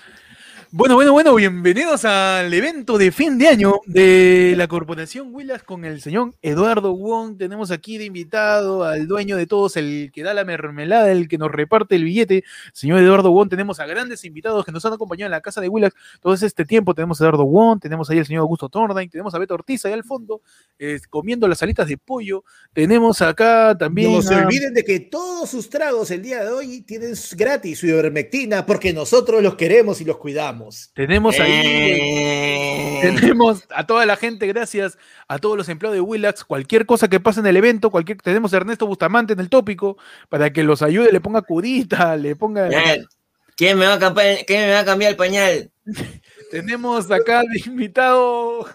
Bueno, 0.74 0.96
bueno, 0.96 1.12
bueno, 1.12 1.36
bienvenidos 1.36 2.06
al 2.06 2.54
evento 2.54 2.98
de 2.98 3.12
fin 3.12 3.38
de 3.38 3.50
año 3.50 3.82
de 3.88 4.54
la 4.56 4.70
Corporación 4.70 5.36
Willas 5.36 5.64
con 5.64 5.84
el 5.84 6.00
señor 6.02 6.34
Eduardo 6.42 6.96
Wong. 6.96 7.38
Tenemos 7.38 7.72
aquí 7.72 7.98
de 7.98 8.06
invitado 8.06 8.86
al 8.86 9.06
dueño 9.06 9.36
de 9.36 9.48
todos, 9.48 9.76
el 9.76 10.12
que 10.14 10.24
da 10.24 10.34
la 10.34 10.46
mermelada, 10.46 11.12
el 11.12 11.28
que 11.28 11.38
nos 11.38 11.52
reparte 11.52 11.96
el 11.98 12.06
billete. 12.06 12.46
Señor 12.72 13.00
Eduardo 13.00 13.32
Wong, 13.34 13.50
tenemos 13.50 13.82
a 13.82 13.86
grandes 13.86 14.24
invitados 14.24 14.64
que 14.64 14.72
nos 14.72 14.86
han 14.86 14.94
acompañado 14.94 15.26
en 15.26 15.32
la 15.32 15.42
casa 15.42 15.60
de 15.60 15.68
Willas 15.68 15.92
todo 16.22 16.34
este 16.36 16.64
tiempo. 16.64 16.94
Tenemos 16.96 17.20
a 17.20 17.26
Eduardo 17.26 17.44
Wong, 17.44 17.82
tenemos 17.82 18.10
ahí 18.10 18.20
al 18.20 18.26
señor 18.26 18.40
Augusto 18.44 18.70
Tordain, 18.70 19.10
tenemos 19.10 19.36
a 19.36 19.40
Beto 19.40 19.56
Ortiz 19.56 19.84
ahí 19.86 19.92
al 19.92 20.06
fondo, 20.06 20.42
eh, 20.80 21.02
comiendo 21.10 21.50
las 21.50 21.62
alitas 21.62 21.86
de 21.90 21.98
pollo. 21.98 22.46
Tenemos 22.72 23.22
acá 23.22 23.76
también. 23.78 24.14
No 24.14 24.22
se 24.22 24.36
a- 24.36 24.46
olviden 24.46 24.74
de 24.74 24.86
que 24.86 25.02
todos 25.02 25.50
sus 25.50 25.70
tragos 25.70 26.12
el 26.12 26.22
día 26.22 26.46
de 26.46 26.50
hoy 26.50 26.82
tienen 26.84 27.14
gratis 27.36 27.80
su 27.80 27.88
ivermectina 27.88 28.66
porque 28.66 28.94
nosotros 28.94 29.44
los 29.44 29.56
queremos 29.56 30.00
y 30.00 30.06
los 30.06 30.16
cuidamos. 30.16 30.61
Tenemos 30.94 31.40
ahí. 31.40 31.52
Eh, 31.52 33.00
Tenemos 33.02 33.66
a 33.70 33.86
toda 33.86 34.06
la 34.06 34.16
gente, 34.16 34.48
gracias 34.48 34.98
a 35.28 35.40
todos 35.40 35.58
los 35.58 35.70
empleados 35.70 35.96
de 35.96 36.02
Willax. 36.02 36.44
Cualquier 36.44 36.86
cosa 36.86 37.10
que 37.10 37.20
pase 37.20 37.40
en 37.40 37.48
el 37.48 37.58
evento, 37.58 37.90
cualquier 37.90 38.18
tenemos 38.22 38.54
a 38.54 38.58
Ernesto 38.58 38.88
Bustamante 38.88 39.34
en 39.34 39.40
el 39.40 39.50
tópico 39.50 39.98
para 40.30 40.52
que 40.52 40.64
los 40.64 40.82
ayude, 40.82 41.12
le 41.12 41.22
ponga 41.22 41.42
curita, 41.42 42.16
le 42.16 42.36
ponga. 42.36 42.70
¿Quién 43.56 43.78
me, 43.78 43.86
va 43.86 43.96
a 43.96 44.00
cambiar, 44.00 44.46
¿Quién 44.46 44.68
me 44.68 44.74
va 44.74 44.80
a 44.80 44.86
cambiar 44.86 45.12
el 45.12 45.18
pañal? 45.18 45.72
Tenemos 46.52 47.12
acá 47.12 47.42
de 47.42 47.62
invitado 47.66 48.68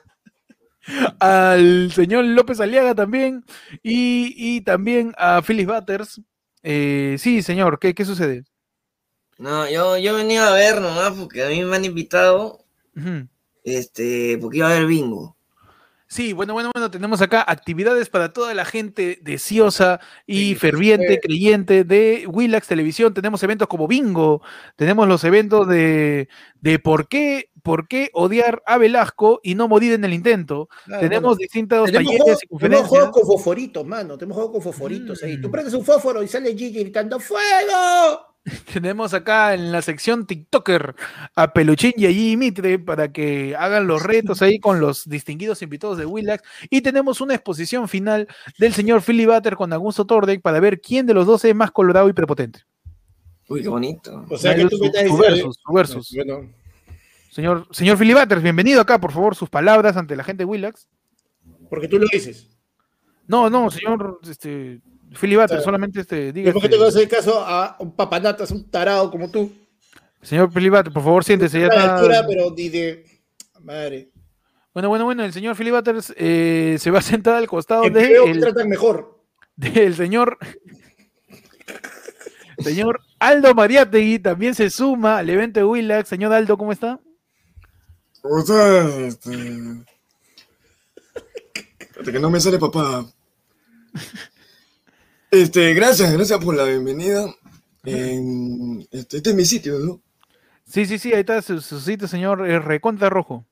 al 1.19 1.93
señor 1.93 2.25
López 2.25 2.61
Aliaga 2.61 2.95
también 2.95 3.45
y, 3.83 4.35
y 4.37 4.61
también 4.61 5.13
a 5.19 5.43
Phyllis 5.43 5.67
Butters. 5.67 6.21
Eh, 6.63 7.17
sí, 7.19 7.43
señor, 7.43 7.79
¿qué, 7.79 7.95
qué 7.95 8.05
sucede? 8.05 8.45
No, 9.39 9.69
yo, 9.71 9.99
yo 9.99 10.13
he 10.13 10.17
venido 10.23 10.45
a 10.45 10.53
ver 10.53 10.81
nomás 10.81 11.13
porque 11.13 11.45
a 11.45 11.49
mí 11.49 11.63
me 11.63 11.77
han 11.77 11.85
invitado, 11.85 12.65
este, 13.65 14.39
porque 14.41 14.59
iba 14.59 14.69
a 14.69 14.71
haber 14.73 14.87
bingo. 14.87 15.37
Sí, 16.09 16.33
bueno, 16.33 16.53
bueno, 16.55 16.71
bueno, 16.73 16.89
tenemos 16.89 17.21
acá 17.21 17.45
actividades 17.47 18.09
para 18.09 18.33
toda 18.33 18.55
la 18.55 18.65
gente 18.65 19.19
deseosa 19.23 19.99
y 20.25 20.51
Sí, 20.51 20.55
ferviente, 20.55 21.15
sí. 21.15 21.21
creyente 21.21 21.83
de 21.83 22.27
Willax 22.29 22.69
Televisión. 22.69 23.13
Tenemos 23.13 23.43
eventos 23.43 23.67
como 23.67 23.89
Bingo, 23.89 24.41
tenemos 24.77 25.09
los 25.09 25.25
eventos 25.25 25.67
de, 25.67 26.29
de 26.61 26.79
por 26.79 27.09
qué, 27.09 27.51
por 27.65 27.89
qué 27.89 28.11
odiar 28.13 28.63
a 28.67 28.79
Velasco 28.79 29.41
y 29.43 29.57
no 29.57 29.67
morir 29.67 29.95
en 29.95 30.05
el 30.05 30.15
intento. 30.15 30.69
Claro, 30.85 31.01
tenemos 31.03 31.23
bueno, 31.31 31.39
distintos 31.41 31.87
tenemos 31.87 32.07
talleres 32.07 32.23
juegos, 32.23 32.43
y 32.45 32.47
tenemos 32.47 32.51
conferencias. 32.61 32.89
juegos 32.89 33.11
con 33.11 33.27
fosforitos, 33.27 33.85
mano. 33.87 34.17
Tenemos 34.17 34.37
juegos 34.37 34.53
con 34.53 34.63
fosforitos 34.63 35.23
ahí. 35.25 35.41
Tú 35.41 35.49
Mm. 35.49 35.51
prendes 35.51 35.75
un 35.75 35.85
fósforo 35.85 36.23
y 36.23 36.29
sale 36.29 36.51
Gigi 36.57 36.79
gritando 36.85 37.19
¡Fuego! 37.19 38.26
Tenemos 38.73 39.13
acá 39.13 39.55
en 39.55 39.73
la 39.73 39.83
sección 39.83 40.27
TikToker 40.27 40.95
a 41.35 41.53
Peluchín 41.53 41.93
y 41.97 42.07
a 42.07 42.11
Gigi 42.11 42.37
Mitre 42.37 42.79
para 42.79 43.13
que 43.13 43.57
hagan 43.57 43.87
los 43.87 44.03
retos 44.03 44.41
ahí 44.41 44.61
con 44.61 44.81
los 44.81 45.09
distinguidos 45.09 45.63
invitados 45.63 45.99
de 45.99 46.07
Willax. 46.07 46.43
Y 46.71 46.81
tenemos 46.81 47.21
una 47.21 47.35
exposición 47.35 47.89
final 47.89 48.29
del 48.59 48.73
señor 48.73 49.03
Philly 49.03 49.27
Butter 49.27 49.57
con 49.57 49.73
Augusto 49.73 50.07
Tordek 50.07 50.43
para 50.43 50.61
ver 50.61 50.81
quién 50.81 51.07
de 51.07 51.15
los 51.15 51.27
dos 51.27 51.45
es 51.45 51.55
más 51.55 51.73
colorado 51.73 52.09
y 52.09 52.13
prepotente. 52.13 52.61
Uy, 53.49 53.63
qué 53.63 53.69
bonito. 53.69 54.25
O 54.31 54.39
sea 54.39 54.55
que 54.55 54.63
tú 54.67 54.77
su, 54.77 54.83
me 54.83 54.87
estás 54.89 55.05
diciendo- 55.05 55.23
versus, 55.23 55.61
su 55.65 55.73
versus. 55.73 56.13
Bueno, 56.15 56.51
Señor, 57.31 57.69
señor 57.71 57.99
Philly 57.99 58.15
Butters, 58.15 58.43
bienvenido 58.43 58.81
acá, 58.81 58.99
por 58.99 59.13
favor, 59.13 59.35
sus 59.35 59.51
palabras 59.51 59.97
ante 59.99 60.17
la 60.17 60.25
gente 60.25 60.43
de 60.43 60.45
Willax. 60.47 60.89
porque 61.69 61.87
tú 61.87 61.99
lo 61.99 62.07
dices. 62.11 62.49
No, 63.27 63.51
no, 63.51 63.71
señor 63.71 64.21
este, 64.27 64.81
Philly 65.15 65.37
Butters, 65.37 65.51
Claro. 65.51 65.65
solamente 65.65 66.01
este, 66.01 66.33
diga. 66.33 66.53
¿Por 66.53 66.61
qué 66.63 66.67
este, 66.67 66.77
te 66.79 66.85
vas 66.85 66.95
a 66.95 66.99
hacer 66.99 67.09
caso 67.09 67.41
a 67.41 67.77
un 67.81 67.95
papanatas, 67.95 68.51
un 68.51 68.69
tarado 68.71 69.11
como 69.11 69.31
tú? 69.31 69.51
señor 70.23 70.51
Philly 70.53 70.69
Butters, 70.69 70.93
por 70.93 71.03
favor, 71.05 71.25
siéntese. 71.25 71.61
Ya 71.61 71.67
A 71.67 71.69
la 71.69 71.75
está- 71.77 71.97
altura, 71.97 72.25
pero 72.27 72.51
ni 72.57 72.69
de. 72.69 73.05
Madre. 73.63 74.09
Bueno, 74.75 74.89
bueno, 74.91 75.05
bueno, 75.07 75.25
el 75.25 75.33
señor 75.33 75.57
Philly 75.57 75.71
Butters 75.71 76.13
eh, 76.17 76.77
se 76.79 76.91
va 76.91 76.99
a 76.99 77.03
sentar 77.03 77.35
al 77.37 77.47
costado 77.47 77.89
de 77.89 78.17
el- 78.17 78.41
tratan 78.41 78.69
mejor. 78.69 79.21
del 79.57 79.95
señor. 79.95 80.37
Señor 82.59 83.01
Aldo 83.19 83.55
Mariategui 83.55 84.19
también 84.19 84.55
se 84.55 84.71
suma 84.71 85.19
al 85.19 85.29
evento 85.31 85.61
de 85.61 85.65
Willax. 85.65 86.09
Señor 86.09 86.33
Aldo, 86.33 86.57
¿cómo 86.57 86.73
está? 86.73 86.99
¿Cómo 88.23 88.39
estás? 88.41 88.87
Este, 88.95 89.31
Hasta 91.99 92.13
que 92.13 92.19
no 92.19 92.31
me 92.31 92.41
sale 92.41 92.59
papá. 92.59 93.07
Este, 95.31 95.75
gracias, 95.75 96.13
gracias 96.13 96.43
por 96.45 96.55
la 96.57 96.65
bienvenida. 96.65 97.27
En- 97.85 98.87
este, 98.91 99.19
este 99.19 99.31
es 99.31 99.37
mi 99.37 99.45
sitio, 99.45 99.79
¿no? 99.79 100.01
Sí, 100.67 100.87
sí, 100.87 100.99
sí, 100.99 101.13
ahí 101.13 101.21
está 101.21 101.41
su, 101.43 101.61
su 101.61 101.81
sitio, 101.81 102.09
señor 102.09 102.41
Recontra 102.41 103.09
Rojo. 103.09 103.45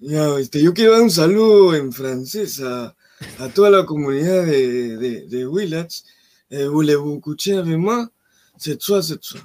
Ya, 0.00 0.38
este, 0.38 0.62
yo 0.62 0.72
quiero 0.74 0.92
dar 0.92 1.02
un 1.02 1.10
saludo 1.10 1.74
en 1.74 1.92
francés 1.92 2.60
a, 2.60 2.94
a 3.38 3.48
toda 3.54 3.70
la 3.70 3.84
comunidad 3.86 4.44
de, 4.44 4.96
de, 4.96 5.26
de 5.28 5.46
Willax. 5.46 6.04
Eh, 6.50 6.66
voulez-vous 6.66 7.20
coucher 7.20 7.58
avec 7.58 7.76
moi? 7.78 8.10
C'est 8.56 8.76
toi, 8.78 9.02
c'est 9.02 9.18
toi. 9.18 9.40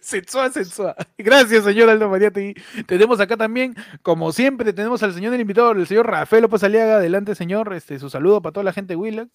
Setsua, 0.00 0.50
setsua. 0.50 0.96
Gracias, 1.16 1.62
señor 1.64 1.88
Aldo 1.88 2.08
Mariati. 2.08 2.54
Tenemos 2.86 3.20
acá 3.20 3.36
también, 3.36 3.76
como 4.02 4.32
siempre, 4.32 4.72
tenemos 4.72 5.02
al 5.04 5.14
señor 5.14 5.30
del 5.30 5.42
invitado, 5.42 5.70
el 5.70 5.86
señor 5.86 6.08
Rafael 6.08 6.42
López 6.42 6.64
Aliaga. 6.64 6.96
Adelante, 6.96 7.34
señor. 7.36 7.72
Este, 7.74 7.98
su 8.00 8.10
saludo 8.10 8.42
para 8.42 8.52
toda 8.52 8.64
la 8.64 8.72
gente 8.72 8.94
de 8.94 8.96
Willax. 8.96 9.30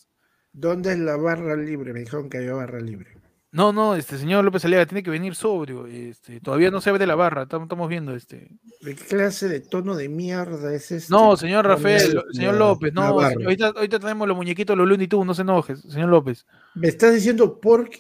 ¿Dónde 0.58 0.94
es 0.94 1.00
la 1.00 1.18
barra 1.18 1.58
libre? 1.58 1.92
Me 1.92 2.00
dijeron 2.00 2.30
que 2.30 2.38
había 2.38 2.54
barra 2.54 2.80
libre. 2.80 3.10
No, 3.52 3.74
no, 3.74 3.96
este 3.96 4.18
señor 4.18 4.46
López 4.46 4.64
Aliaga 4.64 4.86
tiene 4.86 5.04
que 5.04 5.10
venir 5.10 5.36
sobrio. 5.36 5.86
Este, 5.86 6.40
todavía 6.40 6.72
no 6.72 6.80
se 6.80 6.90
abre 6.90 7.06
la 7.06 7.16
barra, 7.16 7.44
estamos, 7.44 7.90
viendo 7.90 8.16
este. 8.16 8.50
¿De 8.82 8.96
qué 8.96 9.04
clase 9.04 9.50
de 9.50 9.60
tono 9.60 9.96
de 9.96 10.08
mierda 10.08 10.74
es 10.74 10.92
este? 10.92 11.12
No, 11.14 11.36
señor 11.36 11.68
Rafael, 11.68 12.22
señor 12.32 12.56
López, 12.56 12.94
no, 12.94 13.02
ahorita, 13.04 13.68
ahorita 13.68 14.00
tenemos 14.00 14.28
los 14.30 14.38
muñequitos, 14.38 14.78
los 14.78 14.88
Looney 14.88 15.08
Tunes, 15.08 15.28
no 15.28 15.34
se 15.34 15.42
enoje, 15.42 15.76
señor 15.76 16.10
López. 16.10 16.46
¿Me 16.74 16.88
estás 16.88 17.14
diciendo 17.14 17.60
por 17.60 17.90
qué? 17.90 18.00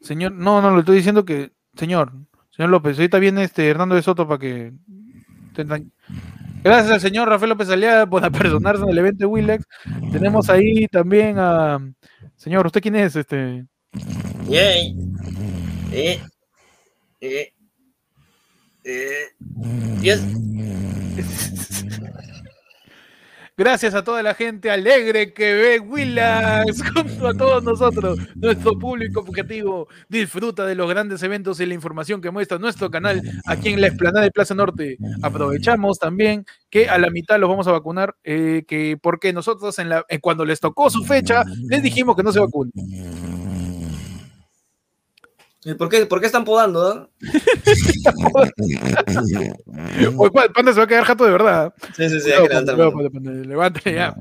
Señor, 0.00 0.32
no, 0.32 0.62
no, 0.62 0.72
le 0.74 0.80
estoy 0.80 0.96
diciendo 0.96 1.24
que, 1.24 1.50
señor, 1.76 2.12
señor 2.50 2.70
López, 2.70 2.96
ahorita 2.96 3.18
viene 3.18 3.42
este 3.42 3.68
Hernando 3.68 3.96
de 3.96 4.02
Soto 4.02 4.28
para 4.28 4.38
que. 4.38 4.72
Gracias 6.62 6.92
al 6.92 7.00
señor 7.00 7.28
Rafael 7.28 7.50
López 7.50 7.70
Aliaga 7.70 8.06
por 8.06 8.24
apersonarse 8.24 8.82
en 8.82 8.90
el 8.90 8.98
evento 8.98 9.20
de 9.20 9.26
Willax. 9.26 9.64
Tenemos 10.12 10.48
ahí 10.50 10.86
también 10.88 11.36
a. 11.38 11.78
Señor, 12.36 12.66
¿usted 12.66 12.80
quién 12.80 12.96
es? 12.96 13.16
Este. 13.16 13.64
Yay. 14.48 14.94
Eh. 15.92 16.20
Eh. 17.20 17.52
Eh. 18.84 19.24
Dios. 20.00 20.20
Gracias 23.58 23.92
a 23.96 24.04
toda 24.04 24.22
la 24.22 24.34
gente 24.34 24.70
alegre 24.70 25.32
que 25.32 25.52
ve 25.52 25.80
Willax 25.80 26.80
junto 26.94 27.26
a 27.26 27.34
todos 27.34 27.64
nosotros, 27.64 28.16
nuestro 28.36 28.78
público 28.78 29.18
objetivo. 29.18 29.88
Disfruta 30.08 30.64
de 30.64 30.76
los 30.76 30.88
grandes 30.88 31.24
eventos 31.24 31.58
y 31.58 31.66
la 31.66 31.74
información 31.74 32.20
que 32.20 32.30
muestra 32.30 32.60
nuestro 32.60 32.88
canal 32.88 33.20
aquí 33.46 33.70
en 33.70 33.80
la 33.80 33.88
explanada 33.88 34.22
de 34.22 34.30
Plaza 34.30 34.54
Norte. 34.54 34.96
Aprovechamos 35.22 35.98
también 35.98 36.46
que 36.70 36.88
a 36.88 36.98
la 36.98 37.10
mitad 37.10 37.36
los 37.40 37.50
vamos 37.50 37.66
a 37.66 37.72
vacunar, 37.72 38.14
eh, 38.22 38.62
que 38.68 38.96
porque 38.96 39.32
nosotros 39.32 39.76
en 39.80 39.88
la, 39.88 40.04
eh, 40.08 40.20
cuando 40.20 40.44
les 40.44 40.60
tocó 40.60 40.88
su 40.88 41.02
fecha 41.02 41.42
les 41.68 41.82
dijimos 41.82 42.14
que 42.14 42.22
no 42.22 42.30
se 42.30 42.38
vacunen. 42.38 43.37
Eh, 45.64 45.74
¿Por 45.74 45.88
qué, 45.88 46.06
¿Por 46.06 46.20
qué 46.20 46.26
están 46.26 46.44
podando? 46.44 46.86
ah? 46.86 47.08
Oye, 50.16 50.30
pa- 50.30 50.48
Panda 50.54 50.72
se 50.72 50.78
va 50.78 50.84
a 50.84 50.86
quedar 50.86 51.04
jato 51.04 51.24
de 51.24 51.32
verdad. 51.32 51.74
Sí, 51.96 52.08
sí, 52.08 52.20
sí, 52.20 52.30
hay 52.30 52.46
que 52.48 52.54
levántale 53.44 53.94
ya. 53.96 54.14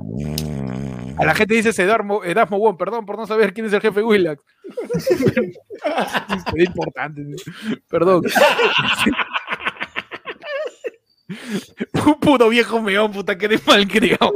A 1.19 1.25
la 1.25 1.35
gente 1.35 1.53
dice 1.55 1.71
Erasmo 2.25 2.57
Won, 2.57 2.77
perdón 2.77 3.05
por 3.05 3.17
no 3.17 3.27
saber 3.27 3.53
quién 3.53 3.65
es 3.67 3.73
el 3.73 3.81
jefe 3.81 4.01
Willax. 4.03 4.41
es 6.55 6.65
importante. 6.67 7.21
Perdón. 7.89 8.23
Puro 12.21 12.49
viejo 12.49 12.81
meón, 12.81 13.11
puta, 13.11 13.37
que 13.37 13.45
eres 13.45 13.65
malcriado. 13.67 14.33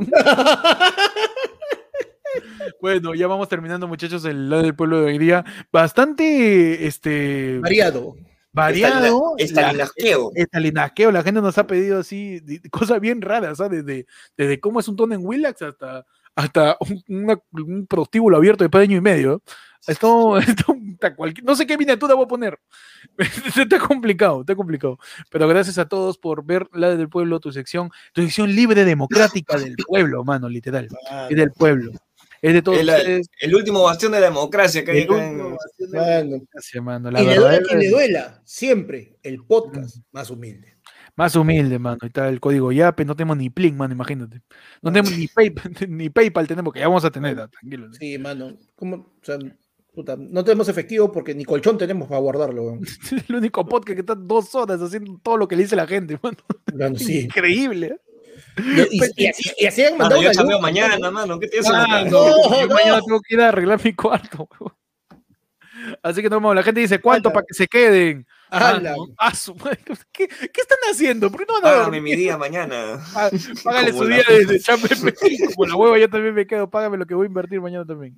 Bueno, 2.81 3.13
ya 3.13 3.27
vamos 3.27 3.47
terminando, 3.49 3.87
muchachos, 3.87 4.25
el 4.25 4.49
lado 4.49 4.63
del 4.63 4.75
pueblo 4.75 4.99
de 5.01 5.05
hoy 5.07 5.17
día. 5.17 5.43
Bastante 5.71 6.87
este 6.87 7.59
Variado. 7.59 8.15
variado. 8.53 9.35
La- 9.37 9.43
Estalinasqueo. 9.43 10.31
estalinasqueo, 10.35 11.11
la 11.11 11.23
gente 11.23 11.41
nos 11.41 11.57
ha 11.57 11.67
pedido 11.67 11.99
así 11.99 12.41
cosas 12.71 12.99
bien 12.99 13.21
raras, 13.21 13.57
¿sabes? 13.57 13.85
Desde, 13.85 14.05
desde 14.37 14.59
cómo 14.59 14.79
es 14.79 14.87
un 14.87 14.95
tono 14.95 15.13
en 15.15 15.25
Willax 15.25 15.61
hasta, 15.61 16.05
hasta 16.35 16.77
un, 16.79 17.03
una- 17.07 17.41
un 17.51 17.87
prostíbulo 17.87 18.37
abierto 18.37 18.67
de 18.67 18.77
año 18.79 18.97
y 18.97 19.01
medio. 19.01 19.41
Esto, 19.87 20.37
esto 20.37 20.75
no 21.43 21.55
sé 21.55 21.65
qué 21.65 21.75
miniatura 21.77 22.13
voy 22.13 22.25
a 22.25 22.27
poner. 22.27 22.59
está 23.57 23.79
complicado, 23.79 24.41
está 24.41 24.55
complicado. 24.55 24.99
Pero 25.31 25.47
gracias 25.47 25.77
a 25.79 25.87
todos 25.87 26.17
por 26.19 26.45
ver 26.45 26.67
la 26.71 26.95
del 26.95 27.09
pueblo, 27.09 27.39
tu 27.39 27.51
sección, 27.51 27.89
tu 28.13 28.21
sección 28.21 28.53
libre 28.55 28.85
democrática 28.85 29.57
del 29.57 29.75
pueblo, 29.75 30.23
mano, 30.23 30.47
literal. 30.49 30.87
Es 31.29 31.35
del 31.35 31.51
pueblo. 31.51 31.91
Es 32.41 32.53
de 32.53 32.61
todos 32.61 32.79
El, 32.79 32.89
ustedes. 32.89 33.29
el 33.39 33.55
último 33.55 33.83
bastión 33.83 34.11
de 34.13 34.19
la 34.19 34.27
democracia 34.27 34.83
que 34.83 34.91
hay 34.91 35.01
El 35.03 35.11
último 35.11 35.49
bastión 35.51 35.91
de 35.91 35.97
la 35.97 36.03
Mano. 36.05 36.29
democracia, 36.31 36.81
mano, 36.81 37.11
la 37.11 37.21
Y 37.21 37.25
le 37.27 37.35
duela 37.35 37.59
quien 37.67 37.79
le 37.79 37.89
duela. 37.89 38.41
Siempre 38.45 39.17
el 39.23 39.43
podcast 39.45 39.97
más 40.11 40.29
humilde. 40.31 40.75
Más 41.15 41.35
humilde, 41.35 41.77
mano. 41.77 41.97
Y 42.01 42.07
está 42.07 42.29
el 42.29 42.39
código 42.39 42.71
YAPE, 42.71 43.05
no 43.05 43.15
tenemos 43.15 43.37
ni 43.37 43.49
Plink, 43.49 43.75
mano, 43.75 43.93
imagínate. 43.93 44.41
No 44.81 44.91
tenemos 44.91 45.15
ni 45.17 45.27
PayPal, 45.27 45.71
ni 45.89 46.09
PayPal 46.09 46.47
tenemos, 46.47 46.73
que 46.73 46.79
ya 46.79 46.87
vamos 46.87 47.05
a 47.05 47.11
tener, 47.11 47.39
ah, 47.39 47.47
tranquilo. 47.47 47.87
¿no? 47.89 47.93
Sí, 47.93 48.17
mano. 48.17 48.57
¿Cómo? 48.75 48.95
O 48.95 49.19
sea, 49.21 49.37
puta, 49.93 50.15
no 50.17 50.43
tenemos 50.43 50.67
efectivo 50.69 51.11
porque 51.11 51.35
ni 51.35 51.43
colchón 51.45 51.77
tenemos 51.77 52.07
para 52.07 52.21
guardarlo. 52.21 52.63
weón. 52.63 52.79
Es 52.83 52.99
el 53.29 53.35
único 53.35 53.63
podcast 53.67 53.93
que 53.95 53.99
está 53.99 54.15
dos 54.15 54.55
horas 54.55 54.81
haciendo 54.81 55.19
todo 55.21 55.37
lo 55.37 55.47
que 55.47 55.55
le 55.57 55.63
dice 55.63 55.75
la 55.75 55.85
gente, 55.85 56.17
mano. 56.23 56.37
Mano, 56.73 56.97
sí. 56.97 57.19
Increíble. 57.19 57.97
¿Eh? 58.57 58.87
Y, 58.91 59.03
y- 59.03 59.11
y 59.23 59.27
así, 59.27 59.51
y 59.57 59.65
así 59.65 59.81
han 59.83 59.91
Mano, 59.93 60.03
mandado 60.03 60.21
yo 60.21 60.27
una 60.29 60.33
chambeo 60.35 60.57
luz, 60.57 60.61
mañana, 60.61 61.11
mano. 61.11 61.39
¿Qué 61.39 61.47
te? 61.47 61.61
Mano, 61.61 62.05
No, 62.09 62.11
yo 62.61 62.67
no. 62.67 62.73
mañana 62.75 62.99
tengo 63.05 63.21
que 63.21 63.33
ir 63.35 63.41
a 63.41 63.47
arreglar 63.49 63.79
mi 63.83 63.93
cuarto. 63.93 64.47
Así 66.03 66.21
que 66.21 66.29
no, 66.29 66.39
mano, 66.39 66.53
la 66.53 66.63
gente 66.63 66.79
dice, 66.81 66.99
¿cuánto 67.01 67.29
Ala. 67.29 67.33
para 67.33 67.45
que 67.47 67.55
se 67.55 67.67
queden? 67.67 68.27
Ala. 68.51 68.91
Mano, 68.91 69.07
a 69.17 69.33
su 69.33 69.55
madre, 69.55 69.79
¿Qué, 70.11 70.27
qué 70.27 70.61
están 70.61 70.77
haciendo? 70.91 71.31
¿Por 71.31 71.39
qué 71.39 71.45
no 71.47 71.53
van 71.55 71.63
a 71.63 71.75
Págame 71.77 71.83
dormir? 71.97 72.01
mi 72.03 72.15
día 72.15 72.37
mañana. 72.37 72.99
Pá- 73.13 73.31
Págale 73.63 73.91
Como 73.91 74.03
su 74.03 74.09
día 74.09 74.23
de, 74.27 74.45
de 74.45 74.61
Como 75.55 75.65
la 75.65 75.75
hueva, 75.75 75.97
yo 75.97 76.09
también 76.09 76.35
me 76.35 76.45
quedo. 76.45 76.69
Págame 76.69 76.97
lo 76.97 77.05
que 77.07 77.15
voy 77.15 77.25
a 77.25 77.27
invertir 77.29 77.61
mañana 77.61 77.83
también. 77.85 78.15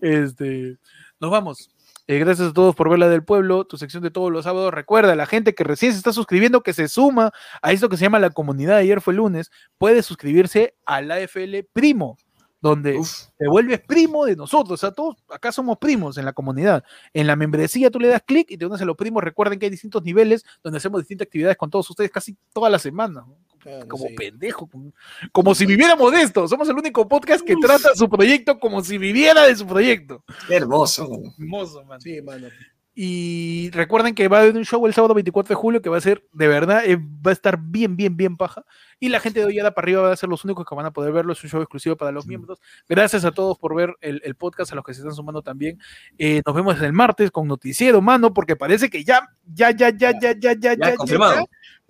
Este, 0.00 0.76
nos 1.18 1.30
vamos. 1.32 1.68
Eh, 2.06 2.18
gracias 2.18 2.50
a 2.50 2.52
todos 2.52 2.74
por 2.74 2.90
ver 2.90 2.98
la 2.98 3.08
del 3.08 3.24
pueblo, 3.24 3.64
tu 3.64 3.78
sección 3.78 4.02
de 4.02 4.10
todos 4.10 4.30
los 4.30 4.44
sábados. 4.44 4.74
Recuerda, 4.74 5.14
la 5.14 5.24
gente 5.24 5.54
que 5.54 5.64
recién 5.64 5.92
se 5.92 5.98
está 5.98 6.12
suscribiendo, 6.12 6.62
que 6.62 6.74
se 6.74 6.86
suma 6.88 7.32
a 7.62 7.72
esto 7.72 7.88
que 7.88 7.96
se 7.96 8.02
llama 8.02 8.18
la 8.18 8.28
comunidad. 8.28 8.76
Ayer 8.76 9.00
fue 9.00 9.14
lunes, 9.14 9.50
puede 9.78 10.02
suscribirse 10.02 10.74
a 10.84 11.00
la 11.00 11.14
AFL 11.14 11.64
Primo, 11.72 12.18
donde 12.64 12.96
Uf, 12.96 13.26
te 13.36 13.46
vuelves 13.46 13.78
primo 13.80 14.24
de 14.24 14.36
nosotros. 14.36 14.72
O 14.72 14.76
sea, 14.80 14.90
todos 14.90 15.16
acá 15.28 15.52
somos 15.52 15.76
primos 15.76 16.16
en 16.16 16.24
la 16.24 16.32
comunidad. 16.32 16.82
En 17.12 17.26
la 17.26 17.36
membresía 17.36 17.90
tú 17.90 18.00
le 18.00 18.08
das 18.08 18.22
clic 18.24 18.50
y 18.50 18.56
te 18.56 18.64
unes 18.64 18.80
a 18.80 18.86
los 18.86 18.96
primos. 18.96 19.22
Recuerden 19.22 19.58
que 19.58 19.66
hay 19.66 19.70
distintos 19.70 20.02
niveles 20.02 20.46
donde 20.62 20.78
hacemos 20.78 21.02
distintas 21.02 21.26
actividades 21.26 21.58
con 21.58 21.68
todos 21.68 21.90
ustedes 21.90 22.10
casi 22.10 22.38
toda 22.54 22.70
la 22.70 22.78
semana. 22.78 23.20
¿no? 23.20 23.36
Mano, 23.66 23.86
como 23.86 24.06
sí. 24.08 24.14
pendejo, 24.14 24.66
como, 24.66 24.92
como 25.30 25.54
si 25.54 25.66
viviéramos 25.66 26.10
de 26.10 26.22
esto. 26.22 26.48
Somos 26.48 26.66
el 26.70 26.76
único 26.76 27.06
podcast 27.06 27.44
que 27.44 27.54
trata 27.56 27.94
su 27.94 28.08
proyecto 28.08 28.58
como 28.58 28.82
si 28.82 28.96
viviera 28.96 29.46
de 29.46 29.56
su 29.56 29.66
proyecto. 29.66 30.24
qué 30.48 30.56
hermoso. 30.56 31.06
Hermoso, 31.38 31.84
man. 31.84 32.00
Sí, 32.00 32.22
mano. 32.22 32.48
Y 32.96 33.70
recuerden 33.72 34.14
que 34.14 34.28
va 34.28 34.38
a 34.38 34.40
haber 34.42 34.56
un 34.56 34.64
show 34.64 34.86
el 34.86 34.94
sábado 34.94 35.14
24 35.14 35.48
de 35.48 35.54
julio 35.56 35.82
que 35.82 35.88
va 35.88 35.96
a 35.96 36.00
ser, 36.00 36.24
de 36.32 36.46
verdad, 36.46 36.84
eh, 36.84 36.96
va 36.96 37.30
a 37.30 37.32
estar 37.32 37.58
bien, 37.58 37.96
bien, 37.96 38.16
bien 38.16 38.36
paja. 38.36 38.64
Y 39.00 39.08
la 39.08 39.18
gente 39.18 39.40
de 39.40 39.46
Ollada 39.46 39.74
para 39.74 39.84
arriba 39.86 40.02
va 40.02 40.12
a 40.12 40.16
ser 40.16 40.28
los 40.28 40.44
únicos 40.44 40.64
que 40.64 40.74
van 40.76 40.86
a 40.86 40.92
poder 40.92 41.12
verlo. 41.12 41.32
Es 41.32 41.42
un 41.42 41.50
show 41.50 41.60
exclusivo 41.60 41.96
para 41.96 42.12
los 42.12 42.24
miembros. 42.26 42.60
Gracias 42.88 43.24
a 43.24 43.32
todos 43.32 43.58
por 43.58 43.74
ver 43.74 43.96
el, 44.00 44.22
el 44.24 44.36
podcast, 44.36 44.70
a 44.70 44.76
los 44.76 44.84
que 44.84 44.94
se 44.94 45.00
están 45.00 45.14
sumando 45.14 45.42
también. 45.42 45.80
Eh, 46.18 46.40
nos 46.46 46.54
vemos 46.54 46.80
el 46.80 46.92
martes 46.92 47.32
con 47.32 47.48
Noticiero, 47.48 48.00
mano, 48.00 48.32
porque 48.32 48.54
parece 48.54 48.88
que 48.88 49.02
ya, 49.02 49.28
ya, 49.52 49.72
ya, 49.72 49.90
ya, 49.90 50.12
ya, 50.20 50.32
ya, 50.38 50.52
ya, 50.52 50.74
ya. 50.74 50.94
confirmado. 50.94 51.34
ya. 51.34 51.44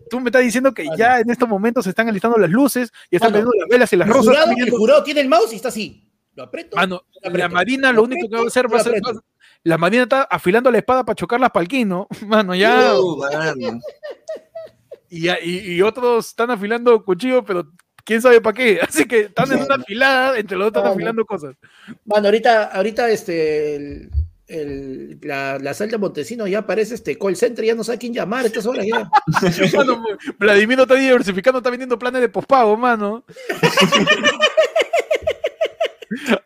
Tú 0.09 0.21
me 0.21 0.29
estás 0.29 0.43
diciendo 0.43 0.73
que 0.73 0.87
ya 0.97 1.21
en 1.21 1.29
estos 1.29 1.49
momentos 1.49 1.85
se 1.85 1.91
están 1.91 2.09
alistando 2.09 2.39
las 2.39 2.51
luces 2.51 2.91
y 3.11 3.17
están 3.17 3.31
prendiendo 3.31 3.53
las 3.59 3.69
velas 3.69 3.93
y 3.93 3.97
las 3.97 4.09
El 4.09 4.15
rosas. 4.15 4.27
jurado, 4.35 4.53
el 4.57 4.71
jurado 4.71 5.03
tiene 5.03 5.21
el 5.21 5.29
mouse 5.29 5.53
y 5.53 5.57
está 5.57 5.69
así. 5.69 6.11
Lo 6.35 6.45
aprieto. 6.45 6.77
Mano, 6.77 7.03
la 7.23 7.29
aprieto. 7.29 7.51
Marina 7.51 7.93
lo 7.93 8.03
único 8.03 8.29
que 8.29 8.37
va 8.37 8.43
a 8.43 8.47
hacer 8.47 8.73
va 8.73 8.79
a 8.79 8.83
ser. 8.83 9.03
La 9.65 9.79
Marina 9.79 10.03
está 10.05 10.23
afilando 10.23 10.71
la 10.71 10.79
espada 10.79 11.05
para 11.05 11.17
chocar 11.17 11.41
las 11.41 11.51
palquino. 11.51 12.07
Mano, 12.27 12.55
ya. 12.55 12.95
Uh. 12.99 13.21
Y, 15.09 15.23
ya- 15.23 15.39
y, 15.43 15.73
y 15.75 15.83
otros 15.83 16.29
están 16.29 16.51
afilando 16.51 17.03
cuchillos, 17.05 17.45
pero 17.47 17.69
quién 18.05 18.21
sabe 18.21 18.41
para 18.41 18.55
qué. 18.55 18.81
Así 18.89 19.07
que 19.07 19.21
están 19.23 19.51
en 19.53 19.63
una 19.63 19.77
afilada, 19.77 20.39
entre 20.39 20.57
los 20.57 20.73
dos 20.73 20.81
están 20.81 20.93
afilando 20.93 21.25
cosas. 21.25 21.55
Mano, 22.05 22.27
ahorita, 22.27 22.65
ahorita 22.67 23.09
este, 23.11 23.77
el, 23.77 24.11
el- 24.49 25.19
la, 25.23 25.59
la 25.59 25.73
salta 25.73 25.97
Montesino 25.97 26.47
ya 26.47 26.59
aparece 26.59 26.95
este 26.97 27.17
call 27.17 27.37
center, 27.37 27.65
ya 27.65 27.75
no 27.75 27.85
sabe 27.85 27.99
quién 27.99 28.13
llamar 28.13 28.45
a 28.45 28.49
estas 28.49 28.67
horas 28.67 28.85
ya. 28.85 29.09
Mano, 29.79 30.05
Vladimir 30.39 30.77
no 30.77 30.83
está 30.83 30.97
diversificando, 30.97 31.59
está 31.59 31.71
vendiendo 31.71 31.99
planes 31.99 32.21
de 32.21 32.29
pospago, 32.29 32.77
mano. 32.77 33.25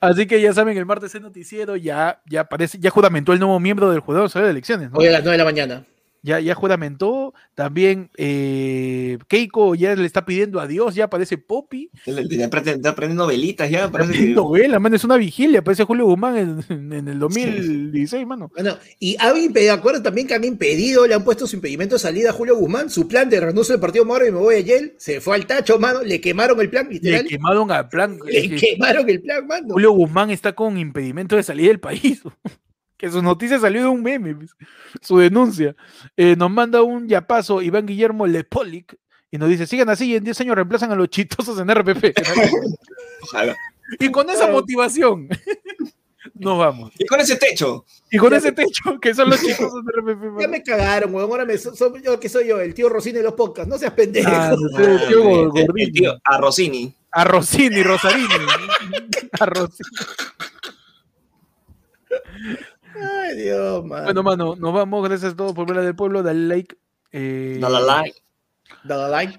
Así 0.00 0.26
que 0.26 0.40
ya 0.40 0.52
saben, 0.52 0.76
el 0.76 0.86
martes 0.86 1.14
es 1.14 1.20
noticiero, 1.20 1.76
ya, 1.76 2.20
ya 2.26 2.42
aparece, 2.42 2.78
ya 2.78 2.90
juramentó 2.90 3.32
el 3.32 3.38
nuevo 3.38 3.58
miembro 3.60 3.90
del 3.90 4.00
jurado 4.00 4.28
de 4.28 4.50
elecciones. 4.50 4.90
Hoy 4.92 5.06
a 5.06 5.12
las 5.12 5.22
9 5.22 5.32
de 5.32 5.38
la 5.38 5.44
mañana. 5.44 5.84
Ya, 6.22 6.40
ya 6.40 6.54
juramentó. 6.54 7.34
También 7.54 8.10
eh, 8.16 9.18
Keiko 9.28 9.74
ya 9.74 9.94
le 9.96 10.06
está 10.06 10.24
pidiendo 10.24 10.60
adiós, 10.60 10.94
ya 10.94 11.08
parece 11.10 11.38
Poppy. 11.38 11.90
Está 12.06 12.22
prende- 12.50 12.74
está 12.76 12.94
prendiendo 12.94 13.26
velitas 13.26 13.70
ya, 13.70 13.90
parece 13.90 14.12
que- 14.12 14.78
man, 14.78 14.94
es 14.94 15.04
una 15.04 15.16
vigilia, 15.16 15.62
parece 15.62 15.84
Julio 15.84 16.04
Guzmán 16.06 16.36
en, 16.68 16.92
en- 16.92 17.08
el 17.08 17.18
2016, 17.18 18.26
mano. 18.26 18.50
Bueno, 18.54 18.76
y 19.00 19.16
han 19.18 19.36
impedido, 19.36 19.72
acuerdan 19.72 20.02
también 20.02 20.26
que 20.26 20.34
han 20.34 20.44
impedido, 20.44 21.06
le 21.06 21.14
han 21.14 21.24
puesto 21.24 21.46
su 21.46 21.56
impedimento 21.56 21.94
de 21.96 21.98
salida 22.00 22.30
a 22.30 22.32
Julio 22.32 22.56
Guzmán, 22.56 22.90
su 22.90 23.08
plan 23.08 23.28
de 23.28 23.40
renuncio 23.40 23.72
del 23.74 23.80
partido 23.80 24.04
Moro 24.04 24.26
y 24.26 24.30
me 24.30 24.38
voy 24.38 24.56
a 24.56 24.60
Yel, 24.60 24.94
se 24.98 25.20
fue 25.20 25.34
al 25.36 25.46
tacho, 25.46 25.78
mano, 25.78 26.02
le 26.02 26.20
quemaron 26.20 26.60
el 26.60 26.70
plan, 26.70 26.86
Le 26.86 26.94
literal, 26.94 27.22
le, 27.24 27.28
quemaron 27.28 27.70
al 27.72 27.88
plan. 27.88 28.18
que 28.24 28.56
quemaron 28.56 29.08
el 29.08 29.20
plan, 29.20 29.46
mano. 29.46 29.68
Julio 29.74 29.92
Guzmán 29.92 30.30
está 30.30 30.52
con 30.52 30.78
impedimento 30.78 31.36
de 31.36 31.42
salir 31.42 31.68
del 31.68 31.80
país. 31.80 32.22
Que 32.98 33.10
su 33.10 33.22
noticia 33.22 33.58
salió 33.60 33.82
de 33.82 33.88
un 33.88 34.02
meme, 34.02 34.34
pues, 34.34 34.50
su 35.00 35.18
denuncia. 35.18 35.74
Eh, 36.16 36.34
nos 36.36 36.50
manda 36.50 36.82
un 36.82 37.06
yapazo 37.08 37.62
Iván 37.62 37.86
Guillermo 37.86 38.26
Lepolic 38.26 38.96
y 39.30 39.38
nos 39.38 39.48
dice: 39.48 39.66
sigan 39.66 39.88
así 39.88 40.06
y 40.12 40.16
en 40.16 40.24
10 40.24 40.40
años 40.42 40.56
reemplazan 40.56 40.90
a 40.92 40.96
los 40.96 41.08
chistosos 41.08 41.58
en 41.60 41.68
RPP. 41.72 42.12
Ojalá. 43.22 43.56
y 44.00 44.10
con 44.10 44.28
esa 44.30 44.48
motivación, 44.48 45.28
nos 46.34 46.58
vamos. 46.58 46.92
Y 46.98 47.06
con 47.06 47.20
ese 47.20 47.36
techo. 47.36 47.84
Y 48.10 48.18
con 48.18 48.32
ese 48.34 48.50
techo, 48.52 48.98
que 49.00 49.14
son 49.14 49.30
los 49.30 49.40
chistosos 49.40 49.82
de 49.84 49.92
RPP. 50.00 50.40
Ya 50.40 50.48
me 50.48 50.62
cagaron, 50.62 51.14
weón, 51.14 51.30
ahora 51.30 51.44
me, 51.44 51.56
so- 51.56 51.96
yo 52.02 52.18
que 52.18 52.28
soy 52.28 52.48
yo, 52.48 52.60
el 52.60 52.74
tío 52.74 52.88
Rosini 52.88 53.18
de 53.18 53.24
los 53.24 53.34
podcasts, 53.34 53.68
no 53.70 53.78
seas 53.78 53.92
pendejo. 53.92 54.28
Ah, 54.32 54.54
usted, 54.58 54.84
el 55.02 55.08
tío 55.08 55.22
El- 55.22 55.60
el 55.60 55.66
gordito. 55.66 55.92
tío 55.92 56.20
a 56.24 56.38
Rossini. 56.38 56.92
A 57.12 57.22
Rossini, 57.24 57.82
Rosarini. 57.84 58.26
A 59.40 59.46
Rossini. 59.46 59.88
Ay, 63.00 63.36
Dios, 63.36 63.84
mano. 63.84 64.04
Bueno, 64.04 64.22
mano, 64.22 64.56
nos 64.56 64.72
vamos. 64.74 65.08
Gracias 65.08 65.32
a 65.32 65.36
todos 65.36 65.52
por 65.52 65.66
ver 65.66 65.76
la 65.76 65.82
del 65.82 65.94
pueblo. 65.96 66.22
Dale 66.22 66.40
like. 66.46 66.76
Eh, 67.12 67.58
Dale 67.60 67.80
like. 67.86 68.18
Dale 68.84 69.10
like. 69.10 69.38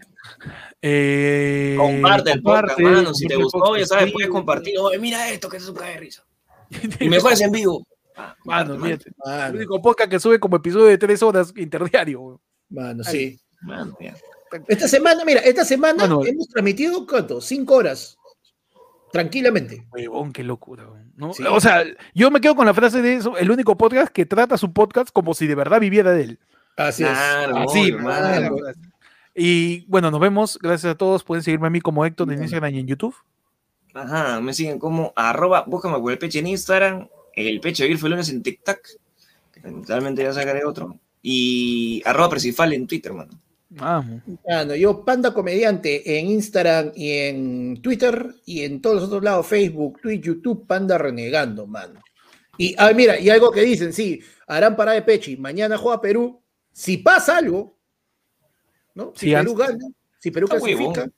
eh, 0.82 1.76
Comparte 1.78 2.32
el 2.32 2.42
podcast, 2.42 2.76
comparte, 2.76 2.84
mano. 2.84 3.14
Si 3.14 3.28
te 3.28 3.36
gustó, 3.36 3.76
ya 3.78 3.86
sabes, 3.86 4.06
sí. 4.06 4.12
puedes 4.12 4.30
compartir. 4.30 4.78
Oye, 4.80 5.00
mira 5.00 5.30
esto, 5.30 5.50
que 5.50 5.58
es 5.58 5.68
un 5.68 5.76
cae 5.76 5.94
de 5.94 6.00
risa. 6.00 6.26
Y 7.00 7.10
mejor 7.10 7.34
es 7.34 7.42
en 7.42 7.52
vivo. 7.52 7.86
Ah, 8.16 8.36
Mano, 8.44 8.76
mano, 8.78 8.86
fíjate. 8.86 9.12
El 9.50 9.56
único 9.56 9.82
podcast 9.82 10.10
que 10.12 10.20
sube 10.20 10.40
como 10.40 10.58
episodio 10.58 10.86
de 10.88 10.98
tres 10.98 11.24
horas 11.24 11.54
interdiario. 11.56 12.22
weón. 12.22 12.42
mano, 12.70 13.04
sí. 13.04 13.40
mano. 13.62 13.98
Esta 14.68 14.88
semana, 14.88 15.24
mira, 15.26 15.42
esta 15.42 15.64
semana 15.64 16.04
Mano. 16.08 16.26
hemos 16.26 16.48
transmitido, 16.48 17.06
¿cuánto? 17.08 17.40
Cinco 17.40 17.76
horas. 17.76 18.18
Tranquilamente. 19.12 19.88
Huevón, 19.92 20.34
qué 20.34 20.44
locura. 20.44 20.86
weón, 20.90 20.99
¿no? 21.20 21.34
Sí. 21.34 21.44
O 21.48 21.60
sea, 21.60 21.84
yo 22.16 22.32
me 22.32 22.42
quedo 22.42 22.56
con 22.56 22.66
la 22.66 22.74
frase 22.74 23.02
de 23.02 23.16
eso, 23.16 23.38
el 23.38 23.52
único 23.52 23.78
podcast 23.78 24.12
que 24.12 24.26
trata 24.26 24.58
su 24.58 24.74
podcast 24.74 25.10
como 25.12 25.34
si 25.34 25.46
de 25.46 25.56
verdad 25.56 25.80
viviera 25.80 26.12
de 26.12 26.24
él. 26.24 26.40
Así 26.78 27.04
Claro, 27.04 27.58
Así, 27.58 27.92
mano, 27.92 28.04
mano. 28.06 28.42
la 28.42 28.50
verdad. 28.50 28.76
Y 29.36 29.86
bueno, 29.88 30.12
nos 30.12 30.20
vemos. 30.20 30.58
Gracias 30.62 30.94
a 30.94 30.98
todos. 30.98 31.24
Pueden 31.24 31.44
seguirme 31.44 31.68
a 31.68 31.70
mí 31.70 31.82
como 31.82 32.06
Héctor 32.06 32.32
en 32.34 32.42
Instagram 32.42 32.74
y 32.74 32.80
en 32.80 32.88
YouTube. 32.88 33.16
Ajá, 33.94 34.40
me 34.40 34.54
siguen 34.54 34.80
como 34.80 35.14
arroba, 35.16 35.64
búscame 35.68 36.00
por 36.00 36.12
el 36.12 36.18
peche 36.18 36.40
en 36.40 36.48
Instagram, 36.48 37.08
el 37.34 37.60
peche 37.60 37.88
de 37.88 37.98
fue 37.98 38.10
lunes 38.10 38.30
en 38.30 38.44
TikTok, 38.44 38.80
que 39.52 39.62
lamentablemente 39.62 40.24
ya 40.24 40.34
sacaré 40.34 40.64
otro, 40.64 40.98
y 41.22 42.02
arroba 42.06 42.30
Precifal 42.30 42.74
en 42.74 42.86
Twitter, 42.86 43.14
mano. 43.14 43.32
Vamos. 43.70 44.22
Mano, 44.48 44.76
yo, 44.76 45.06
Panda 45.06 45.34
Comediante, 45.34 46.18
en 46.18 46.28
Instagram 46.28 46.92
y 46.96 47.12
en 47.12 47.82
Twitter 47.82 48.34
y 48.46 48.64
en 48.64 48.82
todos 48.82 48.96
los 48.96 49.06
otros 49.06 49.24
lados, 49.24 49.46
Facebook, 49.46 50.00
Twitch, 50.02 50.24
YouTube, 50.24 50.66
Panda 50.66 50.98
Renegando, 50.98 51.68
mano. 51.68 52.02
Y 52.58 52.76
ah, 52.78 52.92
mira, 52.94 53.20
y 53.20 53.30
algo 53.30 53.52
que 53.52 53.62
dicen, 53.62 53.94
sí, 53.94 54.22
harán 54.48 54.76
parada 54.76 54.96
de 54.96 55.04
Pechi, 55.04 55.38
mañana 55.38 55.78
juega 55.78 56.02
Perú. 56.02 56.42
Si 56.74 56.98
pasa 56.98 57.38
algo, 57.38 57.78
¿no? 58.96 59.14
Si 59.16 59.28
Sí, 59.28 59.34
Perú 59.36 59.52
antes- 59.52 59.68
gana, 59.68 59.94
si 60.20 60.32
Perú 60.32 60.48
clasifica. 60.48 61.10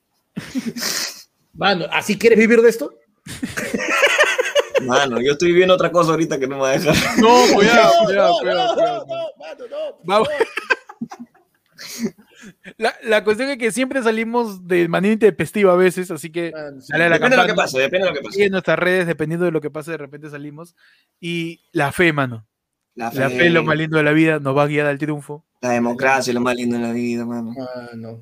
Mano, 1.53 1.85
¿así 1.91 2.17
quieres 2.17 2.37
vivir 2.37 2.61
de 2.61 2.69
esto? 2.69 2.93
Mano, 4.85 5.21
yo 5.21 5.33
estoy 5.33 5.51
viendo 5.53 5.73
otra 5.75 5.91
cosa 5.91 6.11
ahorita 6.11 6.39
que 6.39 6.47
no 6.47 6.55
me 6.55 6.61
va 6.63 6.69
a 6.71 6.77
dejar. 6.79 6.95
No, 7.19 7.43
cuidado, 7.53 7.93
no, 7.99 8.05
cuidado, 8.05 8.33
no, 8.33 8.39
cuidado, 8.39 8.67
no, 8.67 8.75
cuidado. 8.75 9.05
no, 9.07 9.15
mano, 9.37 9.65
no, 9.69 9.97
Vamos. 10.03 10.27
La, 12.77 12.93
la 13.03 13.23
cuestión 13.23 13.49
es 13.49 13.57
que 13.57 13.71
siempre 13.71 14.03
salimos 14.03 14.67
de 14.67 14.87
manera 14.87 15.13
intempestiva 15.13 15.73
a 15.73 15.75
veces, 15.75 16.11
así 16.11 16.31
que 16.31 16.51
Mano, 16.51 16.79
sí. 16.81 16.87
dale 16.91 17.05
a 17.05 17.09
la 17.09 17.15
Depende 17.15 17.37
de 17.37 17.41
lo 17.41 17.47
que 17.47 17.53
pase, 17.55 17.79
depende 17.79 18.07
de 18.07 18.13
lo 18.13 18.19
que 18.19 18.23
pase. 18.23 18.43
En 18.45 18.51
nuestras 18.51 18.79
redes, 18.79 19.07
dependiendo 19.07 19.45
de 19.45 19.51
lo 19.51 19.61
que 19.61 19.69
pase, 19.71 19.91
de 19.91 19.97
repente 19.97 20.29
salimos. 20.29 20.75
Y 21.19 21.61
la 21.71 21.91
fe, 21.91 22.13
mano. 22.13 22.45
La 22.93 23.09
fe 23.09 23.47
es 23.47 23.53
lo 23.53 23.63
más 23.63 23.77
lindo 23.77 23.97
de 23.97 24.03
la 24.03 24.11
vida, 24.11 24.39
nos 24.39 24.55
va 24.55 24.63
a 24.63 24.67
guiar 24.67 24.85
al 24.85 24.97
triunfo. 24.99 25.45
La 25.61 25.69
democracia 25.71 26.31
es 26.31 26.35
lo 26.35 26.41
más 26.41 26.55
lindo 26.55 26.75
en 26.75 26.83
la 26.83 26.91
vida, 26.91 27.25
mano. 27.25 27.53
Mano. 27.55 28.21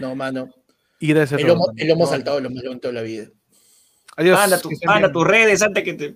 No, 0.00 0.14
mano. 0.14 0.50
Y 0.98 1.08
gracias 1.08 1.32
a 1.38 1.40
El 1.40 1.46
todos. 1.46 1.58
lomo, 1.58 1.72
el 1.76 1.88
lomo 1.88 2.06
saltado 2.06 2.38
es 2.38 2.42
lo 2.42 2.50
más 2.50 2.62
bonito 2.64 2.88
de 2.88 2.94
la 2.94 3.02
vida. 3.02 3.26
Adiós. 4.16 4.38
Anda, 4.38 4.60
tu, 4.60 4.70
anda 4.86 5.12
tus 5.12 5.26
redes 5.26 5.62
antes 5.62 5.84
que 5.84 5.94
te. 5.94 6.14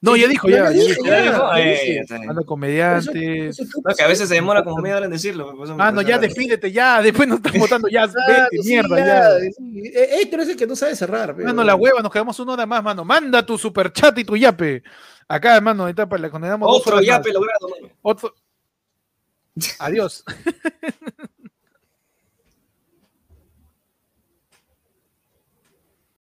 No, 0.00 0.14
ya 0.16 0.28
dijo, 0.28 0.48
ya. 0.48 0.68
Dijo. 0.70 1.02
Eh. 1.56 2.04
Anda 2.28 2.42
comediante. 2.44 3.50
No, 3.84 3.94
que 3.94 4.02
a 4.02 4.06
veces 4.08 4.28
se 4.28 4.34
demora 4.34 4.62
como 4.62 4.76
media 4.82 4.96
hora 4.96 5.06
en 5.06 5.12
decirlo. 5.12 5.54
pues, 5.56 5.70
Ah, 5.78 5.90
no, 5.90 6.02
ya 6.02 6.18
despídete, 6.18 6.70
ya. 6.70 7.00
Después 7.02 7.28
nos 7.28 7.38
están 7.38 7.58
votando, 7.60 7.88
ya. 7.88 8.06
Vete, 8.06 8.62
sí, 8.62 8.68
mierda, 8.68 8.98
ya, 8.98 9.06
ya. 9.06 9.38
Eh, 9.38 10.20
Héctor 10.22 10.40
es 10.40 10.48
el 10.50 10.56
que 10.56 10.66
no 10.66 10.76
sabe 10.76 10.94
cerrar. 10.96 11.34
pero- 11.34 11.46
Mano, 11.48 11.64
la 11.64 11.74
hueva, 11.74 12.02
nos 12.02 12.12
quedamos 12.12 12.38
una 12.40 12.52
hora 12.52 12.66
más, 12.66 12.82
mano. 12.82 13.04
Manda 13.04 13.44
tu 13.44 13.56
super 13.58 13.92
chat 13.92 14.16
y 14.18 14.24
tu 14.24 14.36
yape. 14.36 14.82
Acá, 15.28 15.56
hermano, 15.56 15.84
ahorita 15.84 16.08
para 16.08 16.22
la 16.22 16.30
condenamos 16.30 16.68
Otro 16.70 16.96
horas 16.96 17.06
ya 17.06 17.18
más. 17.18 17.26
logrado, 17.32 17.68
mano. 17.68 17.92
Otro. 18.02 18.34
Adiós. 19.78 20.24